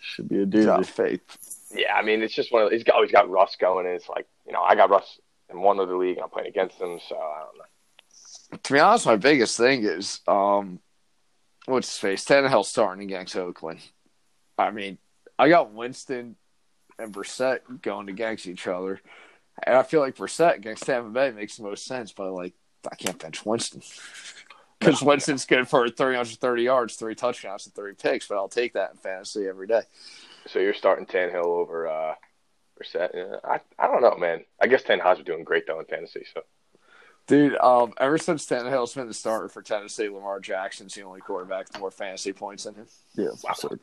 Should 0.00 0.28
be 0.28 0.42
a 0.42 0.46
Got 0.46 0.80
doozy. 0.80 0.86
faith. 0.86 1.51
Yeah, 1.74 1.94
I 1.94 2.02
mean, 2.02 2.22
it's 2.22 2.34
just 2.34 2.52
one 2.52 2.62
of 2.62 2.72
he's 2.72 2.84
got 2.84 2.96
always 2.96 3.12
got 3.12 3.30
Russ 3.30 3.56
going, 3.56 3.86
and 3.86 3.94
it's 3.94 4.08
like 4.08 4.26
you 4.46 4.52
know 4.52 4.62
I 4.62 4.74
got 4.74 4.90
Russ 4.90 5.18
in 5.50 5.60
one 5.60 5.80
other 5.80 5.96
league, 5.96 6.16
and 6.16 6.24
I'm 6.24 6.30
playing 6.30 6.48
against 6.48 6.80
him, 6.80 6.98
so 7.08 7.16
I 7.16 7.44
don't 7.44 7.58
know. 7.58 8.58
To 8.62 8.72
be 8.72 8.78
honest, 8.78 9.06
my 9.06 9.16
biggest 9.16 9.56
thing 9.56 9.84
is 9.84 10.20
um, 10.26 10.80
what's 11.66 11.88
his 11.88 11.98
face? 11.98 12.24
Tannehill 12.24 12.64
starting 12.64 13.04
against 13.04 13.36
Oakland. 13.36 13.80
I 14.58 14.70
mean, 14.70 14.98
I 15.38 15.48
got 15.48 15.72
Winston 15.72 16.36
and 16.98 17.12
Brissett 17.12 17.60
going 17.80 18.08
against 18.08 18.46
each 18.46 18.66
other, 18.66 19.00
and 19.62 19.76
I 19.76 19.82
feel 19.82 20.00
like 20.00 20.16
Brissett 20.16 20.56
against 20.56 20.84
Tampa 20.84 21.10
Bay 21.10 21.30
makes 21.30 21.56
the 21.56 21.62
most 21.62 21.86
sense. 21.86 22.12
But 22.12 22.32
like, 22.32 22.54
I 22.90 22.94
can't 22.96 23.18
bench 23.18 23.46
Winston 23.46 23.82
because 24.78 25.02
Winston's 25.02 25.46
good 25.46 25.68
for 25.68 25.88
330 25.88 26.62
yards, 26.62 26.96
three 26.96 27.14
touchdowns, 27.14 27.66
and 27.66 27.74
three 27.74 27.94
picks. 27.94 28.28
But 28.28 28.36
I'll 28.36 28.48
take 28.48 28.74
that 28.74 28.92
in 28.92 28.96
fantasy 28.98 29.46
every 29.46 29.66
day. 29.66 29.82
So 30.46 30.58
you're 30.58 30.74
starting 30.74 31.06
Tannehill 31.06 31.44
over 31.46 31.86
uh, 31.88 32.14
Brissett. 32.80 33.10
Yeah, 33.14 33.36
I 33.44 33.60
I 33.78 33.86
don't 33.86 34.02
know, 34.02 34.16
man. 34.16 34.44
I 34.60 34.66
guess 34.66 34.82
Tannehill's 34.82 35.18
been 35.18 35.24
doing 35.24 35.44
great 35.44 35.66
though 35.66 35.78
in 35.80 35.86
fantasy. 35.86 36.26
So 36.34 36.42
Dude, 37.28 37.56
um, 37.58 37.92
ever 37.98 38.18
since 38.18 38.44
Tannehill's 38.46 38.94
been 38.94 39.06
the 39.06 39.14
starter 39.14 39.48
for 39.48 39.62
Tennessee, 39.62 40.08
Lamar 40.08 40.40
Jackson's 40.40 40.94
the 40.94 41.02
only 41.02 41.20
quarterback 41.20 41.68
with 41.68 41.78
more 41.80 41.90
fantasy 41.92 42.32
points 42.32 42.64
than 42.64 42.74
him. 42.74 42.86
Yeah, 43.16 43.28
Wow. 43.44 43.50
absurd. 43.50 43.80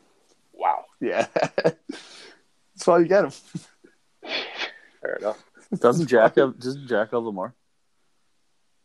wow, 0.54 0.86
Yeah, 1.00 1.28
that's 1.64 2.86
why 2.86 3.00
you 3.00 3.06
get 3.08 3.24
him. 3.24 3.32
fair 5.02 5.16
enough. 5.16 5.42
Doesn't 5.80 6.08
Jack 6.08 6.36
have? 6.36 6.60
Doesn't 6.60 6.88
Jack 6.88 7.12
have 7.12 7.24
Lamar? 7.24 7.54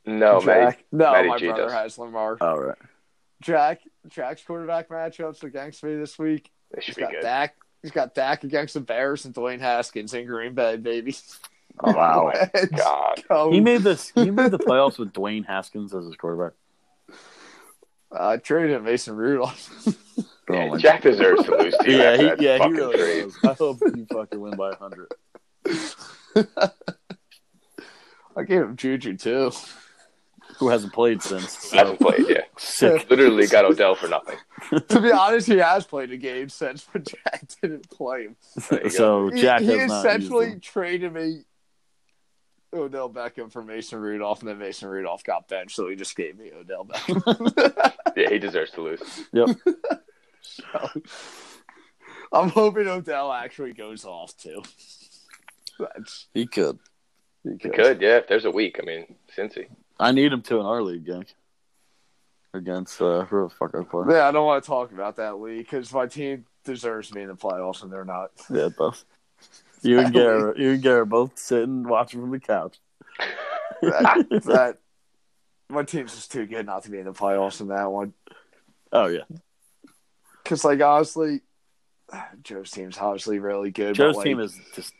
No, 0.07 0.41
man. 0.41 0.71
Jack. 0.71 0.85
No, 0.93 1.13
Matty 1.13 1.29
my 1.29 1.39
G 1.39 1.47
brother 1.47 1.63
does. 1.65 1.73
has 1.73 1.99
Lamar. 1.99 2.37
All 2.41 2.61
right. 2.61 2.79
Jack, 3.43 3.81
Jack's 4.09 4.43
quarterback 4.45 4.89
matchups 4.89 5.43
against 5.43 5.83
me 5.83 5.97
this 5.97 6.19
week. 6.19 6.51
They 6.71 6.77
He's 6.81 6.85
should 6.85 6.97
be 6.97 7.03
got 7.03 7.11
good. 7.13 7.23
Dak. 7.23 7.57
He's 7.85 7.91
got 7.93 8.15
Dak 8.15 8.45
against 8.45 8.73
the 8.73 8.81
Bears 8.81 9.27
and 9.27 9.35
Dwayne 9.35 9.61
Haskins 9.61 10.15
in 10.15 10.25
Green 10.27 10.55
Bay, 10.55 10.79
baby. 10.79 11.15
Oh 11.83 11.93
Wow. 11.93 12.33
god. 12.75 13.23
Go. 13.29 13.53
He 13.53 13.61
made 13.61 13.83
this. 13.83 14.09
He 14.15 14.31
made 14.31 14.53
the 14.53 14.59
playoffs 14.59 14.99
with 14.99 15.13
Dwayne 15.13 15.45
Haskins 15.45 15.95
as 15.95 16.07
his 16.07 16.17
quarterback. 16.17 16.55
I 18.11 18.39
traded 18.39 18.83
Mason 18.83 19.15
Rudolph. 19.17 19.71
Oh 20.47 20.53
Yeah, 20.53 20.69
my 20.69 20.77
Jack 20.77 21.01
deserves 21.03 21.43
to 21.45 21.57
lose 21.57 21.75
too. 21.83 21.91
Yeah, 21.91 22.17
he, 22.19 22.23
that 22.25 22.41
yeah, 22.41 22.59
he 22.59 22.71
really 22.71 22.97
trade. 22.99 23.23
does. 23.25 23.39
I 23.45 23.53
hope 23.55 23.79
you 23.81 24.07
fucking 24.13 24.39
win 24.39 24.57
by 24.57 24.75
hundred. 24.75 25.09
I 28.37 28.43
gave 28.43 28.61
him 28.63 28.77
Juju 28.77 29.17
too. 29.17 29.53
Who 30.59 30.69
hasn't 30.69 30.93
played 30.93 31.23
since? 31.23 31.55
So. 31.65 31.77
Hasn't 31.77 32.01
played, 32.01 32.29
yeah. 32.29 32.43
Sick. 32.57 33.09
Literally 33.11 33.47
got 33.47 33.65
Odell 33.65 33.95
for 33.95 34.09
nothing. 34.09 34.37
to 34.89 35.01
be 35.01 35.11
honest, 35.11 35.47
he 35.47 35.57
has 35.57 35.85
played 35.87 36.11
a 36.13 36.17
game 36.17 36.49
since, 36.49 36.87
but 36.93 37.05
Jack 37.05 37.45
didn't 37.61 37.89
play 37.91 38.25
him. 38.25 38.37
There 38.69 38.81
go. 38.81 38.89
So 38.89 39.31
He, 39.31 39.43
Jack 39.43 39.61
he 39.63 39.69
has 39.69 39.89
not 39.89 40.05
essentially 40.05 40.51
used 40.51 40.63
traded 40.63 41.13
me 41.13 41.43
Odell 42.75 43.11
Beckham 43.11 43.51
for 43.51 43.63
Mason 43.63 43.99
Rudolph, 43.99 44.41
and 44.41 44.49
then 44.49 44.59
Mason 44.59 44.89
Rudolph 44.89 45.25
got 45.25 45.49
benched, 45.49 45.75
so 45.75 45.89
he 45.89 45.97
just 45.97 46.17
gave 46.17 46.39
me 46.39 46.51
Odell 46.53 46.85
Beckham. 46.87 47.93
Yeah, 48.17 48.31
he 48.31 48.39
deserves 48.39 48.71
to 48.73 48.81
lose. 48.81 49.25
Yep. 49.33 49.49
So, 50.41 50.89
I'm 52.33 52.49
hoping 52.49 52.87
Odell 52.87 53.33
actually 53.33 53.73
goes 53.73 54.05
off 54.05 54.37
too. 54.37 54.63
That's 55.81 56.29
He 56.33 56.47
could. 56.47 56.79
He 57.43 57.59
could, 57.59 58.01
yeah. 58.01 58.19
If 58.19 58.29
there's 58.29 58.45
a 58.45 58.53
week, 58.53 58.79
I 58.81 58.87
mean, 58.87 59.17
Cincy. 59.37 59.67
I 59.99 60.13
need 60.13 60.33
him 60.33 60.43
to 60.43 60.61
in 60.61 60.67
our 60.67 60.83
league, 60.83 61.07
gang. 61.07 61.27
Against 62.53 63.01
uh, 63.01 63.25
who 63.25 63.49
the 63.49 63.55
fuck 63.55 63.75
I 63.75 63.83
play? 63.83 64.15
Yeah, 64.15 64.29
I 64.29 64.33
don't 64.33 64.47
want 64.47 64.63
to 64.63 64.67
talk 64.69 64.93
about 64.93 65.17
that 65.17 65.41
league 65.41 65.65
because 65.65 65.93
my 65.93 66.07
team 66.07 66.45
deserves 66.65 67.13
me 67.13 67.23
in 67.23 67.29
the 67.29 67.35
playoffs, 67.35 67.83
and 67.83 67.93
they're 67.93 68.05
not. 68.05 68.31
Yeah, 68.49 68.69
both. 68.77 69.05
You 69.83 69.99
and 69.99 70.13
Garrett, 70.15 70.59
you 70.59 70.71
and 70.73 70.83
Garrett 70.83 71.09
both 71.09 71.39
sitting 71.39 71.83
watching 71.83 72.21
from 72.21 72.31
the 72.31 72.41
couch. 72.41 72.79
That, 73.83 74.27
that 74.45 74.79
my 75.69 75.83
team's 75.83 76.15
just 76.15 76.33
too 76.33 76.47
good 76.47 76.67
not 76.67 76.85
to 76.85 76.91
be 76.91 76.99
in 76.99 77.05
the 77.05 77.13
playoffs 77.13 77.61
in 77.61 77.69
that 77.69 77.91
one. 77.91 78.15
Oh 78.93 79.07
yeah, 79.07 79.25
Because, 80.43 80.65
like, 80.65 80.81
honestly, 80.81 81.41
Joe's 82.43 82.71
team's 82.71 82.99
obviously 82.99 83.41
really 83.41 83.73
good. 83.73 83.97
Joe's 83.97 84.15
but, 84.15 84.19
like, 84.19 84.25
team 84.25 84.41
is 84.41 84.57
just. 84.75 84.93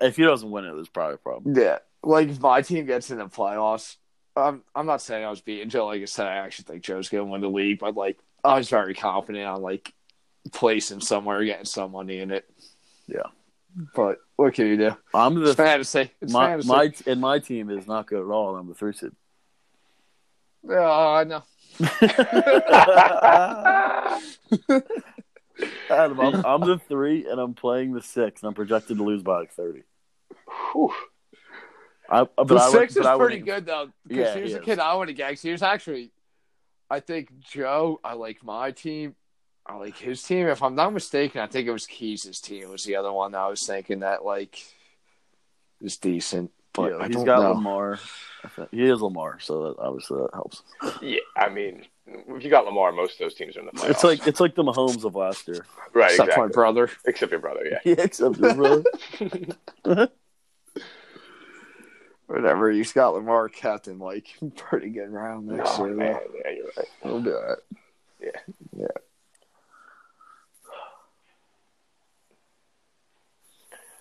If 0.00 0.16
he 0.16 0.22
doesn't 0.22 0.50
win 0.50 0.64
it, 0.64 0.74
there's 0.74 0.88
probably 0.88 1.14
a 1.14 1.18
problem. 1.18 1.54
Yeah, 1.56 1.78
like 2.02 2.28
if 2.28 2.40
my 2.40 2.62
team 2.62 2.86
gets 2.86 3.10
in 3.10 3.18
the 3.18 3.26
playoffs, 3.26 3.96
I'm 4.40 4.62
I'm 4.74 4.86
not 4.86 5.02
saying 5.02 5.24
I 5.24 5.30
was 5.30 5.40
beating 5.40 5.68
Joe. 5.68 5.86
Like 5.86 6.02
I 6.02 6.06
said, 6.06 6.26
I 6.26 6.36
actually 6.36 6.64
think 6.64 6.82
Joe's 6.82 7.08
gonna 7.08 7.24
win 7.24 7.40
the 7.40 7.48
league, 7.48 7.78
but 7.78 7.96
like 7.96 8.18
I 8.44 8.58
was 8.58 8.68
very 8.68 8.94
confident 8.94 9.46
on 9.46 9.62
like 9.62 9.92
placing 10.52 11.00
somewhere, 11.00 11.44
getting 11.44 11.64
some 11.64 11.92
money 11.92 12.18
in 12.18 12.30
it. 12.30 12.48
Yeah. 13.06 13.22
But 13.94 14.18
what 14.36 14.54
can 14.54 14.66
you 14.66 14.76
do? 14.76 14.96
I'm 15.14 15.36
It's 15.38 15.50
the 15.50 15.62
fantasy. 15.62 16.10
It's 16.20 16.32
my 16.32 16.50
fantasy. 16.50 16.68
my 16.68 16.92
and 17.06 17.20
my 17.20 17.38
team 17.38 17.70
is 17.70 17.86
not 17.86 18.06
good 18.06 18.20
at 18.20 18.30
all. 18.30 18.56
I'm 18.56 18.68
the 18.68 18.74
three 18.74 18.92
seed. 18.92 19.12
Yeah, 20.68 20.90
I 20.90 21.24
know. 21.24 21.42
Adam, 25.90 26.20
I'm, 26.20 26.46
I'm 26.46 26.60
the 26.60 26.80
three, 26.88 27.26
and 27.26 27.40
I'm 27.40 27.54
playing 27.54 27.92
the 27.92 28.02
six, 28.02 28.42
and 28.42 28.48
I'm 28.48 28.54
projected 28.54 28.98
to 28.98 29.04
lose 29.04 29.22
by 29.22 29.40
like 29.40 29.52
thirty. 29.52 29.82
Whew. 30.72 30.92
I, 32.10 32.24
but 32.36 32.48
The 32.48 32.56
I 32.56 32.68
would- 32.68 32.72
six 32.72 32.94
but 32.94 33.00
is 33.00 33.06
would- 33.06 33.18
pretty 33.18 33.38
good 33.40 33.66
though. 33.66 33.90
Because 34.06 34.18
Yeah, 34.26 34.34
here's 34.34 34.50
he 34.50 34.56
a 34.56 34.58
is. 34.60 34.64
kid 34.64 34.78
I 34.78 34.94
want 34.94 35.08
to 35.08 35.14
get. 35.14 35.38
He 35.38 35.50
was 35.52 35.62
actually, 35.62 36.10
I 36.90 37.00
think 37.00 37.38
Joe. 37.40 38.00
I 38.02 38.14
like 38.14 38.42
my 38.44 38.72
team. 38.72 39.14
I 39.66 39.76
like 39.76 39.96
his 39.96 40.22
team. 40.22 40.48
If 40.48 40.62
I'm 40.62 40.74
not 40.74 40.92
mistaken, 40.92 41.40
I 41.40 41.46
think 41.46 41.68
it 41.68 41.72
was 41.72 41.86
Keys' 41.86 42.40
team 42.40 42.70
was 42.70 42.82
the 42.84 42.96
other 42.96 43.12
one 43.12 43.32
that 43.32 43.38
I 43.38 43.48
was 43.48 43.64
thinking 43.64 44.00
that 44.00 44.24
like 44.24 44.58
is 45.80 45.96
decent. 45.98 46.50
But 46.72 46.92
yeah, 46.92 46.98
I 46.98 47.06
he's 47.08 47.16
don't 47.16 47.24
got 47.24 47.42
know. 47.42 47.50
Lamar. 47.52 47.98
He 48.70 48.84
is 48.84 49.02
Lamar, 49.02 49.38
so 49.40 49.64
that, 49.74 49.78
obviously 49.82 50.20
that 50.22 50.30
helps. 50.32 50.62
Yeah, 51.02 51.18
I 51.36 51.48
mean, 51.50 51.84
if 52.06 52.42
you 52.44 52.48
got 52.48 52.64
Lamar, 52.64 52.90
most 52.92 53.14
of 53.14 53.18
those 53.18 53.34
teams 53.34 53.56
are 53.56 53.60
in 53.60 53.66
the 53.66 53.72
playoffs. 53.72 53.90
It's 53.90 54.04
like 54.04 54.26
it's 54.26 54.40
like 54.40 54.54
the 54.54 54.62
Mahomes 54.64 55.04
of 55.04 55.14
last 55.14 55.46
year. 55.48 55.66
right, 55.92 56.10
Except 56.10 56.28
exactly. 56.30 56.46
my 56.46 56.52
brother. 56.52 56.90
Except 57.06 57.30
your 57.32 57.40
brother, 57.40 57.66
yeah. 57.70 57.78
Yeah, 57.84 57.94
except 58.04 58.38
your 58.38 58.54
brother. 58.54 60.08
Whatever. 62.30 62.70
You 62.70 62.78
has 62.84 62.92
got 62.92 63.14
Lamar 63.14 63.48
captain 63.48 63.98
like 63.98 64.28
pretty 64.56 64.90
good 64.90 65.10
round 65.10 65.48
next 65.48 65.80
Oh, 65.80 65.86
year. 65.86 65.94
man, 65.96 66.16
yeah, 66.44 66.50
you're 66.52 66.70
right. 66.76 66.86
He'll 67.02 67.20
do 67.20 67.36
it. 67.36 67.58
Yeah. 68.20 68.54
Yeah. 68.78 68.86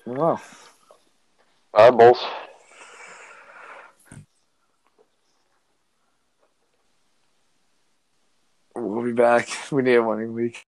Wow. 0.05 0.39
All 1.73 1.89
right, 1.89 1.97
Bulls. 1.97 2.23
We'll 8.75 9.03
be 9.03 9.11
back. 9.11 9.49
We 9.71 9.81
need 9.83 9.95
a 9.95 10.03
winning 10.03 10.33
week. 10.33 10.65